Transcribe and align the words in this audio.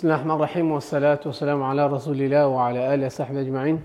بسم 0.00 0.08
الله 0.08 0.16
الرحمن 0.16 0.34
الرحيم 0.34 0.72
والصلاة 0.72 1.20
والسلام 1.26 1.62
على 1.62 1.86
رسول 1.86 2.22
الله 2.22 2.46
وعلى 2.46 2.94
آله 2.94 3.06
وصحبه 3.06 3.40
أجمعين 3.40 3.82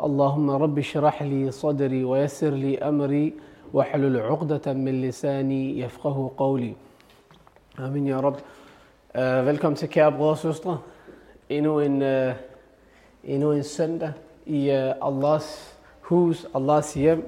اللهم 0.00 0.50
رب 0.50 0.78
اشرح 0.78 1.22
لي 1.22 1.50
صدري 1.50 2.04
ويسر 2.04 2.50
لي 2.50 2.78
أمري 2.78 3.34
واحلل 3.72 4.20
عقدة 4.20 4.72
من 4.72 5.02
لساني 5.02 5.80
يفقه 5.80 6.32
قولي 6.36 6.74
Amen, 7.78 8.06
ja 8.06 8.20
Rob. 8.20 8.40
Uh, 9.14 9.46
velkommen 9.46 9.76
til 9.76 9.88
kære 9.88 10.12
brødre 10.12 10.30
og 10.30 10.38
søstre. 10.38 10.78
Endnu 11.48 11.80
en, 11.80 12.02
uh, 12.02 12.32
endnu 13.24 13.52
en 13.52 13.62
søndag 13.62 14.12
i 14.46 14.70
uh, 14.70 15.08
Allahs 15.08 15.76
hus, 16.00 16.46
Allahs 16.54 16.94
hjem. 16.94 17.26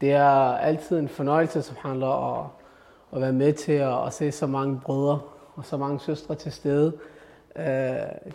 Det 0.00 0.12
er 0.12 0.56
altid 0.68 0.98
en 0.98 1.08
fornøjelse, 1.08 1.62
subhanallah, 1.62 2.38
at, 2.38 2.44
at 3.12 3.20
være 3.20 3.32
med 3.32 3.52
til 3.52 3.72
at, 3.72 4.06
at 4.06 4.12
se 4.12 4.32
så 4.32 4.46
mange 4.46 4.80
brødre 4.84 5.20
og 5.60 5.66
så 5.66 5.76
mange 5.76 6.00
søstre 6.00 6.34
til 6.34 6.52
stede. 6.52 6.92
Uh, 7.56 7.62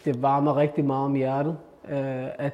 det 0.05 0.22
varmer 0.22 0.58
rigtig 0.58 0.86
meget 0.86 1.05
om 1.05 1.13
hjertet, 1.13 1.58
uh, 1.84 1.91
at 2.38 2.54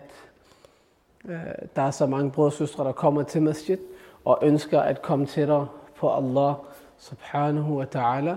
uh, 1.23 1.31
der 1.75 1.81
er 1.81 1.91
så 1.91 2.05
mange 2.05 2.31
brødre 2.31 2.47
og 2.47 2.53
søstre, 2.53 2.83
der 2.83 2.91
kommer 2.91 3.23
til 3.23 3.41
masjid 3.41 3.77
og 4.25 4.39
ønsker 4.41 4.79
at 4.79 5.01
komme 5.01 5.25
tættere 5.25 5.67
på 5.97 6.13
Allah 6.13 6.53
subhanahu 6.97 7.77
wa 7.77 7.85
ta'ala. 7.95 8.35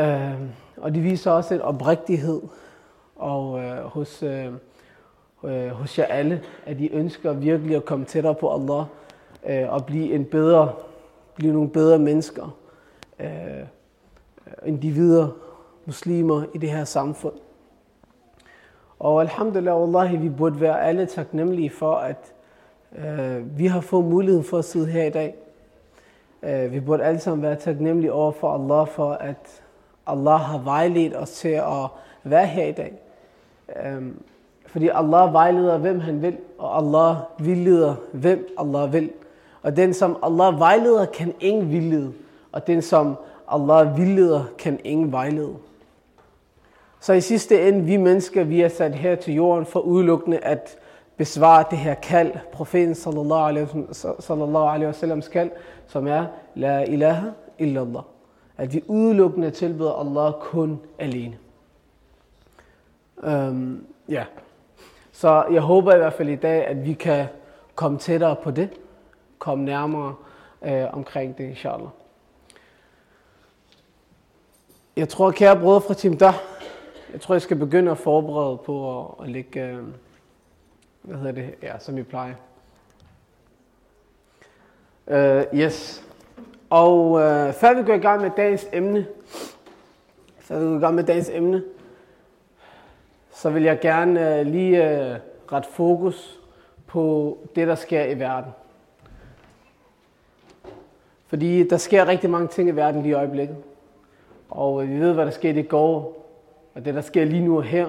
Uh, 0.00 0.40
og 0.76 0.94
de 0.94 1.00
viser 1.00 1.30
også 1.30 1.54
en 1.54 1.60
oprigtighed 1.60 2.42
og, 3.16 3.62
hos, 3.82 4.22
uh, 5.42 5.68
hos 5.68 5.98
jer 5.98 6.04
alle, 6.04 6.42
at 6.66 6.78
de 6.78 6.92
ønsker 6.92 7.32
virkelig 7.32 7.76
at 7.76 7.84
komme 7.84 8.04
tættere 8.04 8.34
på 8.34 8.54
Allah 8.54 8.84
uh, 9.42 9.74
og 9.74 9.86
blive 9.86 10.12
en 10.12 10.24
bedre, 10.24 10.72
blive 11.36 11.52
nogle 11.52 11.70
bedre 11.70 11.98
mennesker, 11.98 12.56
Øh, 13.20 13.66
individer, 14.66 15.28
muslimer 15.86 16.42
i 16.54 16.58
det 16.58 16.70
her 16.70 16.84
samfund. 16.84 17.34
Og 18.98 19.20
alhamdulillah, 19.20 19.80
wallahi, 19.80 20.16
vi 20.16 20.28
burde 20.28 20.60
være 20.60 20.82
alle 20.82 21.06
taknemmelige 21.06 21.70
for, 21.70 21.94
at 21.94 22.32
øh, 22.98 23.58
vi 23.58 23.66
har 23.66 23.80
fået 23.80 24.04
muligheden 24.04 24.44
for 24.44 24.58
at 24.58 24.64
sidde 24.64 24.86
her 24.86 25.04
i 25.04 25.10
dag. 25.10 25.34
Øh, 26.42 26.72
vi 26.72 26.80
burde 26.80 27.04
alle 27.04 27.20
sammen 27.20 27.42
være 27.42 27.56
taknemmelige 27.56 28.12
over 28.12 28.32
for 28.32 28.52
Allah 28.52 28.88
for, 28.88 29.12
at 29.12 29.62
Allah 30.06 30.40
har 30.40 30.58
vejledt 30.58 31.16
os 31.16 31.30
til 31.30 31.48
at 31.48 31.88
være 32.24 32.46
her 32.46 32.64
i 32.64 32.72
dag. 32.72 32.92
Øh, 33.76 34.02
fordi 34.66 34.88
Allah 34.88 35.32
vejleder, 35.32 35.78
hvem 35.78 36.00
han 36.00 36.22
vil, 36.22 36.36
og 36.58 36.76
Allah 36.76 37.16
vildleder, 37.38 37.94
hvem 38.12 38.54
Allah 38.58 38.92
vil. 38.92 39.10
Og 39.62 39.76
den, 39.76 39.94
som 39.94 40.16
Allah 40.22 40.58
vejleder, 40.58 41.06
kan 41.06 41.34
ingen 41.40 41.70
vildlede. 41.70 42.12
Og 42.52 42.66
den, 42.66 42.82
som 42.82 43.14
Allah 43.48 43.96
vildleder, 43.96 44.44
kan 44.58 44.78
ingen 44.84 45.12
vejlede. 45.12 45.54
Så 47.00 47.12
i 47.12 47.20
sidste 47.20 47.68
ende, 47.68 47.84
vi 47.84 47.96
mennesker, 47.96 48.44
vi 48.44 48.60
er 48.60 48.68
sat 48.68 48.94
her 48.94 49.14
til 49.14 49.34
jorden 49.34 49.66
for 49.66 49.80
udelukkende 49.80 50.38
at 50.38 50.78
besvare 51.16 51.64
det 51.70 51.78
her 51.78 51.94
kald, 51.94 52.32
profeten 52.52 52.94
sallallahu 52.94 54.68
alaihi 54.68 54.86
wasallams 54.86 55.28
kald, 55.28 55.50
som 55.86 56.06
er 56.06 56.26
La 56.54 56.82
ilaha 56.82 57.26
illallah. 57.58 58.02
At 58.56 58.74
vi 58.74 58.82
udelukkende 58.88 59.50
tilbeder 59.50 59.92
Allah 59.92 60.32
kun 60.40 60.80
alene. 60.98 61.36
Um, 63.16 63.86
ja. 64.08 64.24
Så 65.12 65.44
jeg 65.50 65.60
håber 65.60 65.94
i 65.94 65.98
hvert 65.98 66.12
fald 66.12 66.28
i 66.28 66.36
dag, 66.36 66.66
at 66.66 66.86
vi 66.86 66.92
kan 66.92 67.26
komme 67.74 67.98
tættere 67.98 68.36
på 68.36 68.50
det. 68.50 68.68
Komme 69.38 69.64
nærmere 69.64 70.14
øh, 70.62 70.84
omkring 70.92 71.38
det, 71.38 71.44
inshallah. 71.44 71.88
Jeg 74.96 75.08
tror, 75.08 75.30
kære 75.30 75.60
brødre 75.60 75.80
fra 75.80 75.94
Team 75.94 76.16
Der, 76.16 76.32
jeg 77.12 77.20
tror, 77.20 77.34
jeg 77.34 77.42
skal 77.42 77.56
begynde 77.56 77.90
at 77.90 77.98
forberede 77.98 78.56
på 78.56 79.00
at, 79.00 79.06
at 79.22 79.30
lægge, 79.30 79.62
øh, 79.62 79.78
hvad 81.02 81.18
hedder 81.18 81.32
det, 81.32 81.54
ja, 81.62 81.78
som 81.78 81.98
I 81.98 82.02
plejer. 82.02 82.34
Uh, 85.06 85.58
yes. 85.58 86.04
Og 86.70 87.10
uh, 87.10 87.52
før 87.52 87.74
vi 87.74 87.82
går 87.82 87.94
i 87.94 87.98
gang 87.98 88.22
med 88.22 88.30
dagens 88.36 88.66
emne, 88.72 89.06
før 90.38 90.58
vi 90.58 90.64
går 90.64 90.76
i 90.76 90.80
gang 90.80 90.94
med 90.94 91.04
dagens 91.04 91.30
emne, 91.32 91.62
så 93.32 93.50
vil 93.50 93.62
jeg 93.62 93.80
gerne 93.80 94.40
uh, 94.40 94.46
lige 94.46 94.82
uh, 94.82 95.16
ret 95.52 95.66
fokus 95.66 96.40
på 96.86 97.38
det, 97.56 97.68
der 97.68 97.74
sker 97.74 98.04
i 98.04 98.18
verden. 98.18 98.52
Fordi 101.26 101.68
der 101.68 101.76
sker 101.76 102.06
rigtig 102.06 102.30
mange 102.30 102.48
ting 102.48 102.68
i 102.68 102.72
verden 102.72 103.02
lige 103.02 103.10
i 103.10 103.14
øjeblikket. 103.14 103.56
Og 104.50 104.82
øh, 104.82 104.90
vi 104.90 105.00
ved, 105.00 105.12
hvad 105.12 105.24
der 105.24 105.30
skete 105.30 105.60
i 105.60 105.62
går, 105.62 106.24
og 106.74 106.84
det, 106.84 106.94
der 106.94 107.00
sker 107.00 107.24
lige 107.24 107.44
nu 107.44 107.56
og 107.56 107.62
her, 107.62 107.88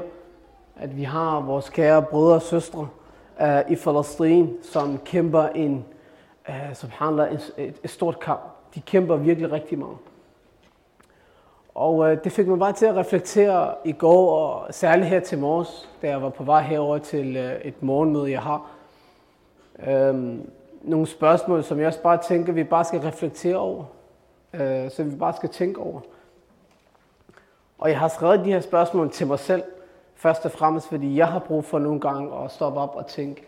at 0.75 0.97
vi 0.97 1.03
har 1.03 1.41
vores 1.41 1.69
kære 1.69 2.01
brødre 2.01 2.35
og 2.35 2.41
søstre 2.41 2.87
uh, 3.41 3.71
i 3.71 3.75
Palæstina, 3.75 4.47
som 4.61 4.97
kæmper 5.05 5.47
en, 5.47 5.85
uh, 6.49 6.73
subhanallah, 6.73 7.33
et, 7.33 7.75
et 7.83 7.89
stort 7.89 8.19
kamp. 8.19 8.41
De 8.75 8.81
kæmper 8.81 9.15
virkelig 9.15 9.51
rigtig 9.51 9.79
meget. 9.79 9.97
Og 11.75 11.95
uh, 11.95 12.09
det 12.23 12.31
fik 12.31 12.47
mig 12.47 12.59
bare 12.59 12.73
til 12.73 12.85
at 12.85 12.95
reflektere 12.95 13.73
i 13.85 13.91
går, 13.91 14.37
og 14.37 14.73
særligt 14.73 15.07
her 15.07 15.19
til 15.19 15.39
morges, 15.39 15.89
da 16.01 16.07
jeg 16.07 16.21
var 16.21 16.29
på 16.29 16.43
vej 16.43 16.61
herover 16.61 16.97
til 16.97 17.37
uh, 17.37 17.67
et 17.67 17.83
morgenmøde, 17.83 18.31
jeg 18.31 18.41
har. 18.41 18.71
Um, 20.09 20.49
nogle 20.81 21.07
spørgsmål, 21.07 21.63
som 21.63 21.79
jeg 21.79 21.87
også 21.87 22.01
bare 22.01 22.17
tænker, 22.17 22.53
vi 22.53 22.63
bare 22.63 22.83
skal 22.83 22.99
reflektere 22.99 23.57
over. 23.57 23.83
Uh, 24.53 24.59
så 24.89 25.03
vi 25.03 25.15
bare 25.15 25.33
skal 25.33 25.49
tænke 25.49 25.79
over. 25.79 26.01
Og 27.77 27.89
jeg 27.89 27.99
har 27.99 28.07
skrevet 28.07 28.45
de 28.45 28.51
her 28.51 28.61
spørgsmål 28.61 29.11
til 29.11 29.27
mig 29.27 29.39
selv, 29.39 29.63
først 30.15 30.45
og 30.45 30.51
fremmest, 30.51 30.87
fordi 30.87 31.17
jeg 31.17 31.27
har 31.27 31.39
brug 31.39 31.65
for 31.65 31.79
nogle 31.79 31.99
gange 31.99 32.43
at 32.43 32.51
stoppe 32.51 32.79
op 32.79 32.95
og 32.95 33.07
tænke. 33.07 33.43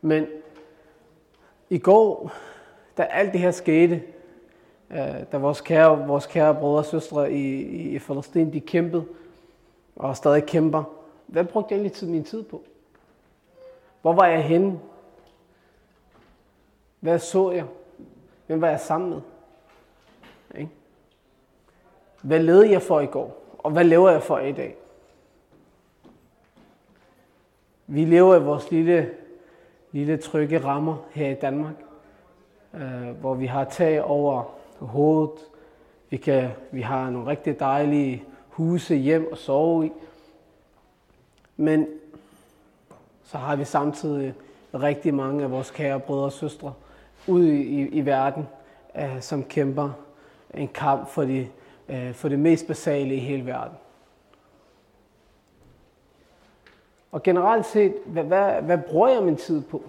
Men 0.00 0.26
i 1.70 1.78
går, 1.78 2.32
da 2.96 3.02
alt 3.02 3.32
det 3.32 3.40
her 3.40 3.50
skete, 3.50 4.02
øh, 4.90 4.98
da 5.32 5.38
vores 5.38 5.60
kære, 5.60 6.06
vores 6.06 6.26
kære 6.26 6.54
brødre 6.54 6.78
og 6.78 6.84
søstre 6.84 7.32
i, 7.32 7.62
i, 7.62 7.94
i 7.94 7.98
Palæstina, 7.98 8.50
de 8.50 8.60
kæmpede, 8.60 9.04
og 9.96 10.16
stadig 10.16 10.46
kæmper, 10.46 10.84
hvad 11.26 11.44
brugte 11.44 11.74
jeg 11.74 11.80
egentlig 11.80 12.10
min 12.10 12.24
tid 12.24 12.42
på? 12.42 12.62
Hvor 14.02 14.12
var 14.12 14.26
jeg 14.26 14.44
henne? 14.44 14.80
Hvad 17.00 17.18
så 17.18 17.50
jeg? 17.50 17.64
Hvem 18.46 18.60
var 18.60 18.68
jeg 18.68 18.80
sammen 18.80 19.10
med? 19.10 19.20
Ikke? 20.54 20.70
Hvad 22.22 22.40
led 22.40 22.62
jeg 22.62 22.82
for 22.82 23.00
i 23.00 23.06
går? 23.06 23.43
Og 23.64 23.70
hvad 23.70 23.84
lever 23.84 24.10
jeg 24.10 24.22
for 24.22 24.38
i 24.38 24.52
dag? 24.52 24.76
Vi 27.86 28.04
lever 28.04 28.36
i 28.36 28.42
vores 28.42 28.70
lille, 28.70 29.10
lille 29.92 30.16
trygge 30.16 30.64
rammer 30.64 30.96
her 31.10 31.30
i 31.30 31.34
Danmark, 31.34 31.74
øh, 32.74 33.08
hvor 33.20 33.34
vi 33.34 33.46
har 33.46 33.64
tag 33.64 34.02
over 34.02 34.42
hovedet. 34.78 35.30
Vi, 36.10 36.16
kan, 36.16 36.50
vi 36.70 36.80
har 36.80 37.10
nogle 37.10 37.30
rigtig 37.30 37.60
dejlige 37.60 38.24
huse 38.48 38.94
hjem 38.94 39.28
og 39.32 39.38
sove 39.38 39.86
i. 39.86 39.92
Men 41.56 41.86
så 43.24 43.38
har 43.38 43.56
vi 43.56 43.64
samtidig 43.64 44.34
rigtig 44.74 45.14
mange 45.14 45.44
af 45.44 45.50
vores 45.50 45.70
kære 45.70 46.00
brødre 46.00 46.24
og 46.24 46.32
søstre 46.32 46.72
ude 47.26 47.62
i, 47.62 47.88
i 47.88 48.06
verden, 48.06 48.48
øh, 48.96 49.20
som 49.20 49.44
kæmper 49.44 49.90
en 50.54 50.68
kamp 50.68 51.08
for, 51.08 51.22
de, 51.22 51.48
Øh, 51.88 52.14
for 52.14 52.28
det 52.28 52.38
mest 52.38 52.66
basale 52.66 53.14
i 53.14 53.18
hele 53.18 53.46
verden. 53.46 53.76
Og 57.12 57.22
generelt 57.22 57.66
set, 57.66 57.94
hvad, 58.06 58.24
hvad, 58.24 58.62
hvad 58.62 58.78
bruger 58.78 59.08
jeg 59.08 59.22
min 59.22 59.36
tid 59.36 59.62
på? 59.62 59.82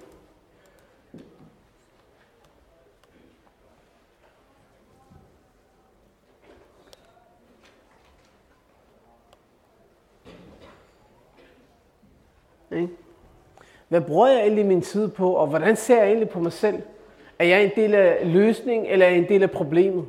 Hvad 13.88 14.02
bruger 14.02 14.28
jeg 14.28 14.40
egentlig 14.42 14.66
min 14.66 14.82
tid 14.82 15.08
på, 15.08 15.34
og 15.34 15.48
hvordan 15.48 15.76
ser 15.76 15.98
jeg 15.98 16.08
egentlig 16.08 16.30
på 16.30 16.40
mig 16.40 16.54
selv? 16.54 16.82
Er 17.40 17.46
jeg 17.46 17.64
en 17.64 17.72
del 17.76 17.94
af 17.94 18.34
løsningen, 18.34 18.86
eller 18.86 19.06
er 19.06 19.10
jeg 19.10 19.18
en 19.18 19.30
del 19.30 19.44
af 19.44 19.52
problemet? 19.52 20.06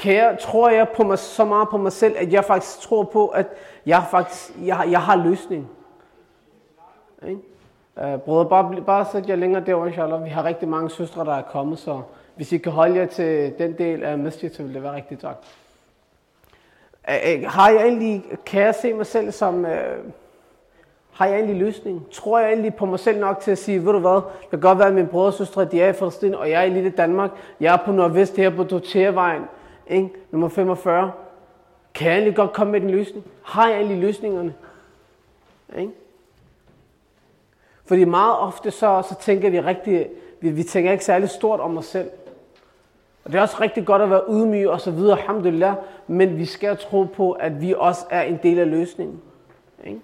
Kan 0.00 0.14
jeg, 0.14 0.36
tror 0.40 0.68
jeg 0.68 0.88
på 0.88 1.02
mig, 1.02 1.18
så 1.18 1.44
meget 1.44 1.68
på 1.68 1.76
mig 1.76 1.92
selv, 1.92 2.14
at 2.18 2.32
jeg 2.32 2.44
faktisk 2.44 2.80
tror 2.80 3.04
på, 3.04 3.28
at 3.28 3.46
jeg 3.86 4.04
faktisk 4.10 4.52
jeg, 4.64 4.88
jeg 4.90 5.00
har 5.00 5.16
løsningen? 5.16 5.68
Ikke? 7.28 7.40
Øh, 7.98 8.18
brødre, 8.18 8.48
bare, 8.48 8.82
bare 8.86 9.06
sæt 9.12 9.28
jer 9.28 9.36
længere 9.36 9.64
derovre, 9.66 9.86
inshallah. 9.86 10.24
Vi 10.24 10.28
har 10.30 10.44
rigtig 10.44 10.68
mange 10.68 10.90
søstre, 10.90 11.24
der 11.24 11.34
er 11.34 11.42
kommet, 11.42 11.78
så 11.78 12.00
hvis 12.36 12.52
I 12.52 12.58
kan 12.58 12.72
holde 12.72 12.96
jer 12.96 13.06
til 13.06 13.52
den 13.58 13.78
del 13.78 14.02
af 14.02 14.18
masjid, 14.18 14.50
så 14.52 14.62
vil 14.62 14.74
det 14.74 14.82
være 14.82 14.94
rigtig 14.94 15.18
tak. 15.18 15.36
Uh, 17.08 17.44
har 17.44 17.70
jeg 17.70 17.82
egentlig, 17.82 18.24
kan 18.46 18.62
jeg 18.62 18.74
se 18.74 18.92
mig 18.92 19.06
selv 19.06 19.32
som, 19.32 19.64
øh, 19.64 19.98
har 21.12 21.26
jeg 21.26 21.34
egentlig 21.34 21.56
løsning? 21.56 22.06
Tror 22.12 22.38
jeg 22.38 22.48
egentlig 22.48 22.74
på 22.74 22.86
mig 22.86 22.98
selv 22.98 23.20
nok 23.20 23.40
til 23.40 23.50
at 23.50 23.58
sige, 23.58 23.86
ved 23.86 23.92
du 23.92 23.98
hvad, 23.98 24.14
det 24.14 24.50
kan 24.50 24.60
godt 24.60 24.78
være, 24.78 24.88
at 24.88 24.94
mine 24.94 25.08
brødre 25.08 25.26
og 25.26 25.34
søstre, 25.34 25.64
de 25.64 25.82
er 25.82 25.88
i 25.88 25.92
Palæstina, 25.92 26.36
og 26.36 26.50
jeg 26.50 26.60
er 26.60 26.64
i 26.64 26.70
lille 26.70 26.90
Danmark. 26.90 27.30
Jeg 27.60 27.74
er 27.74 27.78
på 27.84 27.92
Nordvest 27.92 28.36
her 28.36 28.50
på 28.50 28.64
Dotervejen, 28.64 29.42
ikke? 29.90 30.10
nummer 30.30 30.48
45. 30.48 31.12
Kan 31.94 32.06
jeg 32.06 32.14
egentlig 32.14 32.36
godt 32.36 32.52
komme 32.52 32.72
med 32.72 32.80
den 32.80 32.90
løsning? 32.90 33.24
Har 33.42 33.68
jeg 33.68 33.76
egentlig 33.76 33.98
løsningerne? 33.98 34.54
Ikke? 35.78 35.92
Fordi 37.84 38.04
meget 38.04 38.38
ofte 38.38 38.70
så, 38.70 39.02
så 39.08 39.14
tænker 39.20 39.50
vi 39.50 39.60
rigtig, 39.60 40.08
vi, 40.40 40.50
vi 40.50 40.62
tænker 40.62 40.92
ikke 40.92 41.04
særlig 41.04 41.28
stort 41.28 41.60
om 41.60 41.78
os 41.78 41.86
selv. 41.86 42.10
Og 43.24 43.32
det 43.32 43.38
er 43.38 43.42
også 43.42 43.56
rigtig 43.60 43.86
godt 43.86 44.02
at 44.02 44.10
være 44.10 44.22
ydmyg 44.28 44.68
og 44.68 44.80
så 44.80 44.90
videre, 44.90 45.18
alhamdulillah, 45.18 45.74
men 46.06 46.38
vi 46.38 46.44
skal 46.44 46.76
tro 46.76 47.02
på, 47.02 47.32
at 47.32 47.60
vi 47.60 47.74
også 47.78 48.06
er 48.10 48.22
en 48.22 48.38
del 48.42 48.58
af 48.58 48.70
løsningen. 48.70 49.20
Ikke? 49.84 50.00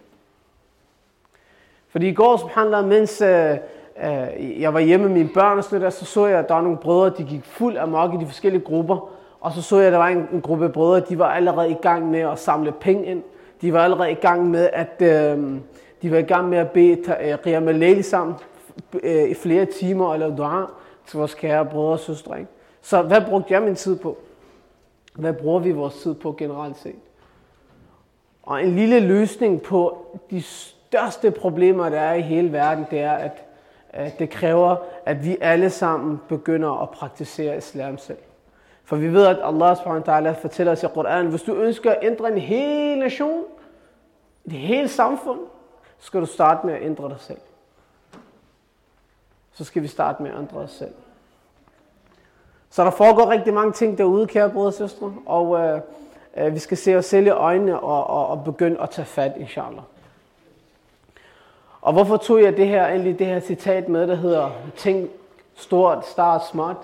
Fordi 1.88 2.08
i 2.08 2.14
går, 2.14 2.36
subhanallah, 2.36 2.88
mens 2.88 3.20
øh, 3.20 3.56
øh, 4.04 4.60
jeg 4.60 4.74
var 4.74 4.80
hjemme 4.80 5.06
med 5.06 5.14
mine 5.14 5.30
børn 5.34 5.58
og 5.58 5.64
sådan 5.64 5.80
der, 5.80 5.90
så 5.90 6.04
så 6.04 6.26
jeg, 6.26 6.38
at 6.38 6.48
der 6.48 6.54
var 6.54 6.62
nogle 6.62 6.78
brødre, 6.78 7.16
de 7.18 7.24
gik 7.24 7.44
fuld 7.44 7.76
af 7.76 7.88
mok 7.88 8.14
i 8.14 8.16
de 8.16 8.26
forskellige 8.26 8.64
grupper. 8.64 9.15
Og 9.40 9.52
så 9.52 9.62
så 9.62 9.76
jeg, 9.76 9.86
at 9.86 9.92
der 9.92 9.98
var 9.98 10.08
en, 10.08 10.28
en 10.32 10.40
gruppe 10.40 10.68
brødre, 10.68 11.00
de 11.00 11.18
var 11.18 11.26
allerede 11.26 11.70
i 11.70 11.76
gang 11.82 12.10
med 12.10 12.20
at 12.20 12.38
samle 12.38 12.72
penge 12.72 13.04
ind. 13.04 13.22
De 13.60 13.72
var 13.72 13.84
allerede 13.84 14.10
i 14.10 14.14
gang 14.14 14.50
med 14.50 14.70
at, 14.72 15.02
øh, 15.02 15.60
de 16.02 16.10
var 16.10 16.18
i 16.18 16.22
gang 16.22 16.48
med 16.48 16.58
at 16.58 16.70
bede 16.70 17.16
øh, 17.20 17.38
Qiyam 17.44 17.68
al 17.68 18.04
sammen 18.04 18.34
øh, 19.02 19.28
i 19.28 19.34
flere 19.34 19.64
timer 19.64 20.06
og 20.06 20.18
lave 20.18 20.36
dua 20.36 20.66
til 21.06 21.18
vores 21.18 21.34
kære 21.34 21.66
brødre 21.66 21.92
og 21.92 21.98
søstre. 21.98 22.38
Ikke? 22.38 22.50
Så 22.82 23.02
hvad 23.02 23.20
brugte 23.28 23.54
jeg 23.54 23.62
min 23.62 23.74
tid 23.74 23.98
på? 23.98 24.18
Hvad 25.14 25.32
bruger 25.32 25.60
vi 25.60 25.72
vores 25.72 25.94
tid 25.94 26.14
på 26.14 26.32
generelt 26.38 26.78
set? 26.78 26.96
Og 28.42 28.62
en 28.62 28.76
lille 28.76 29.00
løsning 29.00 29.62
på 29.62 30.06
de 30.30 30.42
største 30.42 31.30
problemer, 31.30 31.88
der 31.88 32.00
er 32.00 32.14
i 32.14 32.20
hele 32.20 32.52
verden, 32.52 32.86
det 32.90 33.00
er, 33.00 33.12
at, 33.12 33.42
at 33.88 34.18
det 34.18 34.30
kræver, 34.30 34.76
at 35.06 35.24
vi 35.24 35.36
alle 35.40 35.70
sammen 35.70 36.20
begynder 36.28 36.82
at 36.82 36.90
praktisere 36.90 37.56
islam 37.56 37.98
selv. 37.98 38.18
For 38.86 38.96
vi 38.96 39.12
ved, 39.12 39.26
at 39.26 39.38
Allah 39.42 39.76
subhanahu 39.76 40.34
fortæller 40.40 40.72
os 40.72 40.82
i 40.82 40.86
Koranen, 40.94 41.30
hvis 41.30 41.42
du 41.42 41.54
ønsker 41.54 41.90
at 41.90 41.98
ændre 42.02 42.32
en 42.32 42.38
hel 42.38 42.98
nation, 42.98 43.44
et 44.44 44.52
hele 44.52 44.88
samfund, 44.88 45.40
så 45.98 46.06
skal 46.06 46.20
du 46.20 46.26
starte 46.26 46.66
med 46.66 46.74
at 46.74 46.82
ændre 46.82 47.08
dig 47.08 47.16
selv. 47.20 47.38
Så 49.52 49.64
skal 49.64 49.82
vi 49.82 49.88
starte 49.88 50.22
med 50.22 50.30
at 50.30 50.38
ændre 50.38 50.58
os 50.58 50.70
selv. 50.70 50.94
Så 52.70 52.84
der 52.84 52.90
foregår 52.90 53.30
rigtig 53.30 53.54
mange 53.54 53.72
ting 53.72 53.98
derude, 53.98 54.26
kære 54.26 54.50
brødre 54.50 54.68
og 54.68 54.74
søstre, 54.74 55.14
og 55.26 55.58
øh, 55.60 55.80
øh, 56.36 56.54
vi 56.54 56.58
skal 56.58 56.76
se 56.76 56.96
os 56.96 57.04
selv 57.06 57.26
i 57.26 57.30
øjnene 57.30 57.80
og, 57.80 58.06
og, 58.06 58.26
og 58.26 58.44
begynde 58.44 58.80
at 58.80 58.90
tage 58.90 59.06
fat, 59.06 59.32
inshallah. 59.36 59.82
Og 61.80 61.92
hvorfor 61.92 62.16
tog 62.16 62.42
jeg 62.42 62.56
det 62.56 62.68
her, 62.68 62.86
egentlig 62.86 63.18
det 63.18 63.26
her 63.26 63.40
citat 63.40 63.88
med, 63.88 64.06
der 64.06 64.14
hedder 64.14 64.50
Tænk 64.76 65.10
stort, 65.54 66.06
start 66.06 66.46
smart? 66.46 66.76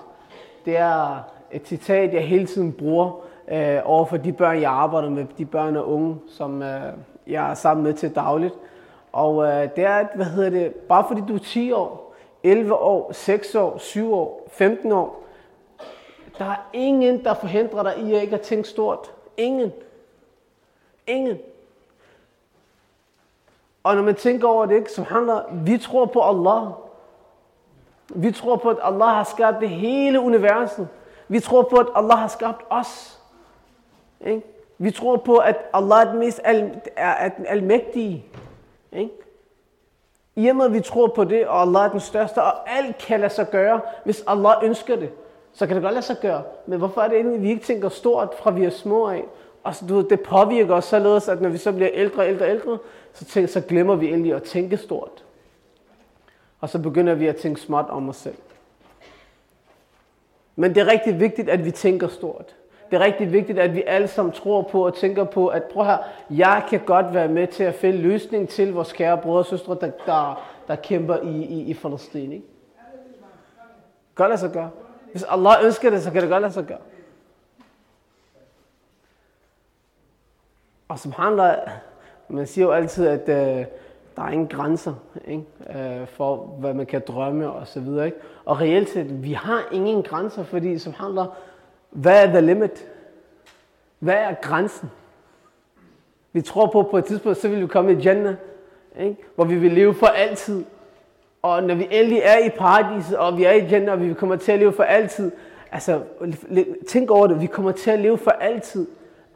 Det 0.65 0.77
er 0.77 1.32
et 1.53 1.67
citat, 1.67 2.13
jeg 2.13 2.27
hele 2.27 2.45
tiden 2.45 2.73
bruger 2.73 3.11
øh, 3.51 3.79
over 3.85 4.05
for 4.05 4.17
de 4.17 4.33
børn, 4.33 4.61
jeg 4.61 4.71
arbejder 4.71 5.09
med, 5.09 5.25
de 5.37 5.45
børn 5.45 5.75
og 5.75 5.89
unge, 5.89 6.17
som 6.27 6.61
øh, 6.61 6.93
jeg 7.27 7.49
er 7.49 7.53
sammen 7.53 7.83
med 7.83 7.93
til 7.93 8.15
dagligt. 8.15 8.53
Og 9.11 9.45
øh, 9.45 9.69
det 9.75 9.83
er, 9.83 10.07
hvad 10.15 10.25
hedder 10.25 10.49
det, 10.49 10.75
bare 10.75 11.05
fordi 11.07 11.21
du 11.27 11.35
er 11.35 11.39
10 11.39 11.71
år, 11.71 12.13
11 12.43 12.73
år, 12.73 13.11
6 13.11 13.55
år, 13.55 13.77
7 13.77 14.13
år, 14.13 14.47
15 14.51 14.91
år, 14.91 15.23
der 16.37 16.45
er 16.45 16.69
ingen, 16.73 17.23
der 17.23 17.33
forhindrer 17.33 17.83
dig 17.83 17.97
i 17.97 18.13
at 18.13 18.21
ikke 18.21 18.35
at 18.35 18.41
tænke 18.41 18.67
stort. 18.67 19.11
Ingen. 19.37 19.71
Ingen. 21.07 21.37
Og 23.83 23.95
når 23.95 24.03
man 24.03 24.15
tænker 24.15 24.47
over 24.47 24.65
det, 24.65 24.91
så 24.91 25.03
handler, 25.03 25.41
vi 25.51 25.77
tror 25.77 26.05
på 26.05 26.21
Allah. 26.21 26.71
Vi 28.15 28.31
tror 28.31 28.55
på, 28.55 28.69
at 28.69 28.77
Allah 28.81 29.07
har 29.07 29.23
skabt 29.23 29.61
det 29.61 29.69
hele 29.69 30.19
universet. 30.19 30.87
Vi 31.33 31.39
tror 31.39 31.61
på, 31.61 31.75
at 31.75 31.87
Allah 31.95 32.17
har 32.17 32.27
skabt 32.27 32.61
os. 32.69 33.19
Ikke? 34.25 34.41
Vi 34.77 34.91
tror 34.91 35.17
på, 35.17 35.37
at 35.37 35.57
Allah 35.73 36.07
er 36.07 36.11
den 36.11 36.19
mest 36.19 36.41
al, 36.43 36.81
er, 36.95 37.29
den 37.29 37.45
almægtige. 37.45 38.25
Ikke? 38.91 39.13
I 40.35 40.47
og 40.47 40.55
med, 40.55 40.65
at 40.65 40.73
vi 40.73 40.81
tror 40.81 41.07
på 41.07 41.23
det, 41.23 41.47
og 41.47 41.61
Allah 41.61 41.85
er 41.85 41.89
den 41.89 41.99
største, 41.99 42.43
og 42.43 42.77
alt 42.77 42.97
kan 42.97 43.19
lade 43.19 43.33
sig 43.33 43.49
gøre, 43.49 43.81
hvis 44.03 44.23
Allah 44.27 44.53
ønsker 44.63 44.95
det, 44.95 45.09
så 45.53 45.67
kan 45.67 45.75
det 45.75 45.83
godt 45.83 45.93
lade 45.93 46.05
sig 46.05 46.17
gøre. 46.21 46.43
Men 46.65 46.79
hvorfor 46.79 47.01
er 47.01 47.07
det 47.07 47.15
egentlig, 47.15 47.35
at 47.35 47.41
vi 47.41 47.49
ikke 47.49 47.63
tænker 47.63 47.89
stort, 47.89 48.33
fra 48.39 48.51
vi 48.51 48.63
er 48.63 48.69
små 48.69 49.07
af? 49.07 49.23
Og 49.63 49.75
så, 49.75 49.85
du 49.85 49.95
ved, 49.95 50.03
det 50.03 50.21
påvirker 50.21 50.75
os 50.75 50.85
således, 50.85 51.27
at 51.27 51.41
når 51.41 51.49
vi 51.49 51.57
så 51.57 51.71
bliver 51.71 51.89
ældre, 51.93 52.27
ældre, 52.27 52.49
ældre, 52.49 52.77
så, 53.13 53.25
tænker, 53.25 53.47
så 53.47 53.61
glemmer 53.61 53.95
vi 53.95 54.13
endelig 54.13 54.33
at 54.33 54.43
tænke 54.43 54.77
stort. 54.77 55.23
Og 56.59 56.69
så 56.69 56.79
begynder 56.79 57.13
vi 57.13 57.27
at 57.27 57.35
tænke 57.35 57.61
småt 57.61 57.85
om 57.89 58.09
os 58.09 58.15
selv. 58.15 58.35
Men 60.55 60.75
det 60.75 60.81
er 60.81 60.91
rigtig 60.91 61.19
vigtigt, 61.19 61.49
at 61.49 61.65
vi 61.65 61.71
tænker 61.71 62.07
stort. 62.07 62.55
Det 62.91 63.01
er 63.01 63.05
rigtig 63.05 63.33
vigtigt, 63.33 63.59
at 63.59 63.73
vi 63.73 63.83
alle 63.87 64.07
sammen 64.07 64.33
tror 64.33 64.61
på 64.61 64.85
og 64.85 64.95
tænker 64.95 65.23
på, 65.23 65.47
at 65.47 65.63
prøv 65.63 65.85
her, 65.85 65.97
jeg 66.29 66.65
kan 66.69 66.79
godt 66.85 67.13
være 67.13 67.27
med 67.27 67.47
til 67.47 67.63
at 67.63 67.75
finde 67.75 67.97
løsning 67.97 68.49
til 68.49 68.73
vores 68.73 68.93
kære 68.93 69.17
brødre 69.17 69.39
og 69.39 69.45
søstre, 69.45 69.77
der, 69.81 69.91
der, 70.05 70.47
der 70.67 70.75
kæmper 70.75 71.17
i, 71.17 71.43
i, 71.43 71.61
i 71.61 71.73
Palæstina. 71.73 72.33
Ikke? 72.33 72.47
Godt 74.15 74.29
lade 74.29 74.39
sig 74.39 74.51
gøre. 74.51 74.69
Hvis 75.11 75.23
Allah 75.23 75.65
ønsker 75.65 75.89
det, 75.89 76.03
så 76.03 76.11
kan 76.11 76.21
det 76.21 76.29
godt 76.29 76.41
lade 76.41 76.53
sig 76.53 76.65
gøre. 76.65 76.79
Og 80.87 80.99
subhanallah, 80.99 81.57
man 82.27 82.47
siger 82.47 82.65
jo 82.65 82.71
altid, 82.71 83.07
at 83.07 83.29
øh, 83.29 83.65
der 84.15 84.23
er 84.23 84.29
ingen 84.29 84.47
grænser 84.47 84.93
ikke? 85.27 85.43
Øh, 85.69 86.07
for, 86.07 86.35
hvad 86.35 86.73
man 86.73 86.85
kan 86.85 87.01
drømme 87.07 87.51
og 87.51 87.67
så 87.67 87.79
videre. 87.79 88.05
Ikke? 88.05 88.17
Og 88.45 88.61
reelt 88.61 88.89
set, 88.89 89.23
vi 89.23 89.33
har 89.33 89.63
ingen 89.71 90.03
grænser, 90.03 90.43
fordi 90.43 90.77
som 90.79 90.93
handler, 90.93 91.25
hvad 91.89 92.23
er 92.23 92.27
the 92.27 92.41
limit? 92.41 92.87
Hvad 93.99 94.15
er 94.15 94.33
grænsen? 94.41 94.91
Vi 96.33 96.41
tror 96.41 96.67
på, 96.67 96.79
at 96.79 96.87
på 96.87 96.97
et 96.97 97.05
tidspunkt, 97.05 97.37
så 97.37 97.47
vil 97.47 97.61
vi 97.61 97.67
komme 97.67 97.93
i 97.93 97.95
Jannah, 97.95 98.35
ikke? 98.99 99.15
hvor 99.35 99.43
vi 99.43 99.55
vil 99.55 99.71
leve 99.71 99.93
for 99.93 100.07
altid. 100.07 100.65
Og 101.41 101.63
når 101.63 101.75
vi 101.75 101.87
endelig 101.91 102.21
er 102.23 102.45
i 102.45 102.49
paradiset, 102.49 103.17
og 103.17 103.37
vi 103.37 103.43
er 103.43 103.51
i 103.51 103.65
Jannah, 103.65 103.93
og 103.93 104.01
vi 104.01 104.13
kommer 104.13 104.35
til 104.35 104.51
at 104.51 104.59
leve 104.59 104.73
for 104.73 104.83
altid, 104.83 105.31
altså 105.71 106.01
tænk 106.87 107.11
over 107.11 107.27
det, 107.27 107.41
vi 107.41 107.45
kommer 107.45 107.71
til 107.71 107.91
at 107.91 107.99
leve 107.99 108.17
for 108.17 108.31
altid. 108.31 108.87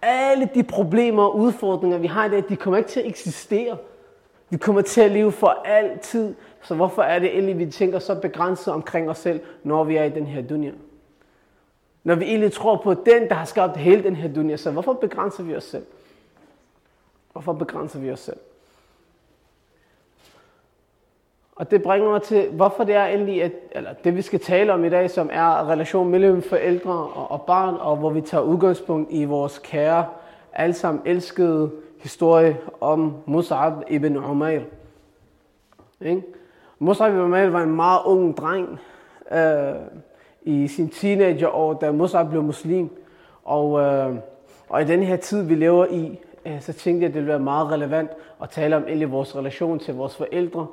Alle 0.01 0.50
de 0.56 0.63
problemer 0.63 1.23
og 1.23 1.38
udfordringer, 1.38 1.97
vi 1.97 2.07
har 2.07 2.25
i 2.25 2.30
dag, 2.30 2.44
de 2.50 2.56
kommer 2.56 2.77
ikke 2.77 2.89
til 2.89 3.00
at 3.00 3.06
eksistere. 3.06 3.77
Vi 4.49 4.57
kommer 4.57 4.81
til 4.81 5.01
at 5.01 5.11
leve 5.11 5.31
for 5.31 5.61
altid. 5.65 6.35
Så 6.61 6.75
hvorfor 6.75 7.01
er 7.01 7.19
det 7.19 7.38
endelig, 7.38 7.59
vi 7.59 7.71
tænker 7.71 7.99
så 7.99 8.15
begrænset 8.15 8.73
omkring 8.73 9.09
os 9.09 9.17
selv, 9.17 9.41
når 9.63 9.83
vi 9.83 9.95
er 9.95 10.03
i 10.03 10.09
den 10.09 10.27
her 10.27 10.41
dunja? 10.41 10.71
Når 12.03 12.15
vi 12.15 12.25
egentlig 12.25 12.51
tror 12.51 12.75
på 12.83 12.94
den, 12.94 13.29
der 13.29 13.33
har 13.33 13.45
skabt 13.45 13.77
hele 13.77 14.03
den 14.03 14.15
her 14.15 14.33
dunja, 14.33 14.57
så 14.57 14.71
hvorfor 14.71 14.94
begrænser 14.94 15.44
vi 15.44 15.55
os 15.55 15.63
selv? 15.63 15.85
Hvorfor 17.31 17.53
begrænser 17.53 17.99
vi 17.99 18.11
os 18.11 18.19
selv? 18.19 18.38
Og 21.56 21.71
det 21.71 21.83
bringer 21.83 22.09
mig 22.09 22.21
til, 22.21 22.49
hvorfor 22.49 22.83
det 22.83 22.95
er 22.95 23.06
endelig, 23.06 23.44
at, 23.44 23.51
eller 23.71 23.94
det 23.94 24.16
vi 24.16 24.21
skal 24.21 24.39
tale 24.39 24.73
om 24.73 24.85
i 24.85 24.89
dag, 24.89 25.09
som 25.11 25.30
er 25.33 25.69
relation 25.69 26.09
mellem 26.09 26.42
forældre 26.42 26.92
og, 26.92 27.31
og 27.31 27.42
barn, 27.42 27.75
og 27.75 27.97
hvor 27.97 28.09
vi 28.09 28.21
tager 28.21 28.44
udgangspunkt 28.44 29.11
i 29.11 29.25
vores 29.25 29.59
kære, 29.59 30.06
allesammen 30.54 31.01
elskede 31.06 31.71
historie 31.99 32.57
om 32.81 33.13
Mus'ab 33.27 33.71
ibn 33.89 34.18
Umair. 34.18 34.61
Ikke? 36.01 36.23
Mus'ab 36.81 37.07
ibn 37.07 37.19
Umair 37.19 37.49
var 37.49 37.63
en 37.63 37.75
meget 37.75 38.01
ung 38.06 38.37
dreng 38.37 38.80
øh, 39.31 39.75
i 40.42 40.68
sin 40.68 40.89
teenagerår, 40.89 41.73
da 41.73 41.92
Mus'ab 41.92 42.30
blev 42.30 42.44
muslim. 42.44 42.89
Og, 43.44 43.81
øh, 43.81 44.16
og 44.69 44.81
i 44.81 44.85
den 44.85 45.04
her 45.04 45.16
tid, 45.16 45.44
vi 45.44 45.56
lever 45.56 45.85
i, 45.85 46.19
øh, 46.45 46.61
så 46.61 46.73
tænkte 46.73 47.04
jeg, 47.04 47.07
at 47.07 47.13
det 47.13 47.16
ville 47.16 47.30
være 47.30 47.39
meget 47.39 47.71
relevant 47.71 48.11
at 48.42 48.49
tale 48.49 48.75
om 48.75 48.83
egentlig 48.83 49.11
vores 49.11 49.35
relation 49.35 49.80
til 49.80 49.94
vores 49.94 50.16
forældre, 50.16 50.68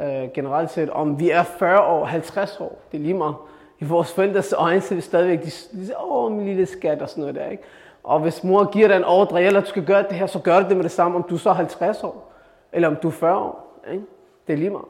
øh, 0.00 0.28
generelt 0.34 0.70
set, 0.70 0.90
om 0.90 1.20
vi 1.20 1.30
er 1.30 1.42
40 1.42 1.80
år, 1.80 2.04
50 2.04 2.60
år, 2.60 2.78
det 2.92 2.98
er 2.98 3.02
lige 3.02 3.14
meget. 3.14 3.34
I 3.80 3.84
vores 3.84 4.12
forældres 4.12 4.52
øjne, 4.52 4.80
så 4.80 4.94
er 4.94 4.96
vi 4.96 5.00
stadigvæk, 5.00 5.38
de, 5.38 5.44
de 5.44 5.50
siger, 5.50 6.12
åh, 6.12 6.32
min 6.32 6.46
lille 6.46 6.66
skat 6.66 7.02
og 7.02 7.08
sådan 7.08 7.20
noget 7.20 7.34
der, 7.34 7.46
ikke? 7.46 7.62
Og 8.02 8.20
hvis 8.20 8.44
mor 8.44 8.70
giver 8.72 8.88
dig 8.88 8.96
en 8.96 9.04
ordre, 9.04 9.42
eller 9.42 9.60
du 9.60 9.66
skal 9.66 9.84
gøre 9.84 10.02
det 10.02 10.12
her, 10.12 10.26
så 10.26 10.38
gør 10.38 10.60
det 10.60 10.76
med 10.76 10.84
det 10.84 10.90
samme, 10.90 11.16
om 11.16 11.22
du 11.22 11.36
så 11.36 11.50
er 11.50 11.54
50 11.54 12.04
år, 12.04 12.32
eller 12.72 12.88
om 12.88 12.96
du 12.96 13.08
er 13.08 13.12
40 13.12 13.38
år, 13.38 13.80
ikke? 13.92 14.04
Det 14.46 14.52
er 14.52 14.56
lige 14.56 14.70
meget. 14.70 14.88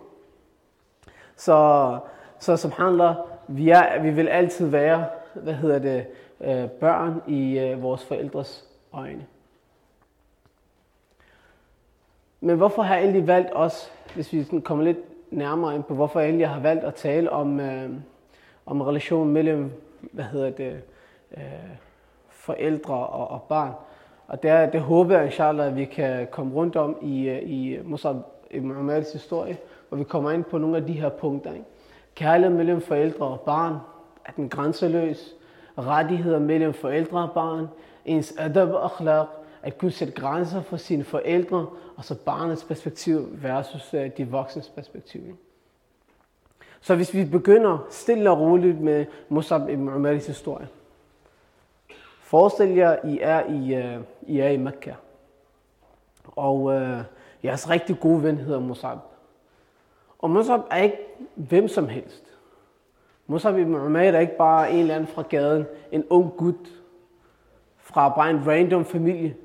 Så, 1.36 1.98
så 2.38 2.56
som 2.56 2.70
handler, 2.70 3.14
vi, 3.48 3.70
er, 3.70 4.02
vi 4.02 4.10
vil 4.10 4.28
altid 4.28 4.66
være, 4.66 5.06
hvad 5.34 5.54
hedder 5.54 5.78
det, 5.78 6.06
øh, 6.40 6.70
børn 6.70 7.22
i 7.26 7.58
øh, 7.58 7.82
vores 7.82 8.04
forældres 8.04 8.64
øjne. 8.92 9.26
Men 12.40 12.56
hvorfor 12.56 12.82
har 12.82 12.94
jeg 12.94 13.02
egentlig 13.02 13.26
valgt 13.26 13.50
os 13.54 13.92
hvis 14.14 14.32
vi 14.32 14.60
kommer 14.64 14.84
lidt 14.84 14.98
nærmere 15.30 15.74
ind 15.74 15.82
på, 15.82 15.94
hvorfor 15.94 16.20
jeg 16.20 16.28
egentlig 16.28 16.48
har 16.48 16.60
valgt 16.60 16.84
at 16.84 16.94
tale 16.94 17.30
om, 17.30 17.60
øh, 17.60 17.90
om 18.66 18.80
relationen 18.80 19.32
mellem, 19.32 19.72
hvad 20.00 20.24
hedder 20.24 20.50
det, 20.50 20.82
øh, 21.36 21.42
forældre 22.40 22.94
og, 22.94 23.30
og 23.30 23.42
barn. 23.42 23.72
Og 24.28 24.42
det, 24.42 24.50
er, 24.50 24.70
det 24.70 24.80
håber 24.80 25.16
jeg, 25.16 25.24
inshallah, 25.24 25.66
at 25.66 25.76
vi 25.76 25.84
kan 25.84 26.28
komme 26.30 26.54
rundt 26.54 26.76
om 26.76 26.96
i, 27.02 27.28
øh, 27.28 27.42
i 27.42 27.78
Musab 27.84 28.16
ibn 28.50 28.70
Umars 28.70 29.12
historie, 29.12 29.56
hvor 29.88 29.98
vi 29.98 30.04
kommer 30.04 30.30
ind 30.30 30.44
på 30.44 30.58
nogle 30.58 30.76
af 30.76 30.86
de 30.86 30.92
her 30.92 31.08
punkter. 31.08 31.52
Ikke? 31.52 31.64
Kærlighed 32.14 32.56
mellem 32.56 32.80
forældre 32.80 33.26
og 33.26 33.40
barn 33.40 33.76
er 34.24 34.32
den 34.36 34.48
grænseløs. 34.48 35.34
Rettigheder 35.78 36.38
mellem 36.38 36.72
forældre 36.72 37.22
og 37.22 37.30
barn. 37.32 37.68
Ens 38.04 38.34
adab 38.38 38.68
og 38.68 38.84
akhlaq 38.84 39.26
at 39.62 39.78
kunne 39.78 39.90
sætte 39.90 40.14
grænser 40.14 40.62
for 40.62 40.76
sine 40.76 41.04
forældre, 41.04 41.66
og 41.96 42.04
så 42.04 42.14
barnets 42.14 42.64
perspektiv 42.64 43.28
versus 43.42 43.94
øh, 43.94 44.10
de 44.16 44.28
voksnes 44.28 44.68
perspektiv. 44.68 45.20
Så 46.80 46.96
hvis 46.96 47.14
vi 47.14 47.24
begynder 47.24 47.86
stille 47.90 48.30
og 48.30 48.38
roligt 48.38 48.80
med 48.80 49.06
Musab 49.28 49.68
ibn 49.68 49.88
Umaris 49.88 50.26
historie. 50.26 50.68
Forestil 52.30 52.74
jer, 52.76 52.96
I 53.04 53.18
er 53.22 53.42
i, 53.46 53.78
uh, 53.78 54.02
I 54.22 54.38
er 54.40 54.48
i 54.48 54.56
Mekka. 54.56 54.92
Og 56.36 56.62
uh, 56.62 57.02
jeres 57.44 57.70
rigtig 57.70 58.00
gode 58.00 58.22
ven 58.22 58.36
hedder 58.36 58.60
Musab. 58.60 58.98
Og 60.18 60.30
Musab 60.30 60.60
er 60.70 60.76
ikke 60.76 60.98
hvem 61.34 61.68
som 61.68 61.88
helst. 61.88 62.24
Musab 63.26 63.58
ibn 63.58 63.74
Umair 63.74 64.12
er 64.12 64.18
ikke 64.18 64.36
bare 64.36 64.70
en 64.70 64.78
eller 64.78 64.94
anden 64.94 65.08
fra 65.08 65.22
gaden, 65.22 65.66
en 65.92 66.04
ung 66.10 66.36
gut 66.36 66.68
fra 67.78 68.08
bare 68.08 68.30
en 68.30 68.46
random 68.46 68.84
familie, 68.84 69.36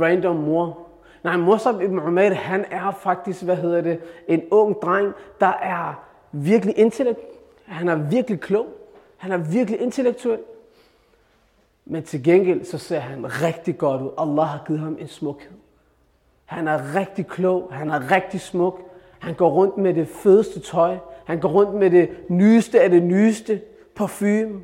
random 0.00 0.36
mor. 0.36 0.78
Nej, 1.24 1.36
Musab 1.36 1.80
ibn 1.80 1.98
Umair, 1.98 2.34
han 2.34 2.64
er 2.70 2.90
faktisk, 2.90 3.42
hvad 3.42 3.56
hedder 3.56 3.80
det, 3.80 4.00
en 4.28 4.42
ung 4.50 4.82
dreng, 4.82 5.12
der 5.40 5.52
er 5.52 6.04
virkelig 6.32 6.78
intellekt. 6.78 7.20
Han 7.64 7.88
er 7.88 7.96
virkelig 7.96 8.40
klog. 8.40 8.66
Han 9.16 9.32
er 9.32 9.36
virkelig 9.36 9.80
intellektuel. 9.80 10.38
Men 11.86 12.02
til 12.02 12.22
gengæld, 12.22 12.64
så 12.64 12.78
ser 12.78 12.98
han 12.98 13.42
rigtig 13.42 13.78
godt 13.78 14.02
ud. 14.02 14.10
Allah 14.18 14.46
har 14.46 14.64
givet 14.66 14.80
ham 14.80 14.96
en 15.00 15.08
smukhed. 15.08 15.50
Han 16.44 16.68
er 16.68 16.94
rigtig 16.94 17.26
klog. 17.26 17.68
Han 17.72 17.90
er 17.90 18.10
rigtig 18.10 18.40
smuk. 18.40 18.80
Han 19.18 19.34
går 19.34 19.50
rundt 19.50 19.76
med 19.76 19.94
det 19.94 20.08
fedeste 20.08 20.60
tøj. 20.60 20.96
Han 21.24 21.40
går 21.40 21.48
rundt 21.48 21.74
med 21.74 21.90
det 21.90 22.10
nyeste 22.28 22.80
af 22.80 22.90
det 22.90 23.02
nyeste 23.02 23.60
parfume. 23.94 24.60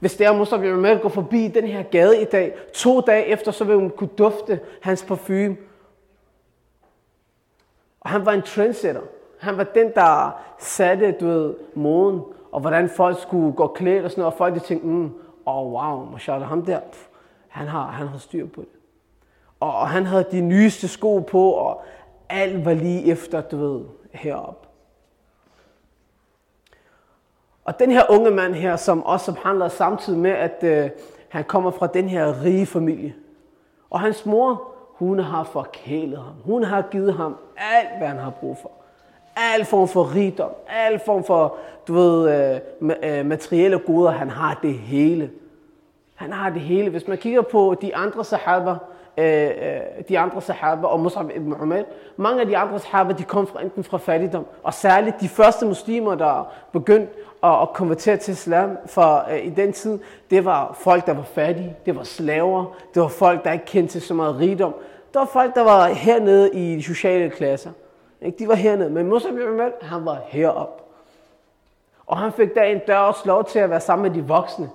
Hvis 0.00 0.16
det 0.16 0.26
er, 0.26 0.32
måske 0.32 0.60
vi 0.60 0.72
med 0.72 1.10
forbi 1.10 1.48
den 1.48 1.64
her 1.64 1.82
gade 1.82 2.22
i 2.22 2.24
dag, 2.24 2.54
to 2.74 3.00
dage 3.00 3.26
efter, 3.26 3.50
så 3.50 3.64
vil 3.64 3.76
hun 3.76 3.90
kunne 3.90 4.10
dufte 4.18 4.60
hans 4.80 5.04
parfume. 5.04 5.56
Og 8.00 8.10
han 8.10 8.26
var 8.26 8.32
en 8.32 8.42
trendsetter. 8.42 9.00
Han 9.38 9.56
var 9.56 9.64
den, 9.64 9.92
der 9.94 10.40
satte, 10.58 11.12
du 11.12 11.26
ved, 11.26 11.54
moden, 11.74 12.20
og 12.52 12.60
hvordan 12.60 12.88
folk 12.88 13.20
skulle 13.20 13.52
gå 13.52 13.66
klædt 13.66 14.04
og 14.04 14.10
sådan 14.10 14.20
noget. 14.20 14.32
Og 14.32 14.38
folk 14.38 14.54
de 14.54 14.60
tænkte, 14.60 14.86
mm, 14.86 15.12
oh, 15.46 15.72
wow, 15.72 16.10
mashallah, 16.10 16.48
ham 16.48 16.64
der, 16.64 16.80
pff, 16.80 17.06
han, 17.48 17.68
har, 17.68 17.86
han 17.86 18.08
har 18.08 18.18
styr 18.18 18.46
på 18.46 18.60
det. 18.60 18.68
Og, 19.60 19.76
og 19.76 19.88
han 19.88 20.06
havde 20.06 20.26
de 20.30 20.40
nyeste 20.40 20.88
sko 20.88 21.18
på, 21.18 21.50
og 21.50 21.82
alt 22.28 22.64
var 22.64 22.74
lige 22.74 23.04
efter, 23.06 23.40
du 23.40 23.56
ved, 23.56 23.84
herop. 24.12 24.68
Og 27.64 27.78
den 27.78 27.90
her 27.90 28.02
unge 28.10 28.30
mand 28.30 28.54
her, 28.54 28.76
som 28.76 29.02
også 29.02 29.34
handler 29.44 29.68
samtidig 29.68 30.18
med, 30.18 30.30
at 30.30 30.62
øh, 30.62 30.90
han 31.28 31.44
kommer 31.44 31.70
fra 31.70 31.86
den 31.86 32.08
her 32.08 32.42
rige 32.42 32.66
familie. 32.66 33.14
Og 33.90 34.00
hans 34.00 34.26
mor, 34.26 34.72
hun 34.92 35.18
har 35.18 35.44
forkælet 35.44 36.18
ham. 36.18 36.34
Hun 36.44 36.64
har 36.64 36.82
givet 36.82 37.14
ham 37.14 37.36
alt, 37.56 37.98
hvad 37.98 38.08
han 38.08 38.18
har 38.18 38.30
brug 38.30 38.56
for. 38.62 38.70
Al 39.36 39.64
form 39.64 39.88
for 39.88 40.14
rigdom, 40.14 40.50
al 40.68 41.00
form 41.06 41.24
for, 41.24 41.56
du 41.88 41.94
ved, 41.94 42.30
øh, 42.82 42.90
øh, 43.02 43.26
materielle 43.26 43.78
goder. 43.78 44.10
Han 44.10 44.30
har 44.30 44.58
det 44.62 44.74
hele. 44.74 45.30
Han 46.14 46.32
har 46.32 46.50
det 46.50 46.60
hele. 46.60 46.90
Hvis 46.90 47.08
man 47.08 47.18
kigger 47.18 47.42
på 47.42 47.76
de 47.82 47.96
andre 47.96 48.24
sahaba, 48.24 48.74
øh, 49.16 49.46
øh, 49.46 50.04
de 50.08 50.18
andre 50.18 50.42
sahaba 50.42 50.86
og 50.86 51.06
Mus'ab 51.06 51.36
ibn 51.36 51.52
Umar, 51.52 51.82
mange 52.16 52.40
af 52.40 52.46
de 52.46 52.56
andre 52.56 52.78
sahaba, 52.78 53.12
de 53.12 53.22
kom 53.22 53.46
fra, 53.46 53.62
enten 53.62 53.84
fra 53.84 53.98
fattigdom, 53.98 54.46
og 54.62 54.74
særligt 54.74 55.20
de 55.20 55.28
første 55.28 55.66
muslimer, 55.66 56.14
der 56.14 56.52
begyndte 56.72 57.12
at, 57.42 57.62
at 57.62 57.72
konvertere 57.72 58.16
til 58.16 58.32
islam 58.32 58.78
for 58.86 59.24
øh, 59.32 59.46
i 59.46 59.50
den 59.50 59.72
tid, 59.72 59.98
det 60.30 60.44
var 60.44 60.76
folk, 60.80 61.06
der 61.06 61.14
var 61.14 61.22
fattige, 61.22 61.76
det 61.86 61.96
var 61.96 62.02
slaver, 62.02 62.76
det 62.94 63.02
var 63.02 63.08
folk, 63.08 63.44
der 63.44 63.52
ikke 63.52 63.64
kendte 63.64 63.92
til 63.92 64.02
så 64.02 64.14
meget 64.14 64.38
rigdom. 64.38 64.74
Det 65.12 65.20
var 65.20 65.28
folk, 65.32 65.54
der 65.54 65.62
var 65.62 65.88
hernede 65.88 66.50
i 66.54 66.76
de 66.76 66.82
sociale 66.82 67.30
klasser. 67.30 67.70
Ikke? 68.22 68.38
De 68.38 68.48
var 68.48 68.54
hernede, 68.54 68.90
men 68.90 69.06
Musa 69.06 69.30
bin 69.30 69.42
Umar, 69.42 69.70
han 69.82 70.04
var 70.04 70.20
herop. 70.26 70.82
Og 72.06 72.18
han 72.18 72.32
fik 72.32 72.54
der 72.54 72.62
en 72.62 72.80
dør 72.86 72.98
også 72.98 73.22
lov 73.24 73.44
til 73.44 73.58
at 73.58 73.70
være 73.70 73.80
sammen 73.80 74.12
med 74.12 74.22
de 74.22 74.28
voksne, 74.28 74.70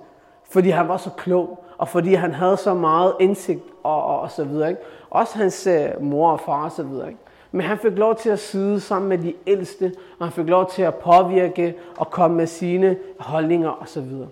fordi 0.50 0.70
han 0.70 0.88
var 0.88 0.96
så 0.96 1.10
klog, 1.10 1.64
og 1.78 1.88
fordi 1.88 2.14
han 2.14 2.34
havde 2.34 2.56
så 2.56 2.74
meget 2.74 3.14
indsigt 3.20 3.62
og, 3.82 4.04
og, 4.04 4.20
og 4.20 4.30
så 4.30 4.44
videre. 4.44 4.68
Ikke? 4.70 4.82
Også 5.10 5.38
hans 5.38 5.66
uh, 5.66 6.02
mor 6.02 6.32
og 6.32 6.40
far 6.40 6.64
og 6.64 6.72
så 6.72 6.82
videre. 6.82 7.08
Ikke? 7.08 7.20
Men 7.52 7.66
han 7.66 7.78
fik 7.78 7.92
lov 7.92 8.14
til 8.14 8.30
at 8.30 8.38
sidde 8.38 8.80
sammen 8.80 9.08
med 9.08 9.18
de 9.18 9.34
ældste, 9.46 9.94
og 10.18 10.26
han 10.26 10.32
fik 10.32 10.46
lov 10.46 10.70
til 10.70 10.82
at 10.82 10.94
påvirke 10.94 11.74
og 11.96 12.10
komme 12.10 12.36
med 12.36 12.46
sine 12.46 12.96
holdninger 13.18 13.70
og 13.70 13.88
så 13.88 14.00
videre. 14.00 14.28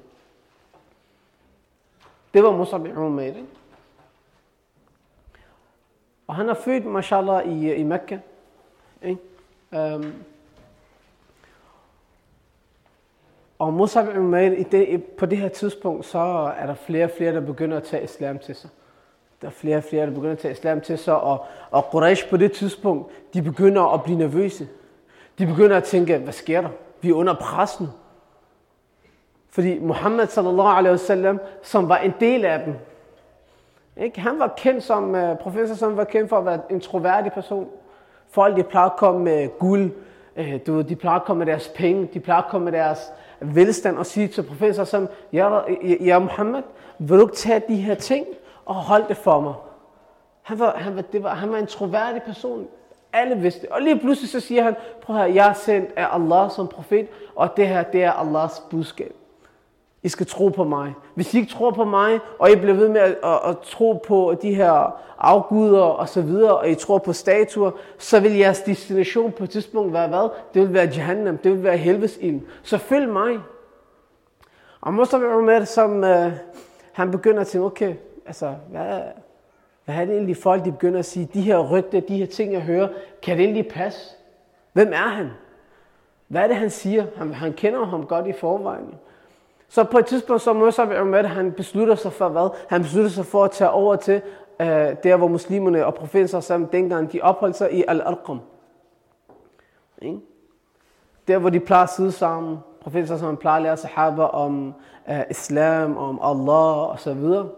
Det 2.34 2.42
var 2.42 2.50
Musa 2.50 2.78
bin 2.78 2.96
Umar. 2.96 3.22
Ikke? 3.22 3.44
Og 6.26 6.34
han 6.36 6.48
er 6.48 6.54
født, 6.54 6.86
mashallah, 6.86 7.46
i, 7.46 7.70
øh, 7.70 7.80
i 7.80 7.82
Mekka. 7.82 8.18
Ikke? 9.02 9.20
Um, 9.94 10.14
og 13.58 13.72
Musab 13.72 14.16
Umair, 14.16 14.52
i 14.52 14.62
det, 14.62 15.04
på 15.04 15.26
det 15.26 15.38
her 15.38 15.48
tidspunkt, 15.48 16.06
så 16.06 16.18
er 16.58 16.66
der 16.66 16.74
flere 16.74 17.04
og 17.04 17.10
flere, 17.10 17.34
der 17.34 17.40
begynder 17.40 17.76
at 17.76 17.82
tage 17.82 18.04
islam 18.04 18.38
til 18.38 18.54
sig. 18.54 18.70
Der 19.42 19.46
er 19.46 19.52
flere 19.52 19.76
og 19.76 19.84
flere, 19.84 20.06
der 20.06 20.12
begynder 20.12 20.32
at 20.32 20.38
tage 20.38 20.52
islam 20.52 20.80
til 20.80 20.98
sig, 20.98 21.20
og, 21.20 21.44
og 21.70 21.84
Quraysh 21.90 22.28
på 22.28 22.36
det 22.36 22.52
tidspunkt, 22.52 23.12
de 23.34 23.42
begynder 23.42 23.94
at 23.94 24.02
blive 24.02 24.18
nervøse. 24.18 24.68
De 25.38 25.46
begynder 25.46 25.76
at 25.76 25.84
tænke, 25.84 26.18
hvad 26.18 26.32
sker 26.32 26.60
der? 26.60 26.68
Vi 27.00 27.08
er 27.08 27.14
under 27.14 27.34
pres 27.34 27.80
nu. 27.80 27.86
Fordi 29.50 29.78
Muhammad 29.78 30.26
sallallahu 30.26 30.76
alaihi 30.76 30.92
wasallam, 30.92 31.40
som 31.62 31.88
var 31.88 31.98
en 31.98 32.12
del 32.20 32.44
af 32.44 32.64
dem, 32.64 32.74
ikke? 33.96 34.20
han 34.20 34.38
var 34.38 34.54
kendt 34.56 34.84
som, 34.84 35.14
uh, 35.14 35.38
professor, 35.38 35.74
som 35.74 35.96
var 35.96 36.04
kendt 36.04 36.28
for 36.28 36.38
at 36.38 36.44
være 36.44 36.60
en 36.70 36.80
troværdig 36.80 37.32
person. 37.32 37.68
Folk, 38.30 38.56
de 38.56 38.62
plejer 38.62 38.86
at 38.86 38.96
komme 38.96 39.24
med 39.24 39.58
guld, 39.58 39.90
øh, 40.36 40.60
du 40.66 40.74
ved, 40.74 40.84
de 40.84 40.96
plejer 40.96 41.18
at 41.18 41.24
komme 41.24 41.38
med 41.38 41.46
deres 41.46 41.68
penge, 41.68 42.08
de 42.14 42.20
plejer 42.20 42.42
at 42.42 42.50
komme 42.50 42.64
med 42.64 42.72
deres 42.72 43.12
velstand 43.40 43.98
og 43.98 44.06
sige 44.06 44.28
til 44.28 44.42
professor 44.42 44.84
som, 44.84 45.08
ja, 45.32 45.60
ja 46.00 46.18
Muhammad, 46.18 46.62
vil 46.98 47.18
du 47.18 47.26
ikke 47.26 47.36
tage 47.36 47.62
de 47.68 47.76
her 47.76 47.94
ting 47.94 48.26
og 48.64 48.74
holde 48.74 49.08
det 49.08 49.16
for 49.16 49.40
mig? 49.40 49.54
Han 50.42 50.58
var, 50.58 50.76
han 50.76 50.96
var, 50.96 51.02
det 51.02 51.22
var, 51.22 51.34
han 51.34 51.52
var 51.52 51.58
en 51.58 51.66
troværdig 51.66 52.22
person. 52.22 52.66
Alle 53.12 53.36
vidste 53.36 53.72
Og 53.72 53.82
lige 53.82 53.98
pludselig 53.98 54.30
så 54.30 54.40
siger 54.40 54.62
han, 54.62 54.76
prøv 55.02 55.16
at 55.16 55.34
jeg 55.34 55.48
er 55.48 55.52
sendt 55.52 55.90
af 55.96 56.14
Allah 56.14 56.50
som 56.50 56.68
profet, 56.68 57.08
og 57.36 57.56
det 57.56 57.68
her, 57.68 57.82
det 57.82 58.04
er 58.04 58.12
Allahs 58.12 58.62
budskab. 58.70 59.14
I 60.02 60.08
skal 60.08 60.26
tro 60.26 60.48
på 60.48 60.64
mig. 60.64 60.94
Hvis 61.14 61.34
I 61.34 61.38
ikke 61.38 61.52
tror 61.52 61.70
på 61.70 61.84
mig, 61.84 62.18
og 62.38 62.50
I 62.50 62.56
bliver 62.56 62.74
ved 62.74 62.88
med 62.88 63.00
at, 63.00 63.16
at, 63.24 63.40
at 63.44 63.58
tro 63.58 64.02
på 64.06 64.34
de 64.42 64.54
her 64.54 65.00
afguder 65.18 65.82
og 65.82 66.08
så 66.08 66.22
videre, 66.22 66.58
og 66.58 66.70
I 66.70 66.74
tror 66.74 66.98
på 66.98 67.12
statuer, 67.12 67.70
så 67.98 68.20
vil 68.20 68.32
jeres 68.36 68.60
destination 68.60 69.32
på 69.32 69.44
et 69.44 69.50
tidspunkt 69.50 69.92
være 69.92 70.08
hvad? 70.08 70.28
Det 70.54 70.62
vil 70.62 70.74
være 70.74 70.90
Jahannam, 70.96 71.38
det 71.38 71.52
vil 71.52 71.62
være 71.62 71.76
helvedesilden. 71.76 72.46
Så 72.62 72.78
følg 72.78 73.08
mig. 73.08 73.38
Og 74.80 74.94
Mustafa 74.94 75.24
Umar, 75.24 75.64
som 75.64 75.96
uh, 75.96 76.32
han 76.92 77.10
begynder 77.10 77.40
at 77.40 77.46
tænke, 77.46 77.66
okay, 77.66 77.94
altså, 78.26 78.54
hvad, 78.70 79.00
hvad 79.84 79.94
er 79.94 80.04
det 80.04 80.14
egentlig 80.14 80.36
folk, 80.36 80.64
de 80.64 80.72
begynder 80.72 80.98
at 80.98 81.04
sige, 81.04 81.28
de 81.34 81.40
her 81.40 81.58
rygter, 81.58 82.00
de 82.00 82.16
her 82.16 82.26
ting, 82.26 82.52
jeg 82.52 82.60
hører, 82.60 82.88
kan 83.22 83.36
det 83.36 83.44
egentlig 83.44 83.68
passe? 83.68 84.00
Hvem 84.72 84.92
er 84.92 85.08
han? 85.08 85.30
Hvad 86.28 86.42
er 86.42 86.46
det, 86.46 86.56
han 86.56 86.70
siger? 86.70 87.06
Han, 87.16 87.34
han 87.34 87.52
kender 87.52 87.84
ham 87.84 88.06
godt 88.06 88.26
i 88.26 88.32
forvejen. 88.32 88.94
Så 89.70 89.84
på 89.84 89.98
et 89.98 90.06
tidspunkt, 90.06 90.42
så 90.42 90.52
Musab 90.52 90.90
Ahmed, 90.90 91.24
han 91.24 91.52
beslutter 91.52 91.94
sig 91.94 92.12
for 92.12 92.28
hvad? 92.28 92.50
Han 92.68 92.82
beslutter 92.82 93.10
sig 93.10 93.26
for 93.26 93.44
at 93.44 93.50
tage 93.50 93.70
over 93.70 93.96
til 93.96 94.22
øh, 94.60 94.66
der, 95.02 95.16
hvor 95.16 95.28
muslimerne 95.28 95.86
og 95.86 95.94
profeter 95.94 96.40
sammen 96.40 96.68
dengang, 96.72 97.12
de 97.12 97.20
opholdt 97.20 97.56
sig 97.56 97.72
i 97.72 97.84
Al-Arqam. 97.88 98.40
Der, 101.28 101.38
hvor 101.38 101.50
de 101.50 101.60
plejer 101.60 101.82
at 101.82 101.90
sidde 101.90 102.12
sammen. 102.12 102.58
Profeter, 102.80 103.16
sammen 103.16 103.36
plejer 103.36 103.56
at 103.56 103.62
lære 103.62 103.76
sahaba 103.76 104.22
om 104.22 104.74
øh, 105.10 105.20
islam, 105.30 105.96
om 105.96 106.18
Allah 106.22 106.90
og 106.90 107.00
så 107.00 107.14
videre. 107.14 107.48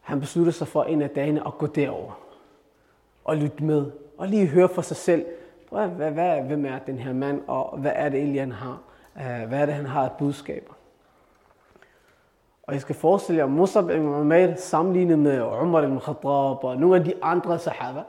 Han 0.00 0.20
beslutter 0.20 0.52
sig 0.52 0.68
for 0.68 0.82
en 0.82 1.02
af 1.02 1.10
dagene 1.10 1.46
at 1.46 1.58
gå 1.58 1.66
derover 1.66 2.12
og 3.24 3.36
lytte 3.36 3.64
med. 3.64 3.90
Og 4.18 4.28
lige 4.28 4.46
høre 4.46 4.68
for 4.68 4.82
sig 4.82 4.96
selv, 4.96 5.24
hvad, 5.70 5.88
hvad, 5.88 6.10
hvad, 6.10 6.42
hvem 6.42 6.66
er 6.66 6.78
den 6.78 6.98
her 6.98 7.12
mand, 7.12 7.42
og 7.46 7.78
hvad 7.78 7.92
er 7.94 8.08
det 8.08 8.18
egentlig, 8.18 8.42
han 8.42 8.52
har? 8.52 8.78
Øh, 9.16 9.48
hvad 9.48 9.60
er 9.60 9.66
det, 9.66 9.74
han 9.74 9.86
har 9.86 10.04
et 10.04 10.12
budskaber? 10.18 10.72
Og 12.70 12.74
jeg 12.74 12.82
skal 12.82 12.94
forestille 12.94 13.38
jer 13.38 13.46
Musab 13.46 13.90
ibn 13.90 14.06
Umair 14.06 14.54
sammenlignet 14.56 15.18
med 15.18 15.42
Umar 15.42 15.82
ibn 15.82 15.98
Khattab 16.00 16.64
og 16.64 16.76
nogle 16.76 16.96
af 16.96 17.04
de 17.04 17.14
andre 17.22 17.58
sahaba. 17.58 18.02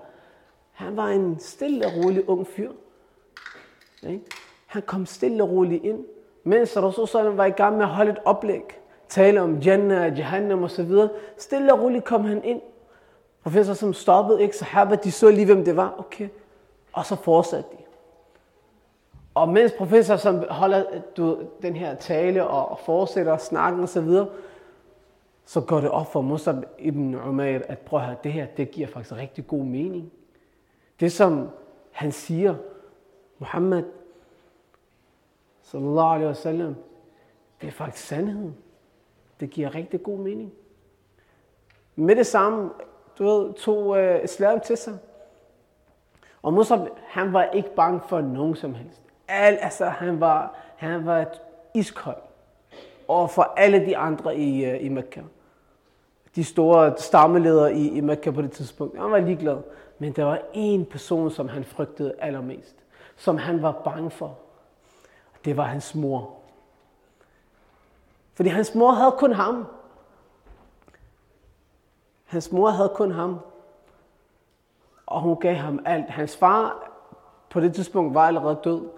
Han 0.72 0.98
var 0.98 1.08
en 1.08 1.40
stille 1.40 1.86
og 1.86 1.92
rolig 1.98 2.30
ung 2.30 2.48
fyr. 2.48 2.72
Han 4.66 4.82
kom 4.82 5.06
stille 5.06 5.44
og 5.44 5.50
roligt 5.50 5.84
ind, 5.84 6.06
mens 6.44 6.78
Rasul 6.78 7.36
var 7.36 7.46
i 7.46 7.50
gang 7.50 7.78
med 7.78 7.86
at 7.86 7.92
holde 7.92 8.12
et 8.12 8.18
oplæg. 8.26 8.64
Tale 9.10 9.42
om 9.42 9.58
Jannah, 9.58 10.18
Jahannam 10.18 10.64
osv. 10.64 10.92
Stille 11.38 11.74
og 11.74 11.82
roligt 11.82 12.06
kom 12.06 12.26
han 12.26 12.44
ind. 12.44 12.62
Professor 13.44 13.74
som 13.74 13.94
stoppede 13.94 14.42
ikke 14.42 14.58
sahaba, 14.58 14.96
de 14.96 15.12
så 15.12 15.32
lige 15.32 15.46
hvem 15.46 15.66
det 15.66 15.76
var. 15.76 15.96
Okay. 15.98 16.30
Og 16.94 17.06
så 17.06 17.16
fortsatte 17.16 17.70
de. 17.72 17.84
Og 19.34 19.50
mens 19.50 19.72
professor 19.72 20.16
som 20.16 20.44
holder 20.50 20.84
du, 21.18 21.38
den 21.62 21.76
her 21.76 21.96
tale 21.96 22.48
og, 22.48 22.72
og 22.72 22.80
fortsætter 22.86 23.38
snakken 23.38 23.84
osv., 23.84 24.10
så 25.52 25.62
går 25.62 25.82
det 25.82 25.90
op 25.90 26.12
for 26.12 26.22
Musab 26.22 26.56
ibn 26.80 27.16
Umair, 27.16 27.60
at 27.68 27.80
prøv 27.80 28.00
at 28.00 28.06
høre, 28.06 28.16
det 28.24 28.34
her, 28.34 28.46
det 28.46 28.72
giver 28.72 28.88
faktisk 28.88 29.16
rigtig 29.16 29.48
god 29.48 29.64
mening. 29.64 30.12
Det 31.00 31.12
som 31.12 31.50
han 31.92 32.12
siger, 32.12 32.56
Muhammad, 33.40 33.84
sallallahu 35.62 36.14
alaihi 36.14 36.28
wasallam, 36.28 36.76
det 37.62 37.68
er 37.68 37.72
faktisk 37.72 38.08
sandheden. 38.08 38.56
Det 39.40 39.50
giver 39.50 39.76
rigtig 39.76 40.04
god 40.04 40.18
mening. 40.18 40.54
Med 41.96 42.16
det 42.16 42.28
samme, 42.28 42.70
du 43.18 43.24
ved, 43.24 43.54
tog 43.54 43.98
øh, 43.98 44.24
islam 44.24 44.60
til 44.60 44.78
sig. 44.78 44.98
Og 46.42 46.54
Musab, 46.54 46.80
han 47.08 47.34
var 47.34 47.44
ikke 47.44 47.76
bange 47.76 48.02
for 48.08 48.22
nogen 48.22 48.56
som 48.56 48.76
helst. 48.76 49.02
Al, 49.28 49.58
altså, 49.62 49.86
han 49.86 50.20
var, 50.20 50.56
han 50.76 51.06
var 51.06 51.34
iskold 51.74 52.22
over 53.08 53.28
for 53.28 53.54
alle 53.58 53.86
de 53.86 53.98
andre 53.98 54.38
i, 54.38 54.66
øh, 54.66 54.86
i 54.86 54.90
Mekka. 54.90 55.22
De 56.36 56.44
store 56.44 56.98
stammeledere 56.98 57.74
i, 57.74 57.90
i 57.90 58.02
Mekka 58.02 58.32
på 58.32 58.42
det 58.42 58.52
tidspunkt. 58.52 59.00
Han 59.00 59.12
var 59.12 59.20
ligeglad. 59.20 59.58
Men 60.00 60.14
der 60.14 60.24
var 60.24 60.40
en 60.54 60.86
person, 60.86 61.32
som 61.32 61.48
han 61.48 61.64
frygtede 61.64 62.14
allermest. 62.20 62.76
Som 63.16 63.38
han 63.38 63.62
var 63.62 63.72
bange 63.72 64.12
for. 64.12 64.38
Det 65.46 65.58
var 65.58 65.64
hans 65.64 65.96
mor. 65.96 66.34
Fordi 68.34 68.50
hans 68.50 68.76
mor 68.76 68.92
havde 68.92 69.16
kun 69.18 69.34
ham. 69.34 69.66
Hans 72.26 72.52
mor 72.52 72.70
havde 72.70 72.92
kun 72.96 73.12
ham. 73.12 73.40
Og 75.06 75.22
hun 75.22 75.36
gav 75.36 75.56
ham 75.56 75.80
alt. 75.86 76.10
Hans 76.10 76.38
far 76.38 76.92
på 77.50 77.60
det 77.60 77.76
tidspunkt 77.76 78.14
var 78.14 78.28
allerede 78.28 78.60
død. 78.64 78.90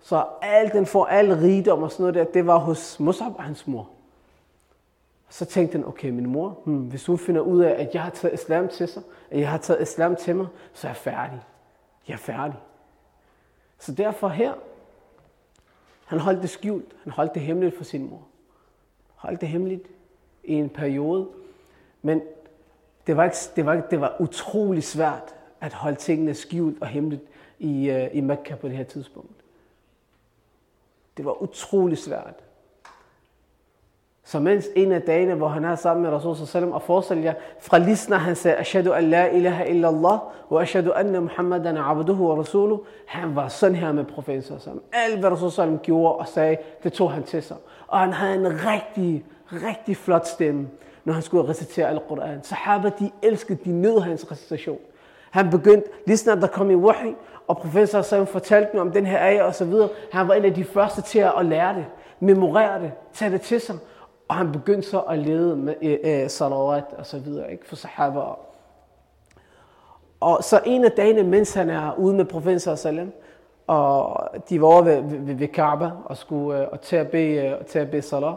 Så 0.00 0.24
alt 0.42 0.72
den 0.72 0.86
for 0.86 1.04
al 1.04 1.34
rigdom 1.34 1.82
og 1.82 1.92
sådan 1.92 2.02
noget 2.02 2.14
der, 2.14 2.32
det 2.32 2.46
var 2.46 2.58
hos 2.58 3.00
Musab 3.00 3.32
og 3.36 3.42
hans 3.42 3.66
mor. 3.66 3.88
Så 5.32 5.44
tænkte 5.44 5.78
den, 5.78 5.86
okay, 5.86 6.10
min 6.10 6.26
mor, 6.26 6.60
hmm, 6.64 6.88
hvis 6.88 7.06
hun 7.06 7.18
finder 7.18 7.40
ud 7.40 7.62
af, 7.62 7.82
at 7.82 7.94
jeg 7.94 8.02
har 8.02 8.10
taget 8.10 8.34
islam 8.34 8.68
til 8.68 8.88
sig, 8.88 9.02
at 9.30 9.40
jeg 9.40 9.50
har 9.50 9.58
taget 9.58 9.82
islam 9.82 10.16
til 10.16 10.36
mig, 10.36 10.46
så 10.72 10.86
er 10.86 10.90
jeg 10.90 10.96
færdig. 10.96 11.40
Jeg 12.08 12.14
er 12.14 12.18
færdig. 12.18 12.58
Så 13.78 13.92
derfor 13.92 14.28
her, 14.28 14.54
han 16.04 16.18
holdt 16.18 16.42
det 16.42 16.50
skjult. 16.50 16.96
Han 17.02 17.12
holdt 17.12 17.34
det 17.34 17.42
hemmeligt 17.42 17.76
for 17.76 17.84
sin 17.84 18.10
mor. 18.10 18.22
Holdt 19.14 19.40
det 19.40 19.48
hemmeligt 19.48 19.88
i 20.44 20.52
en 20.52 20.68
periode. 20.68 21.28
Men 22.02 22.22
det 23.06 23.16
var, 23.16 23.24
ikke, 23.24 23.36
det 23.56 23.66
var, 23.66 23.80
det 23.80 24.00
var 24.00 24.16
utrolig 24.20 24.84
svært 24.84 25.34
at 25.60 25.72
holde 25.72 25.96
tingene 25.96 26.34
skjult 26.34 26.82
og 26.82 26.86
hemmeligt 26.88 27.22
i, 27.58 27.90
øh, 27.90 28.08
i 28.12 28.20
Mekka 28.20 28.54
på 28.54 28.68
det 28.68 28.76
her 28.76 28.84
tidspunkt. 28.84 29.44
Det 31.16 31.24
var 31.24 31.42
utrolig 31.42 31.98
svært. 31.98 32.34
Så 34.24 34.40
mens 34.40 34.68
en 34.76 34.92
af 34.92 35.02
dagene, 35.02 35.34
hvor 35.34 35.48
han 35.48 35.64
er 35.64 35.74
sammen 35.74 36.02
med 36.02 36.10
Rasul 36.12 36.46
sallam 36.46 36.72
og 36.72 36.82
forsælger, 36.82 37.34
fra 37.60 37.78
lige 37.78 38.14
han 38.14 38.36
sagde, 38.36 38.56
Ashadu 38.56 38.92
an 38.92 39.04
la 39.04 39.26
ilaha 39.26 39.64
illallah, 39.64 40.18
og 40.50 40.62
Ashadu 40.62 40.92
anna 40.92 41.20
Muhammadan 41.20 41.76
abduhu 41.76 42.28
wa 42.28 42.34
rasuluh, 42.34 42.78
han 43.06 43.36
var 43.36 43.48
sådan 43.48 43.76
her 43.76 43.92
med 43.92 44.04
profeten 44.04 44.42
sallam. 44.42 44.82
Alt 44.92 45.20
hvad 45.20 45.30
Rasul 45.30 45.50
sallam 45.50 45.78
gjorde 45.78 46.14
og 46.14 46.28
sagde, 46.28 46.56
det 46.82 46.92
tog 46.92 47.12
han 47.12 47.22
til 47.22 47.42
sig. 47.42 47.56
Og 47.86 47.98
han 47.98 48.12
havde 48.12 48.34
en 48.34 48.46
rigtig, 48.46 49.24
rigtig 49.52 49.96
flot 49.96 50.26
stemme, 50.26 50.68
når 51.04 51.12
han 51.12 51.22
skulle 51.22 51.48
recitere 51.48 51.88
al-Quran. 51.88 52.42
Sahaba, 52.42 52.90
de 52.98 53.10
elskede, 53.22 53.58
de 53.64 53.70
nød 53.70 54.00
hans 54.00 54.30
recitation. 54.30 54.78
Han 55.30 55.50
begyndte, 55.50 55.88
lige 56.06 56.16
snart 56.16 56.40
der 56.40 56.46
kom 56.46 56.70
i 56.70 56.74
wahi, 56.74 57.14
og 57.48 57.58
professor 57.58 58.02
sallam 58.02 58.26
fortalte 58.26 58.70
mig 58.74 58.80
om 58.80 58.90
den 58.92 59.06
her 59.06 59.18
ayah 59.18 59.46
og 59.46 59.54
så 59.54 59.64
videre, 59.64 59.88
han 60.12 60.28
var 60.28 60.34
en 60.34 60.44
af 60.44 60.54
de 60.54 60.64
første 60.64 61.02
til 61.02 61.18
at 61.18 61.46
lære 61.46 61.74
det, 61.74 61.86
memorere 62.20 62.82
det, 62.82 62.92
tage 63.12 63.30
det 63.30 63.40
til 63.40 63.60
sig. 63.60 63.76
Og 64.32 64.38
han 64.38 64.52
begyndte 64.52 64.88
så 64.88 65.00
at 65.00 65.18
lede 65.18 65.56
med 65.56 65.74
øh, 65.82 65.98
øh, 66.04 66.30
salawat 66.30 66.84
og 66.98 67.06
så 67.06 67.18
videre, 67.18 67.52
ikke? 67.52 67.68
for 67.68 67.76
sahaba. 67.76 68.20
Og 70.20 70.44
så 70.44 70.60
en 70.66 70.84
af 70.84 70.92
dagene, 70.92 71.22
mens 71.22 71.54
han 71.54 71.70
er 71.70 71.98
ude 71.98 72.14
med 72.14 72.24
profeten 72.24 72.76
sallam, 72.76 73.12
og 73.66 74.28
de 74.48 74.60
var 74.60 74.66
over 74.66 74.82
ved, 74.82 75.02
ved, 75.02 75.34
ved 75.34 75.48
Kaaba 75.48 75.90
og 76.04 76.16
skulle 76.16 76.62
øh, 76.62 76.68
og 76.72 76.80
til 76.80 76.96
at 76.96 77.10
bede, 77.10 77.46
øh, 77.46 77.64
til 77.64 77.78
at 77.78 77.90
bede 77.90 78.02
salat. 78.02 78.34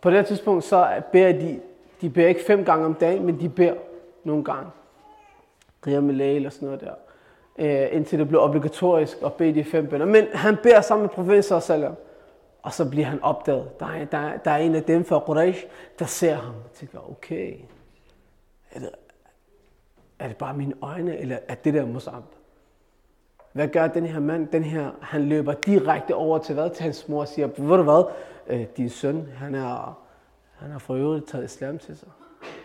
På 0.00 0.10
det 0.10 0.26
tidspunkt 0.26 0.64
så 0.64 1.02
beder 1.12 1.32
de, 1.32 1.60
de 2.00 2.10
beder 2.10 2.28
ikke 2.28 2.44
fem 2.46 2.64
gange 2.64 2.86
om 2.86 2.94
dagen, 2.94 3.26
men 3.26 3.40
de 3.40 3.48
beder 3.48 3.74
nogle 4.24 4.44
gange. 4.44 4.70
Qiyam 5.84 6.10
al 6.10 6.46
og 6.46 6.52
sådan 6.52 6.66
noget 6.66 6.80
der. 6.80 6.94
Øh, 7.58 7.96
indtil 7.96 8.18
det 8.18 8.28
blev 8.28 8.40
obligatorisk 8.40 9.18
at 9.24 9.32
bede 9.32 9.54
de 9.54 9.64
fem 9.64 9.86
bønder. 9.86 10.06
Men 10.06 10.26
han 10.32 10.56
beder 10.62 10.80
sammen 10.80 11.02
med 11.02 11.10
profeten 11.10 11.60
sallam. 11.60 11.94
Og 12.62 12.72
så 12.72 12.90
bliver 12.90 13.06
han 13.06 13.22
opdaget. 13.22 13.80
Der 13.80 13.86
er, 13.86 14.04
der, 14.04 14.36
der 14.36 14.50
er 14.50 14.58
en 14.58 14.74
af 14.74 14.82
dem 14.82 15.04
fra 15.04 15.20
Quraysh, 15.26 15.64
der 15.98 16.04
ser 16.04 16.34
ham 16.34 16.54
og 16.54 16.72
tænker, 16.72 17.10
okay, 17.10 17.56
er 18.72 18.80
det, 18.80 18.90
er 20.18 20.28
det 20.28 20.36
bare 20.36 20.54
mine 20.54 20.74
øjne, 20.82 21.18
eller 21.18 21.38
er 21.48 21.54
det 21.54 21.74
der 21.74 21.86
Musab? 21.86 22.22
Hvad 23.52 23.68
gør 23.68 23.86
den 23.86 24.06
her 24.06 24.20
mand? 24.20 24.48
Den 24.48 24.64
her, 24.64 24.90
han 25.00 25.22
løber 25.22 25.52
direkte 25.52 26.14
over 26.14 26.38
til 26.38 26.54
hvad? 26.54 26.70
Til 26.70 26.82
hans 26.82 27.08
mor 27.08 27.20
og 27.20 27.28
siger, 27.28 27.46
ved 27.46 27.76
du 27.76 27.82
hvad, 27.82 28.04
øh, 28.46 28.66
din 28.76 28.90
søn, 28.90 29.28
han 29.36 29.54
er, 29.54 29.98
han 30.56 30.70
har 30.70 30.78
for 30.78 30.94
øvrigt 30.94 31.28
taget 31.28 31.44
islam 31.44 31.78
til 31.78 31.98
sig. 31.98 32.08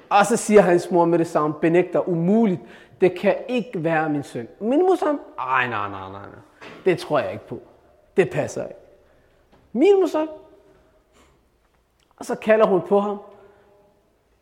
Og 0.09 0.25
så 0.25 0.37
siger 0.37 0.61
hans 0.61 0.91
mor 0.91 1.05
med 1.05 1.19
det 1.19 1.27
samme, 1.27 1.55
benægter 1.61 2.09
umuligt, 2.09 2.61
det 3.01 3.19
kan 3.19 3.35
ikke 3.47 3.83
være 3.83 4.09
min 4.09 4.23
søn. 4.23 4.47
Min 4.59 4.79
Musab? 4.79 5.15
Ej, 5.39 5.67
nej, 5.67 5.89
nej, 5.89 6.11
nej, 6.11 6.21
nej. 6.21 6.39
Det 6.85 6.99
tror 6.99 7.19
jeg 7.19 7.31
ikke 7.31 7.47
på. 7.47 7.59
Det 8.17 8.29
passer 8.29 8.63
ikke. 8.63 8.84
Min 9.75 10.07
så. 10.07 10.27
Og 12.17 12.25
så 12.25 12.35
kalder 12.35 12.65
hun 12.65 12.81
på 12.81 12.99
ham 12.99 13.17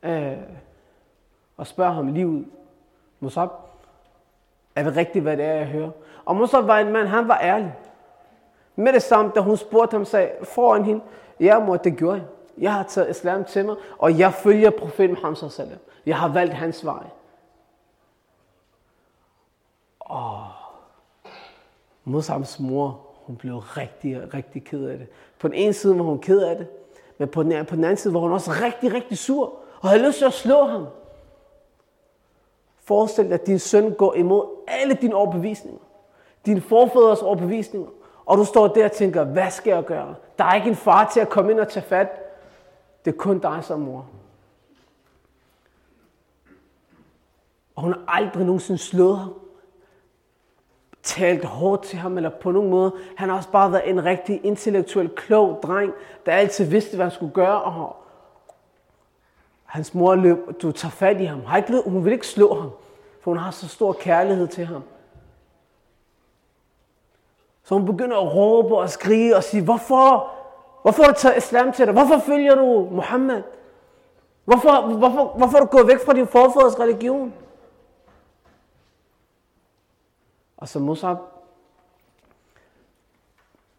øh, 0.04 0.38
og 1.58 1.68
spørger 1.68 1.92
ham 1.92 2.08
lige 2.08 2.28
ud. 2.28 2.44
Musab, 3.20 3.50
er 4.76 4.84
det 4.84 4.96
rigtigt, 4.96 5.24
hvad 5.24 5.38
det 5.38 5.46
er, 5.46 5.54
jeg 5.54 5.66
hører? 5.66 5.92
Og 6.26 6.36
Musab 6.36 6.68
var 6.68 6.80
en 6.80 6.92
mand, 6.92 7.08
han 7.08 7.28
var 7.28 7.40
ærlig. 7.42 7.76
Med 8.76 8.94
det 8.94 9.02
samme, 9.02 9.32
da 9.36 9.40
hun 9.40 9.58
spurgte 9.58 9.94
ham, 9.94 10.06
sagde 10.06 10.32
foran 10.44 10.84
hende, 10.84 11.04
ja 11.40 11.60
mor, 11.60 11.78
det 11.78 11.98
gjorde 11.98 12.18
jeg. 12.18 12.28
Jeg 12.58 12.74
har 12.74 12.84
taget 12.84 13.10
islam 13.10 13.46
til 13.46 13.66
mig, 13.66 13.76
og 13.98 14.20
jeg 14.20 14.34
følger 14.34 14.70
profeten 14.70 15.16
Muhammad 15.16 15.50
sallam. 15.50 15.80
Jeg 16.06 16.18
har 16.18 16.28
valgt 16.28 16.54
hans 16.54 16.86
vej. 16.86 17.04
Og 20.00 20.48
Musabs 22.04 22.60
mor, 22.60 23.13
hun 23.26 23.36
blev 23.36 23.58
rigtig, 23.58 24.34
rigtig 24.34 24.64
ked 24.64 24.86
af 24.86 24.98
det. 24.98 25.08
På 25.40 25.48
den 25.48 25.56
ene 25.56 25.74
side 25.74 25.98
var 25.98 26.04
hun 26.04 26.20
ked 26.20 26.42
af 26.42 26.56
det, 26.56 26.68
men 27.18 27.30
på 27.30 27.44
den, 27.44 27.66
på 27.66 27.76
den 27.76 27.84
anden 27.84 27.98
side 27.98 28.14
var 28.14 28.20
hun 28.20 28.32
også 28.32 28.52
rigtig, 28.52 28.94
rigtig 28.94 29.18
sur 29.18 29.54
og 29.82 29.90
havde 29.90 30.08
lyst 30.08 30.18
til 30.18 30.26
at 30.26 30.34
slå 30.34 30.66
ham. 30.66 30.88
Forestil 32.84 33.26
dig, 33.26 33.34
at 33.34 33.48
din 33.48 33.60
søn 33.60 33.94
går 33.94 34.14
imod 34.14 34.46
alle 34.68 34.94
dine 34.94 35.16
overbevisninger. 35.16 35.80
Dine 36.46 36.62
forfædres 36.62 37.22
overbevisninger. 37.22 37.90
Og 38.26 38.38
du 38.38 38.46
står 38.46 38.68
der 38.68 38.86
og 38.86 38.92
tænker, 38.92 39.24
hvad 39.24 39.52
skal 39.52 39.72
jeg 39.72 39.84
gøre? 39.84 40.16
Der 40.38 40.44
er 40.44 40.54
ikke 40.54 40.70
en 40.70 40.76
far 40.76 41.10
til 41.14 41.20
at 41.20 41.30
komme 41.30 41.52
ind 41.52 41.60
og 41.60 41.68
tage 41.68 41.86
fat. 41.86 42.08
Det 43.06 43.14
er 43.14 43.18
kun 43.18 43.40
dig 43.40 43.60
som 43.64 43.80
mor. 43.80 44.06
Og 47.76 47.84
hun 47.84 47.94
har 47.94 48.04
aldrig 48.08 48.46
nogensinde 48.46 48.78
slået 48.78 49.18
ham 49.18 49.34
talt 51.04 51.46
hårdt 51.46 51.84
til 51.84 51.98
ham, 51.98 52.18
eller 52.18 52.30
på 52.30 52.52
nogen 52.52 52.70
måde. 52.70 52.94
Han 53.16 53.30
har 53.30 53.38
også 53.38 53.50
bare 53.50 53.72
været 53.72 53.90
en 53.90 54.06
rigtig 54.06 54.46
intellektuel, 54.46 55.10
klog 55.10 55.60
dreng, 55.64 55.94
der 56.26 56.32
altid 56.32 56.66
vidste, 56.66 56.96
hvad 56.96 57.06
han 57.06 57.12
skulle 57.12 57.34
gøre. 57.34 57.62
Og 57.62 57.96
hans 59.66 59.94
mor 59.94 60.16
løb, 60.16 60.38
du 60.62 60.72
tager 60.72 60.92
fat 60.92 61.22
i 61.22 61.26
ham. 61.26 61.46
Har 61.46 61.58
ikke, 61.58 61.82
hun 61.86 62.06
vil 62.06 62.14
ikke 62.14 62.28
slå 62.28 62.54
ham, 62.54 62.70
for 63.22 63.32
hun 63.32 63.38
har 63.38 63.52
så 63.52 63.68
stor 63.68 63.94
kærlighed 63.94 64.48
til 64.48 64.66
ham. 64.66 64.84
Så 67.64 67.76
hun 67.76 67.86
begynder 67.86 68.18
at 68.18 68.36
råbe 68.36 68.78
og 68.78 68.90
skrige 68.90 69.36
og 69.36 69.44
sige, 69.44 69.64
hvorfor? 69.64 70.32
Hvorfor 70.82 71.04
har 71.04 71.12
du 71.12 71.20
taget 71.20 71.38
islam 71.38 71.72
til 71.72 71.86
dig? 71.86 71.94
Hvorfor 71.94 72.20
følger 72.20 72.56
du 72.56 72.88
Mohammed? 72.92 73.44
Hvorfor, 74.46 74.98
hvorfor, 74.98 75.34
hvorfor 75.38 75.58
er 75.58 75.62
du 75.62 75.66
gået 75.66 75.88
væk 75.88 76.06
fra 76.06 76.14
din 76.14 76.28
forfædres 76.28 76.80
religion? 76.80 77.34
Og 80.64 80.70
så 80.70 80.80
Musab, 80.80 81.18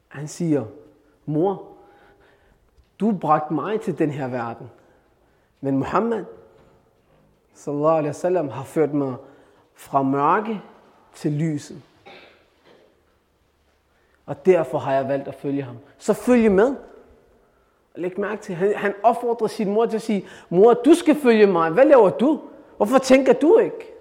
han 0.08 0.28
siger, 0.28 0.64
mor, 1.26 1.66
du 3.00 3.12
bragte 3.20 3.54
mig 3.54 3.80
til 3.80 3.98
den 3.98 4.10
her 4.10 4.28
verden. 4.28 4.70
Men 5.60 5.78
Muhammad, 5.78 6.24
sallallahu 7.54 7.96
alaihi 7.96 8.08
wasallam, 8.08 8.48
har 8.48 8.64
ført 8.64 8.94
mig 8.94 9.16
fra 9.74 10.02
mørke 10.02 10.62
til 11.14 11.32
lyset. 11.32 11.82
Og 14.26 14.46
derfor 14.46 14.78
har 14.78 14.92
jeg 14.92 15.08
valgt 15.08 15.28
at 15.28 15.34
følge 15.34 15.62
ham. 15.62 15.76
Så 15.98 16.12
følge 16.12 16.50
med. 16.50 16.76
Læg 17.94 18.20
mærke 18.20 18.42
til, 18.42 18.54
han, 18.54 18.74
han 18.76 18.94
opfordrer 19.02 19.46
sin 19.46 19.72
mor 19.72 19.86
til 19.86 19.96
at 19.96 20.02
sige, 20.02 20.26
mor, 20.48 20.74
du 20.74 20.94
skal 20.94 21.16
følge 21.20 21.46
mig. 21.46 21.70
Hvad 21.70 21.84
laver 21.84 22.10
du? 22.10 22.40
Hvorfor 22.76 22.98
tænker 22.98 23.32
du 23.32 23.58
ikke? 23.58 23.93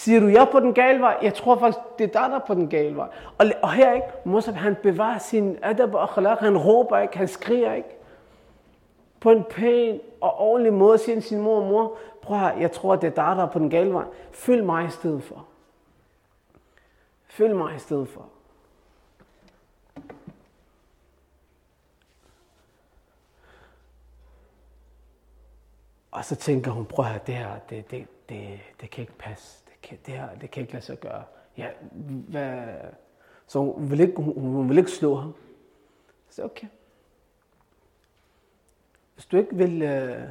Siger 0.00 0.20
du, 0.20 0.26
jeg 0.26 0.40
er 0.40 0.52
på 0.52 0.60
den 0.60 0.74
gale 0.74 1.00
vej? 1.00 1.18
Jeg 1.22 1.34
tror 1.34 1.58
faktisk, 1.58 1.78
det 1.98 2.04
er 2.04 2.20
dig, 2.20 2.30
der 2.30 2.36
er 2.36 2.46
på 2.46 2.54
den 2.54 2.68
gale 2.68 2.96
vej. 2.96 3.08
Og, 3.38 3.46
og 3.62 3.72
her 3.72 3.92
ikke, 3.92 4.06
Musab, 4.24 4.54
han 4.54 4.76
bevarer 4.82 5.18
sin 5.18 5.58
adab 5.62 5.94
og 5.94 6.02
akhlaq. 6.02 6.38
Han 6.38 6.58
råber 6.58 6.98
ikke, 6.98 7.18
han 7.18 7.28
skriger 7.28 7.74
ikke. 7.74 7.88
på 9.20 9.30
en 9.30 9.44
pæn 9.44 10.00
og 10.20 10.38
ordentlig 10.38 10.72
måde 10.72 10.98
siger 10.98 11.20
sin 11.20 11.40
mor, 11.40 11.64
mor, 11.64 11.98
prøv 12.22 12.38
her, 12.38 12.56
jeg 12.56 12.72
tror, 12.72 12.96
det 12.96 13.06
er 13.06 13.10
dig, 13.10 13.36
der 13.36 13.42
er 13.42 13.50
på 13.50 13.58
den 13.58 13.70
gale 13.70 13.92
vej. 13.92 14.04
Følg 14.32 14.64
mig 14.64 14.86
i 14.86 14.90
stedet 14.90 15.22
for. 15.22 15.46
Følg 17.26 17.56
mig 17.56 17.76
i 17.76 17.78
stedet 17.78 18.08
for. 18.08 18.28
Og 26.10 26.24
så 26.24 26.36
tænker 26.36 26.70
hun, 26.70 26.84
prøv 26.86 27.06
at 27.14 27.26
det 27.26 27.34
her, 27.34 27.58
det, 27.70 27.90
det, 27.90 28.06
det, 28.28 28.60
det 28.80 28.90
kan 28.90 29.02
ikke 29.02 29.18
passe. 29.18 29.59
Det 29.80 29.88
kan, 29.88 29.98
det 30.06 30.14
her, 30.14 30.28
det 30.40 30.50
kan 30.50 30.60
ikke 30.60 30.72
lade 30.72 30.84
sig 30.84 31.00
gøre. 31.00 31.22
Ja, 31.56 31.68
hvad? 32.28 32.62
Så 33.46 33.58
hun 33.58 33.90
vil, 33.90 34.00
ikke, 34.00 34.22
hun, 34.22 34.34
hun 34.34 34.68
vil 34.68 34.78
ikke 34.78 34.90
slå 34.90 35.14
ham. 35.14 35.34
Så 36.30 36.44
okay. 36.44 36.66
Hvis 39.14 39.26
du 39.26 39.36
ikke 39.36 39.56
vil, 39.56 39.82
øh, 39.82 40.22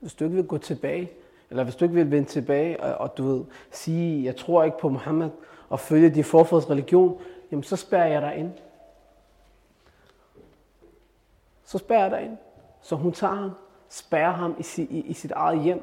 hvis 0.00 0.14
du 0.14 0.24
ikke 0.24 0.36
vil 0.36 0.46
gå 0.46 0.58
tilbage, 0.58 1.10
eller 1.50 1.64
hvis 1.64 1.76
du 1.76 1.84
ikke 1.84 1.94
vil 1.94 2.10
vende 2.10 2.28
tilbage, 2.28 2.82
og, 2.82 2.94
og 2.94 3.16
du 3.16 3.24
ved, 3.24 3.44
sige, 3.70 4.24
jeg 4.24 4.36
tror 4.36 4.64
ikke 4.64 4.78
på 4.78 4.88
Mohammed, 4.88 5.30
og 5.68 5.80
følge 5.80 6.10
din 6.10 6.24
forfædres 6.24 6.70
religion, 6.70 7.20
jamen 7.50 7.62
så 7.62 7.76
spærrer 7.76 8.06
jeg 8.06 8.22
dig 8.22 8.36
ind. 8.36 8.52
Så 11.64 11.78
spærrer 11.78 12.02
jeg 12.02 12.10
dig 12.10 12.22
ind. 12.22 12.36
Så 12.80 12.96
hun 12.96 13.12
tager 13.12 13.34
ham, 13.34 13.50
spærrer 13.88 14.32
ham 14.32 14.56
i, 14.58 14.82
i, 14.82 15.00
i 15.00 15.12
sit 15.12 15.30
eget 15.30 15.62
hjem, 15.62 15.82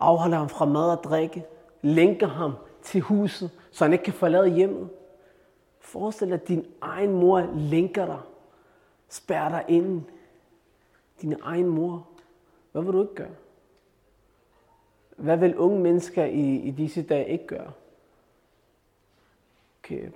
afholder 0.00 0.36
ham 0.38 0.48
fra 0.48 0.64
mad 0.64 0.96
og 0.96 1.04
drikke, 1.04 1.44
lænker 1.82 2.26
ham 2.26 2.52
til 2.82 3.00
huset, 3.00 3.50
så 3.70 3.84
han 3.84 3.92
ikke 3.92 4.04
kan 4.04 4.14
forlade 4.14 4.48
hjemmet. 4.48 4.90
Forestil 5.80 6.28
dig, 6.28 6.34
at 6.34 6.48
din 6.48 6.66
egen 6.80 7.12
mor 7.12 7.50
lænker 7.54 8.06
dig, 8.06 8.20
spærrer 9.08 9.48
dig 9.48 9.64
ind. 9.68 10.02
Din 11.22 11.36
egen 11.42 11.66
mor. 11.66 12.08
Hvad 12.72 12.82
vil 12.82 12.92
du 12.92 13.02
ikke 13.02 13.14
gøre? 13.14 13.34
Hvad 15.16 15.36
vil 15.36 15.56
unge 15.56 15.80
mennesker 15.80 16.24
i, 16.24 16.56
i 16.56 16.70
disse 16.70 17.02
dage 17.02 17.28
ikke 17.28 17.46
gøre? 17.46 17.72
Okay. 19.78 20.10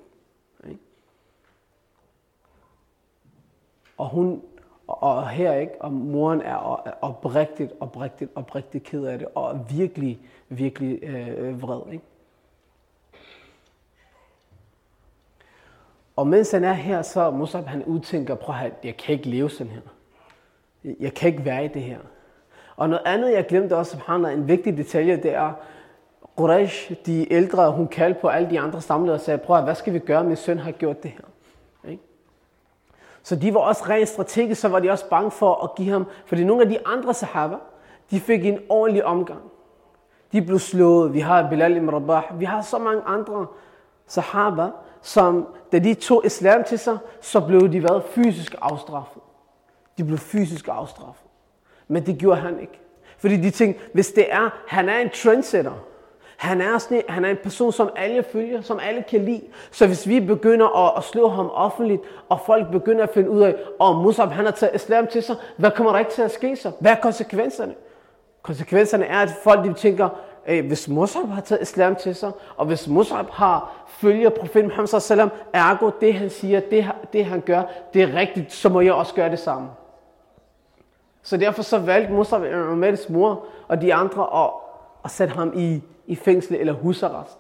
Og 3.97 4.09
hun, 4.09 4.43
og 4.89 5.29
her 5.29 5.55
ikke, 5.55 5.73
og 5.81 5.93
moren 5.93 6.41
er 6.41 6.57
oprigtigt, 7.03 7.73
oprigtigt, 7.81 8.31
oprigtigt 8.35 8.85
ked 8.85 9.05
af 9.05 9.19
det, 9.19 9.29
og 9.35 9.67
virkelig, 9.71 10.21
virkelig 10.49 11.03
øh, 11.03 11.63
vred. 11.63 11.93
Ikke? 11.93 12.05
Og 16.17 16.27
mens 16.27 16.51
han 16.51 16.65
er 16.65 16.73
her, 16.73 17.03
så 17.03 17.31
Musab 17.31 17.67
han 17.67 17.85
udtænker, 17.85 18.35
prøv 18.35 18.55
at 18.55 18.73
jeg 18.85 18.97
kan 18.97 19.15
ikke 19.15 19.29
leve 19.29 19.51
sådan 19.51 19.73
her. 19.73 19.81
Jeg 21.01 21.15
kan 21.15 21.29
ikke 21.29 21.45
være 21.45 21.65
i 21.65 21.69
det 21.69 21.83
her. 21.83 21.99
Og 22.77 22.89
noget 22.89 23.03
andet, 23.07 23.33
jeg 23.33 23.47
glemte 23.47 23.77
også, 23.77 23.99
som 24.07 24.25
en 24.25 24.49
vigtig 24.49 24.77
detalje, 24.77 25.17
det 25.17 25.35
er, 25.35 25.53
Quraysh, 26.37 26.93
de 27.07 27.33
ældre, 27.33 27.73
hun 27.73 27.89
kaldte 27.89 28.21
på 28.21 28.29
alle 28.29 28.51
de 28.51 28.61
andre 28.61 28.81
samlede 28.81 29.15
og 29.15 29.21
sagde, 29.21 29.39
prøv 29.39 29.57
at, 29.57 29.65
hvad 29.65 29.75
skal 29.75 29.93
vi 29.93 29.99
gøre, 29.99 30.25
min 30.25 30.37
søn 30.37 30.59
har 30.59 30.73
gjort 30.73 31.03
det 31.03 31.11
her. 31.11 31.25
Så 33.27 33.37
de 33.37 33.55
var 33.55 33.61
også 33.61 33.85
rent 33.89 34.09
strategisk, 34.09 34.61
så 34.61 34.69
var 34.69 34.81
de 34.81 34.91
også 34.91 35.09
bange 35.09 35.31
for 35.31 35.65
at 35.65 35.75
give 35.75 35.91
ham, 35.91 36.07
fordi 36.27 36.45
nogle 36.45 36.63
af 36.63 36.69
de 36.69 36.87
andre 36.87 37.15
sahaba, 37.15 37.57
de 38.11 38.21
fik 38.21 38.47
en 38.47 38.59
ordentlig 38.69 39.05
omgang. 39.05 39.41
De 40.33 40.43
blev 40.43 40.59
slået. 40.59 41.15
Vi 41.15 41.21
har 41.21 41.49
Bilal 41.51 41.77
ibn 41.77 41.91
Rabah. 41.91 42.23
Vi 42.41 42.45
har 42.45 42.63
så 42.63 42.79
mange 42.79 43.03
andre 43.03 43.47
sahaba, 44.07 44.67
som 45.03 45.47
da 45.73 45.79
de 45.79 45.95
tog 45.95 46.27
islam 46.27 46.65
til 46.65 46.79
sig, 46.79 46.99
så 47.21 47.41
blev 47.41 47.73
de 47.73 47.83
været 47.83 48.03
fysisk 48.05 48.55
afstraffet. 48.61 49.23
De 49.99 50.05
blev 50.05 50.19
fysisk 50.19 50.69
afstraffet. 50.69 51.27
Men 51.89 52.07
det 52.07 52.19
gjorde 52.19 52.41
han 52.41 52.61
ikke. 52.61 52.81
Fordi 53.19 53.37
de 53.37 53.51
tænkte, 53.51 53.81
hvis 53.95 54.13
det 54.13 54.33
er, 54.33 54.51
han 54.67 54.89
er 54.89 54.99
en 54.99 55.11
trendsetter, 55.15 55.73
han 56.37 56.61
er, 56.61 56.79
sådan, 56.79 57.03
han 57.09 57.25
er 57.25 57.31
en 57.31 57.39
person, 57.43 57.73
som 57.73 57.91
alle 57.97 58.23
følger, 58.23 58.61
som 58.61 58.81
alle 58.83 59.03
kan 59.03 59.25
lide. 59.25 59.43
Så 59.71 59.87
hvis 59.87 60.09
vi 60.09 60.21
begynder 60.21 60.87
at, 60.87 60.93
at 60.97 61.05
slå 61.05 61.29
ham 61.29 61.51
offentligt, 61.55 62.03
og 62.29 62.41
folk 62.47 62.71
begynder 62.71 63.03
at 63.03 63.11
finde 63.15 63.31
ud 63.31 63.43
af, 63.43 63.55
om 63.79 63.97
Musab 63.97 64.29
han 64.29 64.45
har 64.45 64.53
taget 64.53 64.75
islam 64.75 65.07
til 65.07 65.23
sig, 65.23 65.37
hvad 65.57 65.71
kommer 65.71 65.93
der 65.93 65.99
ikke 65.99 66.11
til 66.11 66.23
at 66.23 66.31
ske 66.33 66.57
så? 66.57 66.71
Hvad 66.81 66.91
er 66.91 66.97
konsekvenserne? 66.97 67.75
Konsekvenserne 68.43 69.05
er, 69.05 69.19
at 69.19 69.31
folk 69.43 69.65
de 69.65 69.73
tænker, 69.73 70.09
hvis 70.47 70.89
Musab 70.89 71.29
har 71.29 71.41
taget 71.41 71.63
islam 71.63 71.97
til 71.97 72.15
sig, 72.15 72.31
og 72.57 72.67
hvis 72.67 72.89
Musab 72.89 73.31
har 73.31 73.87
følger 73.89 74.31
profeten 74.31 74.69
Muhammad 74.69 75.01
sallam, 75.01 75.31
ergo 75.53 75.91
det 76.01 76.15
han 76.15 76.31
siger, 76.31 76.61
det, 76.61 76.91
det 77.13 77.25
han 77.25 77.41
gør, 77.41 77.63
det 77.95 78.03
er 78.03 78.15
rigtigt, 78.15 78.53
så 78.53 78.69
må 78.69 78.81
jeg 78.81 78.93
også 78.93 79.15
gøre 79.15 79.31
det 79.31 79.39
samme. 79.39 79.69
Så 81.23 81.37
derfor 81.37 81.63
så 81.63 81.79
valgte 81.79 82.13
Musab 82.13 82.41
Umars 82.73 83.09
mor 83.09 83.45
og 83.69 83.83
de 83.83 83.95
andre 83.95 84.45
at, 84.45 84.51
at 85.05 85.11
sætte 85.11 85.35
ham 85.35 85.53
i, 85.57 85.83
i 86.07 86.15
fængsel 86.15 86.57
eller 86.57 86.73
husarrest. 86.73 87.39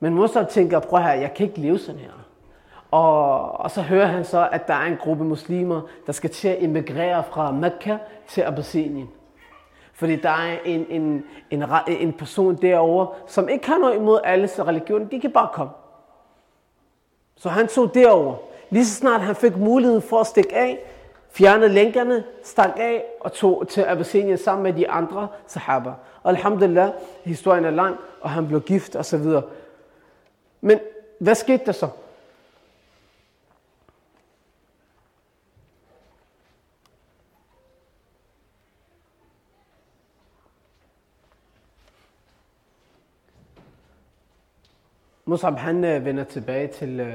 Men 0.00 0.14
Musab 0.14 0.48
tænker, 0.48 0.80
prøv 0.80 1.00
her, 1.00 1.12
jeg 1.12 1.34
kan 1.34 1.46
ikke 1.46 1.60
leve 1.60 1.78
sådan 1.78 2.00
her. 2.00 2.10
Og, 2.90 3.52
og 3.60 3.70
så 3.70 3.82
hører 3.82 4.06
han 4.06 4.24
så, 4.24 4.48
at 4.52 4.68
der 4.68 4.74
er 4.74 4.86
en 4.86 4.96
gruppe 4.96 5.24
muslimer, 5.24 5.80
der 6.06 6.12
skal 6.12 6.30
til 6.30 6.48
at 6.48 6.62
emigrere 6.62 7.24
fra 7.24 7.52
Mekka 7.52 7.96
til 8.28 8.42
Abyssinien. 8.42 9.08
Fordi 9.92 10.16
der 10.16 10.30
er 10.30 10.58
en, 10.64 10.86
en, 10.88 11.24
en, 11.50 11.64
en 11.88 12.12
person 12.12 12.56
derovre, 12.56 13.08
som 13.26 13.48
ikke 13.48 13.66
har 13.66 13.78
noget 13.78 13.96
imod 13.96 14.20
alle 14.24 14.48
religion. 14.58 15.10
De 15.10 15.20
kan 15.20 15.32
bare 15.32 15.48
komme. 15.52 15.72
Så 17.36 17.48
han 17.48 17.68
tog 17.68 17.94
derover. 17.94 18.34
Lige 18.70 18.86
så 18.86 18.94
snart 18.94 19.20
han 19.20 19.34
fik 19.34 19.56
muligheden 19.56 20.02
for 20.02 20.20
at 20.20 20.26
stikke 20.26 20.54
af, 20.54 20.78
fjernede 21.30 21.68
lænkerne, 21.68 22.24
stak 22.42 22.70
af 22.76 23.04
og 23.20 23.32
tog 23.32 23.68
til 23.68 23.82
Abyssinien 23.82 24.38
sammen 24.38 24.62
med 24.62 24.72
de 24.72 24.90
andre 24.90 25.28
sahaba. 25.46 25.90
Og 26.26 26.32
alhamdulillah, 26.32 26.92
historien 27.24 27.64
er 27.64 27.70
lang, 27.70 27.96
og 28.20 28.30
han 28.30 28.48
blev 28.48 28.60
gift 28.60 28.96
og 28.96 29.04
så 29.04 29.18
videre. 29.18 29.42
Men 30.60 30.78
hvad 31.18 31.34
skete 31.34 31.66
der 31.66 31.72
så? 31.72 31.88
Musab 45.24 45.54
han 45.54 45.84
øh, 45.84 46.04
vender 46.04 46.24
tilbage 46.24 46.66
til, 46.66 47.00
øh, 47.00 47.14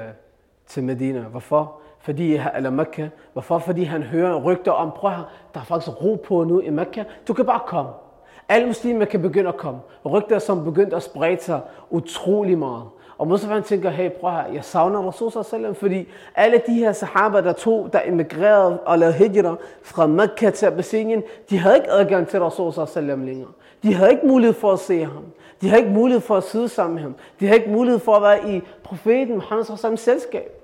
til 0.68 0.84
Medina. 0.84 1.20
Hvorfor? 1.20 1.82
Fordi, 2.00 2.40
eller 2.56 2.70
Mekka. 2.70 3.10
Hvorfor? 3.34 3.60
Fordi 3.60 3.84
han 3.84 4.04
hører 4.04 4.42
rygter 4.42 4.72
om, 4.72 4.92
prøv 4.92 5.12
her, 5.12 5.24
der 5.54 5.60
er 5.60 5.64
faktisk 5.64 6.02
ro 6.02 6.16
på 6.28 6.44
nu 6.44 6.60
i 6.60 6.70
Mekka. 6.70 7.04
Du 7.28 7.34
kan 7.34 7.46
bare 7.46 7.62
komme. 7.68 7.92
Alle 8.52 8.68
muslimer 8.68 9.06
kan 9.06 9.22
begynde 9.22 9.50
at 9.50 9.58
komme. 9.58 9.80
Rygter, 10.06 10.40
som 10.40 10.64
begyndte 10.64 10.96
at 10.96 11.04
sprede 11.04 11.42
sig 11.42 11.62
utrolig 11.90 12.58
meget. 12.58 12.84
Og 13.18 13.28
Mustafa 13.28 13.54
han 13.54 13.64
tænker, 13.64 13.90
hey, 13.90 14.12
prøv 14.12 14.32
her, 14.32 14.48
jeg 14.54 14.64
savner 14.64 15.00
Rasul 15.00 15.44
sallam, 15.44 15.76
fordi 15.76 16.08
alle 16.36 16.62
de 16.68 16.74
her 16.74 16.92
sahaba, 16.92 17.42
der 17.42 17.54
tog, 17.54 17.90
der 17.94 18.00
emigrerede 18.06 18.80
og 18.80 19.00
lavede 19.00 19.14
hijra 19.14 19.56
fra 19.82 20.08
Mekka 20.08 20.50
til 20.50 20.66
Abyssinien, 20.66 21.24
de 21.50 21.58
havde 21.58 21.76
ikke 21.76 21.92
adgang 21.92 22.28
til 22.28 22.40
Rasul 22.40 22.88
sallam 22.88 23.26
længere. 23.26 23.50
De 23.84 23.94
havde 23.94 24.12
ikke 24.12 24.28
mulighed 24.28 24.54
for 24.54 24.72
at 24.72 24.80
se 24.80 25.04
ham. 25.04 25.24
De 25.62 25.70
havde 25.70 25.82
ikke 25.82 25.94
mulighed 25.94 26.22
for 26.22 26.38
at 26.38 26.44
sidde 26.44 26.70
sammen 26.70 26.96
med 26.96 27.04
ham. 27.04 27.16
De 27.40 27.48
havde 27.48 27.60
ikke 27.60 27.72
mulighed 27.72 28.00
for 28.00 28.16
at 28.16 28.22
være 28.22 28.56
i 28.56 28.62
profeten 28.84 29.36
Muhammeds 29.36 30.02
selskab. 30.02 30.62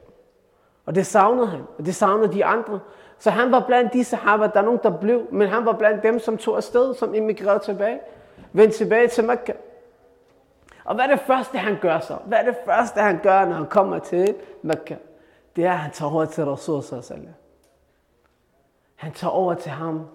Og 0.86 0.96
det 0.96 1.06
savnede 1.06 1.48
han, 1.48 1.62
og 1.78 1.86
det 1.86 1.96
savnede 1.96 2.34
de 2.34 2.46
andre. 2.46 2.80
Så 3.20 3.30
han 3.30 3.52
var 3.52 3.64
blandt 3.68 3.94
de 3.94 4.04
sahaba, 4.04 4.48
der 4.48 4.60
er 4.60 4.66
nogen, 4.66 4.80
der 4.84 4.90
blev, 4.90 5.28
men 5.32 5.48
han 5.48 5.66
var 5.66 5.74
blandt 5.74 6.04
dem, 6.04 6.20
som 6.20 6.38
tog 6.38 6.58
afsted, 6.58 6.96
som 6.96 7.14
immigrerede 7.16 7.60
tilbage. 7.60 8.00
Vendte 8.54 8.78
tilbage 8.78 9.08
til 9.08 9.24
Mekka. 9.24 9.54
Og 10.86 10.96
hvad 10.96 11.06
er 11.06 11.10
det 11.10 11.20
første, 11.20 11.58
han 11.58 11.78
gør 11.82 12.00
så? 12.00 12.18
Hvad 12.26 12.38
er 12.38 12.44
det 12.44 12.56
første, 12.66 13.00
han 13.00 13.20
gør, 13.24 13.46
når 13.46 13.56
han 13.56 13.66
kommer 13.66 14.00
til 14.00 14.36
Mekka? 14.62 14.96
Det 15.56 15.66
er, 15.66 15.72
at 15.72 15.78
han 15.78 15.92
tager 15.92 16.12
over 16.12 16.26
til 16.26 16.46
Rasul 16.46 16.84
sallallahu 16.84 17.34
Han 18.96 19.12
tager 19.14 19.32
over 19.32 19.54
til 19.54 19.72
ham, 19.72 20.08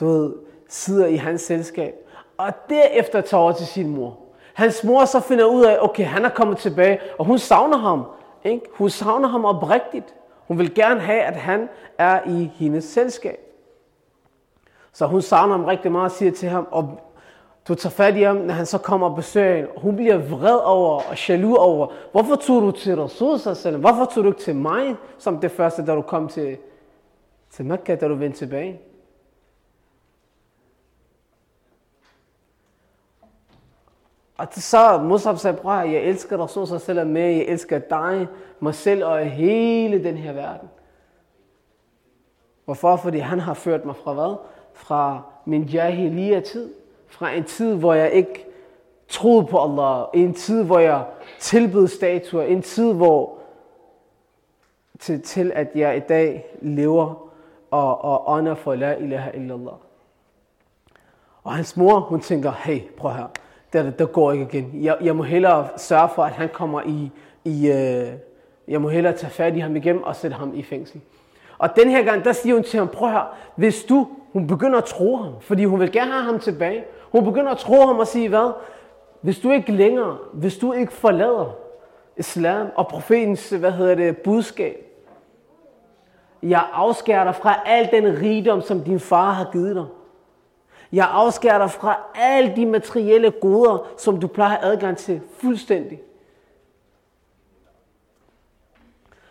du 0.00 0.06
ved, 0.06 0.34
sidder 0.68 1.06
i 1.06 1.16
hans 1.16 1.40
selskab, 1.40 1.94
og 2.38 2.52
derefter 2.68 3.20
tager 3.20 3.42
over 3.42 3.52
til 3.52 3.66
sin 3.66 3.88
mor. 3.88 4.18
Hans 4.54 4.84
mor 4.84 5.04
så 5.04 5.20
finder 5.20 5.44
ud 5.44 5.64
af, 5.64 5.78
okay, 5.80 6.04
han 6.04 6.24
er 6.24 6.28
kommet 6.28 6.58
tilbage, 6.58 7.00
og 7.18 7.24
hun 7.24 7.38
savner 7.38 7.76
ham. 7.76 8.04
Ikke? 8.44 8.66
Hun 8.74 8.90
savner 8.90 9.28
ham 9.28 9.44
oprigtigt. 9.44 10.14
Hun 10.50 10.58
vil 10.58 10.74
gerne 10.74 11.00
have, 11.00 11.20
at 11.20 11.36
han 11.36 11.68
er 11.98 12.20
i 12.26 12.50
hendes 12.54 12.84
selskab. 12.84 13.38
Så 14.92 15.06
hun 15.06 15.22
savner 15.22 15.56
ham 15.56 15.64
rigtig 15.64 15.92
meget 15.92 16.04
og 16.04 16.10
siger 16.10 16.32
til 16.32 16.48
ham, 16.48 16.68
og 16.70 17.00
du 17.68 17.74
tager 17.74 17.90
fat 17.90 18.16
i 18.16 18.22
ham, 18.22 18.36
når 18.36 18.54
han 18.54 18.66
så 18.66 18.78
kommer 18.78 19.08
og 19.10 19.16
besøger 19.16 19.56
hende. 19.56 19.70
Hun 19.76 19.96
bliver 19.96 20.18
vred 20.18 20.58
over 20.64 21.02
og 21.10 21.28
jaloux 21.28 21.58
over, 21.58 21.86
hvorfor 22.12 22.36
tog 22.36 22.62
du 22.62 22.70
til 22.70 23.00
Rasul? 23.00 23.76
Hvorfor 23.76 24.04
tog 24.04 24.24
du 24.24 24.28
ikke 24.28 24.40
til 24.40 24.56
mig, 24.56 24.96
som 25.18 25.38
det 25.38 25.50
første, 25.50 25.86
da 25.86 25.94
du 25.94 26.02
kom 26.02 26.28
til, 26.28 26.56
til 27.50 27.64
Mekka, 27.64 27.94
da 27.94 28.08
du 28.08 28.14
vendte 28.14 28.38
tilbage? 28.38 28.80
Og 34.40 34.46
så 34.52 34.98
Musab 34.98 35.36
sagde, 35.36 35.56
bror, 35.56 35.72
jeg 35.72 36.02
elsker 36.02 36.38
Rasul 36.38 36.66
sig 36.66 36.80
selv 36.80 37.06
med, 37.06 37.22
jeg 37.22 37.44
elsker 37.44 37.78
dig, 37.78 38.28
mig 38.60 38.74
selv 38.74 39.04
og 39.04 39.26
hele 39.26 40.04
den 40.04 40.16
her 40.16 40.32
verden. 40.32 40.68
Hvorfor? 42.64 42.96
Fordi 42.96 43.18
han 43.18 43.40
har 43.40 43.54
ført 43.54 43.84
mig 43.84 43.96
fra 43.96 44.12
hvad? 44.12 44.36
Fra 44.72 45.22
min 45.44 45.62
jahiliya 45.62 46.40
tid. 46.40 46.70
Fra 47.08 47.30
en 47.30 47.44
tid, 47.44 47.74
hvor 47.74 47.94
jeg 47.94 48.12
ikke 48.12 48.46
troede 49.08 49.46
på 49.46 49.58
Allah. 49.58 50.04
En 50.14 50.34
tid, 50.34 50.64
hvor 50.64 50.78
jeg 50.78 51.04
tilbød 51.38 51.88
statuer. 51.88 52.42
En 52.42 52.62
tid, 52.62 52.92
hvor 52.92 53.38
til, 54.98 55.22
til 55.22 55.52
at 55.54 55.68
jeg 55.74 55.96
i 55.96 56.00
dag 56.00 56.56
lever 56.60 57.28
og, 57.70 58.04
og 58.04 58.30
ånder 58.30 58.54
for 58.54 58.74
la 58.74 58.94
ilaha 58.94 59.30
illallah. 59.30 59.74
Og 61.44 61.52
hans 61.52 61.76
mor, 61.76 62.00
hun 62.00 62.20
tænker, 62.20 62.52
hey, 62.52 62.80
prøv 62.96 63.12
her, 63.12 63.26
der, 63.72 63.90
der 63.90 64.06
går 64.06 64.32
ikke 64.32 64.44
igen. 64.44 64.84
Jeg, 64.84 64.96
jeg 65.00 65.16
må 65.16 65.22
hellere 65.22 65.68
sørge 65.76 66.08
for, 66.14 66.24
at 66.24 66.32
han 66.32 66.48
kommer 66.52 66.82
i, 66.86 67.10
i 67.44 67.70
øh, 67.70 68.08
jeg 68.68 68.80
må 68.80 68.88
hellere 68.88 69.12
tage 69.16 69.30
fat 69.30 69.56
i 69.56 69.58
ham 69.58 69.76
igen 69.76 70.04
og 70.04 70.16
sætte 70.16 70.36
ham 70.36 70.52
i 70.54 70.62
fængsel. 70.62 71.00
Og 71.58 71.76
den 71.76 71.90
her 71.90 72.02
gang, 72.02 72.24
der 72.24 72.32
siger 72.32 72.54
hun 72.54 72.64
til 72.64 72.78
ham, 72.78 72.88
prøv 72.88 73.08
her, 73.10 73.36
hvis 73.56 73.84
du, 73.84 74.08
hun 74.32 74.46
begynder 74.46 74.78
at 74.78 74.84
tro 74.84 75.16
ham, 75.16 75.32
fordi 75.40 75.64
hun 75.64 75.80
vil 75.80 75.92
gerne 75.92 76.12
have 76.12 76.24
ham 76.24 76.38
tilbage. 76.38 76.84
Hun 77.12 77.24
begynder 77.24 77.50
at 77.50 77.58
tro 77.58 77.86
ham 77.86 77.98
og 77.98 78.06
sige, 78.06 78.28
hvad? 78.28 78.52
Hvis 79.20 79.38
du 79.38 79.50
ikke 79.50 79.72
længere, 79.72 80.18
hvis 80.32 80.58
du 80.58 80.72
ikke 80.72 80.92
forlader 80.92 81.56
islam 82.16 82.66
og 82.76 82.88
profetens, 82.88 83.50
hvad 83.50 83.72
hedder 83.72 83.94
det, 83.94 84.18
budskab, 84.18 84.76
jeg 86.42 86.64
afskærer 86.72 87.24
dig 87.24 87.34
fra 87.34 87.62
al 87.66 87.88
den 87.92 88.20
rigdom, 88.22 88.60
som 88.60 88.80
din 88.80 89.00
far 89.00 89.32
har 89.32 89.48
givet 89.52 89.76
dig. 89.76 89.84
Jeg 90.92 91.08
afskærer 91.10 91.58
dig 91.58 91.70
fra 91.70 91.98
alle 92.14 92.56
de 92.56 92.66
materielle 92.66 93.30
goder, 93.30 93.88
som 93.98 94.20
du 94.20 94.26
plejer 94.26 94.56
adgang 94.62 94.96
til 94.96 95.20
fuldstændig. 95.40 96.02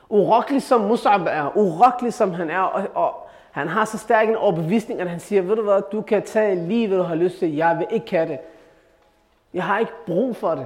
Urokkelig 0.10 0.62
som 0.62 0.82
Musab 0.82 1.22
er, 1.28 1.58
urokkelig 1.58 2.14
som 2.14 2.34
han 2.34 2.50
er, 2.50 2.60
og, 2.60 2.88
og 2.94 3.30
han 3.52 3.68
har 3.68 3.86
så 3.86 3.98
stærk 3.98 4.30
en 4.30 4.36
overbevisning, 4.36 5.02
at 5.02 5.10
han 5.10 5.20
siger, 5.20 5.42
ved 5.42 5.56
du 5.56 5.62
hvad, 5.62 5.82
du 5.92 6.02
kan 6.02 6.22
tage 6.22 6.68
lige, 6.68 6.88
hvad 6.88 6.98
du 6.98 7.04
har 7.04 7.16
lyst 7.16 7.40
til, 7.40 7.56
jeg 7.56 7.78
vil 7.78 7.88
ikke 7.92 8.10
have 8.10 8.28
det. 8.28 8.40
Jeg 9.54 9.64
har 9.64 9.80
ikke 9.80 9.92
brug 10.06 10.36
for 10.36 10.56
det. 10.56 10.66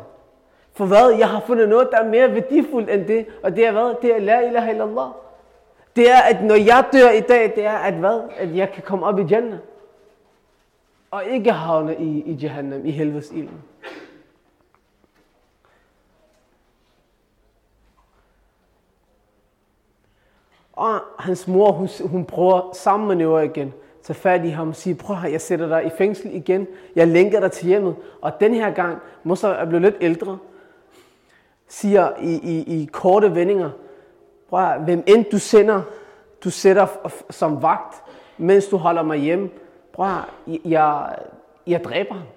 For 0.73 0.85
hvad? 0.85 1.15
Jeg 1.17 1.29
har 1.29 1.39
fundet 1.39 1.69
noget, 1.69 1.89
der 1.91 1.97
er 1.97 2.09
mere 2.09 2.33
værdifuldt 2.33 2.89
end 2.89 3.05
det, 3.05 3.25
og 3.43 3.55
det 3.55 3.67
er 3.67 3.71
hvad? 3.71 3.95
Det 4.01 4.15
er 4.15 4.19
la 4.19 4.39
ilaha 4.39 4.71
illallah. 4.71 5.07
Det 5.95 6.11
er, 6.11 6.21
at 6.21 6.43
når 6.43 6.55
jeg 6.55 6.85
dør 6.93 7.09
i 7.09 7.19
dag, 7.19 7.53
det 7.55 7.65
er, 7.65 7.77
at 7.77 7.93
hvad? 7.93 8.21
At 8.37 8.55
jeg 8.55 8.71
kan 8.71 8.83
komme 8.83 9.05
op 9.05 9.19
i 9.19 9.23
Jannah. 9.23 9.59
Og 11.13 11.25
ikke 11.25 11.51
havne 11.51 11.97
i, 11.97 12.21
i 12.21 12.33
Jahannam, 12.33 12.85
i 12.85 12.91
helvedes 12.91 13.31
ilden. 13.31 13.61
Og 20.73 20.99
hans 21.19 21.47
mor, 21.47 21.71
hun, 21.71 21.89
hun 22.05 22.25
prøver 22.25 22.71
sammen 22.73 23.07
med 23.07 23.15
Nøver 23.15 23.39
igen, 23.39 23.73
tage 24.03 24.15
fat 24.15 24.45
i 24.45 24.49
ham 24.49 24.69
og 24.69 24.75
sige, 24.75 24.95
prøv 24.95 25.15
her, 25.15 25.29
jeg 25.29 25.41
sætter 25.41 25.67
dig 25.67 25.85
i 25.85 25.89
fængsel 25.97 26.35
igen, 26.35 26.67
jeg 26.95 27.07
lænker 27.07 27.39
dig 27.39 27.51
til 27.51 27.67
hjemmet. 27.67 27.95
Og 28.21 28.31
den 28.39 28.53
her 28.53 28.71
gang, 28.71 29.01
Musa 29.23 29.47
er 29.47 29.65
blevet 29.65 29.81
lidt 29.81 29.97
ældre, 30.01 30.37
siger 31.67 32.11
i, 32.19 32.33
i, 32.33 32.81
i 32.81 32.85
korte 32.85 33.35
vendinger, 33.35 33.69
prøv 34.49 34.59
her, 34.59 34.79
hvem 34.79 35.03
end 35.07 35.25
du 35.25 35.39
sender, 35.39 35.81
du 36.43 36.49
sætter 36.49 36.87
som 37.29 37.61
vagt, 37.61 38.03
mens 38.37 38.67
du 38.67 38.77
holder 38.77 39.03
mig 39.03 39.17
hjemme, 39.17 39.49
prøv 39.93 40.05
her, 40.05 40.23
jeg, 40.65 41.17
jeg 41.67 41.83
dræber 41.83 42.13
ham. 42.13 42.27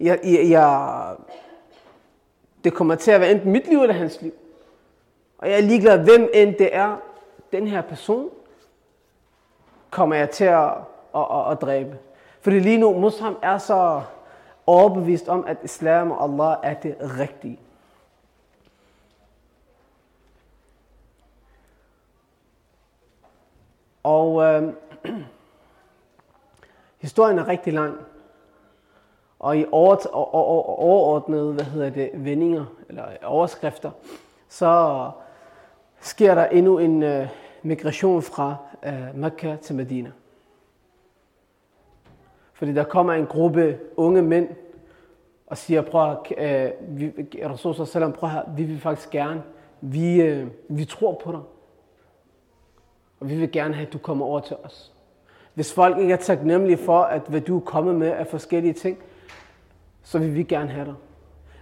Jeg, 0.00 0.20
jeg, 0.24 0.50
jeg, 0.50 1.16
det 2.64 2.74
kommer 2.74 2.94
til 2.94 3.10
at 3.10 3.20
være 3.20 3.30
enten 3.30 3.52
mit 3.52 3.68
liv 3.68 3.82
eller 3.82 3.94
hans 3.94 4.22
liv. 4.22 4.32
Og 5.38 5.50
jeg 5.50 5.56
er 5.56 5.62
ligeglad, 5.62 5.98
hvem 6.04 6.30
end 6.34 6.54
det 6.54 6.76
er, 6.76 6.96
den 7.52 7.66
her 7.66 7.80
person, 7.80 8.30
kommer 9.90 10.16
jeg 10.16 10.30
til 10.30 10.44
at, 10.44 10.70
at, 11.14 11.26
at, 11.30 11.52
at 11.52 11.60
dræbe. 11.60 11.98
Fordi 12.40 12.58
lige 12.58 12.78
nu, 12.78 12.98
muslim 12.98 13.36
er 13.42 13.58
så 13.58 14.02
overbevist 14.66 15.28
om, 15.28 15.44
at 15.46 15.56
islam 15.62 16.10
og 16.10 16.24
Allah 16.24 16.56
er 16.62 16.74
det 16.74 16.96
rigtige. 17.18 17.60
Og 24.02 24.42
øh, 24.42 24.72
historien 26.98 27.38
er 27.38 27.48
rigtig 27.48 27.72
lang. 27.72 27.98
Og 29.38 29.58
i 29.58 29.64
overordnede, 29.72 31.52
hvad 31.52 31.64
hedder 31.64 31.90
det, 31.90 32.10
vendinger, 32.14 32.64
eller 32.88 33.04
overskrifter, 33.24 33.90
så 34.48 35.10
sker 36.00 36.34
der 36.34 36.46
endnu 36.46 36.78
en 36.78 37.02
øh, 37.02 37.28
migration 37.62 38.22
fra 38.22 38.56
øh, 38.86 39.14
Mekka 39.14 39.56
til 39.56 39.74
Medina. 39.76 40.12
Fordi 42.52 42.72
der 42.74 42.84
kommer 42.84 43.12
en 43.12 43.26
gruppe 43.26 43.78
unge 43.96 44.22
mænd 44.22 44.48
og 45.46 45.58
siger, 45.58 45.82
prøv 45.82 46.10
at, 46.10 46.18
øh, 46.38 46.98
vi, 46.98 47.12
Rasul 47.44 47.86
sallam, 47.86 48.12
prøv 48.12 48.30
at, 48.30 48.44
vi 48.56 48.64
vil 48.64 48.80
faktisk 48.80 49.10
gerne, 49.10 49.42
vi, 49.80 50.22
øh, 50.22 50.46
vi 50.68 50.84
tror 50.84 51.20
på 51.24 51.32
dig. 51.32 51.40
Og 53.20 53.28
vi 53.28 53.36
vil 53.36 53.52
gerne 53.52 53.74
have, 53.74 53.86
at 53.86 53.92
du 53.92 53.98
kommer 53.98 54.26
over 54.26 54.40
til 54.40 54.56
os. 54.64 54.92
Hvis 55.58 55.72
folk 55.72 55.98
ikke 55.98 56.12
er 56.12 56.16
taknemmelige 56.16 56.76
for, 56.76 57.00
at 57.00 57.22
hvad 57.28 57.40
du 57.40 57.56
er 57.56 57.60
kommet 57.60 57.94
med 57.94 58.08
af 58.08 58.26
forskellige 58.26 58.72
ting, 58.72 58.98
så 60.02 60.18
vil 60.18 60.34
vi 60.34 60.42
gerne 60.42 60.70
have 60.70 60.86
dig. 60.86 60.94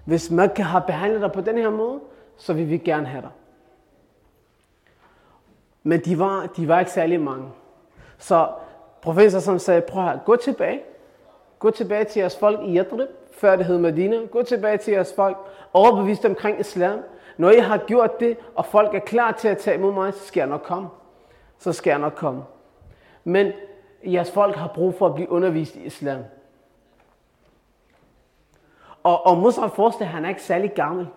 Hvis 0.04 0.30
man 0.30 0.50
kan 0.56 0.64
have 0.64 0.82
behandlet 0.86 1.20
dig 1.20 1.32
på 1.32 1.40
den 1.40 1.58
her 1.58 1.70
måde, 1.70 2.00
så 2.36 2.52
vil 2.52 2.70
vi 2.70 2.78
gerne 2.78 3.06
have 3.06 3.22
dig. 3.22 3.30
Men 5.82 6.00
de 6.00 6.18
var, 6.18 6.46
de 6.46 6.68
var 6.68 6.78
ikke 6.78 6.90
særlig 6.90 7.20
mange. 7.20 7.48
Så 8.18 8.48
professor 9.02 9.38
som 9.38 9.58
sagde, 9.58 9.80
prøv 9.80 10.08
at 10.08 10.18
gå 10.24 10.36
tilbage. 10.36 10.80
Gå 11.58 11.70
tilbage 11.70 12.04
til 12.04 12.20
jeres 12.20 12.36
folk 12.36 12.60
i 12.64 12.76
Yadrib, 12.76 13.08
før 13.32 13.56
det 13.56 13.66
hed 13.66 13.78
Medina. 13.78 14.16
Gå 14.16 14.42
tilbage 14.42 14.76
til 14.76 14.92
jeres 14.92 15.12
folk, 15.16 15.36
Overbevis 15.72 16.18
dem 16.18 16.30
omkring 16.30 16.60
islam. 16.60 16.98
Når 17.36 17.50
I 17.50 17.58
har 17.58 17.78
gjort 17.78 18.20
det, 18.20 18.36
og 18.54 18.66
folk 18.66 18.94
er 18.94 19.00
klar 19.00 19.32
til 19.32 19.48
at 19.48 19.58
tage 19.58 19.76
imod 19.76 19.92
mig, 19.92 20.14
så 20.14 20.26
skal 20.26 20.40
jeg 20.40 20.48
nok 20.48 20.62
komme. 20.62 20.88
Så 21.58 21.72
skal 21.72 21.90
jeg 21.90 21.98
nok 21.98 22.14
komme. 22.14 22.42
Men 23.24 23.52
jeres 24.12 24.30
folk 24.30 24.56
har 24.56 24.72
brug 24.74 24.94
for 24.94 25.06
at 25.06 25.14
blive 25.14 25.30
undervist 25.30 25.76
i 25.76 25.84
islam. 25.84 26.24
Og, 29.02 29.26
og 29.26 29.38
Musa 29.38 29.66
forestiller, 29.66 30.12
han 30.12 30.24
er 30.24 30.28
ikke 30.28 30.42
særlig 30.42 30.72
gammel. 30.72 31.08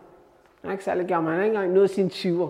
Han 0.62 0.70
er 0.70 0.72
ikke 0.72 0.84
særlig 0.84 1.08
gammel. 1.08 1.32
Han 1.32 1.42
er 1.42 1.46
ikke 1.46 1.56
engang 1.56 1.74
nået 1.74 1.90
sine 1.90 2.10
20'er. 2.10 2.50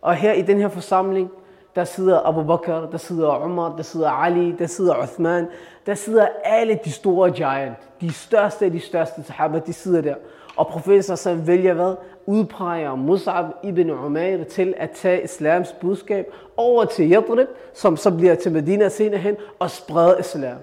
Og 0.00 0.14
her 0.14 0.32
i 0.32 0.42
den 0.42 0.58
her 0.58 0.68
forsamling, 0.68 1.30
der 1.76 1.84
sidder 1.84 2.20
Abu 2.28 2.42
Bakr, 2.42 2.90
der 2.90 2.98
sidder 2.98 3.44
Umar, 3.44 3.76
der 3.76 3.82
sidder 3.82 4.10
Ali, 4.10 4.52
der 4.52 4.66
sidder 4.66 5.02
Uthman, 5.02 5.48
der 5.86 5.94
sidder 5.94 6.28
alle 6.44 6.78
de 6.84 6.92
store 6.92 7.30
giant, 7.30 7.76
de 8.00 8.12
største 8.12 8.64
af 8.64 8.70
de 8.70 8.80
største 8.80 9.22
sahaba, 9.22 9.58
de 9.58 9.72
sidder 9.72 10.00
der. 10.00 10.14
Og 10.56 10.66
professor 10.66 11.14
så 11.14 11.34
vælger 11.34 11.74
hvad? 11.74 11.94
Udpeger 12.26 12.96
Mus'ab 12.96 13.68
ibn 13.68 13.90
Umair 13.90 14.44
til 14.44 14.74
at 14.76 14.90
tage 14.90 15.22
islams 15.22 15.72
budskab 15.72 16.32
over 16.56 16.84
til 16.84 17.12
Yadrib, 17.12 17.48
som 17.74 17.96
så 17.96 18.16
bliver 18.16 18.34
til 18.34 18.52
Medina 18.52 18.88
senere 18.88 19.20
hen, 19.20 19.36
og 19.58 19.70
sprede 19.70 20.16
islam. 20.20 20.58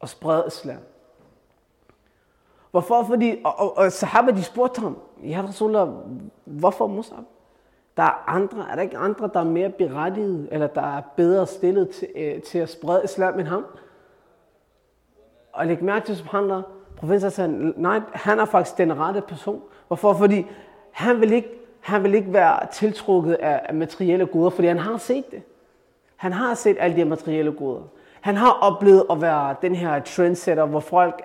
Og 0.00 0.08
sprede 0.08 0.44
islam. 0.46 0.78
Hvorfor? 2.70 3.04
Fordi, 3.04 3.40
og, 3.44 3.58
og, 3.58 3.76
og 3.76 3.92
sahaba 3.92 4.30
de 4.30 4.42
spurgte 4.42 4.80
ham, 4.80 4.98
Ja 5.22 5.44
Rasulullah, 5.48 5.88
hvorfor 6.44 7.00
Mus'ab? 7.00 7.22
Der 7.96 8.02
er 8.02 8.24
andre, 8.26 8.66
er 8.70 8.74
der 8.74 8.82
ikke 8.82 8.98
andre, 8.98 9.30
der 9.34 9.40
er 9.40 9.44
mere 9.44 9.70
berettiget, 9.70 10.48
eller 10.52 10.66
der 10.66 10.96
er 10.96 11.02
bedre 11.16 11.46
stillet 11.46 11.90
til, 11.90 12.08
øh, 12.16 12.42
til 12.42 12.58
at 12.58 12.68
sprede 12.68 13.00
islam 13.04 13.38
end 13.38 13.48
ham? 13.48 13.66
Og 15.52 15.66
læg 15.66 15.84
mærke 15.84 16.06
til, 16.06 16.16
subhanallah, 16.16 16.62
professor 17.00 17.28
sagde, 17.28 17.72
nej, 17.76 18.00
han 18.12 18.38
er 18.38 18.44
faktisk 18.44 18.78
den 18.78 18.98
rette 18.98 19.20
person. 19.20 19.62
Hvorfor? 19.88 20.14
Fordi 20.14 20.46
han 20.90 21.20
vil 21.20 21.32
ikke, 21.32 21.48
han 21.80 22.02
vil 22.02 22.14
ikke 22.14 22.32
være 22.32 22.66
tiltrukket 22.72 23.34
af, 23.34 23.74
materielle 23.74 24.26
goder, 24.26 24.50
fordi 24.50 24.68
han 24.68 24.78
har 24.78 24.96
set 24.96 25.30
det. 25.30 25.42
Han 26.16 26.32
har 26.32 26.54
set 26.54 26.76
alle 26.80 26.96
de 26.96 27.04
materielle 27.04 27.52
goder. 27.52 27.82
Han 28.20 28.36
har 28.36 28.50
oplevet 28.50 29.04
at 29.10 29.20
være 29.20 29.54
den 29.62 29.74
her 29.74 30.02
trendsetter, 30.02 30.64
hvor 30.64 30.80
folk 30.80 31.22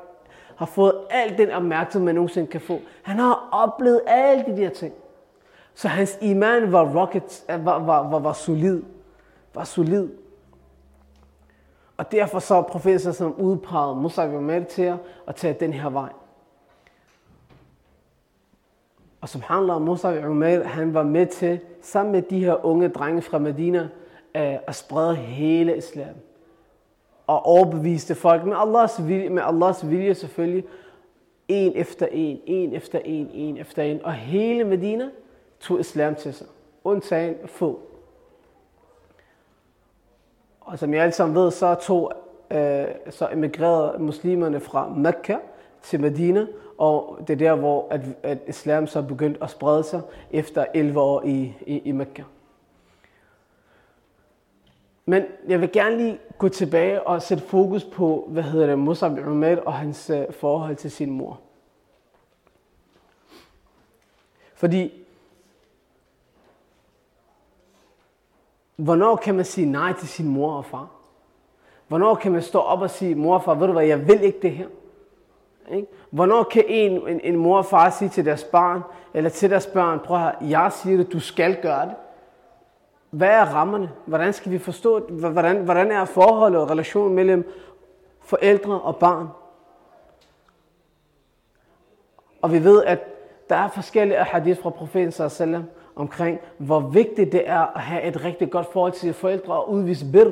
har 0.55 0.65
fået 0.65 0.93
al 1.09 1.37
den 1.37 1.51
opmærksomhed, 1.51 2.05
man 2.05 2.15
nogensinde 2.15 2.47
kan 2.47 2.61
få. 2.61 2.79
Han 3.03 3.19
har 3.19 3.49
oplevet 3.51 4.01
alle 4.07 4.43
de 4.47 4.57
der 4.61 4.69
ting. 4.69 4.93
Så 5.73 5.87
hans 5.87 6.17
iman 6.21 6.71
var 6.71 6.99
rocket, 6.99 7.43
var, 7.49 7.79
var, 7.79 8.09
var, 8.09 8.19
var 8.19 8.33
solid. 8.33 8.83
Var 9.53 9.63
solid. 9.63 10.09
Og 11.97 12.11
derfor 12.11 12.39
så 12.39 12.55
er 12.55 12.61
profeten 12.61 13.13
som 13.13 13.35
udpeget 13.35 13.97
Musa 13.97 14.27
med 14.27 14.65
til 14.65 14.97
at 15.27 15.35
tage 15.35 15.57
den 15.59 15.73
her 15.73 15.89
vej. 15.89 16.09
Og 19.21 19.29
subhanallah, 19.29 19.81
Musa 19.81 20.27
Umar, 20.27 20.63
han 20.63 20.93
var 20.93 21.03
med 21.03 21.27
til, 21.27 21.59
sammen 21.81 22.11
med 22.11 22.21
de 22.21 22.39
her 22.39 22.65
unge 22.65 22.89
drenge 22.89 23.21
fra 23.21 23.37
Medina, 23.37 23.79
øh, 24.35 24.55
at 24.67 24.75
sprede 24.75 25.15
hele 25.15 25.77
islam. 25.77 26.15
Og 27.27 27.45
overbeviste 27.45 28.15
folk 28.15 28.45
med 28.45 28.55
Allahs 28.57 29.07
vilje, 29.07 29.29
med 29.29 29.43
Allahs 29.45 29.89
vilje 29.89 30.15
selvfølgelig, 30.15 30.63
en 31.47 31.73
efter 31.75 32.07
en, 32.11 32.39
en 32.45 32.73
efter 32.73 32.99
en, 32.99 33.29
en 33.33 33.57
efter 33.57 33.83
en. 33.83 34.05
Og 34.05 34.13
hele 34.13 34.63
Medina 34.63 35.09
tog 35.59 35.79
islam 35.79 36.15
til 36.15 36.33
sig. 36.33 36.47
Undtagen 36.83 37.35
få. 37.45 37.79
Og 40.65 40.79
som 40.79 40.93
I 40.93 40.97
alle 40.97 41.11
sammen 41.11 41.35
ved, 41.35 41.51
så 41.51 41.75
tog 41.75 42.11
øh, 42.51 42.85
så 43.09 43.29
emigrerede 43.31 44.03
muslimerne 44.03 44.59
fra 44.59 44.89
Mekka 44.89 45.37
til 45.81 46.01
Medina, 46.01 46.47
og 46.77 47.19
det 47.27 47.33
er 47.33 47.37
der, 47.37 47.55
hvor 47.55 47.87
at, 47.89 48.01
at 48.23 48.37
islam 48.47 48.87
så 48.87 49.01
begyndte 49.01 49.43
at 49.43 49.49
sprede 49.49 49.83
sig 49.83 50.01
efter 50.31 50.65
11 50.73 50.99
år 50.99 51.23
i, 51.25 51.53
i, 51.65 51.79
i 51.79 51.91
Mekka. 51.91 52.23
Men 55.05 55.23
jeg 55.47 55.61
vil 55.61 55.71
gerne 55.71 55.97
lige 55.97 56.19
gå 56.37 56.49
tilbage 56.49 57.07
og 57.07 57.21
sætte 57.21 57.43
fokus 57.43 57.83
på, 57.83 58.27
hvad 58.29 58.43
hedder 58.43 58.67
det, 58.67 58.79
Musab 58.79 59.11
Umar 59.11 59.55
og 59.55 59.73
hans 59.73 60.09
øh, 60.09 60.25
forhold 60.31 60.75
til 60.75 60.91
sin 60.91 61.09
mor. 61.11 61.39
Fordi, 64.53 65.04
hvornår 68.75 69.15
kan 69.15 69.35
man 69.35 69.45
sige 69.45 69.71
nej 69.71 69.93
til 69.93 70.07
sin 70.07 70.27
mor 70.27 70.53
og 70.53 70.65
far? 70.65 70.87
Hvornår 71.87 72.15
kan 72.15 72.31
man 72.31 72.41
stå 72.41 72.59
op 72.59 72.81
og 72.81 72.89
sige, 72.89 73.15
mor 73.15 73.35
og 73.35 73.43
far, 73.43 73.55
ved 73.55 73.67
du 73.67 73.73
hvad, 73.73 73.85
jeg 73.85 74.07
vil 74.07 74.23
ikke 74.23 74.39
det 74.41 74.51
her? 74.51 74.67
Ikke? 75.71 75.87
Hvornår 76.09 76.43
kan 76.43 76.63
en, 76.67 77.07
en, 77.07 77.19
en 77.23 77.35
mor 77.35 77.57
og 77.57 77.65
far 77.65 77.89
sige 77.89 78.09
til 78.09 78.25
deres 78.25 78.43
barn, 78.43 78.81
eller 79.13 79.29
til 79.29 79.49
deres 79.49 79.67
børn, 79.67 79.99
prøv 79.99 80.17
her, 80.17 80.31
jeg 80.41 80.71
siger 80.71 80.97
det, 80.97 81.13
du 81.13 81.19
skal 81.19 81.61
gøre 81.61 81.85
det. 81.85 81.95
Hvad 83.09 83.29
er 83.29 83.45
rammerne? 83.45 83.91
Hvordan 84.05 84.33
skal 84.33 84.51
vi 84.51 84.59
forstå 84.59 84.99
det? 84.99 85.15
Hvordan, 85.15 85.63
hvordan 85.63 85.91
er 85.91 86.05
forholdet 86.05 86.61
og 86.61 86.69
relationen 86.69 87.15
mellem 87.15 87.51
forældre 88.21 88.81
og 88.81 88.95
barn? 88.95 89.27
Og 92.41 92.51
vi 92.51 92.63
ved, 92.63 92.83
at 92.83 92.99
der 93.49 93.55
er 93.55 93.67
forskellige 93.67 94.17
hadith 94.17 94.61
fra 94.61 94.69
profeten 94.69 95.11
sallallahu 95.11 95.63
omkring, 95.95 96.39
hvor 96.57 96.79
vigtigt 96.79 97.31
det 97.31 97.49
er 97.49 97.75
at 97.75 97.81
have 97.81 98.03
et 98.03 98.23
rigtig 98.23 98.51
godt 98.51 98.71
forhold 98.71 98.91
til 98.91 99.01
sine 99.01 99.13
forældre 99.13 99.53
og 99.53 99.71
udvise 99.71 100.05
bir, 100.11 100.31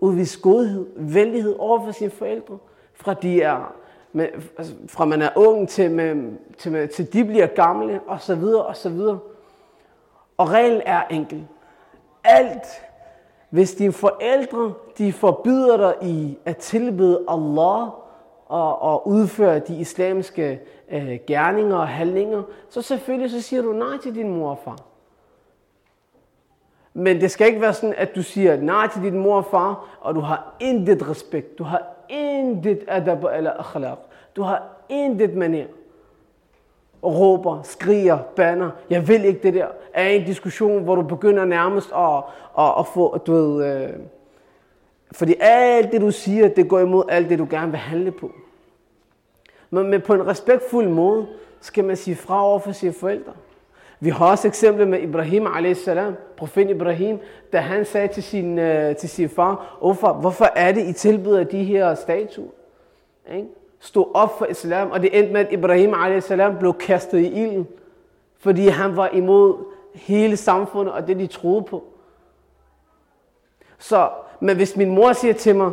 udvise 0.00 0.40
godhed, 0.40 0.86
venlighed 0.96 1.56
over 1.58 1.84
for 1.84 1.92
sine 1.92 2.10
forældre, 2.10 2.58
fra 2.94 3.14
de 3.14 3.42
er 3.42 3.74
med, 4.12 4.26
altså, 4.58 4.74
fra 4.88 5.04
man 5.04 5.22
er 5.22 5.30
ung 5.36 5.68
til, 5.68 5.90
med, 5.90 6.32
til, 6.58 6.72
med, 6.72 6.88
til 6.88 7.12
de 7.12 7.24
bliver 7.24 7.46
gamle, 7.46 8.00
og 8.06 8.20
så 8.20 8.34
videre, 8.34 8.62
og 8.62 8.76
så 8.76 8.90
videre. 8.90 9.18
Og 10.36 10.50
reglen 10.50 10.82
er 10.86 11.02
enkel. 11.10 11.46
Alt, 12.24 12.66
hvis 13.50 13.74
dine 13.74 13.92
forældre, 13.92 14.72
de 14.98 15.12
forbyder 15.12 15.76
dig 15.76 16.08
i 16.08 16.38
at 16.44 16.56
tilbede 16.56 17.24
Allah, 17.28 17.88
og, 18.46 18.82
og 18.82 19.08
udføre 19.08 19.58
de 19.58 19.76
islamiske 19.76 20.60
øh, 20.90 21.18
gerninger 21.26 21.76
og 21.76 21.88
handlinger, 21.88 22.42
så 22.68 22.82
selvfølgelig 22.82 23.30
så 23.30 23.40
siger 23.40 23.62
du 23.62 23.72
nej 23.72 23.98
til 24.02 24.14
din 24.14 24.30
mor 24.30 24.50
og 24.50 24.58
far. 24.64 24.91
Men 26.94 27.20
det 27.20 27.30
skal 27.30 27.46
ikke 27.46 27.60
være 27.60 27.74
sådan, 27.74 27.94
at 27.98 28.14
du 28.14 28.22
siger 28.22 28.56
nej 28.56 28.88
til 28.88 29.02
din 29.02 29.18
mor 29.18 29.36
og 29.36 29.46
far, 29.50 29.98
og 30.00 30.14
du 30.14 30.20
har 30.20 30.54
intet 30.60 31.10
respekt. 31.10 31.58
Du 31.58 31.64
har 31.64 31.82
intet 32.08 32.84
adab 32.88 33.24
eller 33.36 33.52
akhlaq. 33.58 33.98
Du 34.36 34.42
har 34.42 34.62
intet 34.88 35.34
manier. 35.34 35.66
Og 37.02 37.18
råber, 37.18 37.62
skriger, 37.62 38.18
banner. 38.36 38.70
Jeg 38.90 39.08
vil 39.08 39.24
ikke 39.24 39.42
det 39.42 39.54
der. 39.54 39.66
Er 39.92 40.08
en 40.08 40.24
diskussion, 40.24 40.84
hvor 40.84 40.94
du 40.94 41.02
begynder 41.02 41.44
nærmest 41.44 41.92
at, 41.96 42.16
at, 42.58 42.74
at 42.78 42.86
få, 42.86 43.18
du 43.18 43.32
ved, 43.32 43.82
øh, 43.82 43.90
fordi 45.12 45.34
alt 45.40 45.92
det, 45.92 46.00
du 46.00 46.10
siger, 46.10 46.48
det 46.48 46.68
går 46.68 46.80
imod 46.80 47.04
alt 47.08 47.28
det, 47.28 47.38
du 47.38 47.46
gerne 47.50 47.70
vil 47.70 47.80
handle 47.80 48.10
på. 48.10 48.30
Men, 49.70 49.90
men 49.90 50.00
på 50.00 50.14
en 50.14 50.26
respektfuld 50.26 50.88
måde 50.88 51.26
skal 51.60 51.84
man 51.84 51.96
sige 51.96 52.16
fra 52.16 52.44
over 52.46 52.58
for 52.58 52.72
sine 52.72 52.92
forældre. 52.92 53.32
Vi 54.02 54.10
har 54.10 54.30
også 54.30 54.48
eksemplet 54.48 54.88
med 54.88 55.00
Ibrahim 55.00 55.46
a.s. 55.46 55.88
profeten 56.36 56.76
Ibrahim, 56.76 57.18
da 57.52 57.58
han 57.58 57.84
sagde 57.84 58.08
til 58.08 58.22
sin, 58.22 58.58
øh, 58.58 58.96
til 58.96 59.08
sin 59.08 59.28
far, 59.28 59.76
hvorfor, 59.80 60.12
hvorfor 60.12 60.44
er 60.56 60.72
det, 60.72 60.88
I 60.88 60.92
tilbyder 60.92 61.44
de 61.44 61.64
her 61.64 61.94
statuer? 61.94 62.50
Ikke? 63.34 63.48
Stod 63.80 64.06
op 64.14 64.38
for 64.38 64.46
islam, 64.46 64.90
og 64.90 65.02
det 65.02 65.18
endte 65.18 65.32
med, 65.32 65.40
at 65.40 65.52
Ibrahim 65.52 65.94
a.s. 65.94 66.32
blev 66.58 66.74
kastet 66.74 67.18
i 67.18 67.42
ilden, 67.42 67.68
fordi 68.38 68.68
han 68.68 68.96
var 68.96 69.08
imod 69.08 69.64
hele 69.94 70.36
samfundet 70.36 70.94
og 70.94 71.06
det, 71.06 71.18
de 71.18 71.26
troede 71.26 71.62
på. 71.62 71.84
Så, 73.78 74.10
men 74.40 74.56
hvis 74.56 74.76
min 74.76 74.90
mor 74.90 75.12
siger 75.12 75.34
til 75.34 75.56
mig, 75.56 75.72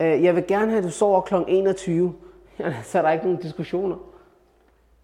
øh, 0.00 0.24
jeg 0.24 0.36
vil 0.36 0.46
gerne 0.46 0.70
have, 0.70 0.78
at 0.78 0.84
du 0.84 0.90
sover 0.90 1.20
kl. 1.20 1.34
21, 1.48 2.14
så 2.84 2.98
er 2.98 3.02
der 3.02 3.10
ikke 3.10 3.24
nogen 3.24 3.40
diskussioner. 3.40 3.96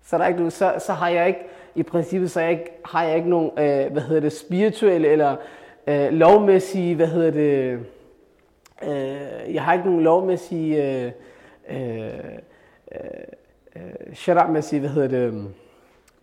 Så, 0.05 0.17
er 0.17 0.21
der 0.21 0.27
ikke, 0.27 0.51
så, 0.51 0.75
så 0.79 0.93
har 0.93 1.09
jeg 1.09 1.29
ikke, 1.29 1.41
i 1.75 1.83
princippet, 1.83 2.31
så 2.31 2.41
jeg 2.41 2.51
ikke, 2.51 2.71
har 2.85 3.05
jeg 3.05 3.17
ikke 3.17 3.29
nogen, 3.29 3.51
øh, 3.59 3.93
hvad 3.93 4.03
hedder 4.03 4.21
det, 4.21 4.33
spirituelle 4.33 5.09
eller 5.09 5.37
øh, 5.87 6.13
lovmæssige, 6.13 6.95
hvad 6.95 7.07
hedder 7.07 7.31
det, 7.31 7.81
øh, 8.83 9.55
jeg 9.55 9.63
har 9.63 9.73
ikke 9.73 9.87
nogen 9.87 10.03
lovmæssige, 10.03 11.03
øh, 11.05 11.13
øh, 11.71 12.09
øh, 13.77 14.37
øh 14.37 14.53
mæssige 14.53 14.81
hvad 14.81 14.91
hedder 14.91 15.09
det, 15.09 15.49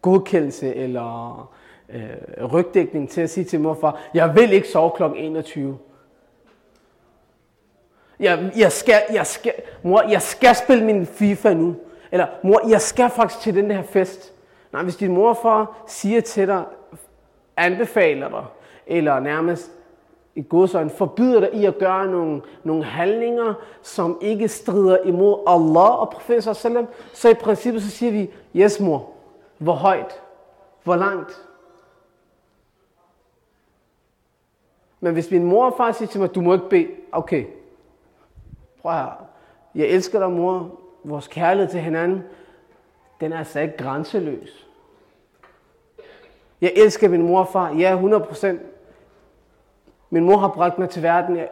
godkendelse 0.01 0.75
eller 0.75 1.51
øh, 1.89 2.45
rygdækning 2.45 3.09
til 3.09 3.21
at 3.21 3.29
sige 3.29 3.43
til 3.43 3.59
morfar, 3.59 4.01
jeg 4.13 4.35
vil 4.35 4.53
ikke 4.53 4.67
sove 4.67 4.91
kl. 4.97 5.03
21. 5.15 5.77
Jeg, 8.19 8.51
jeg, 8.57 8.71
skal, 8.71 9.01
jeg, 9.13 9.27
skal, 9.27 9.53
mor, 9.83 10.09
jeg 10.09 10.21
skal 10.21 10.55
spille 10.55 10.85
min 10.85 11.05
FIFA 11.05 11.53
nu. 11.53 11.75
Eller, 12.11 12.27
mor, 12.43 12.69
jeg 12.69 12.81
skal 12.81 13.09
faktisk 13.09 13.41
til 13.41 13.55
den 13.55 13.71
her 13.71 13.83
fest. 13.83 14.30
Nej, 14.73 14.83
hvis 14.83 14.95
din 14.95 15.13
morfar 15.13 15.83
siger 15.87 16.21
til 16.21 16.47
dig, 16.47 16.65
anbefaler 17.57 18.29
dig, 18.29 18.45
eller 18.87 19.19
nærmest 19.19 19.71
i 20.35 20.41
godsøjne 20.41 20.89
forbyder 20.89 21.39
dig 21.39 21.53
i 21.53 21.65
at 21.65 21.77
gøre 21.77 22.07
nogle, 22.07 22.41
nogle 22.63 22.83
handlinger, 22.83 23.53
som 23.81 24.17
ikke 24.21 24.47
strider 24.47 24.97
imod 24.97 25.43
Allah 25.47 25.99
og 25.99 26.09
profeten 26.09 26.55
sallam, 26.55 26.87
så 27.13 27.29
i 27.29 27.33
princippet 27.33 27.83
så 27.83 27.89
siger 27.89 28.11
vi, 28.11 28.29
yes 28.55 28.79
mor, 28.79 29.09
hvor 29.57 29.73
højt, 29.73 30.21
hvor 30.83 30.95
langt. 30.95 31.41
Men 34.99 35.13
hvis 35.13 35.31
min 35.31 35.43
mor 35.43 35.65
og 35.65 35.73
far 35.77 35.91
siger 35.91 36.09
til 36.09 36.19
mig, 36.19 36.35
du 36.35 36.41
må 36.41 36.53
ikke 36.53 36.69
bede, 36.69 36.87
okay, 37.11 37.45
prøv 38.81 38.91
her, 38.91 39.25
jeg 39.75 39.87
elsker 39.87 40.19
dig 40.19 40.31
mor, 40.31 40.79
vores 41.03 41.27
kærlighed 41.27 41.71
til 41.71 41.79
hinanden, 41.79 42.23
den 43.21 43.33
er 43.33 43.37
altså 43.37 43.59
ikke 43.59 43.77
grænseløs. 43.77 44.67
Jeg 46.61 46.73
elsker 46.75 47.09
min 47.09 47.21
mor 47.21 47.39
og 47.39 47.47
far, 47.47 47.73
ja 47.73 47.99
100%. 48.01 48.47
Min 50.09 50.23
mor 50.23 50.37
har 50.37 50.47
bragt 50.47 50.79
mig 50.79 50.89
til 50.89 51.03
verden, 51.03 51.35
ja, 51.35 51.45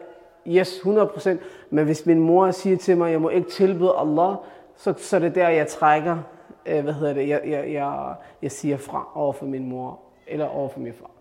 yes 0.47 0.79
100%. 0.79 1.29
Men 1.69 1.85
hvis 1.85 2.05
min 2.05 2.19
mor 2.19 2.51
siger 2.51 2.77
til 2.77 2.97
mig, 2.97 3.05
at 3.05 3.11
jeg 3.11 3.21
må 3.21 3.29
ikke 3.29 3.49
tilbyde 3.49 3.93
Allah, 3.97 4.35
så, 4.75 4.93
så 4.97 5.15
er 5.15 5.19
det 5.19 5.35
der, 5.35 5.49
jeg 5.49 5.67
trækker, 5.67 6.17
øh, 6.65 6.83
hvad 6.83 6.93
hedder 6.93 7.13
det, 7.13 7.27
jeg, 7.27 7.41
jeg, 7.45 7.73
jeg, 7.73 8.15
jeg 8.41 8.51
siger 8.51 8.77
fra 8.77 9.07
over 9.15 9.33
for 9.33 9.45
min 9.45 9.69
mor, 9.69 9.99
eller 10.27 10.45
over 10.45 10.69
for 10.69 10.79
min 10.79 10.93
far. 10.93 11.11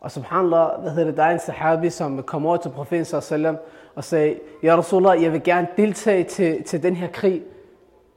Og 0.00 0.10
subhanallah, 0.10 0.80
hvad 0.80 0.90
hedder 0.90 1.04
det, 1.04 1.16
der 1.16 1.22
er 1.22 1.30
en 1.30 1.38
sahabi, 1.38 1.90
som 1.90 2.22
kom 2.22 2.46
over 2.46 2.56
til 2.56 2.68
profeten 2.68 3.04
sallallahu 3.04 3.56
og 3.94 4.04
sagde, 4.04 4.38
Ja 4.62 4.76
Rasulallah, 4.76 5.22
jeg 5.22 5.32
vil 5.32 5.42
gerne 5.42 5.68
deltage 5.76 6.24
til, 6.24 6.62
til 6.62 6.82
den 6.82 6.96
her 6.96 7.08
krig. 7.08 7.42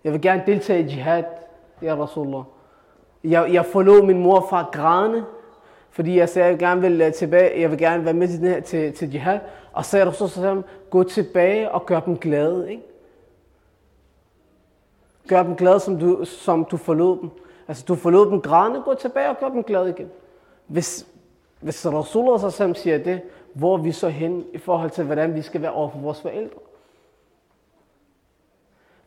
Jeg 0.04 0.14
vil 0.14 0.22
gerne 0.22 0.44
deltage 0.46 0.80
i 0.80 0.84
jihad, 0.84 1.24
Ja 1.82 1.96
Rasulallah. 1.96 2.44
Jeg, 3.24 3.54
jeg 3.54 3.66
forlod 3.66 4.06
min 4.06 4.20
mor 4.24 4.46
fra 4.50 4.70
grædende, 4.72 5.26
fordi 5.90 6.18
jeg 6.18 6.30
sagde, 6.30 6.46
at 6.46 6.52
jeg 6.52 6.60
gerne 6.60 6.82
vil 6.82 7.14
tilbage, 7.14 7.62
jeg 7.62 7.72
vil 7.72 7.78
gerne 7.78 8.06
være 8.06 8.14
med 8.14 8.28
til, 8.28 8.40
den 8.40 8.48
her, 8.48 8.60
til, 8.60 8.94
til 8.94 9.12
jihad. 9.12 9.40
Og 9.74 9.86
så 9.86 9.92
sagde 9.92 10.06
Rasulullah, 10.06 10.64
gå 10.90 11.04
tilbage 11.04 11.72
og 11.72 11.86
gør 11.86 12.00
dem 12.00 12.18
glade. 12.18 12.72
Ikke? 12.72 12.84
Gør 15.28 15.44
dem 15.44 15.56
glade, 15.56 15.80
som 15.80 16.00
du, 16.00 16.26
som 16.26 16.66
du 16.66 16.78
forlod 16.78 17.22
dem. 17.22 17.30
Altså, 17.68 17.86
du 17.88 17.96
forlod 17.96 18.32
dem 18.32 18.42
grædende, 18.42 18.82
gå 18.82 18.94
tilbage 18.94 19.30
og 19.30 19.40
gør 19.40 19.50
dem 19.50 19.64
glade 19.64 19.90
igen. 19.90 20.10
Hvis, 20.68 21.08
hvis 21.60 21.86
Rasulullah 21.86 22.76
siger 22.76 22.98
det, 22.98 23.22
hvor 23.56 23.78
er 23.78 23.82
vi 23.82 23.92
så 23.92 24.10
hen 24.10 24.46
i 24.54 24.58
forhold 24.58 24.90
til, 24.90 25.04
hvordan 25.04 25.36
vi 25.36 25.42
skal 25.42 25.62
være 25.62 25.72
over 25.72 25.90
for 25.90 26.00
vores 26.00 26.22
forældre? 26.22 26.60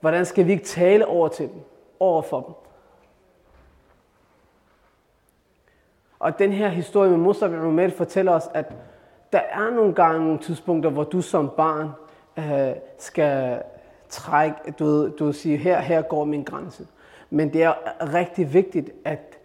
Hvordan 0.00 0.26
skal 0.26 0.46
vi 0.46 0.52
ikke 0.52 0.64
tale 0.64 1.06
over 1.06 1.28
til 1.28 1.48
dem, 1.48 1.60
over 2.00 2.22
for 2.22 2.40
dem? 2.40 2.54
Og 6.18 6.38
den 6.38 6.52
her 6.52 6.68
historie 6.68 7.10
med 7.10 7.18
Mustafa 7.18 7.56
Umar 7.56 7.88
fortæller 7.88 8.32
os, 8.32 8.48
at 8.54 8.72
der 9.32 9.38
er 9.38 9.70
nogle 9.70 9.94
gange 9.94 10.24
nogle 10.24 10.38
tidspunkter, 10.38 10.90
hvor 10.90 11.04
du 11.04 11.22
som 11.22 11.50
barn 11.56 11.88
øh, 12.38 12.76
skal 12.98 13.62
trække, 14.08 14.56
du, 14.78 15.08
du 15.08 15.32
siger, 15.32 15.58
her, 15.58 15.80
her 15.80 16.02
går 16.02 16.24
min 16.24 16.42
grænse. 16.42 16.86
Men 17.30 17.52
det 17.52 17.62
er 17.62 17.74
rigtig 18.14 18.54
vigtigt, 18.54 18.90
at 19.04 19.38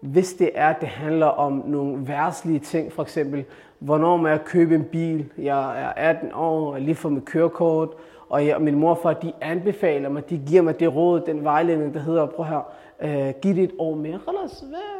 hvis 0.00 0.34
det 0.34 0.50
er, 0.54 0.72
det 0.72 0.88
handler 0.88 1.26
om 1.26 1.52
nogle 1.66 2.08
værtslige 2.08 2.58
ting, 2.58 2.92
for 2.92 3.02
eksempel, 3.02 3.44
hvornår 3.78 4.16
må 4.16 4.28
jeg 4.28 4.44
købe 4.44 4.74
en 4.74 4.84
bil, 4.84 5.32
jeg 5.38 5.82
er 5.82 5.88
18 5.88 6.32
år, 6.34 6.74
jeg 6.74 6.82
lige 6.82 6.94
fået 6.94 7.14
mit 7.14 7.24
kørekort, 7.24 7.88
og 8.28 8.46
jeg, 8.46 8.60
min 8.60 8.74
morfar, 8.74 9.12
de 9.12 9.32
anbefaler 9.40 10.08
mig, 10.08 10.30
de 10.30 10.38
giver 10.46 10.62
mig 10.62 10.80
det 10.80 10.94
råd, 10.94 11.20
den 11.20 11.44
vejledning, 11.44 11.94
der 11.94 12.00
hedder, 12.00 12.26
prøv 12.26 12.46
her, 12.46 12.72
øh, 13.00 13.34
giv 13.42 13.54
det 13.54 13.64
et 13.64 13.74
år 13.78 13.94
mere. 13.94 14.20
ellers 14.28 14.60
hvad? 14.60 14.98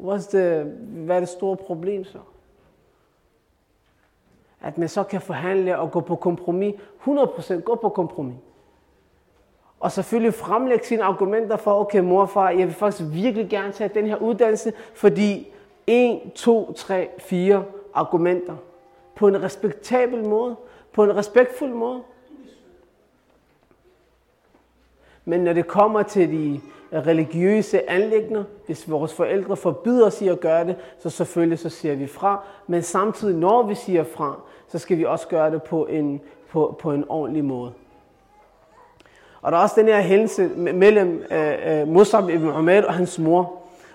What's 0.00 0.30
the, 0.30 0.62
hvad 1.04 1.16
er 1.16 1.20
det 1.20 1.28
store 1.28 1.56
problem 1.56 2.04
så? 2.04 2.18
At 4.60 4.78
man 4.78 4.88
så 4.88 5.02
kan 5.02 5.20
forhandle 5.20 5.78
og 5.78 5.90
gå 5.90 6.00
på 6.00 6.16
kompromis. 6.16 6.74
100% 7.06 7.54
gå 7.54 7.74
på 7.74 7.88
kompromis. 7.88 8.36
Og 9.80 9.92
selvfølgelig 9.92 10.34
fremlægge 10.34 10.86
sine 10.86 11.02
argumenter 11.02 11.56
for, 11.56 11.80
okay 11.80 12.00
morfar, 12.00 12.50
jeg 12.50 12.66
vil 12.66 12.74
faktisk 12.74 13.08
virkelig 13.12 13.50
gerne 13.50 13.72
tage 13.72 13.90
den 13.94 14.06
her 14.06 14.16
uddannelse, 14.16 14.72
fordi 14.94 15.53
1, 15.86 16.20
2, 16.34 16.72
3, 16.72 17.08
4 17.18 17.64
argumenter 17.94 18.56
på 19.16 19.28
en 19.28 19.42
respektabel 19.42 20.28
måde, 20.28 20.56
på 20.92 21.04
en 21.04 21.16
respektfuld 21.16 21.70
måde. 21.70 22.02
Men 25.24 25.40
når 25.40 25.52
det 25.52 25.66
kommer 25.66 26.02
til 26.02 26.30
de 26.30 26.60
religiøse 26.92 27.90
anlægner, 27.90 28.44
hvis 28.66 28.90
vores 28.90 29.14
forældre 29.14 29.56
forbyder 29.56 30.06
os 30.06 30.22
i 30.22 30.28
at 30.28 30.40
gøre 30.40 30.66
det, 30.66 30.76
så 30.98 31.10
selvfølgelig 31.10 31.58
så 31.58 31.68
siger 31.68 31.94
vi 31.94 32.06
fra. 32.06 32.44
Men 32.66 32.82
samtidig, 32.82 33.36
når 33.36 33.62
vi 33.62 33.74
siger 33.74 34.04
fra, 34.04 34.40
så 34.68 34.78
skal 34.78 34.98
vi 34.98 35.04
også 35.04 35.28
gøre 35.28 35.50
det 35.50 35.62
på 35.62 35.86
en, 35.86 36.20
på, 36.50 36.76
på 36.80 36.92
en 36.92 37.04
ordentlig 37.08 37.44
måde. 37.44 37.72
Og 39.42 39.52
der 39.52 39.58
er 39.58 39.62
også 39.62 39.74
den 39.78 39.86
her 39.86 40.00
hændelse 40.00 40.48
mellem 40.56 41.24
uh, 41.30 41.82
uh, 41.82 41.88
Musab 41.88 42.28
ibn 42.28 42.48
Umar 42.48 42.82
og 42.82 42.94
hans 42.94 43.18
mor, 43.18 43.52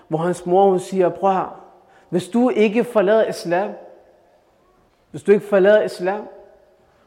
hvor 0.08 0.18
hans 0.18 0.46
mor 0.46 0.70
hun 0.70 0.80
siger, 0.80 1.08
prøv 1.08 1.32
her, 1.32 1.60
hvis 2.10 2.28
du 2.28 2.48
ikke 2.48 2.84
forlader 2.84 3.28
islam, 3.28 3.70
hvis 5.10 5.22
du 5.22 5.32
ikke 5.32 5.46
forlader 5.46 5.82
islam 5.82 6.28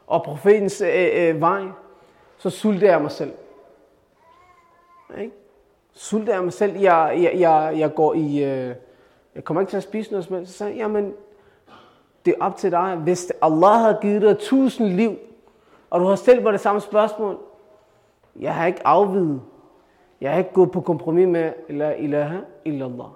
og 0.06 0.22
profetens 0.22 0.80
øh, 0.80 1.08
øh, 1.14 1.40
vej, 1.40 1.62
så 2.36 2.50
sulter 2.50 2.90
jeg 2.90 3.02
mig 3.02 3.10
selv. 3.10 3.32
Ikke? 5.18 5.32
Sulter 5.92 6.34
jeg 6.34 6.44
mig 6.44 6.52
selv. 6.52 6.78
Jeg, 6.78 7.18
jeg, 7.22 7.40
jeg, 7.40 7.74
jeg 7.78 7.94
går 7.94 8.14
i... 8.14 8.44
Øh, 8.44 8.74
jeg 9.34 9.44
kommer 9.44 9.60
ikke 9.60 9.70
til 9.70 9.76
at 9.76 9.82
spise 9.82 10.10
noget 10.10 10.24
som 10.24 10.36
helst. 10.36 10.52
Så 10.52 10.58
sagde 10.58 10.72
jeg, 10.72 10.78
jamen, 10.78 11.14
det 12.24 12.34
er 12.40 12.44
op 12.44 12.56
til 12.56 12.70
dig. 12.70 12.96
Hvis 12.96 13.32
Allah 13.42 13.80
har 13.80 13.98
givet 14.02 14.22
dig 14.22 14.38
tusind 14.38 14.88
liv, 14.88 15.16
og 15.90 16.00
du 16.00 16.06
har 16.06 16.16
stillet 16.16 16.42
mig 16.42 16.52
det 16.52 16.60
samme 16.60 16.80
spørgsmål, 16.80 17.38
jeg 18.36 18.54
har 18.54 18.66
ikke 18.66 18.86
afvidet. 18.86 19.42
Jeg 20.20 20.30
har 20.30 20.38
ikke 20.38 20.52
gået 20.52 20.70
på 20.70 20.80
kompromis 20.80 21.28
med 21.28 21.52
la 21.68 21.92
ilaha 21.92 22.38
illallah. 22.64 23.08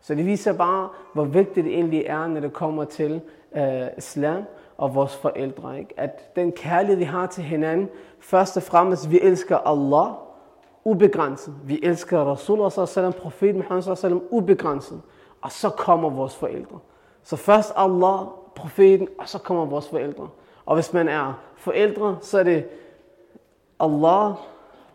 Så 0.00 0.14
det 0.14 0.26
viser 0.26 0.52
bare, 0.52 0.88
hvor 1.12 1.24
vigtigt 1.24 1.64
det 1.64 1.74
egentlig 1.74 2.04
er, 2.06 2.26
når 2.26 2.40
det 2.40 2.52
kommer 2.52 2.84
til 2.84 3.20
øh, 3.56 3.82
islam 3.98 4.44
og 4.76 4.94
vores 4.94 5.16
forældre. 5.16 5.78
Ikke? 5.78 5.94
At 5.96 6.36
den 6.36 6.52
kærlighed, 6.52 6.96
vi 6.96 7.04
har 7.04 7.26
til 7.26 7.44
hinanden, 7.44 7.88
først 8.18 8.56
og 8.56 8.62
fremmest, 8.62 9.10
vi 9.10 9.20
elsker 9.22 9.58
Allah 9.58 10.14
ubegrænset. 10.84 11.54
Vi 11.64 11.80
elsker 11.82 12.18
Rasulullah 12.18 12.88
sallam, 12.88 13.12
profeten 13.12 13.56
Muhammad 13.56 13.96
sallam, 13.96 14.22
ubegrænset. 14.30 15.02
Og 15.40 15.52
så 15.52 15.70
kommer 15.70 16.10
vores 16.10 16.36
forældre. 16.36 16.78
Så 17.22 17.36
først 17.36 17.72
Allah, 17.76 18.26
profeten, 18.54 19.08
og 19.18 19.28
så 19.28 19.38
kommer 19.38 19.64
vores 19.64 19.88
forældre. 19.88 20.28
Og 20.66 20.74
hvis 20.74 20.92
man 20.92 21.08
er 21.08 21.32
forældre, 21.56 22.18
så 22.20 22.38
er 22.38 22.42
det 22.42 22.68
Allah, 23.80 24.34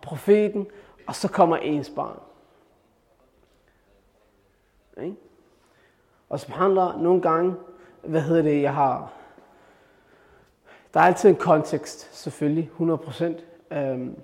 profeten, 0.02 0.68
og 1.08 1.16
så 1.16 1.28
kommer 1.28 1.58
ens 1.58 1.90
barn. 1.90 2.20
Ikke? 5.04 5.16
Og 6.30 6.40
subhanallah, 6.40 7.02
nogle 7.02 7.22
gange, 7.22 7.56
hvad 8.04 8.22
hedder 8.22 8.42
det, 8.42 8.62
jeg 8.62 8.74
har... 8.74 9.14
Der 10.94 11.00
er 11.00 11.04
altid 11.04 11.30
en 11.30 11.36
kontekst, 11.36 12.16
selvfølgelig, 12.24 12.72
100%. 12.80 13.24
Øhm, 13.72 14.16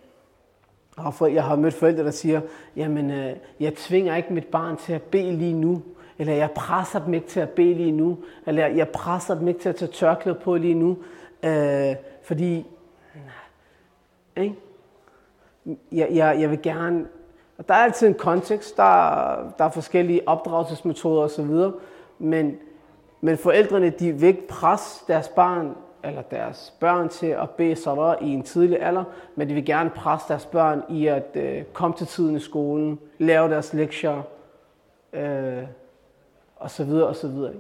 jeg 1.22 1.44
har 1.44 1.56
mødt 1.56 1.74
forældre, 1.74 2.04
der 2.04 2.12
siger, 2.12 2.42
jamen, 2.76 3.12
øh, 3.12 3.36
jeg 3.60 3.76
tvinger 3.76 4.16
ikke 4.16 4.34
mit 4.34 4.48
barn 4.48 4.78
til 4.78 4.94
at 4.94 5.02
bede 5.02 5.32
lige 5.32 5.54
nu, 5.54 5.82
eller 6.18 6.34
jeg 6.34 6.52
presser 6.52 7.06
dem 7.06 7.14
ikke 7.14 7.28
til 7.28 7.40
at 7.40 7.50
bede 7.50 7.74
lige 7.74 7.92
nu, 7.92 8.18
eller 8.46 8.68
jeg 8.68 8.90
presser 8.90 9.36
dem 9.36 9.48
ikke 9.48 9.60
til 9.60 9.70
at 9.70 9.76
tage 9.76 9.92
tørklæde 9.92 10.40
på 10.44 10.58
lige 10.58 10.74
nu, 10.74 10.98
øh, 11.44 11.96
fordi 12.24 12.66
ikke? 14.38 14.56
Jeg, 15.92 16.08
jeg, 16.12 16.42
jeg 16.42 16.50
vil 16.50 16.62
gerne... 16.62 17.06
Og 17.62 17.68
der 17.68 17.74
er 17.74 17.84
altid 17.84 18.08
en 18.08 18.14
kontekst, 18.14 18.78
der, 18.78 18.84
der 19.58 19.66
er 19.66 19.70
forskellige 19.70 20.22
opdragelsesmetoder 20.28 21.22
osv., 21.22 21.72
men, 22.20 22.58
men 23.22 23.38
forældrene 23.38 23.90
de 23.90 24.12
vil 24.12 24.28
ikke 24.28 24.48
presse 24.48 25.04
deres 25.08 25.28
barn 25.28 25.76
eller 26.04 26.22
deres 26.22 26.74
børn 26.80 27.10
til 27.10 27.28
at 27.28 27.50
bede 27.50 27.76
salat 27.76 28.18
i 28.22 28.30
en 28.30 28.44
tidlig 28.44 28.82
alder, 28.82 29.04
men 29.36 29.50
de 29.50 29.54
vil 29.54 29.66
gerne 29.66 29.90
presse 29.90 30.28
deres 30.28 30.46
børn 30.46 30.84
i 30.90 31.08
at 31.08 31.28
øh, 31.36 31.64
komme 31.64 31.98
til 31.98 32.08
tiden 32.08 32.36
i 32.36 32.40
skolen, 32.40 33.00
lave 33.18 33.50
deres 33.50 33.74
lektier, 33.74 34.22
øh, 35.14 35.64
og 36.56 36.72
så 36.72 36.84
videre 36.84 37.08
og 37.08 37.16
så 37.16 37.28
videre. 37.28 37.54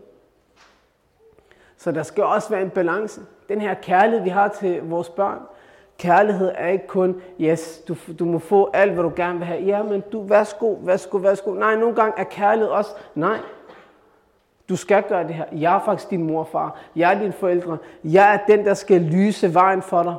Så 1.77 1.91
der 1.91 2.03
skal 2.03 2.23
også 2.23 2.49
være 2.49 2.61
en 2.61 2.69
balance. 2.69 3.21
Den 3.49 3.61
her 3.61 3.73
kærlighed, 3.73 4.23
vi 4.23 4.29
har 4.29 4.47
til 4.47 4.81
vores 4.83 5.09
børn, 5.09 5.39
Kærlighed 6.01 6.51
er 6.55 6.67
ikke 6.67 6.87
kun, 6.87 7.21
yes, 7.39 7.81
du, 7.87 7.95
du 8.19 8.25
må 8.25 8.39
få 8.39 8.69
alt, 8.73 8.93
hvad 8.93 9.03
du 9.03 9.11
gerne 9.15 9.37
vil 9.37 9.47
have. 9.47 9.63
Ja, 9.63 9.83
men 9.83 10.03
du, 10.11 10.21
værsgo, 10.21 10.77
værsgo, 10.81 11.17
værsgo. 11.17 11.53
Nej, 11.53 11.75
nogle 11.75 11.95
gange 11.95 12.13
er 12.17 12.23
kærlighed 12.23 12.69
også, 12.69 12.91
nej, 13.15 13.37
du 14.69 14.75
skal 14.75 15.03
gøre 15.03 15.27
det 15.27 15.35
her. 15.35 15.45
Jeg 15.51 15.75
er 15.75 15.79
faktisk 15.85 16.09
din 16.09 16.23
mor 16.23 16.39
og 16.39 16.47
far. 16.47 16.79
Jeg 16.95 17.13
er 17.13 17.19
dine 17.19 17.31
forældre. 17.31 17.77
Jeg 18.03 18.33
er 18.33 18.55
den, 18.55 18.65
der 18.65 18.73
skal 18.73 19.01
lyse 19.01 19.53
vejen 19.53 19.81
for 19.81 20.03
dig. 20.03 20.15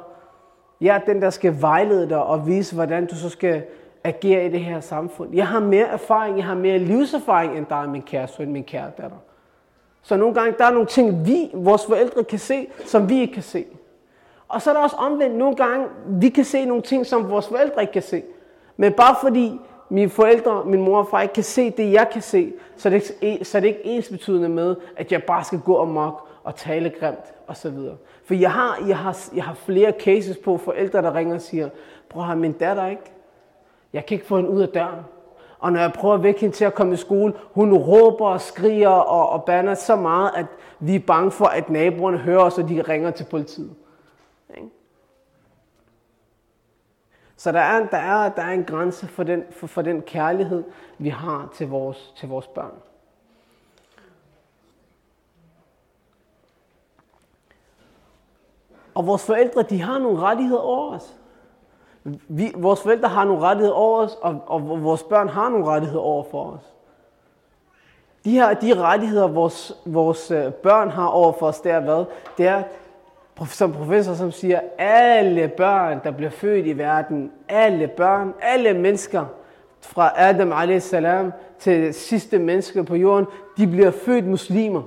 Jeg 0.81 0.97
er 0.97 1.01
den, 1.01 1.23
der 1.23 1.31
skal 1.31 1.61
vejlede 1.61 2.09
dig 2.09 2.23
og 2.23 2.47
vise, 2.47 2.75
hvordan 2.75 3.07
du 3.07 3.17
så 3.17 3.29
skal 3.29 3.63
agere 4.05 4.47
i 4.47 4.49
det 4.49 4.61
her 4.61 4.81
samfund. 4.81 5.35
Jeg 5.35 5.47
har 5.47 5.61
mere 5.61 5.87
erfaring, 5.87 6.37
jeg 6.37 6.45
har 6.45 6.55
mere 6.55 6.79
livserfaring 6.79 7.59
end 7.59 7.67
dig, 7.67 7.89
min 7.89 8.03
kære 8.03 8.29
søn, 8.29 8.53
min 8.53 8.65
kære 8.65 8.91
datter. 8.99 9.17
Så 10.03 10.17
nogle 10.17 10.35
gange, 10.35 10.55
der 10.59 10.65
er 10.65 10.71
nogle 10.71 10.87
ting, 10.87 11.27
vi, 11.27 11.51
vores 11.55 11.87
forældre, 11.87 12.25
kan 12.25 12.39
se, 12.39 12.67
som 12.87 13.09
vi 13.09 13.21
ikke 13.21 13.35
kan 13.35 13.43
se. 13.43 13.65
Og 14.53 14.63
så 14.63 14.71
er 14.71 14.75
der 14.75 14.81
også 14.81 14.97
omvendt 14.97 15.37
nogle 15.37 15.57
gange, 15.57 15.87
vi 16.07 16.29
kan 16.29 16.45
se 16.45 16.65
nogle 16.65 16.83
ting, 16.83 17.07
som 17.07 17.31
vores 17.31 17.49
forældre 17.49 17.81
ikke 17.81 17.93
kan 17.93 18.03
se. 18.03 18.23
Men 18.77 18.93
bare 18.93 19.17
fordi 19.21 19.61
mine 19.89 20.11
forældre, 20.11 20.65
min 20.65 20.81
mor 20.81 20.99
og 20.99 21.09
far 21.09 21.23
ikke 21.23 21.35
kan 21.35 21.45
se 21.45 21.71
det, 21.71 21.93
jeg 21.93 22.09
kan 22.13 22.23
se, 22.23 22.53
så 22.77 22.89
er 22.89 22.91
det 22.91 23.13
ikke, 23.21 23.45
så 23.45 23.59
er 23.59 23.61
det 23.61 23.69
ikke 23.69 23.85
ens 23.85 24.09
betydende 24.09 24.49
med, 24.49 24.77
at 24.97 25.13
jeg 25.13 25.23
bare 25.23 25.45
skal 25.45 25.61
gå 25.61 25.83
amok 25.83 26.29
og 26.45 26.55
tale 26.55 26.91
grimt 27.01 27.35
og 27.47 27.57
så 27.57 27.71
videre. 27.71 27.97
For 28.25 28.35
jeg 28.35 28.53
har, 28.53 28.79
jeg, 28.89 28.99
har, 28.99 29.19
jeg 29.35 29.45
har 29.45 29.55
flere 29.55 29.93
cases 30.01 30.37
på 30.37 30.57
forældre, 30.57 31.03
der 31.03 31.15
ringer 31.15 31.35
og 31.35 31.41
siger, 31.41 31.69
bror, 32.09 32.23
har 32.23 32.35
min 32.35 32.53
datter 32.53 32.87
ikke? 32.87 33.03
Jeg 33.93 34.07
kan 34.07 34.15
ikke 34.15 34.27
få 34.27 34.37
hende 34.37 34.51
ud 34.51 34.63
af 34.63 34.69
døren. 34.69 35.01
Og 35.59 35.73
når 35.73 35.81
jeg 35.81 35.93
prøver 35.93 36.15
at 36.15 36.23
vække 36.23 36.41
hende 36.41 36.55
til 36.55 36.65
at 36.65 36.75
komme 36.75 36.95
i 36.95 36.97
skole, 36.97 37.33
hun 37.55 37.73
råber 37.75 38.27
og 38.27 38.41
skriger 38.41 38.89
og, 38.89 39.29
og 39.29 39.45
banner 39.45 39.75
så 39.75 39.97
meget, 39.97 40.31
at 40.37 40.47
vi 40.81 40.95
er 40.95 41.01
bange 41.07 41.31
for, 41.31 41.45
at 41.45 41.71
naboerne 41.71 42.19
hører 42.19 42.43
os, 42.43 42.59
og 42.59 42.69
de 42.69 42.83
ringer 42.83 43.11
til 43.11 43.25
politiet. 43.25 43.71
Ikke? 44.57 44.71
Så 47.37 47.53
der 47.53 47.61
er, 47.61 47.87
der, 47.87 47.99
er, 47.99 48.29
der 48.29 48.43
er 48.43 48.51
en 48.51 48.65
grænse 48.65 49.07
for 49.07 49.23
den, 49.23 49.45
for, 49.51 49.67
for 49.67 49.83
den 49.83 50.03
kærlighed, 50.03 50.65
vi 50.99 51.09
har 51.09 51.49
til 51.55 51.69
vores, 51.69 52.13
til 52.17 52.29
vores 52.29 52.47
børn. 52.47 52.75
Og 58.95 59.07
vores 59.07 59.27
forældre, 59.27 59.63
de 59.63 59.83
har 59.83 59.99
nogle 59.99 60.21
rettigheder 60.21 60.61
over 60.61 60.95
os. 60.95 61.17
Vi, 62.29 62.53
vores 62.57 62.83
forældre 62.83 63.09
har 63.09 63.25
nogle 63.25 63.43
rettigheder 63.43 63.75
over 63.75 63.99
os, 63.99 64.15
og, 64.21 64.43
og 64.47 64.83
vores 64.83 65.03
børn 65.03 65.29
har 65.29 65.49
nogle 65.49 65.67
rettigheder 65.67 66.03
over 66.03 66.25
for 66.31 66.51
os. 66.51 66.75
De 68.25 68.31
her 68.31 68.55
de 68.55 68.83
rettigheder, 68.83 69.29
vores, 69.29 69.83
vores 69.87 70.31
øh, 70.31 70.53
børn 70.53 70.91
har 70.91 71.07
over 71.07 71.33
for 71.33 71.47
os, 71.47 71.61
det 71.61 71.73
er 71.73 71.81
hvad? 71.81 72.05
Det 72.39 72.47
er, 72.47 72.63
som 73.47 73.73
professor, 73.73 74.15
som 74.15 74.33
siger, 74.33 74.61
alle 74.79 75.49
børn, 75.49 76.01
der 76.05 76.11
bliver 76.11 76.31
født 76.31 76.67
i 76.67 76.79
verden, 76.79 77.31
alle 77.49 77.89
børn, 77.89 78.35
alle 78.41 78.75
mennesker, 78.75 79.25
fra 79.81 80.13
Adam 80.17 80.53
a.s. 80.53 80.95
til 81.59 81.95
sidste 81.95 82.39
menneske 82.39 82.85
på 82.85 82.97
jorden, 82.97 83.27
de 83.57 83.67
bliver 83.67 83.91
født 83.91 84.27
muslimer. 84.27 84.83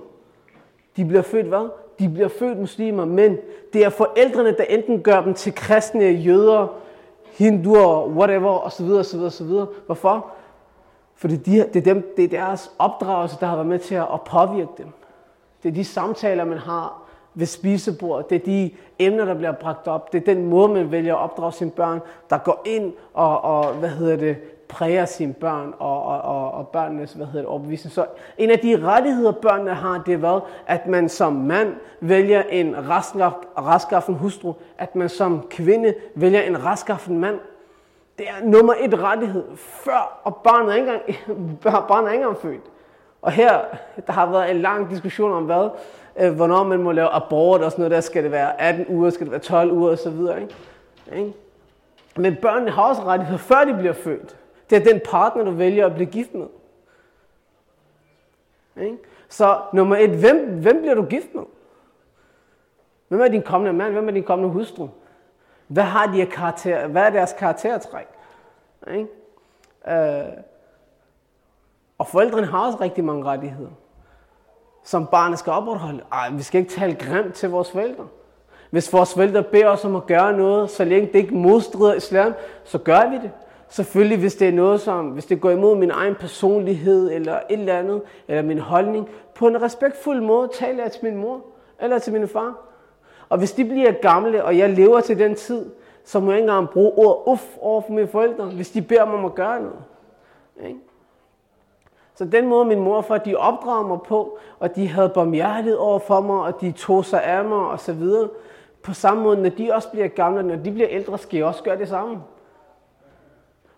De 0.98 1.06
bliver 1.06 1.22
født 1.22 1.46
hvad? 1.46 1.70
De 2.00 2.10
bliver 2.10 2.28
født 2.28 2.60
muslimer, 2.60 3.06
men 3.06 3.38
det 3.74 3.86
er 3.86 3.90
forældrene, 3.90 4.58
der 4.58 4.64
enten 4.64 5.02
gør 5.02 5.22
dem 5.22 5.34
til 5.34 5.56
kristne, 5.56 6.06
jøder, 6.06 6.68
hinduer, 7.38 8.08
whatever, 8.08 8.66
osv. 8.66 8.86
osv., 8.86 9.20
osv. 9.20 9.52
Hvorfor? 9.86 10.32
Fordi 11.16 11.36
de, 11.36 11.66
det, 11.74 11.76
er 11.76 11.94
dem, 11.94 12.14
det 12.18 12.26
er 12.26 12.30
deres 12.30 12.72
opdragelse, 12.80 13.38
der 13.40 13.46
har 13.46 13.56
været 13.56 13.68
med 13.68 13.80
til 13.80 13.96
at 13.96 14.22
påvirke 14.26 14.72
dem. 14.78 14.88
Det 15.64 15.70
er 15.70 15.74
de 15.74 15.86
samtaler, 15.86 16.46
man 16.46 16.58
har 16.58 17.05
ved 17.36 17.46
spisebordet. 17.46 18.30
Det 18.30 18.36
er 18.36 18.46
de 18.46 18.72
emner, 19.00 19.26
der 19.26 19.34
bliver 19.34 19.52
bragt 19.52 19.88
op. 19.88 20.14
Det 20.14 20.22
er 20.22 20.34
den 20.34 20.46
måde, 20.46 20.70
man 20.74 20.92
vælger 20.92 21.16
at 21.16 21.22
opdrage 21.22 21.52
sine 21.52 21.72
børn, 21.72 22.00
der 22.30 22.38
går 22.38 22.62
ind 22.66 22.94
og, 23.14 23.42
og 23.42 23.74
hvad 23.74 23.90
hedder 23.90 24.16
det, 24.16 24.38
præger 24.68 25.06
sine 25.06 25.34
børn 25.34 25.74
og, 25.80 26.04
og, 26.04 26.22
og, 26.22 26.52
og 26.52 26.68
børnenes 26.68 27.14
hvad 27.14 27.26
hedder 27.26 27.40
det, 27.40 27.48
overbevisning. 27.48 27.94
Så 27.94 28.06
en 28.38 28.52
af 28.52 28.60
de 28.60 28.82
rettigheder, 28.82 29.32
børnene 29.32 29.74
har, 29.74 30.04
det 30.06 30.14
er 30.14 30.18
hvad? 30.18 30.40
At 30.68 30.88
man 30.88 31.10
som 31.10 31.34
mand 31.34 31.76
vælger 32.02 32.44
en 32.50 32.76
raskaffen 33.58 34.16
hustru. 34.16 34.54
At 34.78 34.96
man 34.96 35.10
som 35.10 35.48
kvinde 35.50 35.94
vælger 36.16 36.42
en 36.42 36.66
raskaffen 36.66 37.20
mand. 37.20 37.40
Det 38.18 38.26
er 38.28 38.46
nummer 38.46 38.74
et 38.80 39.00
rettighed, 39.00 39.44
før 39.56 40.22
og 40.24 40.36
barnet 40.36 40.72
er 40.72 40.76
ikke 40.76 40.92
engang, 41.28 41.60
barnet 41.88 42.08
er 42.08 42.12
ikke 42.12 42.24
engang 42.24 42.38
født. 42.42 42.62
Og 43.22 43.32
her, 43.32 43.60
der 44.08 44.14
har 44.14 44.32
været 44.32 44.52
en 44.52 44.62
lang 44.62 44.90
diskussion 44.90 45.32
om 45.32 45.44
hvad, 45.44 45.70
øh, 46.20 46.34
hvornår 46.34 46.64
man 46.64 46.84
må 46.84 46.92
lave 46.92 47.10
abort 47.10 47.62
og 47.62 47.72
sådan 47.72 47.82
noget 47.82 47.92
der. 47.92 48.02
Skal 48.02 48.24
det 48.24 48.32
være 48.32 48.62
18 48.62 48.86
uger, 48.90 49.10
skal 49.10 49.26
det 49.26 49.32
være 49.32 49.42
12 49.42 49.72
uger 49.72 49.92
og 49.92 49.98
så 49.98 50.10
videre. 50.10 50.42
Ikke? 50.42 50.56
Ikke? 51.14 51.34
Men 52.18 52.36
børnene 52.42 52.72
har 52.72 52.84
også 52.84 53.04
rettigheder, 53.04 53.38
før 53.38 53.64
de 53.64 53.74
bliver 53.74 53.94
født. 53.94 54.38
Det 54.70 54.76
er 54.76 54.94
den 54.94 55.02
partner, 55.06 55.44
du 55.44 55.52
vælger 55.52 55.86
at 55.86 55.96
blive 55.96 56.12
gift 56.12 56.34
med. 56.34 56.48
Ikke? 58.82 58.98
Så 59.30 59.62
nummer 59.74 59.96
et, 59.96 60.10
hvem, 60.10 60.60
hvem 60.62 60.82
bliver 60.82 60.96
du 60.96 61.06
gift 61.06 61.36
med? 61.36 61.44
Hvem 63.08 63.22
er 63.22 63.28
din 63.28 63.42
kommende 63.42 63.74
mand? 63.74 63.94
Hvem 63.94 64.08
er 64.08 64.12
din 64.12 64.24
kommende 64.24 64.54
hustru? 64.54 64.88
Hvad 65.68 65.84
har 65.84 66.14
de 66.14 66.22
af 66.22 66.30
karakter? 66.30 66.88
Hvad 66.88 67.02
er 67.02 67.10
deres 67.10 67.34
karaktertræk? 67.34 68.08
Ikke? 68.88 69.08
Øh, 69.88 70.34
og 71.98 72.08
forældrene 72.08 72.48
har 72.48 72.66
også 72.66 72.78
rigtig 72.82 73.04
mange 73.04 73.26
rettigheder, 73.26 73.72
som 74.86 75.08
barnet 75.08 75.40
skal 75.40 75.54
opretholde. 75.54 76.02
Ej, 76.12 76.30
vi 76.30 76.44
skal 76.44 76.62
ikke 76.62 76.74
tale 76.74 76.96
grimt 76.96 77.34
til 77.34 77.50
vores 77.50 77.72
forældre. 77.72 78.08
Hvis 78.70 78.94
vores 78.94 79.14
forældre 79.14 79.44
beder 79.44 79.68
os 79.68 79.86
om 79.86 79.96
at 79.96 80.06
gøre 80.06 80.38
noget, 80.38 80.70
så 80.70 80.84
længe 80.84 81.08
det 81.08 81.16
ikke 81.16 81.36
modstrider 81.36 81.94
islam, 81.94 82.34
så 82.64 82.78
gør 82.78 83.10
vi 83.10 83.16
det. 83.16 83.32
Selvfølgelig, 83.70 84.18
hvis 84.18 84.36
det 84.36 84.48
er 84.48 84.52
noget, 84.52 84.82
som, 84.82 85.08
hvis 85.08 85.26
det 85.26 85.42
går 85.42 85.50
imod 85.50 85.78
min 85.78 85.92
egen 85.92 86.16
personlighed, 86.16 87.12
eller 87.12 87.36
et 87.36 87.60
eller 87.60 87.78
andet, 87.78 88.02
eller 88.28 88.42
min 88.42 88.60
holdning, 88.60 89.10
på 89.36 89.48
en 89.48 89.62
respektfuld 89.62 90.22
måde 90.22 90.50
taler 90.54 90.84
jeg 90.84 90.92
til 90.92 91.04
min 91.04 91.18
mor, 91.18 91.42
eller 91.82 92.00
til 92.00 92.14
min 92.14 92.28
far. 92.28 92.56
Og 93.30 93.38
hvis 93.38 93.52
de 93.52 93.66
bliver 93.66 93.92
gamle, 93.92 94.44
og 94.44 94.58
jeg 94.58 94.70
lever 94.70 95.02
til 95.02 95.20
den 95.20 95.36
tid, 95.36 95.66
så 96.04 96.20
må 96.20 96.32
jeg 96.32 96.40
ikke 96.40 96.50
engang 96.50 96.70
bruge 96.70 96.92
ordet 96.92 97.32
uff 97.32 97.44
over 97.60 97.82
for 97.82 97.92
mine 97.92 98.08
forældre, 98.08 98.46
hvis 98.46 98.72
de 98.72 98.82
beder 98.82 99.06
mig 99.06 99.14
om 99.14 99.26
at 99.26 99.36
gøre 99.36 99.62
noget. 99.62 99.84
Ikke? 100.68 100.80
Så 102.16 102.26
den 102.26 102.48
måde 102.48 102.66
min 102.66 102.80
mor 102.80 103.02
for, 103.02 103.18
de 103.18 103.36
opdrager 103.36 103.88
mig 103.88 104.00
på, 104.08 104.38
og 104.60 104.76
de 104.76 104.88
havde 104.88 105.10
barmhjertighed 105.10 105.78
over 105.78 106.00
for 106.00 106.22
mig, 106.22 106.40
og 106.40 106.62
de 106.62 106.72
tog 106.72 107.06
sig 107.06 107.24
af 107.24 107.46
mig 107.46 107.58
og 107.58 107.80
så 107.80 107.94
videre. 107.94 108.30
På 108.84 108.94
samme 108.94 109.24
måde, 109.24 109.42
når 109.42 109.50
de 109.50 109.72
også 109.74 109.90
bliver 109.90 110.08
gamle, 110.08 110.44
når 110.44 110.56
de 110.56 110.72
bliver 110.72 110.90
ældre, 110.90 111.18
skal 111.18 111.38
jeg 111.38 111.46
også 111.46 111.64
gøre 111.64 111.78
det 111.78 111.90
samme. 111.90 112.22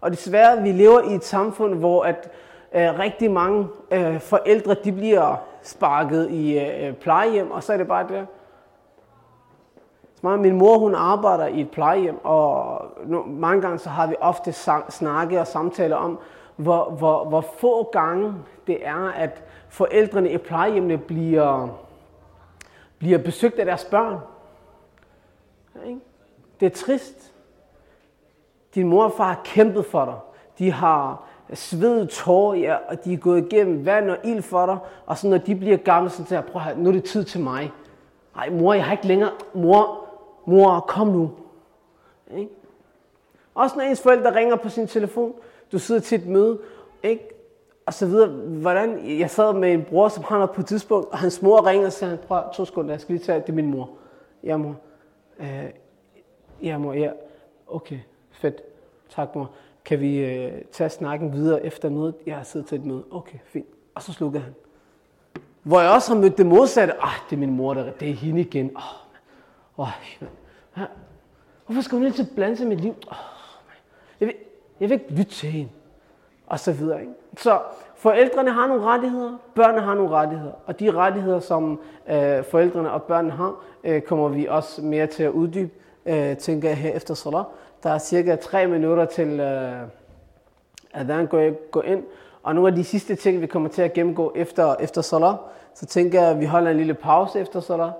Og 0.01 0.11
desværre, 0.11 0.61
vi 0.61 0.71
lever 0.71 1.01
i 1.01 1.15
et 1.15 1.23
samfund, 1.23 1.75
hvor 1.75 2.03
at 2.03 2.29
øh, 2.75 2.99
rigtig 2.99 3.31
mange 3.31 3.67
øh, 3.91 4.19
forældre, 4.19 4.75
de 4.83 4.91
bliver 4.91 5.35
sparket 5.61 6.29
i 6.29 6.59
øh, 6.59 6.93
plejehjem, 6.93 7.51
og 7.51 7.63
så 7.63 7.73
er 7.73 7.77
det 7.77 7.87
bare 7.87 8.07
det. 8.07 8.27
Min 10.39 10.57
mor, 10.57 10.77
hun 10.77 10.95
arbejder 10.95 11.45
i 11.45 11.61
et 11.61 11.71
plejehjem, 11.71 12.25
og 12.25 12.81
mange 13.27 13.61
gange 13.61 13.79
så 13.79 13.89
har 13.89 14.07
vi 14.07 14.15
ofte 14.21 14.53
snakke 14.89 15.39
og 15.39 15.47
samtaler 15.47 15.95
om, 15.95 16.19
hvor, 16.57 16.89
hvor, 16.89 17.25
hvor 17.25 17.41
få 17.41 17.83
gange 17.83 18.33
det 18.67 18.87
er, 18.87 19.11
at 19.11 19.43
forældrene 19.69 20.31
i 20.31 20.37
plejehjemmene 20.37 20.97
bliver, 20.97 21.67
bliver 22.97 23.17
besøgt 23.17 23.59
af 23.59 23.65
deres 23.65 23.85
børn. 23.85 24.19
Det 26.59 26.65
er 26.65 26.69
trist. 26.69 27.33
Din 28.75 28.87
mor 28.87 29.03
og 29.03 29.13
far 29.17 29.27
har 29.27 29.41
kæmpet 29.43 29.85
for 29.85 30.05
dig. 30.05 30.15
De 30.59 30.71
har 30.71 31.23
svedet 31.53 32.09
tårer, 32.09 32.55
ja, 32.55 32.75
og 32.87 33.05
de 33.05 33.13
er 33.13 33.17
gået 33.17 33.45
igennem 33.45 33.85
vand 33.85 34.09
og 34.09 34.17
ild 34.23 34.41
for 34.41 34.65
dig. 34.65 34.77
Og 35.05 35.17
så 35.17 35.27
når 35.27 35.37
de 35.37 35.55
bliver 35.55 35.77
gamle, 35.77 36.09
så 36.09 36.25
siger 36.25 36.41
prøv 36.41 36.61
at 36.69 36.77
nu 36.77 36.89
er 36.89 36.93
det 36.93 37.03
tid 37.03 37.23
til 37.23 37.41
mig. 37.41 37.71
Nej, 38.35 38.49
mor, 38.49 38.73
jeg 38.73 38.85
har 38.85 38.91
ikke 38.91 39.07
længere... 39.07 39.31
Mor, 39.53 40.05
mor, 40.45 40.79
kom 40.79 41.07
nu. 41.07 41.31
Ikke? 42.37 42.51
Også 43.55 43.75
når 43.75 43.83
ens 43.83 44.01
forældre 44.01 44.35
ringer 44.35 44.55
på 44.55 44.69
sin 44.69 44.87
telefon, 44.87 45.33
du 45.71 45.79
sidder 45.79 46.01
til 46.01 46.21
et 46.21 46.27
møde, 46.27 46.59
ikke? 47.03 47.29
og 47.87 47.93
så 47.93 48.05
videre. 48.05 48.27
Hvordan, 48.29 49.19
jeg 49.19 49.29
sad 49.29 49.53
med 49.53 49.73
en 49.73 49.83
bror, 49.83 50.09
som 50.09 50.23
han 50.23 50.47
på 50.55 50.61
et 50.61 50.67
tidspunkt, 50.67 51.11
og 51.11 51.17
hans 51.17 51.41
mor 51.41 51.67
ringer 51.67 51.85
og 51.85 51.93
sagde, 51.93 52.17
prøv 52.17 52.43
to 52.53 52.65
sekunder, 52.65 52.93
jeg 52.93 53.01
skal 53.01 53.15
lige 53.15 53.25
tage, 53.25 53.39
det 53.39 53.49
er 53.49 53.53
min 53.53 53.71
mor. 53.71 53.89
Ja, 54.43 54.57
mor. 54.57 54.75
Øh, 55.39 55.69
ja, 56.63 56.77
mor, 56.77 56.93
ja. 56.93 57.11
Okay, 57.67 57.99
fedt. 58.31 58.61
Tak, 59.09 59.35
mor. 59.35 59.51
Kan 59.85 59.99
vi 59.99 60.17
øh, 60.17 60.51
tage 60.71 60.89
snakken 60.89 61.33
videre 61.33 61.65
efter 61.65 61.89
mødet? 61.89 62.15
Jeg 62.25 62.35
har 62.35 62.43
siddet 62.43 62.67
til 62.67 62.79
et 62.79 62.85
møde. 62.85 63.03
Okay, 63.11 63.37
fint. 63.45 63.67
Og 63.95 64.03
så 64.03 64.13
slukkede 64.13 64.43
han. 64.43 64.55
Hvor 65.63 65.81
jeg 65.81 65.91
også 65.91 66.13
har 66.13 66.21
mødt 66.21 66.37
det 66.37 66.45
modsatte. 66.45 66.93
Ah, 67.03 67.13
det 67.29 67.35
er 67.35 67.39
min 67.39 67.55
mor, 67.55 67.73
der, 67.73 67.91
det 67.91 68.09
er 68.09 68.13
hende 68.13 68.41
igen. 68.41 68.71
Oh, 68.75 69.85
oh, 69.85 69.87
Hvorfor 71.65 71.81
skal 71.81 71.97
hun 71.97 72.07
ikke 72.07 72.27
blande 72.35 72.57
sig 72.57 72.65
i 72.65 72.67
mit 72.67 72.81
liv? 72.81 72.95
Oh, 73.11 73.17
jeg, 74.19 74.27
ved, 74.27 74.35
jeg 74.79 74.89
vil 74.89 74.91
ikke 74.91 75.13
lytte 75.13 75.31
til 75.31 75.49
hende. 75.49 75.69
Og 76.47 76.59
så 76.59 76.71
videre. 76.71 77.01
Ikke? 77.01 77.13
Så 77.37 77.59
forældrene 77.95 78.51
har 78.51 78.67
nogle 78.67 78.83
rettigheder, 78.83 79.37
børnene 79.55 79.81
har 79.81 79.95
nogle 79.95 80.11
rettigheder. 80.11 80.51
Og 80.65 80.79
de 80.79 80.91
rettigheder, 80.91 81.39
som 81.39 81.79
øh, 82.09 82.43
forældrene 82.43 82.91
og 82.91 83.03
børnene 83.03 83.33
har, 83.33 83.55
øh, 83.83 84.01
kommer 84.01 84.27
vi 84.27 84.45
også 84.45 84.81
mere 84.81 85.07
til 85.07 85.23
at 85.23 85.31
uddybe, 85.31 85.71
øh, 86.05 86.37
tænker 86.37 86.69
jeg 86.69 86.77
her 86.77 86.91
efter 86.91 87.13
salat. 87.13 87.45
Der 87.83 87.89
er 87.89 87.97
cirka 87.97 88.35
tre 88.35 88.67
minutter 88.67 89.05
til 89.05 89.39
øh, 89.39 89.81
adhan 90.93 91.27
går, 91.27 91.69
går 91.71 91.83
ind. 91.83 92.03
Og 92.43 92.55
nogle 92.55 92.69
af 92.69 92.75
de 92.75 92.83
sidste 92.83 93.15
ting, 93.15 93.41
vi 93.41 93.47
kommer 93.47 93.69
til 93.69 93.81
at 93.81 93.93
gennemgå 93.93 94.31
efter, 94.35 94.75
efter 94.79 95.01
salat, 95.01 95.35
så 95.73 95.85
tænker 95.85 96.21
jeg, 96.21 96.31
at 96.31 96.39
vi 96.39 96.45
holder 96.45 96.71
en 96.71 96.77
lille 96.77 96.93
pause 96.93 97.39
efter 97.39 97.59
salat. 97.59 97.91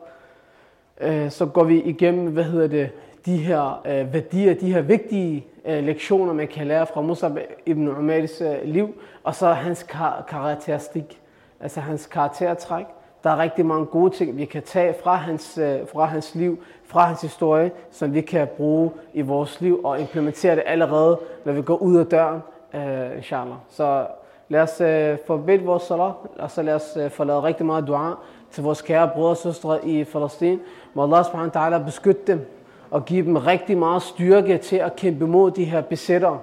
Øh, 1.01 1.31
så 1.31 1.45
går 1.45 1.63
vi 1.63 1.81
igennem, 1.81 2.33
hvad 2.33 2.43
hedder 2.43 2.67
det, 2.67 2.89
de 3.27 3.37
her 3.37 3.81
øh, 3.85 4.13
værdier, 4.13 4.53
de 4.53 4.73
her 4.73 4.81
vigtige 4.81 5.45
øh, 5.65 5.83
lektioner, 5.83 6.33
man 6.33 6.47
kan 6.47 6.67
lære 6.67 6.85
fra 6.85 7.01
Musab 7.01 7.31
ibn 7.65 7.87
Umars 7.87 8.41
øh, 8.41 8.55
liv, 8.63 8.93
og 9.23 9.35
så 9.35 9.47
hans 9.47 9.83
kar- 9.83 10.25
karakteristik, 10.27 11.21
altså 11.59 11.79
hans 11.79 12.05
karaktertræk. 12.05 12.85
Der 13.23 13.29
er 13.29 13.37
rigtig 13.37 13.65
mange 13.65 13.85
gode 13.85 14.09
ting, 14.13 14.37
vi 14.37 14.45
kan 14.45 14.63
tage 14.63 14.95
fra 15.03 15.15
hans, 15.15 15.57
øh, 15.57 15.79
fra 15.93 16.05
hans 16.05 16.35
liv, 16.35 16.59
fra 16.85 17.05
hans 17.05 17.21
historie, 17.21 17.71
som 17.91 18.13
vi 18.13 18.21
kan 18.21 18.47
bruge 18.57 18.91
i 19.13 19.21
vores 19.21 19.61
liv 19.61 19.81
og 19.83 19.99
implementere 19.99 20.55
det 20.55 20.63
allerede, 20.65 21.19
når 21.45 21.53
vi 21.53 21.61
går 21.61 21.77
ud 21.77 21.97
af 21.97 22.05
døren, 22.05 22.41
øh, 22.73 23.17
inshallah. 23.17 23.55
Så 23.69 24.07
lad 24.49 24.61
os 24.61 24.81
øh, 24.81 25.17
forbedt 25.27 25.65
vores 25.65 25.83
salat, 25.83 26.13
og 26.39 26.51
så 26.51 26.61
lad 26.61 26.73
os 26.73 26.97
øh, 26.99 27.09
få 27.09 27.23
lavet 27.23 27.43
rigtig 27.43 27.65
meget 27.65 27.87
dua 27.87 28.13
til 28.51 28.63
vores 28.63 28.81
kære 28.81 29.09
brødre 29.13 29.29
og 29.29 29.37
søstre 29.37 29.85
i 29.85 30.03
Palæstina. 30.03 30.57
Må 30.93 31.03
Allah 31.03 31.25
subhanahu 31.25 31.51
wa 31.55 31.77
ta'ala 31.77 31.85
beskytte 31.85 32.21
dem 32.27 32.45
og 32.90 33.04
give 33.04 33.26
dem 33.26 33.36
rigtig 33.36 33.78
meget 33.78 34.02
styrke 34.02 34.58
til 34.58 34.76
at 34.76 34.96
kæmpe 34.96 35.26
mod 35.26 35.50
de 35.50 35.64
her 35.64 35.80
besættere. 35.80 36.38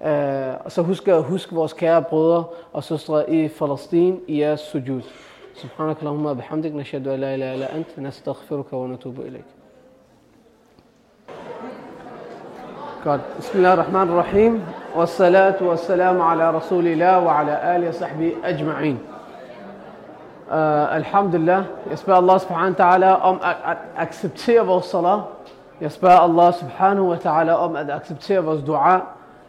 Uh, 0.00 0.64
og 0.64 0.72
så 0.72 0.82
husk 0.82 1.08
at 1.08 1.22
huske 1.22 1.54
vores 1.54 1.72
kære 1.72 2.02
brødre 2.02 2.44
og 2.72 2.84
søstre 2.84 3.30
i 3.30 3.48
Palæstina 3.48 4.16
i 4.26 4.40
jeres 4.40 4.60
sujud. 4.60 5.02
سبحانك 5.62 5.96
اللهم 6.02 6.26
وبحمدك 6.26 6.72
نشهد 6.72 7.08
ان 7.08 7.20
لا 7.20 7.34
اله 7.34 7.54
الا 7.54 7.76
انت 7.76 7.98
نستغفرك 7.98 8.72
ونتوب 8.72 9.20
اليك 9.20 9.44
God. 13.04 13.20
بسم 13.38 13.58
الله 13.58 13.72
الرحمن 13.74 14.02
الرحيم 14.02 14.64
والصلاة 14.96 15.56
والسلام 15.62 16.20
على 16.20 16.50
رسول 16.50 16.86
الله 16.86 17.20
وعلى 17.20 17.76
آله 17.76 17.88
وصحبه 17.88 18.32
أجمعين 18.44 18.98
uh, 20.50 20.54
Alhamdulillah, 20.94 21.64
jeg 21.90 21.98
spørger 21.98 22.20
Allah 22.20 22.40
subhanahu 22.40 22.74
wa 22.78 22.84
ta'ala 22.84 23.14
om 23.14 23.40
at, 23.42 23.56
at 23.66 23.76
acceptere 23.96 24.66
vores 24.66 24.84
salat. 24.84 25.20
jeg 25.83 25.91
spørger 25.91 26.19
Allah 26.19 26.53
subhanahu 26.53 27.07
wa 27.07 27.15
ta'ala 27.15 27.51
om 27.51 27.75
at 27.75 27.89
acceptere 27.89 28.43
vores 28.43 28.63
dua. 28.63 29.01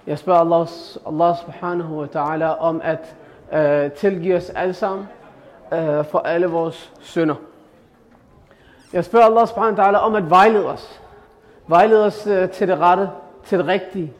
Jeg 0.07 0.19
spørger 0.19 0.41
Allah, 0.41 0.67
Allah 1.07 1.37
subhanahu 1.39 1.97
wa 1.97 2.07
ta'ala 2.07 2.45
om 2.45 2.81
at 2.85 3.17
uh, 3.53 3.93
tilgive 3.93 4.37
os 4.37 4.51
alle 4.51 4.75
sammen 4.75 5.09
uh, 5.73 6.05
for 6.05 6.19
alle 6.19 6.47
vores 6.47 6.93
synder. 7.01 7.35
Jeg 8.93 9.05
spørger 9.05 9.27
Allah 9.27 9.49
subhanahu 9.49 9.77
wa 9.77 9.85
ta'ala 9.85 9.97
om 9.97 10.15
at 10.15 10.31
vejlede 10.31 10.67
os. 10.67 11.01
Vejlede 11.67 12.07
os 12.07 12.27
uh, 12.27 12.51
til 12.51 12.69
det 12.69 12.79
rette, 12.79 13.11
til 13.45 13.59
det 13.59 13.67
rigtige. 13.67 14.13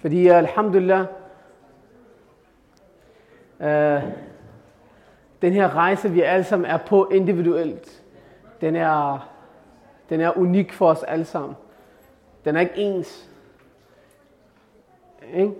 Fordi 0.00 0.28
alhamdulillah, 0.28 1.04
øh, 3.60 4.02
den 5.42 5.52
her 5.52 5.76
rejse, 5.76 6.10
vi 6.10 6.20
alle 6.20 6.44
sammen 6.44 6.70
er 6.70 6.76
på 6.76 7.08
individuelt, 7.08 8.02
den 8.60 8.76
er, 8.76 9.28
den 10.08 10.20
er 10.20 10.38
unik 10.38 10.72
for 10.72 10.90
os 10.90 11.02
alle 11.02 11.24
sammen. 11.24 11.56
Den 12.44 12.56
er 12.56 12.60
ikke 12.60 12.76
ens. 12.76 13.30
Ikke? 15.34 15.52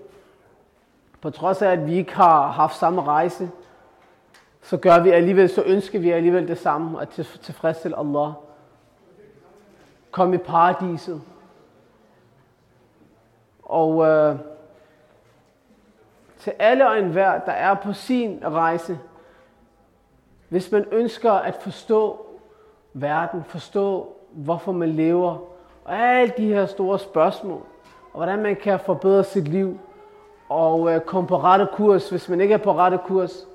På 1.20 1.30
trods 1.30 1.62
af, 1.62 1.70
at 1.70 1.86
vi 1.86 1.94
ikke 1.94 2.14
har 2.14 2.46
haft 2.46 2.76
samme 2.76 3.02
rejse, 3.02 3.50
så 4.62 4.76
gør 4.76 5.02
vi 5.02 5.10
alligevel, 5.10 5.48
så 5.48 5.62
ønsker 5.62 5.98
vi 5.98 6.10
alligevel 6.10 6.48
det 6.48 6.58
samme, 6.58 7.02
at 7.02 7.08
tilfredsstille 7.42 7.98
Allah. 7.98 8.32
Kom 10.10 10.34
i 10.34 10.38
paradiset. 10.38 11.22
Og 13.62 14.06
øh, 14.06 14.36
til 16.38 16.52
alle 16.58 16.88
og 16.88 16.98
enhver, 16.98 17.38
der 17.38 17.52
er 17.52 17.74
på 17.74 17.92
sin 17.92 18.40
rejse, 18.44 18.98
hvis 20.50 20.72
man 20.72 20.84
ønsker 20.92 21.32
at 21.32 21.54
forstå 21.54 22.26
verden, 22.92 23.44
forstå 23.44 24.16
hvorfor 24.32 24.72
man 24.72 24.88
lever, 24.88 25.38
og 25.84 25.96
alle 25.96 26.32
de 26.36 26.46
her 26.46 26.66
store 26.66 26.98
spørgsmål, 26.98 27.62
og 28.12 28.16
hvordan 28.16 28.42
man 28.42 28.56
kan 28.56 28.80
forbedre 28.80 29.24
sit 29.24 29.48
liv, 29.48 29.78
og 30.48 30.94
øh, 30.94 31.00
komme 31.00 31.28
på 31.28 31.38
rette 31.38 31.68
kurs, 31.72 32.10
hvis 32.10 32.28
man 32.28 32.40
ikke 32.40 32.54
er 32.54 32.58
på 32.58 32.72
rette 32.72 32.98
kurs, 33.06 33.46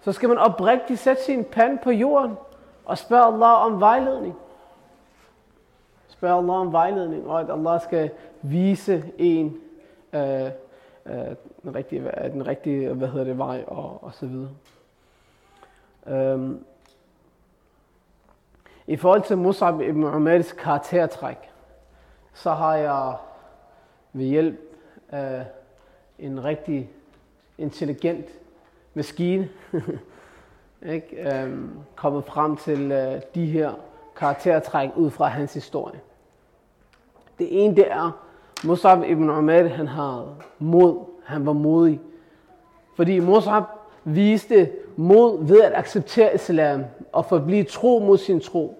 så 0.00 0.12
skal 0.12 0.28
man 0.28 0.38
oprigtigt 0.38 0.98
sætte 0.98 1.22
sin 1.22 1.44
pande 1.44 1.78
på 1.82 1.90
jorden 1.90 2.36
og 2.84 2.98
spørge 2.98 3.24
Allah 3.24 3.66
om 3.66 3.80
vejledning. 3.80 4.34
Spørge 6.08 6.38
Allah 6.38 6.54
om 6.54 6.72
vejledning, 6.72 7.28
og 7.28 7.40
at 7.40 7.50
Allah 7.50 7.80
skal 7.80 8.10
vise 8.42 9.04
en 9.18 9.56
øh, 10.12 10.46
øh, 11.06 11.14
den 11.62 11.74
rigtige, 11.74 12.10
den 12.32 12.46
rigtige 12.46 12.88
hvad 12.88 13.08
hedder 13.08 13.24
det, 13.24 13.38
vej 13.38 13.64
og, 13.66 13.98
og 14.04 14.14
så 14.14 14.26
videre. 14.26 14.50
Øhm, 16.06 16.64
I 18.86 18.96
forhold 18.96 19.22
til 19.22 19.38
Musab 19.38 19.80
ibn 19.80 20.04
Umars 20.04 20.52
karaktertræk, 20.52 21.50
så 22.34 22.50
har 22.50 22.74
jeg 22.74 23.16
ved 24.12 24.26
hjælp 24.26 24.60
af 25.08 25.46
en 26.18 26.44
rigtig 26.44 26.90
intelligent 27.58 28.26
maskine 28.94 29.48
ikke, 30.86 31.40
øhm, 31.42 31.78
kommet 31.96 32.24
frem 32.24 32.56
til 32.56 32.92
øh, 32.92 33.20
de 33.34 33.46
her 33.46 33.72
karaktertræk 34.16 34.90
ud 34.96 35.10
fra 35.10 35.26
hans 35.26 35.54
historie. 35.54 36.00
Det 37.38 37.64
ene 37.64 37.76
det 37.76 37.92
er, 37.92 38.22
Musab 38.64 38.98
ibn 39.06 39.30
Umar, 39.30 39.68
han 39.68 39.88
har 39.88 40.34
mod, 40.58 41.04
han 41.24 41.46
var 41.46 41.52
modig. 41.52 42.00
Fordi 42.96 43.18
Musab 43.18 43.62
viste 44.04 44.70
mod 44.96 45.46
ved 45.46 45.62
at 45.62 45.72
acceptere 45.74 46.34
islam 46.34 46.84
og 47.12 47.24
forblive 47.24 47.64
tro 47.64 47.98
mod 47.98 48.18
sin 48.18 48.40
tro. 48.40 48.78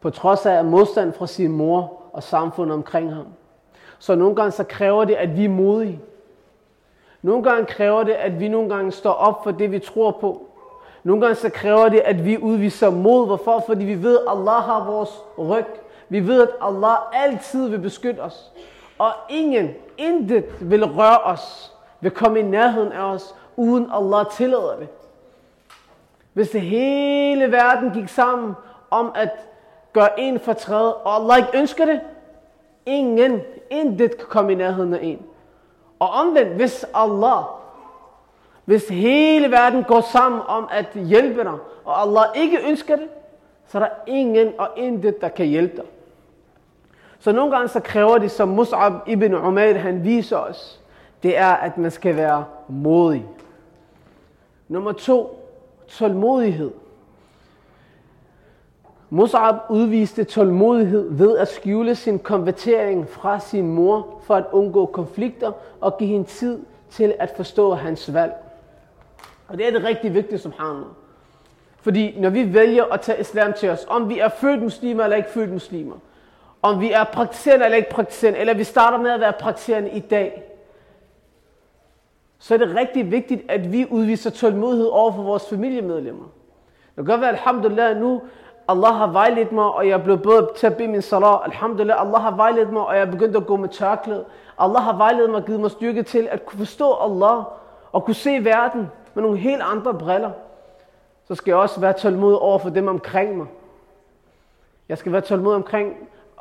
På 0.00 0.10
trods 0.10 0.46
af 0.46 0.64
modstand 0.64 1.12
fra 1.12 1.26
sin 1.26 1.52
mor 1.52 2.02
og 2.12 2.22
samfundet 2.22 2.74
omkring 2.74 3.14
ham. 3.14 3.26
Så 3.98 4.14
nogle 4.14 4.36
gange 4.36 4.50
så 4.50 4.64
kræver 4.64 5.04
det, 5.04 5.14
at 5.14 5.36
vi 5.36 5.44
er 5.44 5.48
modige. 5.48 6.00
Nogle 7.22 7.42
gange 7.42 7.66
kræver 7.66 8.02
det, 8.02 8.12
at 8.12 8.40
vi 8.40 8.48
nogle 8.48 8.74
gange 8.74 8.92
står 8.92 9.12
op 9.12 9.44
for 9.44 9.50
det, 9.50 9.72
vi 9.72 9.78
tror 9.78 10.10
på. 10.10 10.42
Nogle 11.04 11.22
gange 11.22 11.34
så 11.34 11.48
kræver 11.48 11.88
det, 11.88 12.00
at 12.00 12.24
vi 12.24 12.38
udviser 12.38 12.90
mod. 12.90 13.26
Hvorfor? 13.26 13.62
Fordi 13.66 13.84
vi 13.84 14.02
ved, 14.02 14.18
at 14.18 14.24
Allah 14.28 14.62
har 14.62 14.84
vores 14.84 15.10
ryg. 15.38 15.66
Vi 16.08 16.26
ved, 16.26 16.42
at 16.42 16.48
Allah 16.60 16.96
altid 17.12 17.68
vil 17.68 17.78
beskytte 17.78 18.20
os. 18.20 18.52
Og 18.98 19.12
ingen, 19.28 19.70
intet 19.98 20.44
vil 20.60 20.84
røre 20.84 21.18
os, 21.18 21.72
vil 22.00 22.10
komme 22.10 22.38
i 22.38 22.42
nærheden 22.42 22.92
af 22.92 23.02
os, 23.02 23.34
uden 23.58 23.90
Allah 23.92 24.26
tillader 24.30 24.76
det. 24.78 24.88
Hvis 26.32 26.50
det 26.50 26.60
hele 26.60 27.52
verden 27.52 27.90
gik 27.90 28.08
sammen 28.08 28.54
om 28.90 29.12
at 29.14 29.30
gøre 29.92 30.20
en 30.20 30.40
fortræd, 30.40 30.92
og 31.04 31.14
Allah 31.14 31.36
ikke 31.36 31.58
ønsker 31.58 31.84
det, 31.84 32.00
ingen, 32.86 33.40
intet 33.70 34.16
kan 34.16 34.26
komme 34.28 34.52
i 34.52 34.54
nærheden 34.54 34.94
af 34.94 34.98
en. 35.02 35.22
Og 35.98 36.08
omvendt, 36.08 36.52
hvis 36.52 36.86
Allah, 36.94 37.44
hvis 38.64 38.88
hele 38.88 39.50
verden 39.50 39.84
går 39.84 40.00
sammen 40.00 40.40
om 40.46 40.68
at 40.70 40.86
hjælpe 40.94 41.44
dig, 41.44 41.58
og 41.84 42.00
Allah 42.00 42.24
ikke 42.34 42.58
ønsker 42.68 42.96
det, 42.96 43.08
så 43.66 43.78
er 43.78 43.82
der 43.82 43.90
ingen 44.06 44.52
og 44.58 44.68
intet, 44.76 45.20
der 45.20 45.28
kan 45.28 45.46
hjælpe 45.46 45.76
dig. 45.76 45.84
Så 47.18 47.32
nogle 47.32 47.52
gange 47.52 47.68
så 47.68 47.80
kræver 47.80 48.18
det, 48.18 48.30
som 48.30 48.60
Mus'ab 48.60 48.92
ibn 49.06 49.34
Umair 49.34 49.78
han 49.78 50.04
viser 50.04 50.36
os, 50.36 50.80
det 51.22 51.38
er, 51.38 51.52
at 51.52 51.78
man 51.78 51.90
skal 51.90 52.16
være 52.16 52.44
modig. 52.68 53.26
Nummer 54.68 54.92
to, 54.92 55.40
tålmodighed. 55.88 56.70
Mus'ab 59.10 59.54
udviste 59.70 60.24
tålmodighed 60.24 61.08
ved 61.10 61.38
at 61.38 61.48
skjule 61.48 61.94
sin 61.94 62.18
konvertering 62.18 63.08
fra 63.08 63.40
sin 63.40 63.68
mor 63.68 64.20
for 64.22 64.34
at 64.34 64.44
undgå 64.52 64.86
konflikter 64.86 65.52
og 65.80 65.98
give 65.98 66.10
hende 66.10 66.28
tid 66.28 66.58
til 66.90 67.14
at 67.18 67.32
forstå 67.36 67.74
hans 67.74 68.14
valg. 68.14 68.32
Og 69.48 69.58
det 69.58 69.66
er 69.66 69.70
det 69.70 69.84
rigtig 69.84 70.14
vigtige, 70.14 70.38
som 70.38 70.52
Fordi 71.80 72.20
når 72.20 72.30
vi 72.30 72.54
vælger 72.54 72.84
at 72.84 73.00
tage 73.00 73.20
islam 73.20 73.52
til 73.52 73.70
os, 73.70 73.86
om 73.88 74.08
vi 74.08 74.18
er 74.18 74.28
født 74.28 74.62
muslimer 74.62 75.04
eller 75.04 75.16
ikke 75.16 75.30
født 75.30 75.52
muslimer, 75.52 75.96
om 76.62 76.80
vi 76.80 76.92
er 76.92 77.04
praktiserende 77.04 77.64
eller 77.64 77.76
ikke 77.76 77.90
praktiserende, 77.90 78.38
eller 78.38 78.54
vi 78.54 78.64
starter 78.64 78.98
med 78.98 79.10
at 79.10 79.20
være 79.20 79.32
praktiserende 79.32 79.90
i 79.90 80.00
dag, 80.00 80.42
så 82.38 82.54
er 82.54 82.58
det 82.58 82.76
rigtig 82.76 83.10
vigtigt, 83.10 83.42
at 83.48 83.72
vi 83.72 83.86
udviser 83.90 84.30
tålmodighed 84.30 84.86
over 84.86 85.12
for 85.12 85.22
vores 85.22 85.48
familiemedlemmer. 85.48 86.24
Det 86.88 86.94
kan 86.96 87.04
godt 87.04 87.20
være, 87.20 87.30
alhamdulillah, 87.30 87.96
nu 87.96 88.22
Allah 88.68 88.94
har 88.94 89.06
vejledt 89.06 89.52
mig, 89.52 89.64
og 89.64 89.88
jeg 89.88 89.92
er 89.98 90.02
blevet 90.04 90.22
bedre 90.22 90.46
til 90.56 90.66
at 90.66 90.76
bede 90.76 90.88
min 90.88 91.02
salat. 91.02 91.40
Alhamdulillah, 91.44 92.00
Allah 92.00 92.20
har 92.20 92.36
vejledt 92.36 92.72
mig, 92.72 92.82
og 92.82 92.94
jeg 92.94 93.02
er 93.02 93.10
begyndt 93.10 93.36
at 93.36 93.46
gå 93.46 93.56
med 93.56 93.68
tørklæde. 93.68 94.24
Allah 94.58 94.82
har 94.82 94.96
vejledt 94.96 95.30
mig 95.30 95.40
og 95.40 95.46
givet 95.46 95.60
mig 95.60 95.70
styrke 95.70 96.02
til 96.02 96.28
at 96.30 96.46
kunne 96.46 96.58
forstå 96.58 96.94
Allah, 96.94 97.44
og 97.92 98.04
kunne 98.04 98.14
se 98.14 98.44
verden 98.44 98.88
med 99.14 99.22
nogle 99.22 99.38
helt 99.38 99.62
andre 99.62 99.94
briller. 99.94 100.30
Så 101.28 101.34
skal 101.34 101.50
jeg 101.50 101.58
også 101.58 101.80
være 101.80 101.92
tålmodig 101.92 102.38
over 102.38 102.58
for 102.58 102.70
dem 102.70 102.88
omkring 102.88 103.36
mig. 103.36 103.46
Jeg 104.88 104.98
skal 104.98 105.12
være 105.12 105.20
tålmodig 105.20 105.56
omkring 105.56 105.96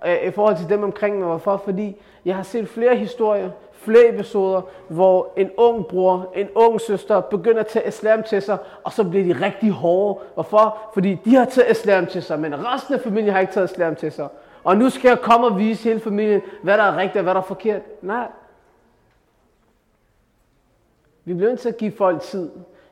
Øh, 0.05 0.27
i 0.27 0.31
forhold 0.31 0.57
til 0.57 0.69
dem 0.69 0.83
omkring 0.83 1.19
mig. 1.19 1.27
Hvorfor? 1.27 1.57
Fordi 1.57 2.01
jeg 2.25 2.35
har 2.35 2.43
set 2.43 2.69
flere 2.69 2.95
historier, 2.95 3.49
flere 3.87 4.09
episoder, 4.13 4.61
hvor 4.87 5.33
en 5.37 5.51
ung 5.57 5.87
bror, 5.87 6.31
en 6.35 6.49
ung 6.55 6.81
søster 6.81 7.21
begynder 7.21 7.59
at 7.59 7.67
tage 7.67 7.87
islam 7.87 8.23
til 8.23 8.41
sig, 8.41 8.57
og 8.83 8.91
så 8.93 9.03
bliver 9.03 9.33
de 9.33 9.45
rigtig 9.45 9.71
hårde. 9.71 10.19
Hvorfor? 10.33 10.77
Fordi 10.93 11.17
de 11.25 11.35
har 11.35 11.45
taget 11.45 11.71
islam 11.71 12.05
til 12.05 12.23
sig, 12.23 12.39
men 12.39 12.65
resten 12.65 12.93
af 12.93 13.01
familien 13.01 13.33
har 13.33 13.39
ikke 13.39 13.53
taget 13.53 13.71
islam 13.71 13.95
til 13.95 14.11
sig. 14.11 14.27
Og 14.63 14.77
nu 14.77 14.89
skal 14.89 15.09
jeg 15.09 15.19
komme 15.19 15.47
og 15.47 15.57
vise 15.57 15.83
hele 15.83 15.99
familien, 15.99 16.41
hvad 16.63 16.77
der 16.77 16.83
er 16.83 16.97
rigtigt 16.97 17.17
og 17.17 17.23
hvad 17.23 17.33
der 17.33 17.41
er 17.41 17.45
forkert. 17.45 17.81
Nej. 18.01 18.27
Vi 21.25 21.33
bliver 21.33 21.49
nødt 21.49 21.59
til 21.59 21.69
at 21.69 21.77
give 21.77 21.91
folk 21.91 22.21
tid 22.21 22.49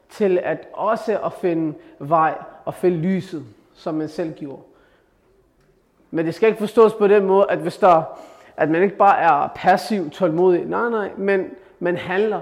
til 0.09 0.39
at 0.43 0.67
også 0.73 1.19
at 1.25 1.33
finde 1.33 1.73
vej 1.99 2.33
og 2.65 2.73
finde 2.73 2.97
lyset, 2.97 3.45
som 3.73 3.95
man 3.95 4.09
selv 4.09 4.33
gjorde. 4.33 4.61
Men 6.11 6.25
det 6.25 6.35
skal 6.35 6.49
ikke 6.49 6.59
forstås 6.59 6.93
på 6.93 7.07
den 7.07 7.25
måde, 7.25 7.45
at 7.49 7.57
hvis 7.57 7.77
der, 7.77 8.03
at 8.57 8.69
man 8.69 8.83
ikke 8.83 8.97
bare 8.97 9.19
er 9.19 9.47
passiv, 9.55 10.09
tålmodig. 10.09 10.65
Nej, 10.65 10.89
nej, 10.89 11.09
men 11.17 11.49
man 11.79 11.97
handler. 11.97 12.41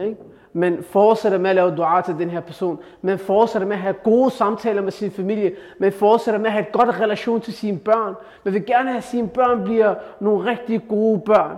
Ikke? 0.00 0.16
Men 0.52 0.82
fortsætter 0.82 1.38
med 1.38 1.50
at 1.50 1.56
lave 1.56 1.76
dua 1.76 2.00
til 2.00 2.14
den 2.18 2.30
her 2.30 2.40
person. 2.40 2.78
Man 3.02 3.18
fortsætter 3.18 3.68
med 3.68 3.76
at 3.76 3.82
have 3.82 3.94
gode 3.94 4.30
samtaler 4.30 4.82
med 4.82 4.92
sin 4.92 5.10
familie. 5.10 5.54
Man 5.78 5.92
fortsætter 5.92 6.38
med 6.40 6.46
at 6.46 6.52
have 6.52 6.66
et 6.66 6.72
godt 6.72 7.00
relation 7.00 7.40
til 7.40 7.52
sine 7.52 7.78
børn. 7.78 8.14
Man 8.44 8.54
vil 8.54 8.66
gerne 8.66 8.88
have, 8.88 8.98
at 8.98 9.04
sine 9.04 9.28
børn 9.28 9.64
bliver 9.64 9.94
nogle 10.20 10.50
rigtig 10.50 10.82
gode 10.88 11.20
børn. 11.20 11.56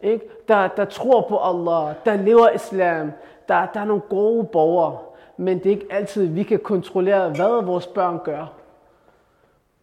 Ikke? 0.00 0.24
Der, 0.48 0.68
der 0.68 0.84
tror 0.84 1.26
på 1.28 1.38
Allah, 1.38 1.94
der 2.04 2.16
lever 2.16 2.50
islam, 2.50 3.12
der, 3.48 3.66
der 3.74 3.80
er 3.80 3.84
nogle 3.84 4.02
gode 4.08 4.44
borgere. 4.44 4.98
Men 5.36 5.58
det 5.58 5.66
er 5.66 5.70
ikke 5.70 5.86
altid, 5.90 6.26
vi 6.26 6.42
kan 6.42 6.58
kontrollere, 6.58 7.28
hvad 7.28 7.64
vores 7.64 7.86
børn 7.86 8.20
gør. 8.24 8.52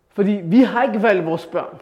Fordi 0.09 0.41
vi 0.43 0.63
har 0.63 0.84
ikke 0.84 1.03
valgt 1.03 1.26
vores 1.26 1.45
børn. 1.45 1.80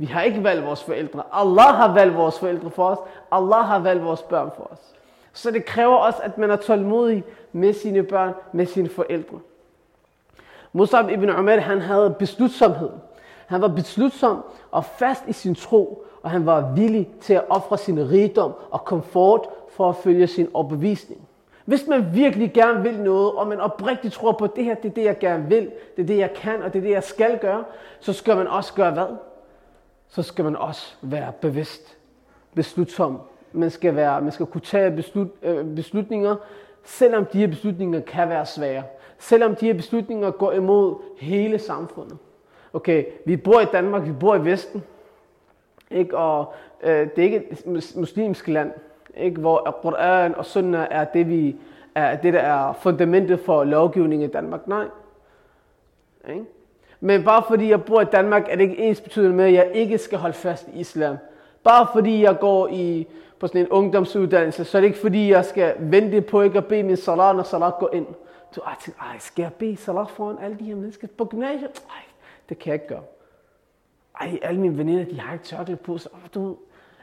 Vi 0.00 0.06
har 0.06 0.22
ikke 0.22 0.44
valgt 0.44 0.66
vores 0.66 0.84
forældre. 0.84 1.22
Allah 1.32 1.74
har 1.76 1.94
valgt 1.94 2.16
vores 2.16 2.38
forældre 2.38 2.70
for 2.70 2.84
os. 2.84 2.98
Allah 3.32 3.64
har 3.64 3.78
valgt 3.78 4.04
vores 4.04 4.22
børn 4.22 4.50
for 4.56 4.68
os. 4.72 4.78
Så 5.32 5.50
det 5.50 5.64
kræver 5.64 5.96
også, 5.96 6.18
at 6.22 6.38
man 6.38 6.50
er 6.50 6.56
tålmodig 6.56 7.24
med 7.52 7.72
sine 7.72 8.02
børn, 8.02 8.34
med 8.52 8.66
sine 8.66 8.88
forældre. 8.88 9.38
Musab 10.72 11.10
ibn 11.10 11.30
Umar, 11.30 11.56
han 11.56 11.80
havde 11.80 12.14
beslutsomhed. 12.18 12.90
Han 13.46 13.60
var 13.60 13.68
beslutsom 13.68 14.44
og 14.70 14.84
fast 14.84 15.22
i 15.28 15.32
sin 15.32 15.54
tro, 15.54 16.04
og 16.22 16.30
han 16.30 16.46
var 16.46 16.72
villig 16.74 17.08
til 17.20 17.34
at 17.34 17.44
ofre 17.48 17.78
sin 17.78 18.10
rigdom 18.10 18.52
og 18.70 18.84
komfort 18.84 19.48
for 19.70 19.88
at 19.88 19.96
følge 19.96 20.26
sin 20.26 20.48
overbevisning. 20.54 21.20
Hvis 21.64 21.86
man 21.86 22.14
virkelig 22.14 22.52
gerne 22.52 22.82
vil 22.82 23.00
noget, 23.00 23.32
og 23.32 23.46
man 23.46 23.60
oprigtigt 23.60 24.14
tror 24.14 24.32
på, 24.32 24.44
at 24.44 24.56
det 24.56 24.64
her 24.64 24.74
det 24.74 24.90
er 24.90 24.94
det, 24.94 25.04
jeg 25.04 25.18
gerne 25.18 25.48
vil, 25.48 25.70
det 25.96 26.02
er 26.02 26.06
det, 26.06 26.18
jeg 26.18 26.34
kan, 26.34 26.62
og 26.62 26.72
det 26.72 26.78
er 26.78 26.82
det, 26.82 26.90
jeg 26.90 27.04
skal 27.04 27.38
gøre, 27.38 27.64
så 28.00 28.12
skal 28.12 28.36
man 28.36 28.46
også 28.46 28.74
gøre 28.74 28.90
hvad? 28.90 29.29
Så 30.10 30.22
skal 30.22 30.44
man 30.44 30.56
også 30.56 30.94
være 31.02 31.32
bevidst, 31.40 31.96
beslutsom. 32.54 33.20
Man 33.52 33.70
skal, 33.70 33.96
være, 33.96 34.20
man 34.20 34.32
skal 34.32 34.46
kunne 34.46 34.60
tage 34.60 34.90
beslut, 34.90 35.28
øh, 35.42 35.74
beslutninger, 35.74 36.36
selvom 36.84 37.26
de 37.26 37.38
her 37.38 37.46
beslutninger 37.46 38.00
kan 38.00 38.28
være 38.28 38.46
svære. 38.46 38.82
Selvom 39.18 39.56
de 39.56 39.66
her 39.66 39.74
beslutninger 39.74 40.30
går 40.30 40.52
imod 40.52 40.94
hele 41.18 41.58
samfundet. 41.58 42.18
Okay, 42.72 43.04
vi 43.24 43.36
bor 43.36 43.60
i 43.60 43.64
Danmark, 43.64 44.06
vi 44.06 44.12
bor 44.12 44.34
i 44.34 44.44
Vesten, 44.44 44.82
ikke? 45.90 46.16
og 46.16 46.54
øh, 46.82 47.08
det 47.16 47.18
er 47.18 47.22
ikke 47.22 47.52
et 47.52 47.66
muslimsk 47.96 48.48
land 48.48 48.72
ikke? 49.16 49.40
hvor 49.40 49.78
Quran 49.82 50.34
og 50.34 50.46
Sunnah 50.46 50.86
er 50.90 51.04
det, 51.04 51.28
vi, 51.28 51.56
er 51.94 52.16
det, 52.16 52.32
der 52.32 52.40
er 52.40 52.72
fundamentet 52.72 53.40
for 53.40 53.64
lovgivning 53.64 54.22
i 54.22 54.26
Danmark. 54.26 54.66
Nej. 54.66 54.84
Ikke? 56.28 56.44
Men 57.00 57.24
bare 57.24 57.42
fordi 57.48 57.70
jeg 57.70 57.84
bor 57.84 58.00
i 58.00 58.04
Danmark, 58.04 58.46
er 58.48 58.56
det 58.56 58.62
ikke 58.62 58.78
ens 58.78 59.00
betydende 59.00 59.36
med, 59.36 59.44
at 59.44 59.52
jeg 59.52 59.70
ikke 59.74 59.98
skal 59.98 60.18
holde 60.18 60.34
fast 60.34 60.68
i 60.68 60.80
islam. 60.80 61.16
Bare 61.64 61.86
fordi 61.92 62.22
jeg 62.22 62.38
går 62.38 62.68
i, 62.68 63.06
på 63.38 63.46
sådan 63.46 63.60
en 63.60 63.68
ungdomsuddannelse, 63.68 64.64
så 64.64 64.78
er 64.78 64.80
det 64.80 64.88
ikke 64.88 64.98
fordi, 64.98 65.30
jeg 65.30 65.44
skal 65.44 65.74
vente 65.78 66.20
på 66.20 66.42
ikke 66.42 66.58
at 66.58 66.66
bede 66.66 66.82
min 66.82 66.96
salat, 66.96 67.36
når 67.36 67.42
salat 67.42 67.74
går 67.78 67.90
ind. 67.92 68.06
Du 68.56 68.60
har 68.64 68.78
tænkt, 68.84 69.00
ej, 69.00 69.18
skal 69.18 69.42
jeg 69.42 69.52
bede 69.52 69.76
salat 69.76 70.10
foran 70.10 70.36
alle 70.42 70.56
de 70.58 70.64
her 70.64 70.74
mennesker 70.74 71.08
på 71.18 71.24
gymnasiet? 71.24 71.82
Ej, 71.90 72.02
det 72.48 72.58
kan 72.58 72.70
jeg 72.70 72.74
ikke 72.74 72.88
gøre. 72.88 73.02
ej, 74.20 74.38
alle 74.42 74.60
mine 74.60 74.78
veninder, 74.78 75.04
de 75.04 75.20
har 75.20 75.32
ikke 75.32 75.44
tørklæde 75.44 75.76
på, 75.76 75.98
så 75.98 76.08
du 76.34 76.56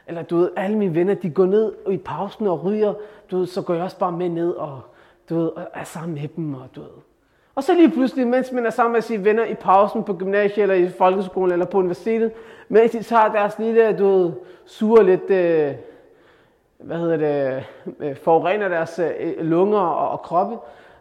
eller 0.08 0.22
du 0.22 0.36
ved, 0.36 0.50
alle 0.56 0.78
mine 0.78 0.94
venner, 0.94 1.14
de 1.14 1.30
går 1.30 1.46
ned 1.46 1.74
i 1.90 1.96
pausen 1.96 2.46
og 2.46 2.64
ryger, 2.64 2.94
du 3.30 3.38
ved, 3.38 3.46
så 3.46 3.62
går 3.62 3.74
jeg 3.74 3.82
også 3.82 3.98
bare 3.98 4.12
med 4.12 4.28
ned 4.28 4.50
og, 4.50 4.80
du 5.28 5.34
ved, 5.34 5.46
og 5.46 5.66
er 5.74 5.84
sammen 5.84 6.14
med 6.14 6.28
dem, 6.28 6.54
og 6.54 6.68
du 6.76 6.80
ved. 6.80 6.88
Og 7.58 7.64
så 7.64 7.74
lige 7.74 7.90
pludselig, 7.90 8.26
mens 8.26 8.52
man 8.52 8.66
er 8.66 8.70
sammen 8.70 8.92
med 8.92 9.02
sine 9.02 9.24
venner 9.24 9.44
i 9.44 9.54
pausen 9.54 10.04
på 10.04 10.14
gymnasiet, 10.14 10.62
eller 10.62 10.74
i 10.74 10.88
folkeskolen, 10.88 11.52
eller 11.52 11.66
på 11.66 11.78
universitetet, 11.78 12.32
mens 12.68 12.90
de 12.90 13.02
tager 13.02 13.28
deres 13.28 13.58
lille, 13.58 13.98
du 13.98 14.08
ved, 14.08 14.32
sure 14.66 15.04
lidt, 15.04 15.30
øh, 15.30 15.74
hvad 16.78 16.96
hedder 16.96 17.16
det, 17.16 17.64
øh, 18.00 18.16
forurener 18.16 18.68
deres 18.68 18.98
øh, 18.98 19.40
lunger 19.40 19.78
og, 19.78 20.08
og 20.08 20.22
kroppe, 20.22 20.56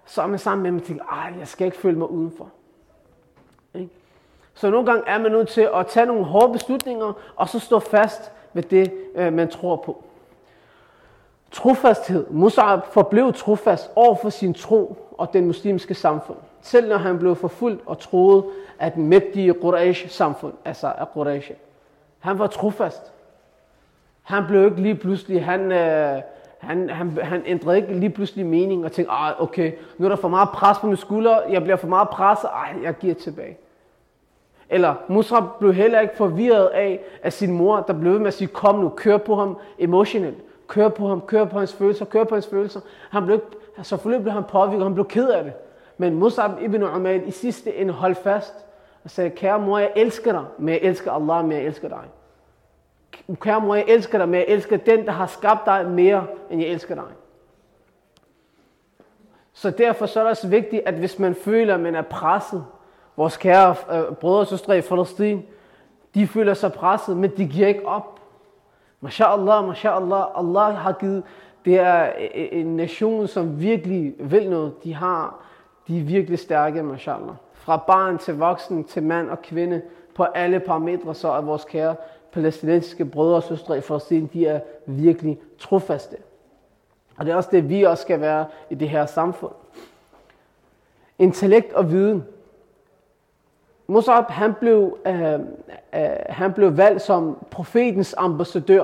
så 0.06 0.22
er 0.22 0.28
man 0.28 0.40
sammen 0.40 0.64
med 0.64 0.72
dem 0.72 0.80
og 0.80 0.86
tænker, 0.86 1.06
ej, 1.06 1.34
jeg 1.40 1.48
skal 1.48 1.66
ikke 1.66 1.78
føle 1.78 1.98
mig 1.98 2.10
udenfor. 2.10 2.50
Ikke? 3.74 3.90
Så 4.54 4.70
nogle 4.70 4.86
gange 4.86 5.04
er 5.08 5.18
man 5.18 5.32
nødt 5.32 5.48
til 5.48 5.70
at 5.76 5.88
tage 5.88 6.06
nogle 6.06 6.24
hårde 6.26 6.54
beslutninger, 6.54 7.14
og 7.36 7.50
så 7.50 7.60
stå 7.60 7.80
fast 7.80 8.32
ved 8.54 8.64
det, 8.64 8.94
øh, 9.16 9.34
man 9.34 9.50
tror 9.50 9.76
på. 9.76 10.04
Trofasthed. 11.52 12.26
Musab 12.30 12.80
forblev 12.92 13.34
trofast 13.34 13.92
over 13.96 14.16
for 14.16 14.30
sin 14.30 14.54
tro 14.54 14.98
og 15.18 15.34
den 15.34 15.48
muslimske 15.48 15.94
samfund. 15.94 16.38
Selv 16.68 16.90
når 16.90 16.98
han 16.98 17.20
blev 17.20 17.36
forfulgt 17.36 17.82
og 17.86 18.00
troede 18.00 18.46
af 18.80 18.92
den 18.92 19.08
mægtige 19.08 19.54
Quraysh-samfund, 19.54 20.54
altså 20.66 20.88
af 20.98 21.08
Quraysh. 21.14 21.52
Han 22.20 22.40
var 22.40 22.48
trofast. 22.48 23.12
Han 24.22 24.44
blev 24.48 24.66
ikke 24.66 24.82
lige 24.82 24.96
pludselig, 24.96 25.46
han, 25.46 25.72
øh, 25.72 26.22
han, 26.60 26.90
han, 26.90 27.18
han 27.22 27.44
ændrede 27.46 27.78
ikke 27.78 27.94
lige 27.94 28.10
pludselig 28.10 28.46
mening 28.46 28.86
og 28.86 28.92
tænkte, 28.92 29.12
ah, 29.12 29.42
okay, 29.42 29.72
nu 29.98 30.06
er 30.06 30.10
der 30.10 30.16
for 30.16 30.28
meget 30.28 30.50
pres 30.50 30.78
på 30.78 30.88
mine 30.88 30.98
skuldre, 30.98 31.42
jeg 31.50 31.64
bliver 31.64 31.76
for 31.76 31.88
meget 31.88 32.10
presset, 32.10 32.50
ah, 32.54 32.84
jeg 32.84 32.94
giver 32.94 33.16
tilbage. 33.16 33.58
Eller 34.70 34.96
Musab 35.08 35.44
blev 35.60 35.74
heller 35.74 36.00
ikke 36.00 36.16
forvirret 36.16 36.68
af, 36.68 37.00
at 37.24 37.34
sin 37.34 37.52
mor, 37.52 37.80
der 37.80 37.94
blev 37.94 38.12
ved 38.14 38.20
med 38.20 38.28
at 38.28 38.34
sige, 38.34 38.48
kom 38.48 38.80
nu, 38.80 38.90
kør 38.90 39.18
på 39.18 39.36
ham 39.36 39.58
emotionelt. 39.80 40.38
Kør 40.68 40.90
på 40.90 41.08
ham, 41.08 41.22
kør 41.22 41.46
på 41.46 41.60
hans 41.60 41.74
følelser, 41.74 42.06
kør 42.06 42.24
på 42.24 42.36
hans 42.36 42.48
følelser. 42.48 42.80
Han 43.10 43.26
blev, 43.26 43.42
selvfølgelig 43.82 44.24
blev 44.24 44.34
han 44.34 44.44
påvirket, 44.44 44.84
han 44.84 44.94
blev 44.94 45.08
ked 45.08 45.30
af 45.30 45.44
det. 45.44 45.54
Men 45.98 46.16
Musab 46.16 46.52
ibn 46.62 46.84
Umayyad 46.84 47.28
i 47.28 47.32
sidste 47.32 47.76
ende 47.76 47.94
holdt 47.94 48.18
fast 48.18 48.66
og 49.04 49.10
sagde, 49.10 49.30
kære 49.30 49.60
mor, 49.60 49.78
jeg 49.78 49.92
elsker 49.96 50.32
dig, 50.32 50.46
men 50.58 50.70
jeg 50.70 50.82
elsker 50.82 51.12
Allah, 51.12 51.46
men 51.46 51.52
jeg 51.52 51.66
elsker 51.66 51.88
dig. 51.88 52.04
Kære 53.36 53.62
mor, 53.62 53.76
jeg 53.76 53.86
elsker 53.88 54.18
dig, 54.18 54.30
men 54.30 54.40
jeg 54.40 54.46
elsker 54.48 54.78
den, 54.78 55.06
der 55.06 55.12
har 55.12 55.28
skabt 55.28 55.66
dig 55.66 55.90
mere, 55.90 56.26
end 56.50 56.62
jeg 56.62 56.70
elsker 56.70 56.96
dig. 56.96 57.04
Så 59.54 59.70
derfor 59.70 60.06
så 60.06 60.20
er 60.20 60.24
det 60.24 60.32
også 60.32 60.48
vigtigt, 60.48 60.82
at 60.86 60.94
hvis 60.94 61.20
man 61.20 61.36
føler, 61.36 61.74
at 61.74 61.80
man 61.80 61.96
er 61.96 62.02
presset, 62.02 62.66
vores 63.16 63.38
kære 63.38 63.76
øh, 63.92 64.16
brødre 64.16 64.40
og 64.40 64.48
søstre 64.48 64.78
i 64.78 64.82
Palæstina, 64.82 65.42
de 66.16 66.28
føler 66.28 66.54
sig 66.54 66.74
presset, 66.74 67.18
men 67.18 67.32
de 67.38 67.46
giver 67.46 67.68
ikke 67.68 67.88
op. 67.88 68.20
MashaAllah, 69.02 69.68
MashaAllah, 69.68 70.26
Allah 70.36 70.76
har 70.76 70.92
givet, 70.92 71.24
det 71.66 71.80
er 71.80 72.04
øh, 72.04 72.24
øh, 72.36 72.48
en 72.52 72.76
nation, 72.76 73.28
som 73.28 73.62
virkelig 73.62 74.14
vil 74.20 74.50
noget. 74.50 74.84
De 74.84 74.94
har, 74.94 75.40
de 75.88 76.00
er 76.00 76.04
virkelig 76.04 76.40
stærke, 76.40 76.84
mashallah. 76.84 77.36
Fra 77.54 77.78
barn 77.78 78.18
til 78.18 78.38
voksen, 78.38 78.84
til 78.84 79.04
mand 79.04 79.30
og 79.30 79.42
kvinde, 79.42 79.82
på 80.16 80.24
alle 80.24 80.60
parametre, 80.60 81.16
så 81.16 81.32
er 81.32 81.42
vores 81.42 81.64
kære 81.64 81.96
palæstinensiske 82.32 83.06
brødre 83.06 83.36
og 83.36 83.44
søstre 83.44 83.78
i 83.78 83.82
Palæstina, 83.82 84.28
de 84.34 84.48
er 84.48 84.60
virkelig 84.86 85.40
trofaste. 85.60 86.18
Og 87.18 87.26
det 87.26 87.32
er 87.32 87.36
også 87.36 87.50
det, 87.52 87.70
vi 87.70 87.84
også 87.84 88.02
skal 88.02 88.22
være 88.22 88.46
i 88.70 88.76
det 88.76 88.90
her 88.90 89.06
samfund. 89.06 89.52
Intellekt 91.20 91.74
og 91.74 91.92
viden. 91.92 92.24
Musab, 93.88 94.24
han 94.30 94.54
blev, 94.54 94.98
øh, 95.08 95.34
øh, 95.34 95.40
han 96.30 96.54
blev 96.54 96.78
valgt 96.78 97.02
som 97.02 97.46
profetens 97.52 98.16
ambassadør 98.18 98.84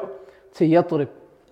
til 0.54 0.74
Yadrib. 0.74 1.10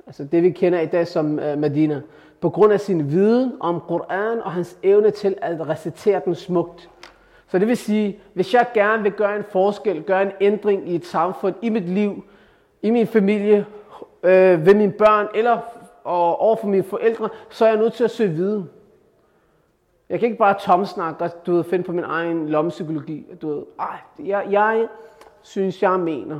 Altså 0.07 0.23
det, 0.23 0.43
vi 0.43 0.51
kender 0.51 0.79
i 0.79 0.85
dag 0.85 1.07
som 1.07 1.39
øh, 1.39 1.57
Medina. 1.57 2.01
På 2.41 2.49
grund 2.49 2.73
af 2.73 2.79
sin 2.79 3.11
viden 3.11 3.53
om 3.59 3.81
Koran 3.87 4.41
og 4.41 4.51
hans 4.51 4.77
evne 4.83 5.11
til 5.11 5.35
at 5.41 5.69
recitere 5.69 6.21
den 6.25 6.35
smukt. 6.35 6.89
Så 7.47 7.59
det 7.59 7.67
vil 7.67 7.77
sige, 7.77 8.19
hvis 8.33 8.53
jeg 8.53 8.67
gerne 8.73 9.03
vil 9.03 9.11
gøre 9.11 9.35
en 9.35 9.43
forskel, 9.43 10.03
gøre 10.03 10.21
en 10.21 10.31
ændring 10.41 10.89
i 10.89 10.95
et 10.95 11.05
samfund, 11.05 11.55
i 11.61 11.69
mit 11.69 11.89
liv, 11.89 12.23
i 12.81 12.91
min 12.91 13.07
familie, 13.07 13.65
øh, 14.23 14.65
ved 14.65 14.75
mine 14.75 14.91
børn 14.91 15.27
eller 15.33 15.59
og 16.03 16.39
over 16.39 16.55
for 16.55 16.67
mine 16.67 16.83
forældre, 16.83 17.29
så 17.49 17.65
er 17.65 17.69
jeg 17.69 17.77
nødt 17.77 17.93
til 17.93 18.03
at 18.03 18.11
søge 18.11 18.29
viden. 18.29 18.69
Jeg 20.09 20.19
kan 20.19 20.25
ikke 20.25 20.37
bare 20.37 20.55
tomsnakke 20.59 21.23
og 21.23 21.45
du 21.45 21.53
ved, 21.53 21.63
finde 21.63 21.83
på 21.83 21.91
min 21.91 22.03
egen 22.03 22.49
lommepsykologi. 22.49 23.25
Du 23.41 23.47
ved, 23.49 23.63
Ej, 23.79 23.97
jeg, 24.19 24.47
jeg 24.49 24.87
synes, 25.41 25.83
jeg 25.83 25.99
mener. 25.99 26.39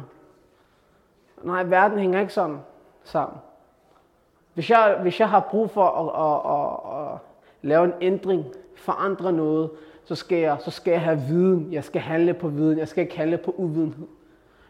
Nej, 1.44 1.64
verden 1.64 2.00
hænger 2.00 2.20
ikke 2.20 2.34
sådan 2.34 2.58
sammen. 3.04 3.38
Hvis 4.54 4.70
jeg, 4.70 4.98
hvis 5.02 5.20
jeg 5.20 5.30
har 5.30 5.40
brug 5.40 5.70
for 5.70 5.86
at, 5.86 6.08
at, 6.26 6.52
at, 6.54 7.14
at 7.14 7.20
lave 7.62 7.86
en 7.86 7.94
ændring, 8.02 8.46
forandre 8.76 9.34
noget, 9.34 9.70
så 10.04 10.16
skal, 10.16 10.38
jeg, 10.38 10.58
så 10.60 10.72
skal 10.72 10.92
jeg 10.92 11.02
have 11.02 11.20
viden. 11.20 11.68
Jeg 11.72 11.84
skal 11.84 12.02
handle 12.02 12.34
på 12.34 12.48
viden. 12.48 12.80
Jeg 12.80 12.88
skal 12.88 13.04
ikke 13.04 13.18
handle 13.18 13.38
på 13.38 13.54
uvidenhed. 13.58 14.08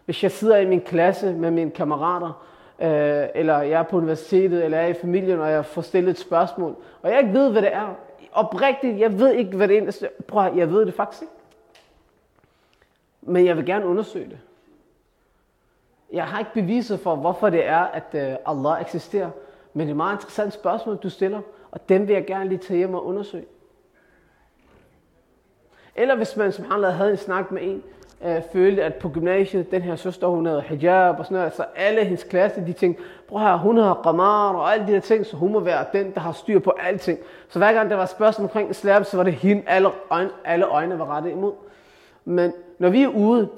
Hvis 0.06 0.24
jeg 0.24 0.32
sidder 0.32 0.58
i 0.58 0.66
min 0.66 0.82
klasse 0.82 1.34
med 1.34 1.52
mine 1.52 1.72
kammerater, 1.72 2.46
øh, 2.82 3.28
eller 3.36 3.62
jeg 3.62 3.80
er 3.80 3.84
på 3.84 3.98
universitetet, 3.98 4.66
eller 4.66 4.78
jeg 4.78 4.86
er 4.86 4.90
i 4.90 5.00
familien, 5.02 5.40
og 5.40 5.52
jeg 5.52 5.66
får 5.66 5.82
stillet 5.82 6.12
et 6.12 6.20
spørgsmål, 6.20 6.76
og 7.02 7.10
jeg 7.12 7.20
ikke 7.20 7.34
ved, 7.34 7.52
hvad 7.52 7.62
det 7.62 7.74
er. 7.74 7.96
Oprigtigt, 8.34 9.00
jeg 9.00 9.20
ved 9.20 9.34
ikke, 9.34 9.58
hvad 9.58 9.68
det 9.68 9.78
er. 9.78 10.08
Prøv 10.28 10.56
jeg 10.56 10.72
ved 10.72 10.86
det 10.86 10.94
faktisk 10.94 11.22
ikke. 11.22 11.34
Men 13.22 13.46
jeg 13.46 13.58
vil 13.58 13.66
gerne 13.66 13.86
undersøge 13.86 14.30
det. 14.30 14.40
Jeg 16.14 16.26
har 16.26 16.40
ikke 16.40 16.54
beviset 16.54 17.00
for, 17.00 17.16
hvorfor 17.16 17.50
det 17.50 17.68
er, 17.68 17.80
at 17.80 18.06
øh, 18.14 18.36
Allah 18.46 18.82
eksisterer. 18.82 19.30
Men 19.74 19.82
det 19.82 19.88
er 19.88 19.94
et 19.94 19.98
meget 19.98 20.16
interessant 20.16 20.54
spørgsmål, 20.54 20.98
du 20.98 21.10
stiller, 21.10 21.42
og 21.72 21.90
dem 21.90 22.08
vil 22.08 22.14
jeg 22.14 22.26
gerne 22.26 22.50
lige 22.50 22.60
tage 22.60 22.78
hjem 22.78 22.94
og 22.94 23.06
undersøge. 23.06 23.46
Eller 25.96 26.16
hvis 26.16 26.38
man 26.38 26.52
som 26.52 26.66
han 26.72 26.84
havde 26.84 27.12
en 27.12 27.18
snak 27.18 27.52
med 27.52 27.62
en, 27.62 27.84
øh, 28.26 28.42
følte, 28.54 28.84
at 28.84 28.96
på 28.96 29.10
gymnasiet, 29.10 29.72
den 29.72 29.82
her 29.82 29.96
søster, 29.96 30.28
hun 30.28 30.46
havde 30.46 30.62
hijab 30.62 31.20
og 31.20 31.26
sådan 31.26 31.38
noget, 31.38 31.54
så 31.54 31.66
alle 31.76 32.04
hendes 32.04 32.24
klasse, 32.24 32.66
de 32.66 32.74
tænkte, 32.74 33.04
prøv 33.28 33.40
her, 33.40 33.58
hun 33.58 33.78
har 33.78 33.94
ramar 33.94 34.54
og 34.54 34.74
alle 34.74 34.88
de 34.88 34.92
der 34.92 35.00
ting, 35.00 35.26
så 35.26 35.38
hun 35.38 35.52
må 35.52 35.60
være 35.60 35.86
den, 35.94 36.14
der 36.14 36.20
har 36.20 36.32
styr 36.32 36.60
på 36.60 36.74
alting. 36.80 37.20
Så 37.50 37.60
hver 37.60 37.74
gang 37.74 37.90
der 37.90 37.96
var 37.96 38.06
spørgsmål 38.06 38.46
omkring 38.46 38.70
islam, 38.70 39.04
så 39.04 39.18
var 39.18 39.24
det 39.24 39.34
hende, 39.34 39.64
alle 39.68 39.90
øjne, 40.10 40.30
alle 40.46 40.66
øjne 40.66 41.00
var 41.00 41.06
rettet 41.06 41.32
imod. 41.32 41.54
Men 42.26 42.54
når 42.80 42.90
vi 42.90 43.04
er 43.04 43.08
ude, 43.08 43.50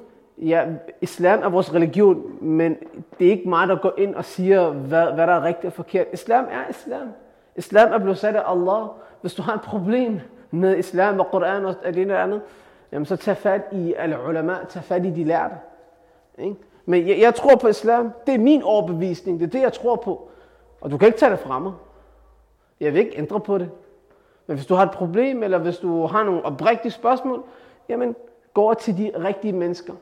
ja, 0.43 0.65
islam 1.01 1.43
er 1.43 1.49
vores 1.49 1.73
religion, 1.73 2.37
men 2.41 2.77
det 3.19 3.27
er 3.27 3.31
ikke 3.31 3.49
mig, 3.49 3.67
der 3.67 3.75
går 3.75 3.93
ind 3.97 4.15
og 4.15 4.25
siger, 4.25 4.69
hvad, 4.69 5.05
hvad 5.05 5.27
der 5.27 5.33
er 5.33 5.43
rigtigt 5.43 5.65
og 5.65 5.73
forkert. 5.73 6.07
Islam 6.13 6.45
er 6.51 6.69
islam. 6.69 7.07
Islam 7.55 7.93
er 7.93 7.97
blevet 7.97 8.17
sat 8.17 8.35
af 8.35 8.51
Allah. 8.51 8.87
Hvis 9.21 9.33
du 9.33 9.41
har 9.41 9.53
et 9.53 9.61
problem 9.61 10.19
med 10.51 10.77
islam 10.77 11.19
og 11.19 11.27
Koran 11.27 11.65
og 11.65 11.75
det 11.83 11.97
ene 11.97 12.13
og 12.13 12.23
andet, 12.23 12.41
jamen 12.91 13.05
så 13.05 13.15
tag 13.15 13.37
fat 13.37 13.61
i 13.71 13.93
al-ulama, 13.97 14.55
tag 14.69 14.83
fat 14.83 15.05
i 15.05 15.09
de 15.09 15.23
lærte. 15.23 15.55
Ikke? 16.37 16.55
Men 16.85 17.07
jeg, 17.07 17.19
jeg 17.19 17.35
tror 17.35 17.55
på 17.55 17.67
islam. 17.67 18.11
Det 18.27 18.33
er 18.33 18.39
min 18.39 18.63
overbevisning. 18.63 19.39
Det 19.39 19.45
er 19.45 19.49
det, 19.49 19.61
jeg 19.61 19.73
tror 19.73 19.95
på. 19.95 20.29
Og 20.81 20.91
du 20.91 20.97
kan 20.97 21.07
ikke 21.07 21.19
tage 21.19 21.31
det 21.31 21.39
fra 21.39 21.59
mig. 21.59 21.71
Jeg 22.79 22.93
vil 22.93 22.99
ikke 22.99 23.17
ændre 23.17 23.39
på 23.39 23.57
det. 23.57 23.69
Men 24.47 24.57
hvis 24.57 24.65
du 24.65 24.75
har 24.75 24.83
et 24.83 24.91
problem, 24.91 25.43
eller 25.43 25.57
hvis 25.57 25.77
du 25.77 26.05
har 26.05 26.23
nogle 26.23 26.45
oprigtige 26.45 26.91
spørgsmål, 26.91 27.43
jamen 27.89 28.15
gå 28.53 28.73
til 28.73 28.97
de 28.97 29.11
rigtige 29.15 29.53
mennesker. 29.53 29.93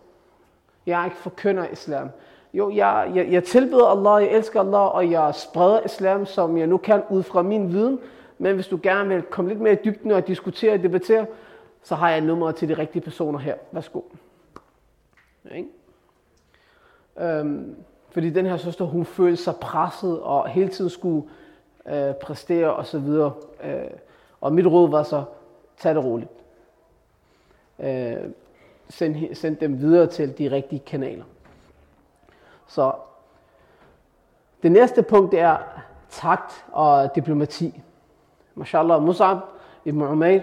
Jeg 0.85 1.01
er 1.01 1.05
ikke 1.05 1.17
forkynder 1.17 1.67
islam. 1.71 2.09
Jo, 2.53 2.71
jeg, 2.75 3.11
jeg, 3.15 3.31
jeg 3.31 3.43
tilbeder 3.43 3.85
Allah, 3.85 4.27
jeg 4.27 4.37
elsker 4.37 4.59
Allah, 4.59 4.95
og 4.95 5.11
jeg 5.11 5.35
spreder 5.35 5.81
islam, 5.85 6.25
som 6.25 6.57
jeg 6.57 6.67
nu 6.67 6.77
kan 6.77 7.03
ud 7.09 7.23
fra 7.23 7.41
min 7.41 7.71
viden. 7.71 7.99
Men 8.37 8.55
hvis 8.55 8.67
du 8.67 8.79
gerne 8.83 9.09
vil 9.09 9.21
komme 9.21 9.49
lidt 9.49 9.61
mere 9.61 9.73
i 9.73 9.77
dybden 9.85 10.11
og 10.11 10.27
diskutere 10.27 10.73
og 10.73 10.83
debattere, 10.83 11.25
så 11.83 11.95
har 11.95 12.09
jeg 12.09 12.21
nummeret 12.21 12.55
til 12.55 12.69
de 12.69 12.73
rigtige 12.73 13.01
personer 13.01 13.39
her. 13.39 13.55
Værsgo. 13.71 14.01
Ja, 15.49 15.55
ikke? 15.55 15.69
Øhm, 17.19 17.75
fordi 18.09 18.29
den 18.29 18.45
her 18.45 18.57
søster, 18.57 18.85
hun 18.85 19.05
følte 19.05 19.43
sig 19.43 19.55
presset 19.55 20.21
og 20.21 20.49
hele 20.49 20.69
tiden 20.69 20.89
skulle 20.89 21.27
øh, 21.87 22.13
præstere 22.13 22.73
og 22.73 22.85
så 22.85 22.99
videre. 22.99 23.33
Øh, 23.63 23.91
og 24.41 24.53
mit 24.53 24.67
råd 24.67 24.89
var 24.89 25.03
så, 25.03 25.23
tag 25.77 25.95
det 25.95 26.03
roligt. 26.03 26.29
Øh, 27.79 28.31
send, 28.91 29.35
send 29.35 29.57
dem 29.57 29.79
videre 29.79 30.07
til 30.07 30.37
de 30.37 30.51
rigtige 30.51 30.79
kanaler. 30.79 31.23
Så 32.67 32.93
det 34.63 34.71
næste 34.71 35.03
punkt 35.03 35.33
er 35.33 35.57
takt 36.09 36.65
og 36.71 37.15
diplomati. 37.15 37.81
Mashallah, 38.55 39.03
Musab 39.03 39.37
ibn 39.85 40.01
Umair 40.01 40.41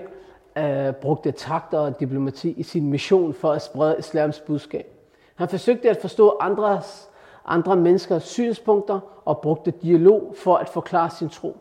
øh, 0.59 0.95
brugte 0.95 1.33
takt 1.33 1.75
og 1.75 2.01
diplomati 2.01 2.51
i 2.51 2.63
sin 2.63 2.91
mission 2.91 3.35
for 3.35 3.53
at 3.53 3.63
sprede 3.63 3.97
islams 3.99 4.41
budskab. 4.41 4.87
Han 5.35 5.49
forsøgte 5.49 5.91
at 5.91 5.97
forstå 6.01 6.37
andres, 6.41 7.11
andre 7.45 7.77
menneskers 7.77 8.23
synspunkter 8.23 9.01
og 9.25 9.39
brugte 9.39 9.71
dialog 9.71 10.35
for 10.37 10.57
at 10.57 10.69
forklare 10.69 11.11
sin 11.11 11.29
tro. 11.29 11.57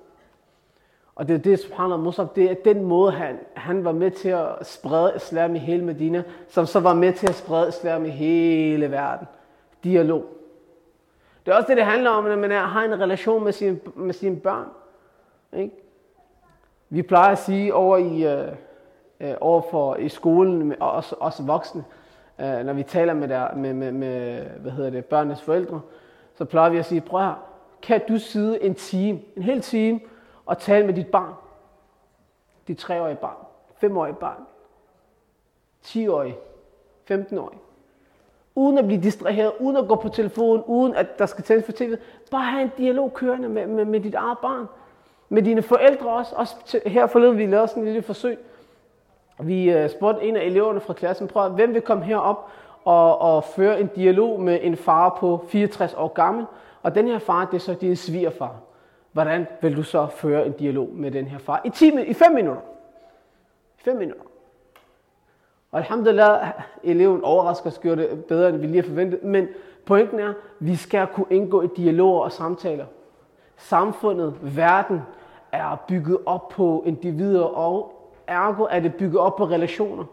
Og 1.18 1.28
det 1.28 1.34
er 1.34 1.38
det, 1.38 1.60
subhanallah, 1.60 2.00
Musab, 2.00 2.36
det 2.36 2.52
er 2.52 2.54
den 2.54 2.84
måde, 2.84 3.12
han, 3.12 3.40
han 3.54 3.84
var 3.84 3.92
med 3.92 4.12
til 4.12 4.30
at 4.30 4.48
sprede 4.62 5.14
islam 5.16 5.56
i 5.56 5.60
hele 5.60 5.86
Medina, 5.86 6.24
som 6.48 6.66
så 6.66 6.80
var 6.80 6.94
med 6.94 7.14
til 7.14 7.28
at 7.28 7.36
sprede 7.36 7.68
islam 7.68 8.06
i 8.06 8.10
hele 8.10 8.92
verden. 8.92 9.28
Dialog. 9.84 10.26
Det 11.46 11.52
er 11.52 11.56
også 11.56 11.68
det, 11.68 11.78
det 11.78 11.86
handler 11.86 12.10
om, 12.10 12.24
når 12.24 12.36
man 12.36 12.52
er, 12.52 12.62
har 12.62 12.84
en 12.84 13.00
relation 13.00 13.44
med, 13.44 13.52
sin, 13.52 13.82
med 13.96 14.14
sine 14.14 14.36
børn. 14.36 14.68
Ikke? 15.54 15.76
Vi 16.90 17.02
plejer 17.02 17.32
at 17.32 17.38
sige 17.38 17.74
over 17.74 17.98
i, 17.98 18.34
øh, 18.34 18.48
øh, 19.20 19.34
over 19.42 19.62
for, 19.72 19.96
i 19.96 20.10
skolen, 20.10 20.74
og 20.80 20.92
os, 20.92 21.12
også 21.12 21.44
voksne, 21.44 21.84
øh, 22.40 22.66
når 22.66 22.74
vi 22.74 22.84
taler 22.84 23.14
med, 23.14 23.28
der, 23.28 23.56
med, 23.56 23.74
med, 23.74 23.92
med 23.92 24.42
hvad 24.42 24.72
hedder 24.72 24.90
det, 24.90 25.06
børnenes 25.06 25.42
forældre, 25.42 25.82
så 26.36 26.46
plejer 26.46 26.70
vi 26.70 26.78
at 26.78 26.86
sige, 26.86 27.02
prøv 27.02 27.22
her, 27.22 27.44
kan 27.82 28.02
du 28.08 28.18
sidde 28.18 28.64
en 28.64 28.76
time, 28.76 29.20
en 29.36 29.44
hel 29.44 29.62
time, 29.62 30.00
og 30.48 30.58
tale 30.58 30.86
med 30.86 30.94
dit 30.94 31.08
barn? 31.08 31.34
Dit 32.68 32.78
treårige 32.78 33.16
barn, 33.16 33.38
femårige 33.76 34.16
barn, 34.16 34.42
10-årige, 35.86 36.38
15-årige. 37.12 37.60
Uden 38.56 38.78
at 38.78 38.86
blive 38.86 39.02
distraheret, 39.02 39.52
uden 39.60 39.78
at 39.78 39.88
gå 39.88 39.96
på 39.96 40.10
telefonen, 40.10 40.64
uden 40.66 40.96
at 40.96 41.20
der 41.20 41.26
skal 41.26 41.44
tændes 41.44 41.66
for 41.66 41.72
tv. 41.72 41.96
Bare 42.32 42.46
have 42.46 42.64
en 42.64 42.72
dialog 42.78 43.14
kørende 43.14 43.50
med, 43.50 43.68
med, 43.68 43.86
med 43.86 44.00
dit 44.00 44.16
eget 44.16 44.38
barn. 44.38 44.66
Med 45.30 45.42
dine 45.44 45.62
forældre 45.62 46.10
også. 46.10 46.36
også 46.36 46.56
til, 46.66 46.82
her 46.86 47.08
forleden 47.08 47.38
vi 47.38 47.46
lavede 47.46 47.68
sådan 47.68 47.84
en 47.84 47.88
lille 47.88 48.02
forsøg. 48.02 48.40
Vi 49.40 49.84
uh, 49.84 49.90
spurgte 49.90 50.24
en 50.24 50.36
af 50.36 50.42
eleverne 50.42 50.80
fra 50.80 50.94
klassen, 50.94 51.28
prøv 51.28 51.50
hvem 51.50 51.74
vil 51.74 51.82
komme 51.82 52.04
herop 52.04 52.50
og, 52.84 53.22
og 53.22 53.44
føre 53.44 53.80
en 53.80 53.88
dialog 53.88 54.42
med 54.42 54.60
en 54.62 54.78
far 54.78 55.18
på 55.20 55.46
64 55.50 55.94
år 55.94 56.08
gammel. 56.08 56.46
Og 56.84 56.96
den 56.96 57.08
her 57.08 57.20
far, 57.20 57.46
det 57.46 57.56
er 57.56 57.60
så 57.60 57.74
din 57.74 57.96
svigerfar. 57.96 58.56
Hvordan 59.18 59.48
vil 59.62 59.76
du 59.78 59.84
så 59.84 60.08
føre 60.08 60.46
en 60.46 60.52
dialog 60.52 60.90
med 60.94 61.12
den 61.12 61.26
her 61.26 61.38
far? 61.38 61.62
I, 61.66 61.70
10, 61.70 62.02
i 62.02 62.14
5 62.14 62.32
minutter. 62.32 62.62
5 63.78 63.98
minutter. 63.98 64.24
Og 65.72 65.80
alhamdulillah, 65.80 66.52
eleven 66.84 67.24
overrasker 67.24 67.70
os 67.70 67.78
det 67.78 68.26
bedre, 68.26 68.50
end 68.50 68.58
vi 68.58 68.68
lige 68.68 68.82
har 68.82 68.88
forventet. 68.88 69.24
Men 69.24 69.48
pointen 69.86 70.20
er, 70.20 70.30
at 70.30 70.36
vi 70.60 70.76
skal 70.76 71.08
kunne 71.08 71.26
indgå 71.30 71.62
i 71.62 71.68
dialoger 71.78 72.22
og 72.22 72.32
samtaler. 72.32 72.86
Samfundet, 73.56 74.56
verden, 74.56 75.02
er 75.52 75.84
bygget 75.88 76.18
op 76.26 76.50
på 76.50 76.84
individer, 76.86 77.44
og 77.44 77.94
ergo 78.28 78.68
er 78.70 78.80
det 78.80 78.96
bygget 78.96 79.22
op 79.22 79.36
på 79.36 79.46
relationer. 79.46 80.04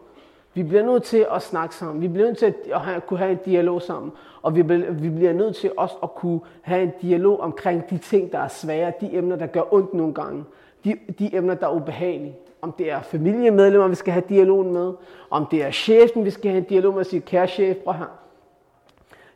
Vi 0.55 0.63
bliver 0.63 0.83
nødt 0.83 1.03
til 1.03 1.25
at 1.31 1.41
snakke 1.41 1.75
sammen. 1.75 2.01
Vi 2.01 2.07
bliver 2.07 2.27
nødt 2.27 2.37
til 2.37 2.53
at 2.73 2.81
have, 2.81 3.01
kunne 3.01 3.19
have 3.19 3.31
en 3.31 3.39
dialog 3.45 3.81
sammen. 3.81 4.11
Og 4.41 4.55
vi 4.55 4.63
bliver, 4.63 4.91
vi 4.91 5.09
bliver 5.09 5.33
nødt 5.33 5.55
til 5.55 5.71
også 5.77 5.95
at 6.03 6.15
kunne 6.15 6.39
have 6.61 6.83
en 6.83 6.91
dialog 7.01 7.39
omkring 7.39 7.89
de 7.89 7.97
ting, 7.97 8.31
der 8.31 8.39
er 8.39 8.47
svære, 8.47 8.93
de 9.01 9.15
emner, 9.15 9.35
der 9.35 9.47
gør 9.47 9.73
ondt 9.73 9.93
nogle 9.93 10.13
gange, 10.13 10.43
de, 10.83 10.95
de 11.19 11.35
emner, 11.35 11.55
der 11.55 11.67
er 11.67 11.71
ubehagelige. 11.71 12.35
Om 12.61 12.71
det 12.71 12.91
er 12.91 13.01
familiemedlemmer, 13.01 13.87
vi 13.87 13.95
skal 13.95 14.13
have 14.13 14.23
dialogen 14.29 14.73
med, 14.73 14.93
om 15.29 15.45
det 15.51 15.63
er 15.63 15.71
chefen, 15.71 16.25
vi 16.25 16.29
skal 16.29 16.51
have 16.51 16.57
en 16.57 16.63
dialog 16.63 16.93
med 16.93 16.99
og 16.99 17.05
sige, 17.05 17.21
kære 17.21 17.47
chef, 17.47 17.77
prøv 17.77 17.93
her. 17.93 18.19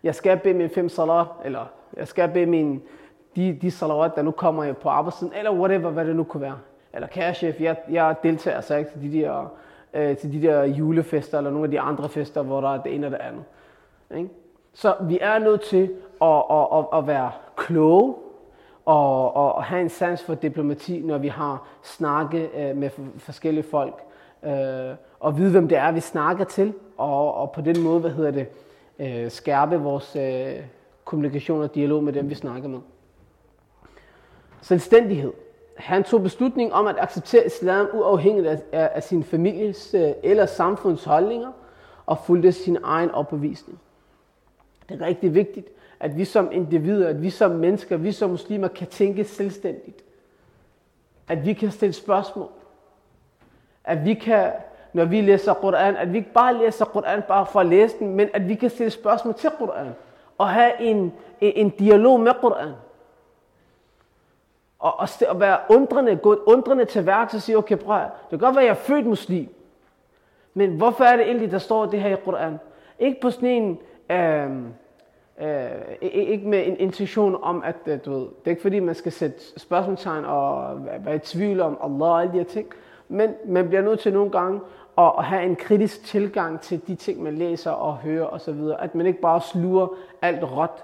Jeg 0.03 0.15
skal 0.15 0.38
bede 0.38 0.53
min 0.53 0.70
fem 0.70 0.89
salat, 0.89 1.26
eller 1.45 1.65
jeg 1.97 2.07
skal 2.07 2.30
bede 2.30 2.45
min, 2.45 2.82
de, 3.36 3.57
de 3.61 3.72
salawat, 3.72 4.15
der 4.15 4.22
nu 4.22 4.32
kommer 4.32 4.74
på 4.74 4.89
arbejdstiden, 4.89 5.34
eller 5.38 5.51
whatever, 5.51 5.89
hvad 5.89 6.05
det 6.05 6.15
nu 6.15 6.24
kunne 6.24 6.41
være. 6.41 6.57
Eller 6.93 7.07
kære 7.07 7.34
chef, 7.34 7.61
jeg, 7.61 7.76
jeg 7.91 8.15
deltager 8.24 8.61
så 8.61 8.76
ikke 8.76 8.91
til 8.91 9.01
de 9.01 9.20
der 9.20 9.51
øh, 9.94 10.18
til 10.18 10.34
de 10.34 10.48
der 10.48 10.64
julefester 10.64 11.38
eller 11.38 11.52
nogle 11.52 11.66
af 11.66 11.72
de 11.72 11.80
andre 11.80 12.10
fester, 12.10 12.42
hvor 12.42 12.62
der 12.62 12.74
er 12.74 12.82
det 12.82 12.96
ene 12.96 13.08
og 13.08 13.12
det 13.12 13.20
andet. 13.20 13.44
Ikke? 14.18 14.30
Så 14.74 14.96
vi 15.02 15.20
er 15.22 15.40
nødt 15.40 15.62
til 15.62 15.92
at, 16.22 16.44
at, 16.52 16.68
at, 16.74 16.86
at 16.94 17.08
være 17.08 17.32
kloge 17.56 18.16
og, 18.86 19.36
og 19.36 19.64
have 19.64 19.82
en 19.82 19.90
sans 19.90 20.24
for 20.24 20.34
diplomati, 20.34 21.00
når 21.00 21.18
vi 21.18 21.28
har 21.28 21.68
snakke 21.84 22.50
øh, 22.58 22.78
med 22.78 22.90
forskellige 23.18 23.64
folk. 23.64 23.96
Øh, 24.44 24.96
og 25.20 25.38
vide, 25.38 25.52
hvem 25.52 25.68
det 25.68 25.78
er, 25.78 25.92
vi 25.92 26.00
snakker 26.00 26.44
til, 26.46 26.74
og, 26.98 27.34
og 27.34 27.52
på 27.52 27.62
den 27.62 27.84
måde, 27.84 28.00
hvad 28.00 28.12
hedder 28.12 28.32
det, 28.32 28.48
øh, 29.00 29.32
skærpe 29.32 29.80
vores 29.80 30.16
øh, 30.16 30.64
kommunikation 31.06 31.62
og 31.62 31.76
dialog 31.76 32.04
med 32.04 32.14
dem, 32.14 32.30
vi 32.30 32.36
snakker 32.36 32.70
med. 32.70 32.80
Selvstændighed. 34.62 35.34
Han 35.80 36.03
tog 36.03 36.23
beslutning 36.23 36.73
om 36.73 36.88
at 36.88 36.95
acceptere 36.99 37.45
islam 37.45 37.88
uafhængigt 37.93 38.47
af, 38.47 38.61
af, 38.71 38.89
af 38.93 39.03
sin 39.03 39.23
families 39.23 39.93
øh, 39.93 40.11
eller 40.23 40.45
samfunds 40.45 41.03
holdninger 41.03 41.51
og 42.05 42.17
fulgte 42.17 42.51
sin 42.51 42.77
egen 42.84 43.11
opbevisning. 43.11 43.80
Det 44.89 45.01
er 45.01 45.05
rigtig 45.05 45.36
vigtigt, 45.36 45.67
at 45.99 46.17
vi 46.17 46.25
som 46.25 46.49
individer, 46.51 47.07
at 47.07 47.21
vi 47.21 47.30
som 47.30 47.51
mennesker, 47.51 47.97
vi 47.97 48.11
som 48.11 48.30
muslimer 48.30 48.67
kan 48.67 48.88
tænke 48.88 49.23
selvstændigt. 49.23 50.03
At 51.27 51.45
vi 51.45 51.53
kan 51.53 51.71
stille 51.71 51.93
spørgsmål. 51.93 52.49
At 53.84 54.05
vi 54.05 54.13
kan, 54.13 54.51
når 54.93 55.05
vi 55.05 55.21
læser 55.21 55.53
Koran, 55.53 55.95
at 55.95 56.13
vi 56.13 56.17
ikke 56.17 56.34
bare 56.34 56.57
læser 56.57 56.86
Koran 56.86 57.21
bare 57.27 57.45
for 57.45 57.59
at 57.59 57.65
læse 57.65 57.99
den, 57.99 58.15
men 58.15 58.30
at 58.34 58.49
vi 58.49 58.55
kan 58.55 58.69
stille 58.69 58.91
spørgsmål 58.91 59.34
til 59.34 59.49
Koran. 59.49 59.88
Og 60.38 60.49
have 60.49 60.82
en, 60.82 60.97
en, 61.41 61.53
en 61.55 61.69
dialog 61.69 62.19
med 62.19 62.34
Koran 62.41 62.69
og, 64.80 64.99
og, 64.99 65.09
og 65.30 65.39
være 65.39 65.57
undrende, 65.69 66.15
gå 66.15 66.43
undrende 66.45 66.86
til 66.86 67.05
værk 67.05 67.34
og 67.34 67.41
sige, 67.41 67.57
okay, 67.57 67.77
prøv 67.77 67.99
det 67.99 68.30
kan 68.30 68.39
godt 68.39 68.55
være, 68.55 68.63
at 68.63 68.67
jeg 68.67 68.71
er 68.71 68.84
født 68.84 69.05
muslim, 69.05 69.49
men 70.53 70.77
hvorfor 70.77 71.03
er 71.03 71.15
det 71.15 71.25
egentlig, 71.25 71.51
der 71.51 71.57
står 71.57 71.86
det 71.86 72.01
her 72.01 72.17
i 72.17 72.19
Koran? 72.25 72.59
Ikke 72.99 73.21
på 73.21 73.32
sådan 73.32 73.49
en, 73.49 73.80
øhm, 74.11 74.73
øh, 75.41 75.65
øh, 76.01 76.09
ikke 76.11 76.47
med 76.47 76.67
en 76.67 76.77
intention 76.77 77.43
om, 77.43 77.63
at 77.65 77.75
øh, 77.86 77.99
du 78.05 78.11
ved, 78.11 78.19
det 78.19 78.45
er 78.45 78.49
ikke 78.49 78.61
fordi, 78.61 78.80
man 78.80 78.95
skal 78.95 79.11
sætte 79.11 79.39
spørgsmålstegn 79.57 80.25
og 80.25 80.77
være 81.05 81.15
i 81.15 81.19
tvivl 81.19 81.61
om 81.61 81.77
Allah 81.84 82.11
og 82.11 82.21
alle 82.21 82.34
de 82.34 82.38
her 82.38 82.45
ting, 82.45 82.67
men 83.07 83.34
man 83.45 83.67
bliver 83.67 83.82
nødt 83.82 83.99
til 83.99 84.13
nogle 84.13 84.32
gange 84.32 84.61
at, 84.97 85.11
at 85.17 85.25
have 85.25 85.43
en 85.43 85.55
kritisk 85.55 86.05
tilgang 86.05 86.61
til 86.61 86.88
de 86.88 86.95
ting, 86.95 87.23
man 87.23 87.38
læser 87.38 87.71
og 87.71 87.97
hører 87.97 88.25
osv., 88.25 88.59
at 88.80 88.95
man 88.95 89.05
ikke 89.05 89.21
bare 89.21 89.41
sluger 89.41 89.88
alt 90.21 90.43
råt, 90.43 90.84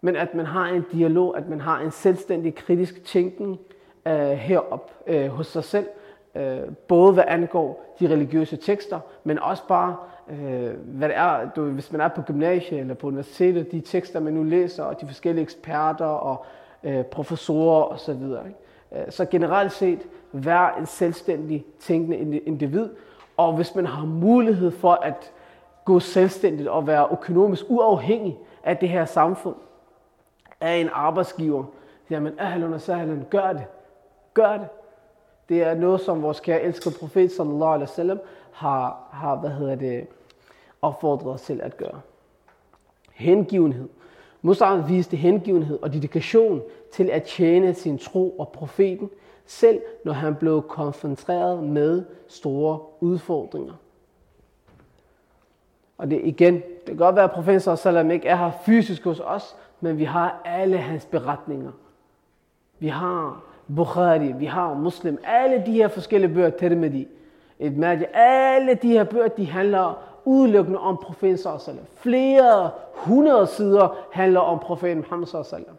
men 0.00 0.16
at 0.16 0.34
man 0.34 0.46
har 0.46 0.66
en 0.66 0.84
dialog, 0.92 1.36
at 1.36 1.48
man 1.48 1.60
har 1.60 1.80
en 1.80 1.90
selvstændig 1.90 2.54
kritisk 2.54 3.04
tænkning 3.04 3.60
øh, 4.06 4.30
herop 4.30 4.90
øh, 5.06 5.28
hos 5.28 5.46
sig 5.46 5.64
selv, 5.64 5.86
øh, 6.34 6.60
både 6.88 7.12
hvad 7.12 7.24
angår 7.26 7.96
de 8.00 8.08
religiøse 8.08 8.56
tekster, 8.56 9.00
men 9.24 9.38
også 9.38 9.62
bare, 9.68 9.96
øh, 10.30 10.70
hvad 10.84 11.08
det 11.08 11.16
er, 11.16 11.50
du, 11.56 11.64
hvis 11.64 11.92
man 11.92 12.00
er 12.00 12.08
på 12.08 12.22
gymnasiet 12.22 12.80
eller 12.80 12.94
på 12.94 13.06
universitetet, 13.06 13.72
de 13.72 13.80
tekster, 13.80 14.20
man 14.20 14.32
nu 14.32 14.42
læser, 14.42 14.84
og 14.84 15.00
de 15.00 15.06
forskellige 15.06 15.42
eksperter 15.42 16.04
og 16.04 16.44
øh, 16.84 17.04
professorer 17.04 17.84
osv. 17.84 18.12
Så, 18.12 18.40
øh, 18.92 19.02
så 19.10 19.24
generelt 19.24 19.72
set, 19.72 20.00
vær 20.32 20.76
en 20.78 20.86
selvstændig 20.86 21.64
tænkende 21.80 22.38
individ, 22.38 22.88
og 23.36 23.56
hvis 23.56 23.74
man 23.74 23.86
har 23.86 24.04
mulighed 24.04 24.70
for 24.70 24.92
at 24.92 25.32
gå 25.84 26.00
selvstændigt 26.00 26.68
og 26.68 26.86
være 26.86 27.08
økonomisk 27.12 27.64
uafhængig 27.68 28.38
af 28.64 28.76
det 28.76 28.88
her 28.88 29.04
samfund, 29.04 29.54
af 30.60 30.76
en 30.76 30.88
arbejdsgiver, 30.92 31.64
Jamen, 32.10 32.32
man, 32.36 32.46
ahlan 32.46 32.72
og 32.72 32.80
sahlan, 32.80 33.26
gør 33.30 33.52
det. 33.52 33.64
Gør 34.34 34.52
det. 34.52 34.68
Det 35.48 35.62
er 35.62 35.74
noget, 35.74 36.00
som 36.00 36.22
vores 36.22 36.40
kære 36.40 36.62
elskede 36.62 36.94
profet, 37.00 37.32
sallallahu 37.32 37.72
alaihi 37.72 37.90
wasallam, 37.90 38.20
har, 38.52 39.08
har, 39.12 39.36
hvad 39.36 39.50
hedder 39.50 39.74
det, 39.74 40.06
opfordret 40.82 41.34
os 41.34 41.42
til 41.42 41.60
at 41.60 41.76
gøre. 41.76 42.00
Hengivenhed. 43.12 43.88
Muslim 44.42 44.88
viste 44.88 45.16
hengivenhed 45.16 45.78
og 45.82 45.92
dedikation 45.92 46.62
til 46.92 47.10
at 47.10 47.22
tjene 47.22 47.74
sin 47.74 47.98
tro 47.98 48.30
og 48.30 48.48
profeten, 48.48 49.10
selv 49.46 49.82
når 50.04 50.12
han 50.12 50.34
blev 50.34 50.62
konfronteret 50.62 51.62
med 51.62 52.04
store 52.28 52.78
udfordringer. 53.00 53.74
Og 55.98 56.10
det 56.10 56.20
igen, 56.24 56.54
det 56.54 56.86
kan 56.86 56.96
godt 56.96 57.16
være, 57.16 57.24
at 57.24 57.30
profeten 57.30 57.76
Salam 57.76 58.10
ikke 58.10 58.28
er 58.28 58.36
her 58.36 58.50
fysisk 58.64 59.04
hos 59.04 59.20
os, 59.20 59.56
men 59.80 59.98
vi 59.98 60.04
har 60.04 60.40
alle 60.44 60.78
hans 60.78 61.04
beretninger. 61.04 61.70
Vi 62.78 62.88
har 62.88 63.40
Bukhari, 63.76 64.32
vi 64.32 64.46
har 64.46 64.74
Muslim, 64.74 65.18
alle 65.24 65.62
de 65.66 65.72
her 65.72 65.88
forskellige 65.88 66.34
bøger, 66.34 66.50
Tirmidhi, 66.50 67.08
Ibn 67.58 67.84
alle 68.14 68.74
de 68.74 68.88
her 68.88 69.04
bøger, 69.04 69.28
de 69.28 69.46
handler 69.46 69.98
udelukkende 70.24 70.78
om 70.78 70.96
profeten 70.96 71.38
sallallahu 71.38 71.86
Flere 71.94 72.70
hundrede 72.92 73.46
sider 73.46 73.96
handler 74.12 74.40
om 74.40 74.58
profeten 74.58 74.98
Muhammad 74.98 75.26
sallallahu 75.26 75.76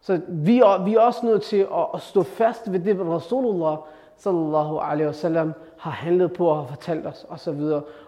Så 0.00 0.20
vi 0.28 0.58
er, 0.58 0.84
vi 0.84 0.94
er 0.94 1.00
også 1.00 1.26
nødt 1.26 1.42
til 1.42 1.56
at, 1.56 1.86
at 1.94 2.00
stå 2.00 2.22
fast 2.22 2.72
ved 2.72 2.80
det, 2.80 3.00
Rasulullah 3.00 3.76
sallallahu 4.20 4.78
alaihi 4.78 5.06
wasallam 5.06 5.52
har 5.78 5.90
handlet 5.90 6.32
på 6.32 6.48
og 6.48 6.56
har 6.56 6.66
fortalt 6.66 7.06
os 7.06 7.26
osv. 7.28 7.60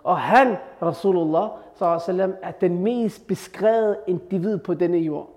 Og 0.05 0.19
han, 0.19 0.57
Rasulullah 0.83 1.49
sallam, 1.79 2.35
er 2.43 2.51
den 2.51 2.83
mest 2.83 3.27
beskrevet 3.27 3.97
individ 4.07 4.59
på 4.59 4.75
denne 4.75 4.99
jord. 4.99 5.31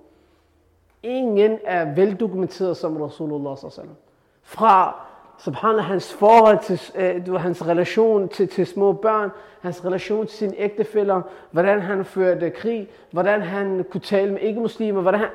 Ingen 1.04 1.60
er 1.64 1.96
veldokumenteret 1.96 2.78
som 2.78 3.02
Rasulullah 3.02 3.58
sallam. 3.58 3.96
Fra 4.44 5.06
subhanallah, 5.38 5.86
hans 5.86 6.14
forhold 6.14 6.60
til, 6.64 6.82
øh, 6.96 7.34
hans 7.34 7.68
relation 7.68 8.30
til, 8.30 8.48
til 8.48 8.68
små 8.68 8.94
børn, 8.94 9.30
hans 9.62 9.86
relation 9.86 10.28
til 10.28 10.38
sine 10.38 10.54
ægtefæller, 10.58 11.22
hvordan 11.52 11.82
han 11.82 12.06
førte 12.06 12.50
krig, 12.50 12.90
hvordan 13.12 13.42
han 13.42 13.86
kunne 13.92 14.02
tale 14.02 14.32
med 14.32 14.42
ikke-muslimer, 14.42 15.02
hvordan 15.02 15.20
han, 15.20 15.30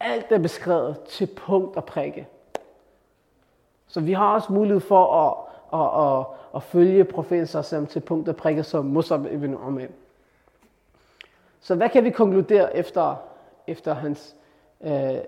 alt 0.00 0.26
er 0.30 0.38
beskrevet 0.38 1.00
til 1.00 1.26
punkt 1.26 1.76
og 1.76 1.84
prikke. 1.84 2.28
Så 3.90 4.00
vi 4.00 4.12
har 4.12 4.34
også 4.34 4.52
mulighed 4.52 4.80
for 4.80 5.14
at, 5.14 5.34
at, 5.80 6.18
at, 6.18 6.26
at 6.56 6.62
følge 6.62 7.04
profeten 7.04 7.46
Sassam 7.46 7.86
til 7.86 8.00
punkt 8.00 8.28
og 8.28 8.36
prikker 8.36 8.62
som 8.62 8.84
Musab 8.84 9.20
ibn 9.32 9.54
Umar. 9.54 9.86
Så 11.60 11.74
hvad 11.74 11.88
kan 11.88 12.04
vi 12.04 12.10
konkludere 12.10 12.76
efter, 12.76 13.16
efter 13.66 13.94
hans 13.94 14.36
øh, 14.80 15.18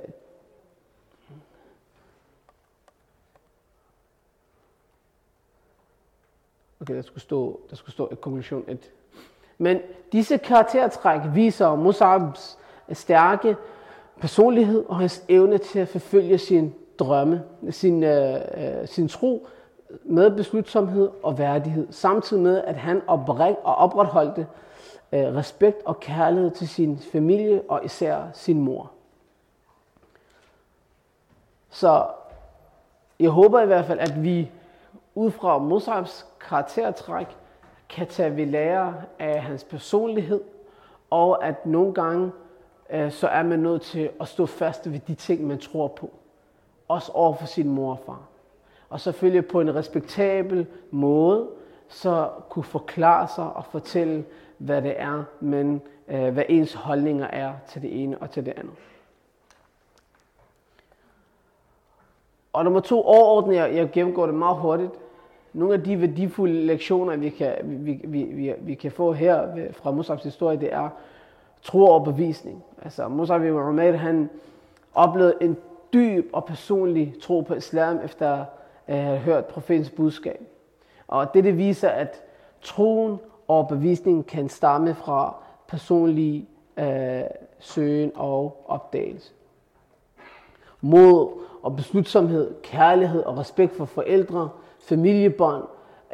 Okay, 6.80 6.94
der 6.94 7.02
skulle 7.02 7.22
stå, 7.22 7.60
der 7.70 7.76
skulle 7.76 7.92
stå 7.92 8.14
konklusion 8.20 8.64
1. 8.68 8.90
Men 9.58 9.80
disse 10.12 10.38
karaktertræk 10.38 11.20
viser 11.34 11.74
Musabs 11.74 12.58
stærke 12.92 13.56
personlighed 14.20 14.84
og 14.88 14.98
hans 14.98 15.24
evne 15.28 15.58
til 15.58 15.78
at 15.78 15.88
forfølge 15.88 16.38
sin 16.38 16.74
drømme, 17.02 17.42
sin, 17.70 18.02
øh, 18.02 18.34
øh, 18.54 18.88
sin 18.88 19.08
tro 19.08 19.46
med 20.04 20.30
beslutsomhed 20.30 21.10
og 21.22 21.38
værdighed, 21.38 21.86
samtidig 21.90 22.42
med, 22.42 22.64
at 22.64 22.76
han 22.76 23.02
opret, 23.06 23.56
og 23.64 23.74
opretholdte 23.74 24.46
øh, 25.12 25.34
respekt 25.34 25.82
og 25.84 26.00
kærlighed 26.00 26.50
til 26.50 26.68
sin 26.68 26.98
familie 26.98 27.62
og 27.68 27.84
især 27.84 28.22
sin 28.32 28.60
mor. 28.60 28.90
Så 31.70 32.06
jeg 33.20 33.30
håber 33.30 33.62
i 33.62 33.66
hvert 33.66 33.84
fald, 33.84 33.98
at 33.98 34.22
vi 34.22 34.50
ud 35.14 35.30
fra 35.30 35.58
Musabs 35.58 36.26
karaktertræk 36.40 37.36
kan 37.88 38.06
tage 38.06 38.36
ved 38.36 38.46
lære 38.46 38.94
af 39.18 39.42
hans 39.42 39.64
personlighed, 39.64 40.40
og 41.10 41.44
at 41.44 41.66
nogle 41.66 41.94
gange 41.94 42.32
øh, 42.90 43.12
så 43.12 43.28
er 43.28 43.42
man 43.42 43.58
nødt 43.58 43.82
til 43.82 44.10
at 44.20 44.28
stå 44.28 44.46
fast 44.46 44.92
ved 44.92 44.98
de 44.98 45.14
ting, 45.14 45.46
man 45.46 45.58
tror 45.58 45.88
på. 45.88 46.10
Også 46.92 47.12
over 47.12 47.34
for 47.34 47.46
sin 47.46 47.68
mor 47.68 47.90
og 47.90 47.98
far. 48.06 48.20
Og 48.88 49.00
selvfølgelig 49.00 49.46
på 49.46 49.60
en 49.60 49.74
respektabel 49.74 50.66
måde, 50.90 51.48
så 51.88 52.28
kunne 52.48 52.64
forklare 52.64 53.28
sig 53.28 53.52
og 53.52 53.64
fortælle, 53.64 54.24
hvad 54.58 54.82
det 54.82 55.00
er, 55.00 55.24
men 55.40 55.82
øh, 56.08 56.32
hvad 56.32 56.44
ens 56.48 56.74
holdninger 56.74 57.26
er 57.26 57.52
til 57.68 57.82
det 57.82 58.02
ene 58.02 58.18
og 58.18 58.30
til 58.30 58.46
det 58.46 58.52
andet. 58.56 58.72
Og 62.52 62.64
nummer 62.64 62.80
to, 62.80 63.02
overordnet, 63.02 63.56
jeg, 63.56 63.74
jeg 63.74 63.90
gennemgår 63.92 64.26
det 64.26 64.34
meget 64.34 64.56
hurtigt. 64.56 64.92
Nogle 65.52 65.74
af 65.74 65.82
de 65.82 66.00
værdifulde 66.00 66.66
lektioner, 66.66 67.16
vi 67.16 67.28
kan, 67.28 67.54
vi, 67.62 68.00
vi, 68.04 68.22
vi, 68.22 68.54
vi 68.60 68.74
kan 68.74 68.92
få 68.92 69.12
her 69.12 69.68
fra 69.72 69.90
Musabs 69.90 70.22
historie, 70.22 70.60
det 70.60 70.72
er 70.72 70.88
tro 71.62 71.84
og 71.84 72.04
bevisning. 72.04 72.64
Altså 72.82 73.08
Musab 73.08 73.42
ibn 73.42 73.56
Umair, 73.56 73.92
han 73.92 74.30
oplevede 74.94 75.34
en 75.40 75.56
dyb 75.92 76.30
og 76.32 76.44
personlig 76.44 77.14
tro 77.22 77.40
på 77.40 77.54
islam, 77.54 78.00
efter 78.04 78.44
at 78.86 78.98
have 78.98 79.18
hørt 79.18 79.44
profetens 79.44 79.90
budskab. 79.90 80.40
Og 81.08 81.34
det, 81.34 81.44
det 81.44 81.58
viser, 81.58 81.88
at 81.88 82.22
troen 82.62 83.18
og 83.48 83.68
bevisningen 83.68 84.24
kan 84.24 84.48
stamme 84.48 84.94
fra 84.94 85.36
personlig 85.68 86.48
øh, 86.76 87.22
søgen 87.58 88.12
og 88.14 88.64
opdagelse. 88.66 89.32
Mod 90.80 91.28
og 91.62 91.76
beslutsomhed, 91.76 92.54
kærlighed 92.62 93.22
og 93.22 93.38
respekt 93.38 93.76
for 93.76 93.84
forældre, 93.84 94.48
familiebånd 94.80 95.64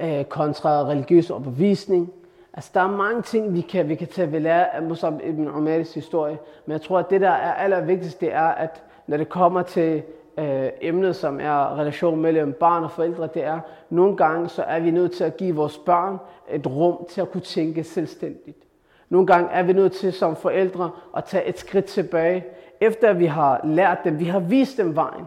øh, 0.01 0.25
kontra 0.25 0.85
religiøs 0.85 1.31
overbevisning. 1.31 2.13
Altså, 2.53 2.71
der 2.75 2.81
er 2.81 2.97
mange 2.97 3.23
ting, 3.23 3.55
vi 3.55 3.61
kan, 3.61 3.89
vi 3.89 3.95
kan 3.95 4.09
tage 4.09 4.33
ved 4.33 4.41
lære 4.41 4.75
af 4.75 4.83
Musab 4.83 5.13
ibn 5.25 5.49
Umaris 5.49 5.95
historie, 5.95 6.39
men 6.67 6.73
jeg 6.73 6.83
tror, 6.83 6.99
at 6.99 7.11
det, 7.11 7.21
der 7.21 7.31
er 7.31 7.55
allervigtigst, 7.55 8.21
det 8.21 8.33
er, 8.33 8.49
at 8.49 8.83
når 9.09 9.17
det 9.17 9.29
kommer 9.29 9.63
til 9.63 10.03
øh, 10.39 10.69
emnet, 10.81 11.17
som 11.17 11.41
er 11.41 11.79
relation 11.79 12.21
mellem 12.21 12.53
barn 12.53 12.85
og 12.85 12.91
forældre, 12.91 13.29
det 13.35 13.45
er, 13.45 13.61
nogle 13.91 14.17
gange 14.17 14.49
så 14.49 14.63
er 14.63 14.81
vi 14.81 14.91
nødt 14.91 15.13
til 15.13 15.25
at 15.25 15.37
give 15.37 15.57
vores 15.57 15.79
børn 15.79 16.19
et 16.51 16.67
rum 16.67 17.07
til 17.11 17.21
at 17.21 17.31
kunne 17.31 17.41
tænke 17.41 17.85
selvstændigt. 17.85 18.59
Nogle 19.09 19.27
gange 19.27 19.51
er 19.51 19.63
vi 19.63 19.73
nødt 19.73 19.93
til 19.93 20.13
som 20.13 20.37
forældre 20.37 20.91
at 21.17 21.25
tage 21.25 21.45
et 21.45 21.59
skridt 21.59 21.85
tilbage, 21.85 22.45
efter 22.81 23.13
vi 23.13 23.27
har 23.27 23.61
lært 23.65 23.99
dem, 24.05 24.19
vi 24.19 24.25
har 24.25 24.41
vist 24.41 24.79
dem 24.79 24.97
vejen. 24.97 25.25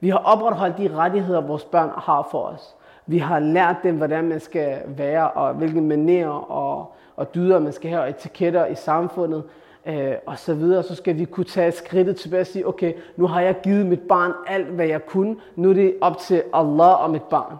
Vi 0.00 0.08
har 0.08 0.18
opretholdt 0.18 0.78
de 0.78 0.96
rettigheder, 0.96 1.40
vores 1.40 1.64
børn 1.64 1.90
har 1.96 2.28
for 2.30 2.42
os. 2.42 2.76
Vi 3.06 3.18
har 3.18 3.38
lært 3.38 3.76
dem, 3.82 3.96
hvordan 3.96 4.24
man 4.24 4.40
skal 4.40 4.78
være, 4.86 5.30
og 5.30 5.54
hvilke 5.54 5.80
manerer 5.80 6.50
og, 6.50 6.94
og 7.16 7.34
dyder 7.34 7.58
man 7.58 7.72
skal 7.72 7.90
have, 7.90 8.02
og 8.02 8.08
etiketter 8.08 8.66
i 8.66 8.74
samfundet, 8.74 9.44
øh, 9.86 10.14
og 10.26 10.38
så 10.38 10.54
videre. 10.54 10.82
Så 10.82 10.94
skal 10.94 11.18
vi 11.18 11.24
kunne 11.24 11.44
tage 11.44 11.72
skridtet 11.72 12.16
tilbage 12.16 12.40
og 12.40 12.46
sige, 12.46 12.68
okay, 12.68 12.92
nu 13.16 13.26
har 13.26 13.40
jeg 13.40 13.60
givet 13.62 13.86
mit 13.86 14.00
barn 14.00 14.32
alt, 14.46 14.66
hvad 14.66 14.86
jeg 14.86 15.06
kunne. 15.06 15.36
Nu 15.56 15.70
er 15.70 15.74
det 15.74 15.94
op 16.00 16.18
til 16.18 16.42
Allah 16.52 17.02
og 17.02 17.10
mit 17.10 17.22
barn. 17.22 17.56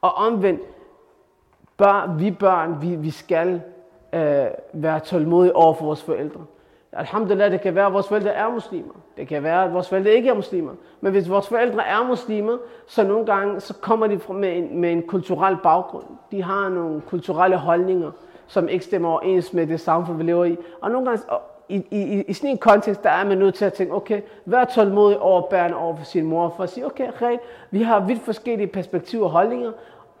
Og 0.00 0.14
omvendt, 0.14 0.60
børn, 1.76 2.20
vi 2.20 2.30
børn, 2.30 2.82
vi, 2.82 2.94
vi 2.94 3.10
skal 3.10 3.60
øh, 4.12 4.46
være 4.72 5.00
tålmodige 5.00 5.56
over 5.56 5.74
for 5.74 5.84
vores 5.84 6.02
forældre. 6.02 6.40
Alhamdulillah, 6.92 7.52
det 7.52 7.60
kan 7.60 7.74
være, 7.74 7.86
at 7.86 7.92
vores 7.92 8.08
forældre 8.08 8.30
er 8.30 8.50
muslimer. 8.50 8.94
Det 9.16 9.28
kan 9.28 9.42
være, 9.42 9.64
at 9.64 9.74
vores 9.74 9.88
forældre 9.88 10.10
ikke 10.10 10.28
er 10.28 10.34
muslimer. 10.34 10.72
Men 11.00 11.12
hvis 11.12 11.30
vores 11.30 11.48
forældre 11.48 11.86
er 11.86 12.06
muslimer, 12.06 12.56
så 12.86 13.04
nogle 13.04 13.26
gange 13.26 13.60
så 13.60 13.74
kommer 13.74 14.06
de 14.06 14.20
med 14.32 14.56
en, 14.56 14.80
med 14.80 14.92
en 14.92 15.02
kulturel 15.02 15.56
baggrund. 15.62 16.04
De 16.30 16.42
har 16.42 16.68
nogle 16.68 17.00
kulturelle 17.00 17.56
holdninger, 17.56 18.10
som 18.46 18.68
ikke 18.68 18.84
stemmer 18.84 19.08
overens 19.08 19.52
med 19.52 19.66
det 19.66 19.80
samfund, 19.80 20.16
vi 20.16 20.22
lever 20.22 20.44
i. 20.44 20.56
Og 20.80 20.90
nogle 20.90 21.06
gange, 21.06 21.22
i, 21.68 21.84
i, 21.90 22.22
i 22.22 22.32
sådan 22.32 22.50
en 22.50 22.58
kontekst, 22.58 23.02
der 23.02 23.10
er 23.10 23.24
man 23.24 23.38
nødt 23.38 23.54
til 23.54 23.64
at 23.64 23.72
tænke, 23.72 23.94
okay, 23.94 24.20
vær 24.44 24.64
tålmodig 24.64 25.18
over 25.18 25.42
børn 25.42 25.72
over 25.72 25.96
for 25.96 26.04
sin 26.04 26.24
mor, 26.24 26.54
for 26.56 26.62
at 26.62 26.70
sige, 26.70 26.86
okay, 26.86 27.08
okay 27.08 27.36
vi 27.70 27.82
har 27.82 28.00
vidt 28.00 28.22
forskellige 28.22 28.66
perspektiver 28.66 29.24
og 29.24 29.30
holdninger, 29.30 29.72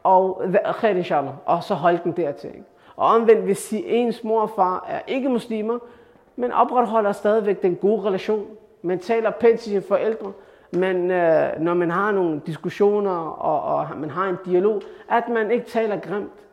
og, 0.02 0.42
inshallah, 0.82 1.32
og 1.44 1.64
så 1.64 1.74
hold 1.74 1.98
den 2.04 2.12
dertil. 2.12 2.50
Ikke? 2.50 2.64
Og 2.96 3.06
omvendt, 3.06 3.44
hvis 3.44 3.74
ens 3.86 4.24
mor 4.24 4.40
og 4.40 4.50
far 4.50 4.86
er 4.88 5.00
ikke 5.06 5.28
muslimer, 5.28 5.78
men 6.36 6.52
opretholder 6.52 7.12
stadigvæk 7.12 7.62
den 7.62 7.74
gode 7.74 8.02
relation. 8.02 8.46
Man 8.82 8.98
taler 8.98 9.30
pænt 9.30 9.60
til 9.60 9.70
sine 9.70 9.82
forældre, 9.82 10.32
men 10.70 11.10
øh, 11.10 11.60
når 11.60 11.74
man 11.74 11.90
har 11.90 12.12
nogle 12.12 12.40
diskussioner 12.46 13.16
og, 13.28 13.62
og 13.62 13.86
man 13.96 14.10
har 14.10 14.28
en 14.28 14.36
dialog, 14.44 14.82
at 15.10 15.28
man 15.28 15.50
ikke 15.50 15.66
taler 15.66 16.00
grimt. 16.00 16.45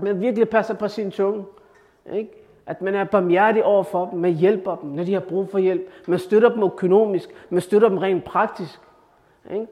Man 0.00 0.20
virkelig 0.20 0.48
passer 0.48 0.74
på 0.74 0.88
sin 0.88 1.10
tunge. 1.10 1.44
Ikke? 2.12 2.30
At 2.66 2.82
man 2.82 2.94
er 2.94 3.04
barmhjertig 3.04 3.64
over 3.64 3.82
for 3.82 4.08
dem, 4.10 4.18
man 4.18 4.32
hjælper 4.32 4.76
dem, 4.76 4.90
når 4.90 5.04
de 5.04 5.12
har 5.12 5.20
brug 5.20 5.48
for 5.48 5.58
hjælp. 5.58 5.82
Man 6.06 6.18
støtter 6.18 6.48
dem 6.48 6.62
økonomisk, 6.62 7.30
man 7.50 7.60
støtter 7.60 7.88
dem 7.88 7.98
rent 7.98 8.24
praktisk. 8.24 8.80
Ikke? 9.52 9.66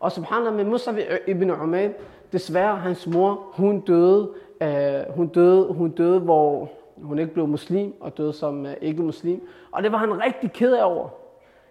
Og 0.00 0.12
subhanallah 0.12 0.54
med 0.54 0.64
Musab 0.64 0.94
ibn 1.26 1.50
Umayd, 1.50 1.90
desværre 2.32 2.76
hans 2.76 3.06
mor, 3.06 3.46
hun 3.52 3.80
døde, 3.80 4.30
øh, 4.60 5.14
hun 5.14 5.26
døde, 5.26 5.72
hun 5.72 5.90
døde, 5.90 6.20
hvor 6.20 6.70
hun 6.96 7.18
ikke 7.18 7.32
blev 7.32 7.48
muslim 7.48 7.94
og 8.00 8.18
døde 8.18 8.32
som 8.32 8.66
øh, 8.66 8.74
ikke 8.80 9.02
muslim. 9.02 9.48
Og 9.72 9.82
det 9.82 9.92
var 9.92 9.98
han 9.98 10.24
rigtig 10.24 10.52
ked 10.52 10.74
af 10.74 10.84
over. 10.84 11.08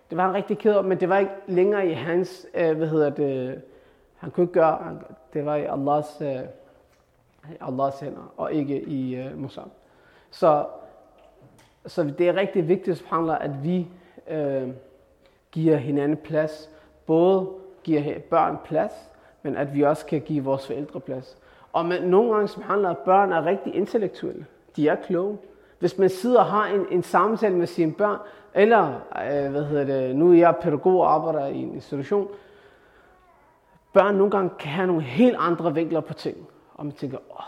Det 0.10 0.18
var 0.18 0.26
han 0.26 0.36
rigtig 0.36 0.58
ked 0.58 0.74
af, 0.74 0.84
men 0.84 1.00
det 1.00 1.10
var 1.10 1.18
ikke 1.18 1.32
længere 1.48 1.88
i 1.88 1.94
hans, 1.94 2.48
øh, 2.54 2.78
hvad 2.78 2.88
hedder 2.88 3.10
det, 3.10 3.62
han 4.18 4.32
kunne 4.32 4.44
ikke 4.44 4.54
gøre, 4.54 5.00
det 5.34 5.46
var 5.46 5.56
i 5.56 5.66
Allahs, 5.66 6.22
øh, 6.22 6.40
Allahs 7.62 8.00
hænder, 8.00 8.34
og 8.38 8.54
ikke 8.54 8.82
i 8.82 9.16
øh, 9.16 9.38
Musab. 9.38 9.68
Så, 10.32 10.66
så 11.86 12.04
det 12.04 12.30
er 12.30 12.36
rigtig 12.36 12.68
vigtigt, 12.68 12.98
subhanallah, 12.98 13.38
at 13.42 13.64
vi 13.64 13.88
øh, 14.30 14.70
giver 15.52 15.78
hinanden 15.78 16.18
plads. 16.18 16.70
Både 17.06 17.50
giver 17.84 18.20
børn 18.20 18.58
plads, 18.66 18.92
men 19.42 19.58
at 19.58 19.74
vi 19.74 19.82
også 19.82 20.06
kan 20.06 20.22
give 20.22 20.44
vores 20.44 20.68
forældre 20.68 21.00
plads. 21.00 21.38
Og 21.74 21.86
med, 21.86 22.02
nogle 22.02 22.34
gange, 22.34 22.48
som 22.48 22.64
handler 22.64 22.94
børn 22.94 23.32
er 23.32 23.46
rigtig 23.46 23.76
intellektuelle. 23.76 24.46
De 24.76 24.88
er 24.88 24.96
kloge. 24.96 25.38
Hvis 25.80 25.98
man 25.98 26.10
sidder 26.10 26.40
og 26.40 26.46
har 26.46 26.68
en, 26.68 26.86
en 26.92 27.04
samtale 27.04 27.56
med 27.56 27.68
sine 27.68 27.94
børn, 27.94 28.20
eller 28.54 28.88
øh, 29.32 29.52
hvad 29.52 29.64
hedder 29.64 29.84
det, 29.84 30.16
nu 30.16 30.32
er 30.32 30.38
jeg 30.38 30.56
pædagog 30.62 31.02
og 31.02 31.14
arbejder 31.14 31.48
i 31.48 31.58
en 31.58 31.74
institution, 31.74 32.28
børn 33.94 34.16
nogle 34.16 34.32
gange 34.32 34.50
kan 34.60 34.72
have 34.72 34.88
nogle 34.88 35.02
helt 35.02 35.36
andre 35.40 35.74
vinkler 35.74 36.00
på 36.00 36.14
ting. 36.14 36.38
Og 36.82 36.86
man 36.86 36.96
tænker, 36.96 37.18
åh. 37.18 37.46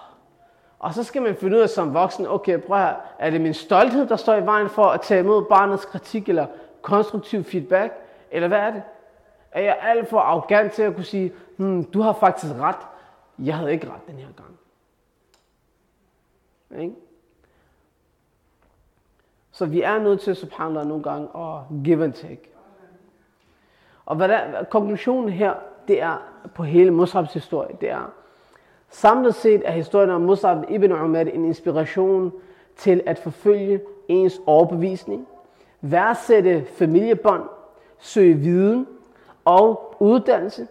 Og 0.80 0.94
så 0.94 1.04
skal 1.04 1.22
man 1.22 1.36
finde 1.36 1.58
ud 1.58 1.62
af 1.62 1.70
som 1.70 1.94
voksen, 1.94 2.28
okay, 2.28 2.60
prøv 2.60 2.78
her, 2.78 2.96
er 3.20 3.30
det 3.30 3.42
min 3.42 3.54
stolthed, 3.54 4.08
der 4.08 4.16
står 4.16 4.36
i 4.36 4.46
vejen 4.46 4.70
for 4.70 4.86
at 4.86 5.02
tage 5.02 5.20
imod 5.20 5.46
barnets 5.46 5.86
kritik 5.86 6.30
eller 6.30 6.48
konstruktiv 6.82 7.44
feedback? 7.44 7.94
Eller 8.32 8.48
hvad 8.48 8.58
er 8.58 8.72
det? 8.72 8.84
Er 9.52 9.62
jeg 9.62 9.78
alt 9.82 10.10
for 10.10 10.20
arrogant 10.20 10.74
til 10.74 10.82
at 10.82 10.96
kunne 10.96 11.04
sige, 11.04 11.34
hmm, 11.58 11.84
du 11.84 12.02
har 12.02 12.14
faktisk 12.14 12.54
ret, 12.54 12.76
jeg 13.40 13.58
havde 13.58 13.72
ikke 13.72 13.92
ret 13.92 14.08
den 14.08 14.16
her 14.16 14.28
gang. 14.38 14.58
Ikke? 16.82 16.96
Så 19.52 19.66
vi 19.66 19.82
er 19.82 20.00
nødt 20.00 20.22
til, 20.22 20.36
subhanallah, 20.36 20.88
nogle 20.88 21.04
gange 21.04 21.28
at 21.36 21.84
give 21.84 22.04
and 22.04 22.14
take. 22.14 22.50
Og 24.06 24.16
hvad 24.16 24.28
der, 24.28 24.64
konklusionen 24.64 25.30
her, 25.30 25.54
det 25.88 26.02
er 26.02 26.18
på 26.56 26.64
hele 26.64 26.92
Musabs 26.92 27.34
historie, 27.34 27.78
det 27.82 27.90
er, 27.90 28.12
samlet 28.94 29.36
set 29.36 29.62
er 29.66 29.72
historien 29.72 30.10
om 30.10 30.22
Musab 30.22 30.58
ibn 30.70 30.92
Umar 30.92 31.20
en 31.20 31.46
inspiration 31.46 32.32
til 32.76 33.02
at 33.06 33.20
forfølge 33.20 33.82
ens 34.08 34.42
overbevisning, 34.46 35.28
værdsætte 35.82 36.66
familiebånd, 36.66 37.44
søge 38.00 38.36
viden 38.36 38.88
og 39.46 39.96
uddannelse, 40.00 40.68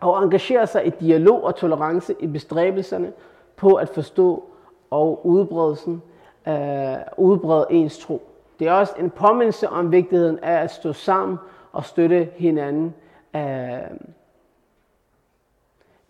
og 0.00 0.22
engagere 0.22 0.66
sig 0.66 0.86
i 0.86 0.90
dialog 0.90 1.44
og 1.44 1.56
tolerance 1.56 2.14
i 2.20 2.26
bestræbelserne 2.26 3.12
på 3.56 3.74
at 3.74 3.88
forstå 3.88 4.44
og 4.90 5.26
udbredelsen, 5.26 6.02
øh, 6.48 6.96
udbrede 7.16 7.66
ens 7.70 7.98
tro. 7.98 8.22
Det 8.58 8.68
er 8.68 8.72
også 8.72 8.94
en 8.98 9.10
påmindelse 9.10 9.68
om 9.68 9.92
vigtigheden 9.92 10.38
af 10.38 10.62
at 10.62 10.70
stå 10.70 10.92
sammen 10.92 11.38
og 11.72 11.84
støtte 11.84 12.28
hinanden, 12.36 12.94
øh, 13.36 13.42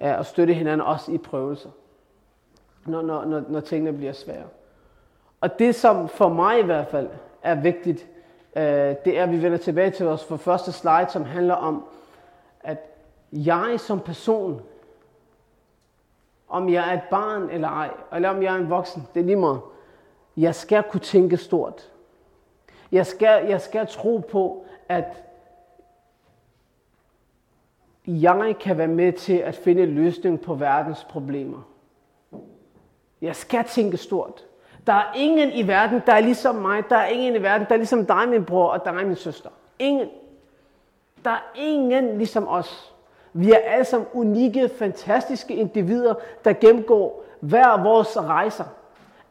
at 0.01 0.27
støtte 0.27 0.55
hinanden 0.55 0.87
også 0.87 1.13
i 1.13 1.19
prøvelser, 1.19 1.71
når, 2.87 3.03
når, 3.03 3.25
når, 3.25 3.43
når 3.49 3.61
tingene 3.61 3.93
bliver 3.93 4.13
svære. 4.13 4.45
Og 5.41 5.59
det, 5.59 5.75
som 5.75 6.09
for 6.09 6.29
mig 6.29 6.59
i 6.59 6.63
hvert 6.63 6.89
fald 6.89 7.09
er 7.43 7.55
vigtigt, 7.55 8.07
øh, 8.57 8.63
det 9.05 9.19
er, 9.19 9.23
at 9.23 9.31
vi 9.31 9.43
vender 9.43 9.59
tilbage 9.59 9.91
til 9.91 10.07
vores 10.07 10.25
for 10.25 10.37
første 10.37 10.73
slide, 10.73 11.07
som 11.09 11.25
handler 11.25 11.55
om, 11.55 11.85
at 12.61 12.79
jeg 13.33 13.75
som 13.79 14.01
person, 14.01 14.63
om 16.49 16.69
jeg 16.69 16.91
er 16.91 16.93
et 16.93 17.03
barn 17.11 17.51
eller 17.51 17.69
ej, 17.69 17.91
eller 18.13 18.29
om 18.29 18.43
jeg 18.43 18.55
er 18.55 18.59
en 18.59 18.71
voksen, 18.71 19.09
det 19.15 19.21
er 19.21 19.25
lige 19.25 19.37
meget. 19.37 19.61
Jeg 20.37 20.55
skal 20.55 20.83
kunne 20.83 21.01
tænke 21.01 21.37
stort. 21.37 21.91
Jeg 22.93 23.07
skal, 23.07 23.47
jeg 23.47 23.61
skal 23.61 23.87
tro 23.87 24.19
på, 24.31 24.65
at 24.89 25.25
jeg 28.11 28.57
kan 28.61 28.79
være 28.79 28.89
med 28.89 29.13
til 29.13 29.37
at 29.37 29.55
finde 29.55 29.83
en 29.83 29.89
løsning 29.89 30.41
på 30.41 30.55
verdens 30.55 31.05
problemer. 31.05 31.59
Jeg 33.23 33.37
skal 33.37 33.65
tænke 33.65 33.97
stort. 33.97 34.45
Der 34.87 34.93
er 34.93 35.13
ingen 35.17 35.53
i 35.53 35.69
verden, 35.69 36.03
der 36.07 36.13
er 36.13 36.21
ligesom 36.21 36.55
mig. 36.55 36.83
Der 36.91 36.97
er 36.97 37.07
ingen 37.07 37.37
i 37.37 37.43
verden, 37.43 37.67
der 37.69 37.73
er 37.75 37.79
ligesom 37.79 38.07
dig, 38.07 38.29
min 38.29 38.45
bror, 38.45 38.69
og 38.69 38.85
dig, 38.85 39.07
min 39.07 39.17
søster. 39.17 39.51
Ingen. 39.79 40.09
Der 41.25 41.31
er 41.31 41.53
ingen 41.55 42.19
ligesom 42.19 42.49
os. 42.49 42.95
Vi 43.33 43.53
er 43.53 43.59
alle 43.59 43.85
sammen 43.85 44.09
unikke, 44.13 44.71
fantastiske 44.79 45.55
individer, 45.55 46.15
der 46.45 46.53
gennemgår 46.53 47.25
hver 47.41 47.83
vores 47.83 48.17
rejser. 48.17 48.65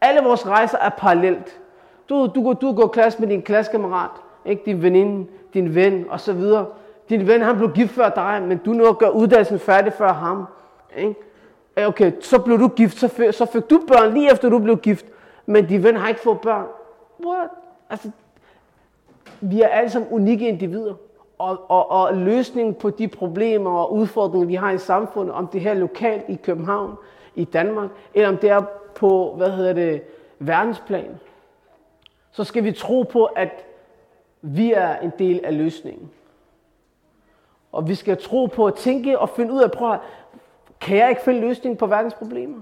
Alle 0.01 0.21
vores 0.21 0.47
rejser 0.47 0.77
er 0.77 0.89
parallelt. 0.89 1.59
Du, 2.09 2.32
du, 2.36 2.43
går, 2.43 2.53
du 2.53 2.73
går 2.73 2.88
klasse 2.88 3.19
med 3.19 3.27
din 3.27 3.41
klassekammerat, 3.41 4.11
ikke? 4.45 4.61
din 4.65 4.82
veninde, 4.82 5.27
din 5.53 5.75
ven 5.75 6.05
osv. 6.09 6.43
Din 7.10 7.28
ven, 7.28 7.41
han 7.41 7.57
blev 7.57 7.72
gift 7.72 7.91
før 7.91 8.10
dig, 8.10 8.43
men 8.47 8.57
du 8.57 8.74
nåede 8.74 8.89
at 8.89 8.97
gøre 8.97 9.16
uddannelsen 9.16 9.60
færdig 9.60 9.93
før 9.93 10.14
ham. 10.14 10.45
Ikke? 10.97 11.16
Okay, 11.88 12.12
så 12.22 12.39
blev 12.39 12.60
du 12.60 12.68
gift, 12.68 12.99
så 12.99 13.07
fik, 13.07 13.34
så 13.34 13.45
fik 13.45 13.70
du 13.70 13.82
børn 13.88 14.14
lige 14.14 14.32
efter 14.32 14.49
du 14.49 14.60
blev 14.60 14.78
gift, 14.78 15.05
men 15.45 15.66
din 15.66 15.84
ven 15.84 15.95
har 15.95 16.07
ikke 16.07 16.22
fået 16.22 16.41
børn. 16.41 16.66
What? 17.26 17.49
Altså, 17.89 18.12
vi 19.41 19.62
er 19.62 19.68
alle 19.68 19.89
sammen 19.89 20.10
unikke 20.12 20.47
individer. 20.47 20.93
Og, 21.38 21.72
og, 21.72 21.91
og 21.91 22.14
løsningen 22.14 22.74
på 22.74 22.89
de 22.89 23.07
problemer 23.07 23.72
og 23.72 23.93
udfordringer, 23.93 24.47
vi 24.47 24.55
har 24.55 24.72
i 24.72 24.78
samfundet, 24.78 25.34
om 25.34 25.47
det 25.47 25.62
her 25.62 25.74
lokalt 25.74 26.24
i 26.28 26.36
København, 26.36 26.95
i 27.36 27.43
Danmark, 27.43 27.89
eller 28.14 28.30
om 28.30 28.38
det 28.38 28.49
er 28.49 28.62
på, 28.95 29.34
hvad 29.38 29.51
hedder 29.51 29.74
det, 29.74 30.01
verdensplan, 30.39 31.20
så 32.32 32.43
skal 32.43 32.64
vi 32.64 32.72
tro 32.72 33.03
på, 33.03 33.26
at 33.26 33.66
vi 34.41 34.74
er 34.74 34.97
en 34.97 35.12
del 35.20 35.41
af 35.43 35.57
løsningen. 35.57 36.12
Og 37.72 37.88
vi 37.88 37.95
skal 37.95 38.22
tro 38.22 38.45
på 38.45 38.65
at 38.65 38.76
tænke 38.76 39.20
og 39.20 39.30
finde 39.30 39.53
ud 39.53 39.61
af, 39.61 39.72
prøv 39.72 39.91
at, 39.91 39.99
kan 40.82 40.97
jeg 40.97 41.09
ikke 41.09 41.22
finde 41.22 41.39
løsningen 41.39 41.78
på 41.78 41.86
verdens 41.86 42.13
problemer? 42.13 42.61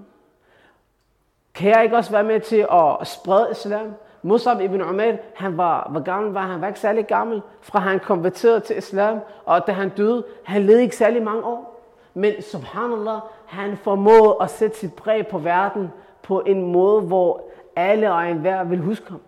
Kan 1.53 1.72
jeg 1.72 1.84
ikke 1.84 1.95
også 1.95 2.12
være 2.12 2.24
med 2.24 2.39
til 2.39 2.68
at 2.72 3.08
sprede 3.08 3.47
islam? 3.51 3.93
Musab 4.22 4.62
ibn 4.62 4.82
Umar, 4.82 5.16
han 5.36 5.58
var, 5.58 5.88
hvor 5.91 5.99
gammel 5.99 6.34
var 6.34 6.41
han? 6.41 6.49
Han 6.49 6.62
var 6.62 6.68
ikke 6.68 6.80
særlig 6.80 7.08
gammel, 7.08 7.41
fra 7.62 7.80
han 7.80 7.99
konverterede 7.99 8.60
til 8.60 8.78
islam, 8.78 9.20
og 9.45 9.68
da 9.68 9.72
han 9.72 9.89
døde, 9.89 10.26
han 10.43 10.62
levede 10.62 10.82
ikke 10.82 10.95
særlig 10.95 11.24
mange 11.24 11.43
år. 11.43 11.84
Men 12.14 12.41
subhanallah, 12.41 13.20
han 13.45 13.78
formåede 13.78 14.36
at 14.41 14.49
sætte 14.49 14.78
sit 14.78 14.93
præg 14.93 15.28
på 15.28 15.38
verden 15.38 15.91
på 16.22 16.41
en 16.45 16.72
måde, 16.72 17.01
hvor 17.01 17.41
alle 17.76 18.14
og 18.14 18.30
enhver 18.30 18.64
vil 18.64 18.80
huske 18.80 19.10
ham. 19.10 19.22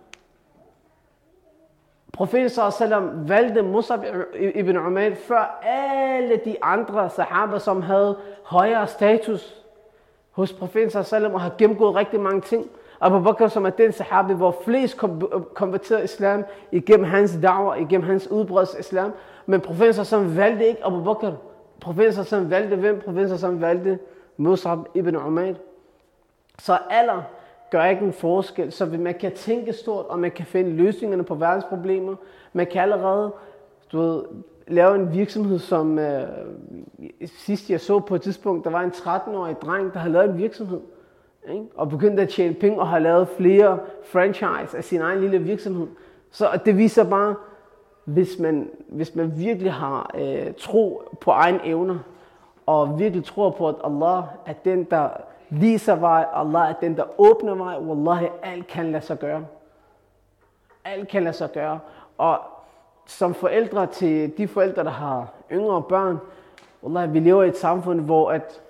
Profeten 2.20 2.50
sallam 2.50 3.28
valgte 3.28 3.62
Musab 3.62 4.04
ibn 4.34 4.76
Umair 4.76 5.14
før 5.14 5.60
alle 5.62 6.36
de 6.44 6.56
andre 6.62 7.10
sahaba, 7.10 7.58
som 7.58 7.82
havde 7.82 8.16
højere 8.42 8.86
status 8.86 9.64
hos 10.30 10.52
profeten 10.52 11.04
sallam 11.04 11.34
og 11.34 11.40
har 11.40 11.52
gennemgået 11.58 11.94
rigtig 11.94 12.20
mange 12.20 12.40
ting. 12.40 12.70
Abu 13.00 13.20
Bakr, 13.20 13.46
som 13.46 13.66
er 13.66 13.70
den 13.70 13.92
sahabi, 13.92 14.34
hvor 14.34 14.56
flest 14.64 14.96
konverterede 15.54 16.04
islam 16.04 16.44
igennem 16.72 17.06
hans 17.06 17.32
da'wah, 17.32 17.80
igennem 17.80 18.06
hans 18.06 18.30
udbredelse 18.30 18.78
islam. 18.78 19.12
Men 19.46 19.60
profeten 19.60 20.04
sallam 20.04 20.36
valgte 20.36 20.66
ikke 20.66 20.84
Abu 20.84 21.04
Bakr. 21.04 21.30
Profeten 21.80 22.12
sallam 22.12 22.50
valgte 22.50 22.76
hvem? 22.76 23.00
Profeten 23.00 23.38
sallam 23.38 23.60
valgte 23.60 23.98
Musab 24.36 24.78
ibn 24.94 25.16
Umair. 25.16 25.54
Så 26.58 26.78
alder 26.90 27.22
gør 27.70 27.84
ikke 27.84 28.04
en 28.04 28.12
forskel. 28.12 28.72
Så 28.72 28.86
man 28.86 29.14
kan 29.14 29.32
tænke 29.32 29.72
stort, 29.72 30.06
og 30.06 30.18
man 30.18 30.30
kan 30.30 30.46
finde 30.46 30.70
løsningerne 30.70 31.22
på 31.22 31.34
verdens 31.34 31.64
problemer. 31.64 32.14
Man 32.52 32.66
kan 32.66 32.82
allerede 32.82 33.32
du 33.92 33.98
ved, 33.98 34.22
lave 34.66 34.94
en 34.94 35.12
virksomhed, 35.12 35.58
som 35.58 35.98
øh, 35.98 36.28
sidst 37.26 37.70
jeg 37.70 37.80
så 37.80 37.98
på 37.98 38.14
et 38.14 38.22
tidspunkt, 38.22 38.64
der 38.64 38.70
var 38.70 38.80
en 38.80 38.90
13-årig 38.90 39.56
dreng, 39.62 39.92
der 39.92 39.98
havde 39.98 40.12
lavet 40.12 40.30
en 40.30 40.38
virksomhed. 40.38 40.80
Ikke? 41.52 41.64
Og 41.74 41.88
begyndte 41.88 42.22
at 42.22 42.28
tjene 42.28 42.54
penge 42.54 42.80
og 42.80 42.88
har 42.88 42.98
lavet 42.98 43.28
flere 43.28 43.78
franchise 44.04 44.76
af 44.76 44.84
sin 44.84 45.00
egen 45.00 45.20
lille 45.20 45.38
virksomhed. 45.38 45.86
Så 46.30 46.60
det 46.64 46.78
viser 46.78 47.04
bare, 47.04 47.34
hvis 48.04 48.38
man, 48.38 48.70
hvis 48.88 49.14
man 49.14 49.32
virkelig 49.38 49.72
har 49.72 50.10
øh, 50.18 50.52
tro 50.58 51.02
på 51.20 51.30
egen 51.30 51.60
evner, 51.64 51.98
og 52.66 52.98
virkelig 52.98 53.24
tror 53.24 53.50
på, 53.50 53.68
at 53.68 53.74
Allah 53.84 54.22
er 54.46 54.52
den, 54.64 54.84
der 54.84 55.08
viser 55.50 55.94
vej. 55.94 56.26
Allah 56.32 56.68
er 56.70 56.72
den, 56.72 56.96
der 56.96 57.04
åbner 57.18 57.54
vej. 57.54 57.76
Wallahi, 57.78 58.28
alt 58.42 58.66
kan 58.66 58.92
lade 58.92 59.04
sig 59.04 59.18
gøre. 59.18 59.46
Alt 60.84 61.08
kan 61.08 61.22
lade 61.22 61.36
sig 61.36 61.52
gøre. 61.52 61.78
Og 62.18 62.38
som 63.06 63.34
forældre 63.34 63.86
til 63.86 64.38
de 64.38 64.48
forældre, 64.48 64.84
der 64.84 64.90
har 64.90 65.32
yngre 65.52 65.82
børn, 65.82 66.18
Wallahi, 66.82 67.10
vi 67.10 67.20
lever 67.20 67.42
i 67.42 67.48
et 67.48 67.56
samfund, 67.56 68.00
hvor 68.00 68.30
at 68.30 68.60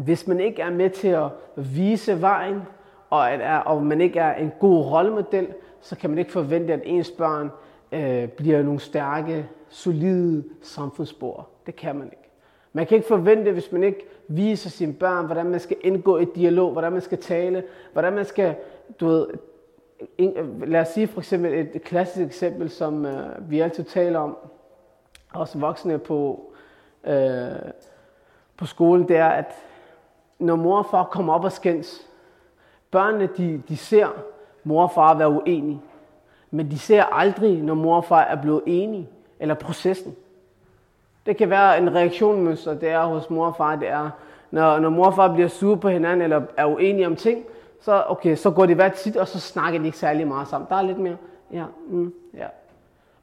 hvis 0.00 0.26
man 0.26 0.40
ikke 0.40 0.62
er 0.62 0.70
med 0.70 0.90
til 0.90 1.08
at 1.08 1.28
vise 1.56 2.20
vejen, 2.20 2.62
og, 3.10 3.30
at 3.32 3.40
er, 3.40 3.58
og 3.58 3.82
man 3.82 4.00
ikke 4.00 4.18
er 4.18 4.34
en 4.34 4.52
god 4.60 4.84
rollemodel, 4.84 5.48
så 5.80 5.96
kan 5.96 6.10
man 6.10 6.18
ikke 6.18 6.32
forvente, 6.32 6.72
at 6.72 6.80
ens 6.84 7.10
børn 7.10 7.50
øh, 7.92 8.28
bliver 8.28 8.62
nogle 8.62 8.80
stærke, 8.80 9.48
solide 9.68 10.44
samfundsspor. 10.62 11.48
Det 11.66 11.76
kan 11.76 11.96
man 11.96 12.06
ikke. 12.06 12.30
Man 12.76 12.86
kan 12.86 12.96
ikke 12.96 13.08
forvente, 13.08 13.52
hvis 13.52 13.72
man 13.72 13.82
ikke 13.82 14.06
viser 14.28 14.70
sine 14.70 14.92
børn, 14.92 15.26
hvordan 15.26 15.46
man 15.46 15.60
skal 15.60 15.76
indgå 15.80 16.18
i 16.18 16.24
dialog, 16.24 16.72
hvordan 16.72 16.92
man 16.92 17.00
skal 17.00 17.18
tale, 17.18 17.64
hvordan 17.92 18.12
man 18.12 18.24
skal, 18.24 18.54
du 19.00 19.06
ved, 19.06 19.26
lad 20.66 20.80
os 20.80 20.88
sige 20.88 21.06
for 21.06 21.20
eksempel 21.20 21.54
et 21.54 21.82
klassisk 21.82 22.26
eksempel, 22.26 22.70
som 22.70 23.06
øh, 23.06 23.50
vi 23.50 23.60
altid 23.60 23.84
taler 23.84 24.18
om, 24.18 24.36
også 25.32 25.58
voksne 25.58 25.98
på, 25.98 26.52
øh, 27.04 27.72
på 28.56 28.66
skolen, 28.66 29.08
det 29.08 29.16
er, 29.16 29.28
at 29.28 29.52
når 30.38 30.56
mor 30.56 30.78
og 30.78 30.86
far 30.90 31.04
kommer 31.04 31.34
op 31.34 31.44
og 31.44 31.52
skændes, 31.52 32.06
børnene 32.90 33.28
de, 33.36 33.62
de 33.68 33.76
ser 33.76 34.08
mor 34.64 34.82
og 34.82 34.90
far 34.90 35.14
være 35.18 35.30
uenige, 35.30 35.80
men 36.50 36.70
de 36.70 36.78
ser 36.78 37.02
aldrig, 37.02 37.62
når 37.62 37.74
mor 37.74 37.96
og 37.96 38.04
far 38.04 38.20
er 38.20 38.42
blevet 38.42 38.62
enige, 38.66 39.08
eller 39.40 39.54
processen. 39.54 40.16
Det 41.26 41.36
kan 41.36 41.50
være 41.50 41.78
en 41.78 41.94
reaktionmønster, 41.94 42.74
det 42.74 42.88
er 42.88 43.04
hos 43.04 43.30
mor 43.30 43.46
og 43.46 43.56
far, 43.56 43.76
det 43.76 43.88
er, 43.88 44.10
når, 44.50 44.78
når 44.78 44.88
mor 44.88 45.06
og 45.06 45.14
far 45.14 45.34
bliver 45.34 45.48
sure 45.48 45.76
på 45.76 45.88
hinanden, 45.88 46.22
eller 46.22 46.42
er 46.56 46.66
uenige 46.66 47.06
om 47.06 47.16
ting, 47.16 47.44
så, 47.80 48.04
okay, 48.08 48.36
så 48.36 48.50
går 48.50 48.66
de 48.66 48.74
hver 48.74 48.88
tit, 48.88 49.16
og 49.16 49.28
så 49.28 49.40
snakker 49.40 49.80
de 49.80 49.86
ikke 49.86 49.98
særlig 49.98 50.28
meget 50.28 50.48
sammen. 50.48 50.68
Der 50.70 50.76
er 50.76 50.82
lidt 50.82 50.98
mere, 50.98 51.16
ja, 51.52 51.64
mm, 51.88 52.14
ja. 52.34 52.46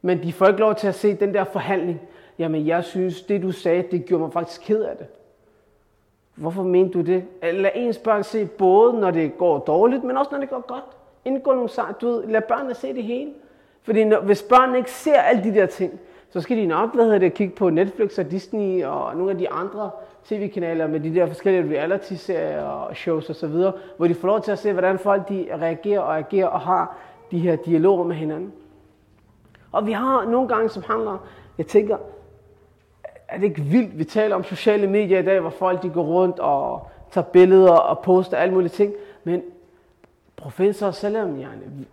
Men 0.01 0.23
de 0.23 0.33
får 0.33 0.47
ikke 0.47 0.59
lov 0.59 0.75
til 0.75 0.87
at 0.87 0.95
se 0.95 1.13
den 1.13 1.33
der 1.33 1.43
forhandling. 1.43 2.01
Jamen, 2.39 2.67
jeg 2.67 2.83
synes, 2.83 3.21
det 3.21 3.41
du 3.41 3.51
sagde, 3.51 3.83
det 3.91 4.05
gjorde 4.05 4.23
mig 4.23 4.33
faktisk 4.33 4.61
ked 4.61 4.83
af 4.83 4.97
det. 4.97 5.07
Hvorfor 6.35 6.63
mente 6.63 6.93
du 6.93 7.01
det? 7.01 7.23
Lad 7.43 7.71
ens 7.75 7.97
børn 7.97 8.23
se 8.23 8.45
både, 8.45 8.93
når 8.93 9.11
det 9.11 9.37
går 9.37 9.59
dårligt, 9.59 10.03
men 10.03 10.17
også 10.17 10.31
når 10.31 10.39
det 10.39 10.49
går 10.49 10.63
godt. 10.67 10.83
Indgå 11.25 11.53
nogle 11.53 11.69
Du 12.01 12.07
ved, 12.07 12.27
lad 12.27 12.41
børnene 12.41 12.73
se 12.73 12.93
det 12.93 13.03
hele. 13.03 13.31
Fordi 13.83 14.03
når, 14.03 14.19
hvis 14.19 14.43
børnene 14.43 14.77
ikke 14.77 14.91
ser 14.91 15.21
alle 15.21 15.43
de 15.43 15.53
der 15.53 15.65
ting, 15.65 15.99
så 16.31 16.41
skal 16.41 16.57
de 16.57 16.65
nok 16.65 16.95
hvad 16.95 17.03
hedder 17.03 17.19
det, 17.19 17.33
kigge 17.33 17.55
på 17.55 17.69
Netflix 17.69 18.19
og 18.19 18.31
Disney 18.31 18.83
og 18.85 19.15
nogle 19.15 19.31
af 19.31 19.37
de 19.37 19.49
andre 19.49 19.91
tv-kanaler 20.25 20.87
med 20.87 20.99
de 20.99 21.15
der 21.15 21.27
forskellige 21.27 21.79
reality-serier 21.79 22.63
og 22.63 22.95
shows 22.95 23.29
osv., 23.29 23.55
hvor 23.97 24.07
de 24.07 24.15
får 24.15 24.27
lov 24.27 24.41
til 24.41 24.51
at 24.51 24.59
se, 24.59 24.73
hvordan 24.73 24.99
folk 24.99 25.29
de 25.29 25.47
reagerer 25.51 25.99
og 25.99 26.17
agerer 26.17 26.47
og 26.47 26.59
har 26.59 26.97
de 27.31 27.39
her 27.39 27.55
dialoger 27.55 28.03
med 28.03 28.15
hinanden. 28.15 28.53
Og 29.71 29.85
vi 29.85 29.91
har 29.91 30.25
nogle 30.25 30.47
gange, 30.47 30.69
som 30.69 30.83
handler, 30.87 31.27
jeg 31.57 31.67
tænker, 31.67 31.97
er 33.27 33.37
det 33.37 33.43
ikke 33.43 33.61
vildt, 33.61 33.99
vi 33.99 34.03
taler 34.03 34.35
om 34.35 34.43
sociale 34.43 34.87
medier 34.87 35.19
i 35.19 35.25
dag, 35.25 35.39
hvor 35.39 35.49
folk 35.49 35.83
de 35.83 35.89
går 35.89 36.03
rundt 36.03 36.39
og 36.39 36.87
tager 37.11 37.25
billeder 37.25 37.71
og 37.71 37.99
poster 37.99 38.37
alle 38.37 38.53
mulige 38.53 38.69
ting, 38.69 38.93
men 39.23 39.41
professor 40.35 40.91
Salam, 40.91 41.39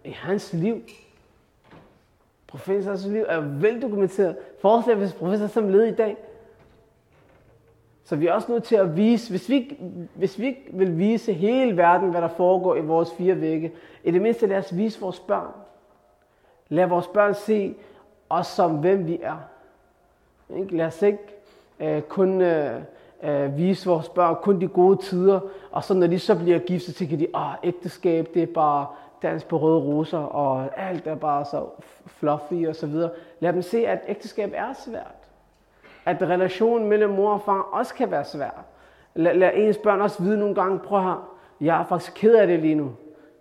i 0.04 0.10
hans 0.10 0.52
liv, 0.52 0.82
Professors 2.48 3.06
liv 3.06 3.24
er 3.28 3.40
veldokumenteret. 3.40 4.36
Forestil 4.60 4.94
hvis 4.94 5.12
professor 5.12 5.46
som 5.46 5.68
led 5.68 5.84
i 5.84 5.94
dag. 5.94 6.16
Så 8.04 8.16
vi 8.16 8.26
er 8.26 8.32
også 8.32 8.52
nødt 8.52 8.64
til 8.64 8.76
at 8.76 8.96
vise, 8.96 9.30
hvis 9.30 9.48
vi, 9.48 9.78
hvis 10.14 10.38
vi 10.38 10.46
ikke 10.46 10.70
vil 10.72 10.98
vise 10.98 11.32
hele 11.32 11.76
verden, 11.76 12.10
hvad 12.10 12.22
der 12.22 12.28
foregår 12.28 12.76
i 12.76 12.80
vores 12.80 13.12
fire 13.12 13.40
vægge, 13.40 13.72
i 14.04 14.10
det 14.10 14.22
mindste 14.22 14.46
lad 14.46 14.58
os 14.58 14.76
vise 14.76 15.00
vores 15.00 15.20
børn. 15.20 15.52
Lad 16.68 16.86
vores 16.86 17.06
børn 17.06 17.34
se 17.34 17.74
os 18.28 18.46
som 18.46 18.76
hvem 18.76 19.06
vi 19.06 19.20
er. 19.22 19.36
Ikke? 20.56 20.76
Lad 20.76 20.86
os 20.86 21.02
ikke 21.02 21.18
øh, 21.80 22.02
kun 22.02 22.40
øh, 22.40 22.80
øh, 23.22 23.56
vise 23.56 23.88
vores 23.88 24.08
børn 24.08 24.36
kun 24.42 24.60
de 24.60 24.68
gode 24.68 25.02
tider, 25.02 25.40
og 25.70 25.84
så 25.84 25.94
når 25.94 26.06
de 26.06 26.18
så 26.18 26.38
bliver 26.38 26.58
gift, 26.58 26.84
så 26.84 26.92
tænker 26.92 27.16
de, 27.16 27.26
at 27.34 27.58
ægteskab 27.62 28.28
det 28.34 28.42
er 28.42 28.52
bare 28.54 28.86
dans 29.22 29.44
på 29.44 29.56
røde 29.56 29.78
roser, 29.78 30.18
og 30.18 30.68
alt 30.76 31.06
er 31.06 31.14
bare 31.14 31.44
så 31.44 31.66
fluffy 32.06 32.66
og 32.68 32.76
så 32.76 32.86
videre. 32.86 33.10
Lad 33.40 33.52
dem 33.52 33.62
se, 33.62 33.86
at 33.86 34.00
ægteskab 34.08 34.52
er 34.54 34.72
svært. 34.72 35.14
At 36.04 36.22
relationen 36.22 36.88
mellem 36.88 37.10
mor 37.10 37.32
og 37.32 37.42
far 37.42 37.60
også 37.60 37.94
kan 37.94 38.10
være 38.10 38.24
svær. 38.24 38.64
Lad, 39.14 39.34
lad 39.34 39.50
ens 39.54 39.78
børn 39.78 40.00
også 40.00 40.22
vide 40.22 40.38
nogle 40.38 40.54
gange, 40.54 40.78
prøv 40.78 41.02
her, 41.02 41.34
jeg 41.60 41.80
er 41.80 41.84
faktisk 41.84 42.12
ked 42.16 42.34
af 42.34 42.46
det 42.46 42.60
lige 42.60 42.74
nu. 42.74 42.92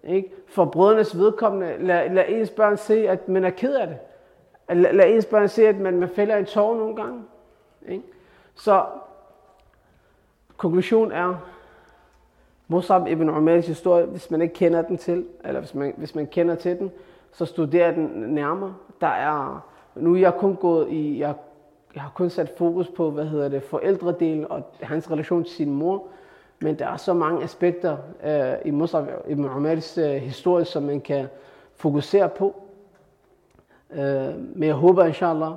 Ikke? 0.03 0.31
For 0.47 0.65
brødrenes 0.65 1.17
vedkommende, 1.17 1.77
lad, 1.79 2.09
lad 2.09 2.25
ens 2.27 2.49
børn 2.49 2.77
se, 2.77 3.09
at 3.09 3.29
man 3.29 3.45
er 3.45 3.49
ked 3.49 3.75
af 3.75 3.87
det. 3.87 3.97
Lad, 4.69 4.93
lad 4.93 5.09
ens 5.09 5.25
børn 5.25 5.47
se, 5.47 5.67
at 5.67 5.79
man, 5.79 5.99
man 5.99 6.09
fælder 6.09 6.35
en 6.37 6.45
tår 6.45 6.75
nogle 6.75 6.95
gange. 6.95 7.23
Ikke? 7.87 8.03
Så 8.55 8.85
konklusion 10.57 11.11
er, 11.11 11.35
Musab 12.67 13.07
ibn 13.07 13.29
Umars 13.29 13.67
historie, 13.67 14.05
hvis 14.05 14.31
man 14.31 14.41
ikke 14.41 14.53
kender 14.53 14.81
den 14.81 14.97
til, 14.97 15.25
eller 15.45 15.59
hvis 15.59 15.75
man, 15.75 15.93
hvis 15.97 16.15
man 16.15 16.27
kender 16.27 16.55
til 16.55 16.79
den, 16.79 16.91
så 17.31 17.45
studerer 17.45 17.91
den 17.91 18.05
nærmere. 18.27 18.75
Der 19.01 19.07
er, 19.07 19.67
nu 19.95 20.15
er 20.15 20.19
jeg 20.19 20.33
kun 20.33 20.55
gået 20.55 20.89
i, 20.89 21.19
jeg, 21.19 21.33
jeg 21.95 22.03
har 22.03 22.11
kun 22.15 22.29
sat 22.29 22.53
fokus 22.57 22.87
på, 22.87 23.11
hvad 23.11 23.25
hedder 23.25 23.49
det, 23.49 23.63
forældredelen 23.63 24.51
og 24.51 24.63
hans 24.81 25.11
relation 25.11 25.43
til 25.43 25.53
sin 25.53 25.73
mor, 25.73 26.03
men 26.59 26.79
der 26.79 26.87
er 26.87 26.97
så 26.97 27.13
mange 27.13 27.43
aspekter 27.43 27.97
øh, 28.23 28.53
i 28.65 28.71
Musab 28.71 29.03
ibn 29.27 29.45
Umars 29.45 29.97
øh, 29.97 30.11
historie, 30.11 30.65
som 30.65 30.83
man 30.83 31.01
kan 31.01 31.27
fokusere 31.75 32.29
på. 32.29 32.55
Øh, 33.91 34.33
men 34.55 34.63
jeg 34.63 34.75
håber, 34.75 35.05
inshallah, 35.05 35.51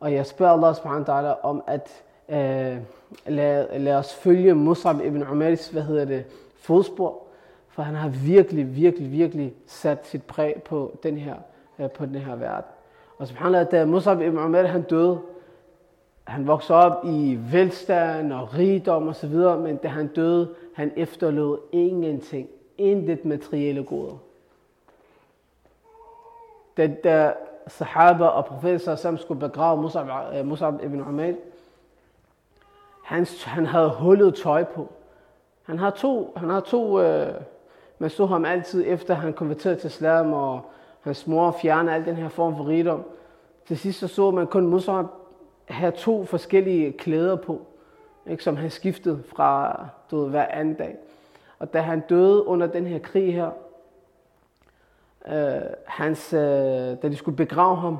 og 0.00 0.12
jeg 0.12 0.26
spørger 0.26 0.52
Allah 0.52 0.76
subhanahu 0.76 1.04
wa 1.08 1.20
ta'ala 1.20 1.40
om 1.42 1.62
at 1.66 2.02
øh, 2.28 2.78
lad, 3.26 3.78
lad 3.78 3.94
os 3.94 4.14
følge 4.14 4.54
Musab 4.54 4.96
ibn 5.04 5.22
Umars, 5.22 5.68
hvad 5.68 5.82
hedder 5.82 6.04
det, 6.04 6.24
fodspor, 6.60 7.22
for 7.68 7.82
han 7.82 7.94
har 7.94 8.08
virkelig, 8.08 8.76
virkelig, 8.76 9.12
virkelig 9.12 9.54
sat 9.66 10.06
sit 10.06 10.22
præg 10.22 10.62
på 10.64 10.98
den 11.02 11.16
her, 11.16 11.34
øh, 11.78 11.90
på 11.90 12.06
den 12.06 12.14
her 12.14 12.36
verden. 12.36 12.70
Og 13.18 13.26
subhanallah, 13.26 13.70
da 13.70 13.84
Musab 13.84 14.20
ibn 14.20 14.38
Umar 14.38 14.62
han 14.62 14.82
døde, 14.82 15.20
han 16.24 16.46
voksede 16.46 16.78
op 16.78 17.04
i 17.04 17.38
velstand 17.52 18.32
og 18.32 18.54
rigdom 18.54 19.08
og 19.08 19.16
så 19.16 19.26
videre, 19.26 19.58
men 19.58 19.76
da 19.76 19.88
han 19.88 20.06
døde, 20.06 20.54
han 20.74 20.92
efterlod 20.96 21.58
ingenting. 21.72 22.48
Intet 22.78 23.24
materielle 23.24 23.84
goder. 23.84 24.16
Da, 26.76 26.86
da 27.04 27.32
sahaba 27.66 28.24
og 28.24 28.44
profeter 28.44 28.96
som 28.96 29.18
skulle 29.18 29.40
begrave 29.40 29.82
Musab, 29.82 30.06
øh, 30.34 30.46
Musab 30.46 30.74
ibn 30.84 31.00
Umar, 31.00 31.34
han, 33.04 33.26
han 33.44 33.66
havde 33.66 33.90
hullet 33.90 34.34
tøj 34.34 34.64
på. 34.64 34.88
Han 35.70 35.78
har 35.78 35.90
to, 35.90 36.32
han 36.36 36.50
har 36.50 36.60
to 36.60 37.00
øh, 37.00 37.34
man 37.98 38.10
så 38.10 38.26
ham 38.26 38.44
altid 38.44 38.84
efter 38.86 39.14
han 39.14 39.32
konverterede 39.32 39.80
til 39.80 39.86
islam, 39.86 40.32
og 40.32 40.60
hans 41.00 41.26
mor 41.26 41.56
fjernede 41.62 41.94
al 41.94 42.04
den 42.04 42.16
her 42.16 42.28
form 42.28 42.56
for 42.56 42.68
rigdom. 42.68 43.04
Til 43.66 43.78
sidst 43.78 43.98
så, 43.98 44.08
så 44.08 44.30
man 44.30 44.46
kun 44.46 44.66
Musab 44.66 45.06
have 45.64 45.92
to 45.92 46.24
forskellige 46.24 46.92
klæder 46.92 47.36
på, 47.36 47.60
ikke, 48.26 48.44
som 48.44 48.56
han 48.56 48.70
skiftede 48.70 49.22
fra 49.28 49.76
du 50.10 50.20
ved, 50.20 50.30
hver 50.30 50.46
anden 50.46 50.74
dag. 50.74 50.96
Og 51.58 51.72
da 51.72 51.80
han 51.80 52.00
døde 52.08 52.46
under 52.46 52.66
den 52.66 52.86
her 52.86 52.98
krig 52.98 53.34
her, 53.34 53.50
øh, 55.28 55.62
hans, 55.86 56.32
øh, 56.32 56.40
da 57.02 57.08
de 57.08 57.16
skulle 57.16 57.36
begrave 57.36 57.76
ham, 57.76 57.98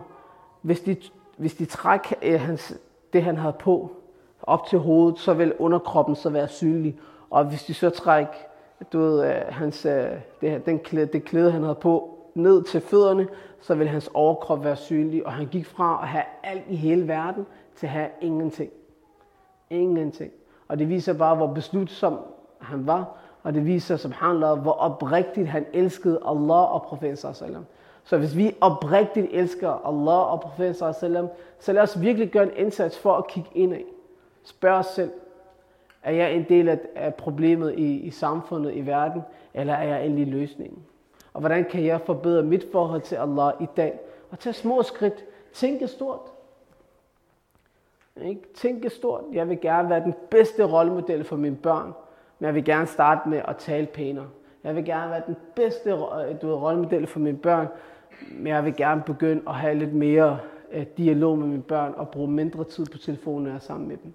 hvis 0.63 0.81
de, 0.81 0.97
hvis 1.37 1.55
de 1.55 1.65
træk 1.65 2.15
øh, 2.23 2.41
hans, 2.41 2.75
det, 3.13 3.23
han 3.23 3.37
havde 3.37 3.57
på, 3.59 3.91
op 4.43 4.67
til 4.67 4.79
hovedet, 4.79 5.19
så 5.19 5.35
vil 5.35 5.55
underkroppen 5.59 6.17
så 6.17 6.31
være 6.31 6.49
synlig. 6.49 7.01
Og 7.31 7.44
hvis 7.44 7.65
de 7.65 7.74
så 7.74 7.90
træk, 7.90 8.27
du 8.93 8.98
ved, 8.98 9.24
øh, 9.24 9.43
hans, 9.48 9.86
øh, 9.86 10.11
det, 10.40 10.66
den 10.66 10.78
klæde, 10.78 11.07
det 11.07 11.24
klæde, 11.24 11.51
han 11.52 11.62
havde 11.62 11.74
på, 11.74 12.16
ned 12.35 12.62
til 12.62 12.81
fødderne, 12.81 13.28
så 13.61 13.74
vil 13.74 13.89
hans 13.89 14.11
overkrop 14.15 14.65
være 14.65 14.77
synlig. 14.77 15.27
Og 15.27 15.32
han 15.32 15.47
gik 15.47 15.66
fra 15.66 15.98
at 16.02 16.09
have 16.09 16.24
alt 16.43 16.65
i 16.69 16.77
hele 16.77 17.09
verden 17.09 17.47
til 17.77 17.86
at 17.86 17.93
have 17.93 18.09
ingenting. 18.20 18.70
Ingenting. 19.70 20.32
Og 20.69 20.78
det 20.78 20.89
viser 20.89 21.12
bare, 21.12 21.36
hvor 21.36 21.47
beslutsom 21.47 22.19
han 22.61 22.86
var. 22.86 23.16
Og 23.43 23.55
det 23.55 23.66
viser, 23.66 23.97
som 23.97 24.12
handler 24.12 24.55
hvor 24.55 24.73
oprigtigt 24.73 25.48
han 25.48 25.66
elskede 25.73 26.20
Allah 26.27 26.74
og 26.74 26.82
profeten 26.82 27.16
Så 28.05 28.19
hvis 28.19 28.36
vi 28.36 28.57
oprigtigt 28.61 29.27
elsker 29.31 29.86
Allah 29.86 30.32
og 30.32 30.40
profeten 30.40 30.74
så 31.59 31.73
lad 31.73 31.82
os 31.82 32.01
virkelig 32.01 32.31
gøre 32.31 32.43
en 32.43 32.57
indsats 32.57 32.98
for 32.98 33.16
at 33.16 33.27
kigge 33.27 33.51
ind 33.55 33.74
i. 33.74 33.85
Spørg 34.44 34.74
os 34.74 34.86
selv, 34.86 35.11
er 36.02 36.12
jeg 36.12 36.35
en 36.35 36.47
del 36.48 36.78
af 36.94 37.14
problemet 37.14 37.74
i, 37.78 37.98
i 38.01 38.10
samfundet, 38.10 38.74
i 38.74 38.86
verden, 38.86 39.22
eller 39.55 39.74
er 39.74 39.85
jeg 39.85 40.06
endelig 40.06 40.27
løsningen? 40.27 40.78
Og 41.32 41.40
hvordan 41.40 41.64
kan 41.64 41.85
jeg 41.85 42.01
forbedre 42.01 42.43
mit 42.43 42.66
forhold 42.72 43.01
til 43.01 43.16
Allah 43.16 43.52
i 43.60 43.66
dag? 43.77 44.01
Og 44.31 44.39
tage 44.39 44.52
små 44.52 44.82
skridt. 44.82 45.24
Tænke 45.52 45.89
stort. 45.89 46.20
Ikke? 48.22 48.43
Tænke 48.55 48.90
stort. 48.90 49.24
Jeg 49.32 49.48
vil 49.48 49.60
gerne 49.60 49.90
være 49.90 50.05
den 50.05 50.14
bedste 50.31 50.64
rollemodel 50.64 51.24
for 51.24 51.36
mine 51.36 51.56
børn, 51.56 51.93
men 52.39 52.47
jeg 52.47 52.55
vil 52.55 52.64
gerne 52.64 52.86
starte 52.86 53.28
med 53.28 53.43
at 53.48 53.56
tale 53.56 53.86
pænere. 53.86 54.27
Jeg 54.64 54.77
vil 54.77 54.85
gerne 54.85 55.10
være 55.10 55.22
den 55.27 55.36
bedste 55.55 55.90
øh, 55.90 55.97
du 56.43 56.47
ved, 56.47 56.55
rollemodel 56.55 57.06
for 57.06 57.20
mine 57.20 57.39
børn, 57.39 57.68
men 58.31 58.47
jeg 58.47 58.64
vil 58.64 58.77
gerne 58.77 59.02
begynde 59.06 59.43
at 59.48 59.55
have 59.55 59.74
lidt 59.74 59.94
mere 59.94 60.39
uh, 60.77 60.82
dialog 60.97 61.39
med 61.39 61.47
mine 61.47 61.62
børn 61.62 61.94
og 61.97 62.09
bruge 62.09 62.31
mindre 62.31 62.64
tid 62.64 62.86
på 62.86 62.98
telefonen, 62.98 63.43
når 63.44 63.51
jeg 63.51 63.56
er 63.56 63.60
sammen 63.60 63.89
med 63.89 63.97
dem. 63.97 64.12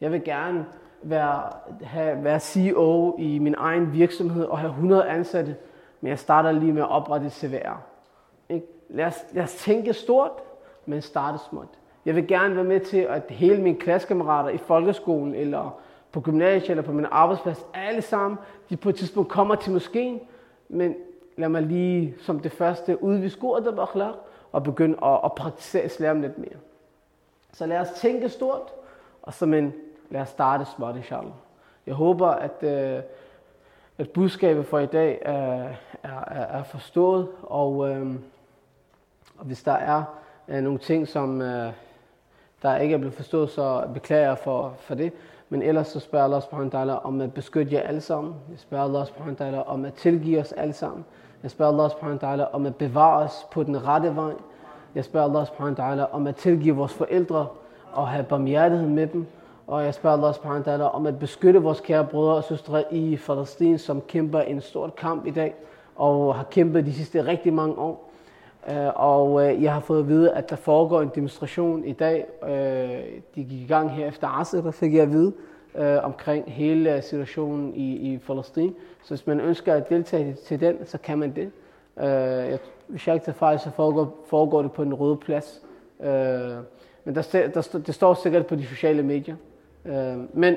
Jeg 0.00 0.12
vil 0.12 0.24
gerne 0.24 0.66
være, 1.04 1.42
have, 1.82 2.24
være 2.24 2.40
CEO 2.40 3.16
i 3.18 3.38
min 3.38 3.54
egen 3.58 3.92
virksomhed 3.92 4.44
og 4.44 4.58
have 4.58 4.70
100 4.70 5.08
ansatte, 5.08 5.56
men 6.00 6.10
jeg 6.10 6.18
starter 6.18 6.52
lige 6.52 6.72
med 6.72 6.82
at 6.82 6.90
oprette 6.90 7.26
et 7.26 7.32
CVR. 7.32 7.82
Ikke? 8.48 8.66
Lad, 8.88 9.06
os, 9.06 9.24
lad 9.32 9.42
os 9.42 9.54
tænke 9.54 9.92
stort, 9.92 10.30
men 10.86 11.02
starte 11.02 11.38
småt. 11.50 11.68
Jeg 12.04 12.14
vil 12.16 12.28
gerne 12.28 12.56
være 12.56 12.64
med 12.64 12.80
til, 12.80 12.98
at 12.98 13.22
hele 13.28 13.62
mine 13.62 13.76
klassekammerater 13.76 14.50
i 14.50 14.58
folkeskolen, 14.58 15.34
eller 15.34 15.80
på 16.12 16.20
gymnasiet, 16.20 16.70
eller 16.70 16.82
på 16.82 16.92
min 16.92 17.06
arbejdsplads, 17.10 17.66
alle 17.74 18.02
sammen, 18.02 18.38
de 18.70 18.76
på 18.76 18.88
et 18.88 18.96
tidspunkt 18.96 19.30
kommer 19.30 19.54
til 19.54 19.72
moskeen, 19.72 20.20
men 20.68 20.94
lad 21.36 21.48
mig 21.48 21.62
lige 21.62 22.14
som 22.18 22.40
det 22.40 22.52
første 22.52 23.02
udvise 23.02 23.38
god 23.40 23.66
og 23.66 24.14
og 24.52 24.62
begynde 24.62 24.98
at, 25.02 25.20
at 25.24 25.34
praktisere 25.34 25.84
islam 25.84 26.20
lidt 26.20 26.38
mere. 26.38 26.58
Så 27.52 27.66
lad 27.66 27.78
os 27.78 27.90
tænke 27.90 28.28
stort, 28.28 28.72
og 29.22 29.34
som 29.34 29.54
en 29.54 29.74
lad 30.14 30.22
os 30.22 30.28
starte 30.28 30.64
småt, 30.64 30.96
inshallah. 30.96 31.32
Jeg 31.86 31.94
håber, 31.94 32.28
at, 32.28 32.62
øh, 32.62 33.02
at 33.98 34.10
budskabet 34.10 34.66
for 34.66 34.78
i 34.78 34.86
dag 34.86 35.18
er, 35.22 35.68
er, 36.02 36.20
er 36.30 36.62
forstået, 36.62 37.28
og, 37.42 37.90
øh, 37.90 38.14
og 39.38 39.44
hvis 39.44 39.62
der 39.62 39.72
er 39.72 40.02
øh, 40.48 40.62
nogle 40.62 40.78
ting, 40.78 41.08
som 41.08 41.42
øh, 41.42 41.72
der 42.62 42.76
ikke 42.76 42.94
er 42.94 42.98
blevet 42.98 43.14
forstået, 43.14 43.50
så 43.50 43.88
beklager 43.94 44.28
jeg 44.28 44.38
for, 44.38 44.74
for 44.78 44.94
det. 44.94 45.12
Men 45.48 45.62
ellers 45.62 45.86
så 45.86 46.00
spørger 46.00 46.24
Allah 46.24 46.42
subhanahu 46.42 46.70
wa 46.76 46.82
ta'ala 46.82 47.04
om 47.04 47.20
at 47.20 47.34
beskytte 47.34 47.74
jer 47.74 47.80
alle 47.80 48.00
sammen. 48.00 48.34
Jeg 48.50 48.58
spørger 48.58 48.84
Allah 48.84 49.06
subhanahu 49.06 49.36
wa 49.40 49.46
ta'ala 49.46 49.68
om 49.68 49.84
at 49.84 49.94
tilgive 49.94 50.40
os 50.40 50.52
alle 50.52 50.72
sammen. 50.72 51.04
Jeg 51.42 51.50
spørger 51.50 51.72
Allah 51.72 51.90
subhanahu 51.90 52.18
wa 52.22 52.34
ta'ala 52.34 52.54
om 52.54 52.66
at 52.66 52.76
bevare 52.76 53.22
os 53.22 53.46
på 53.50 53.62
den 53.62 53.86
rette 53.86 54.16
vej. 54.16 54.32
Jeg 54.94 55.04
spørger 55.04 55.28
Allah 55.28 55.46
subhanahu 55.46 55.82
wa 55.82 56.04
ta'ala 56.04 56.12
om 56.12 56.26
at 56.26 56.36
tilgive 56.36 56.76
vores 56.76 56.92
forældre 56.92 57.46
og 57.92 58.08
have 58.08 58.24
barmhjertighed 58.24 58.88
med 58.88 59.06
dem. 59.06 59.26
Og 59.66 59.84
jeg 59.84 59.94
spørger 59.94 60.16
Allah 60.16 60.34
subhanahu 60.34 60.62
wa 60.66 60.76
ta'ala 60.76 60.94
om 60.94 61.06
at 61.06 61.18
beskytte 61.18 61.62
vores 61.62 61.80
kære 61.80 62.04
brødre 62.04 62.34
og 62.34 62.44
søstre 62.44 62.94
i 62.94 63.18
Palæstina, 63.26 63.76
som 63.76 64.00
kæmper 64.00 64.40
en 64.40 64.60
stor 64.60 64.88
kamp 64.88 65.26
i 65.26 65.30
dag, 65.30 65.54
og 65.96 66.34
har 66.34 66.44
kæmpet 66.44 66.86
de 66.86 66.92
sidste 66.92 67.26
rigtig 67.26 67.52
mange 67.52 67.74
år. 67.78 68.10
Øh, 68.68 68.90
og 68.94 69.48
øh, 69.48 69.62
jeg 69.62 69.72
har 69.72 69.80
fået 69.80 70.00
at 70.00 70.08
vide, 70.08 70.32
at 70.32 70.50
der 70.50 70.56
foregår 70.56 71.02
en 71.02 71.10
demonstration 71.14 71.84
i 71.84 71.92
dag. 71.92 72.26
Øh, 72.42 72.50
de 73.34 73.44
gik 73.44 73.52
i 73.52 73.66
gang 73.68 73.90
her 73.90 74.06
efter 74.06 74.40
Asr, 74.40 74.56
der 74.56 74.70
fik 74.70 74.94
jeg 74.94 75.02
at 75.02 75.12
vide, 75.12 75.32
omkring 76.02 76.52
hele 76.52 77.02
situationen 77.02 77.74
i, 77.74 78.12
i 78.12 78.18
Palæstina. 78.18 78.72
Så 79.02 79.08
hvis 79.08 79.26
man 79.26 79.40
ønsker 79.40 79.74
at 79.74 79.88
deltage 79.88 80.36
til 80.46 80.60
den, 80.60 80.76
så 80.84 80.98
kan 80.98 81.18
man 81.18 81.34
det. 81.34 81.50
hvis 82.88 83.06
jeg 83.06 83.14
ikke 83.14 83.24
tager 83.24 83.36
fejl, 83.36 83.58
så 83.58 83.70
foregår, 83.70 84.16
foregår 84.26 84.62
det 84.62 84.72
på 84.72 84.84
den 84.84 84.94
røde 84.94 85.16
plads. 85.16 85.62
men 87.04 87.14
der, 87.14 87.48
der, 87.54 87.78
det 87.86 87.94
står 87.94 88.14
sikkert 88.14 88.46
på 88.46 88.56
de 88.56 88.66
sociale 88.66 89.02
medier. 89.02 89.36
Øh, 89.85 90.17
men 90.33 90.55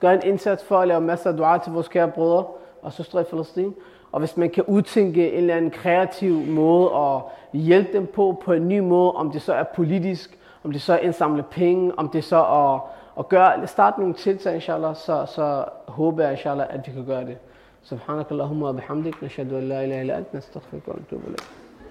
gør 0.00 0.10
en 0.10 0.20
indsats 0.24 0.64
for 0.64 0.78
at 0.78 0.88
lave 0.88 1.00
masser 1.00 1.30
af 1.30 1.36
dua 1.36 1.58
til 1.58 1.72
vores 1.72 1.88
kære 1.88 2.08
brødre 2.08 2.44
og 2.82 2.92
søstre 2.92 3.20
i 3.20 3.24
Palæstina. 3.24 3.72
Og 4.12 4.18
hvis 4.18 4.36
man 4.36 4.50
kan 4.50 4.64
udtænke 4.64 5.32
en 5.32 5.38
eller 5.38 5.54
anden 5.54 5.70
kreativ 5.70 6.34
måde 6.34 6.90
at 6.94 7.20
hjælpe 7.60 7.92
dem 7.92 8.06
på, 8.06 8.42
på 8.44 8.52
en 8.52 8.68
ny 8.68 8.78
måde, 8.78 9.12
om 9.12 9.30
det 9.30 9.42
så 9.42 9.54
er 9.54 9.62
politisk, 9.62 10.38
om 10.64 10.72
det 10.72 10.82
så 10.82 10.92
er 10.92 10.98
indsamle 10.98 11.42
penge, 11.42 11.92
om 11.98 12.08
det 12.08 12.24
så 12.24 12.36
er 12.36 12.88
og 13.14 13.28
gør, 13.28 13.66
start 13.66 13.98
nogle 13.98 14.14
tiltag, 14.14 14.54
inshallah, 14.54 14.96
så, 14.96 15.26
så 15.26 15.64
håber 15.88 16.22
jeg, 16.22 16.32
inshallah, 16.32 16.66
at 16.70 16.86
vi 16.86 16.92
kan 16.92 17.04
gøre 17.06 17.24
det. 17.24 17.38
سبحانك 17.84 18.32
اللهم 18.32 18.62
وبحمدك 18.62 19.24
نشهد 19.24 19.52
ان 19.52 19.68
لا 19.68 19.84
اله 19.84 20.02
الا 20.02 20.18
انت 20.18 20.26
نستغفرك 20.34 20.88
ونتوب 20.88 21.20
اليك 21.26 21.42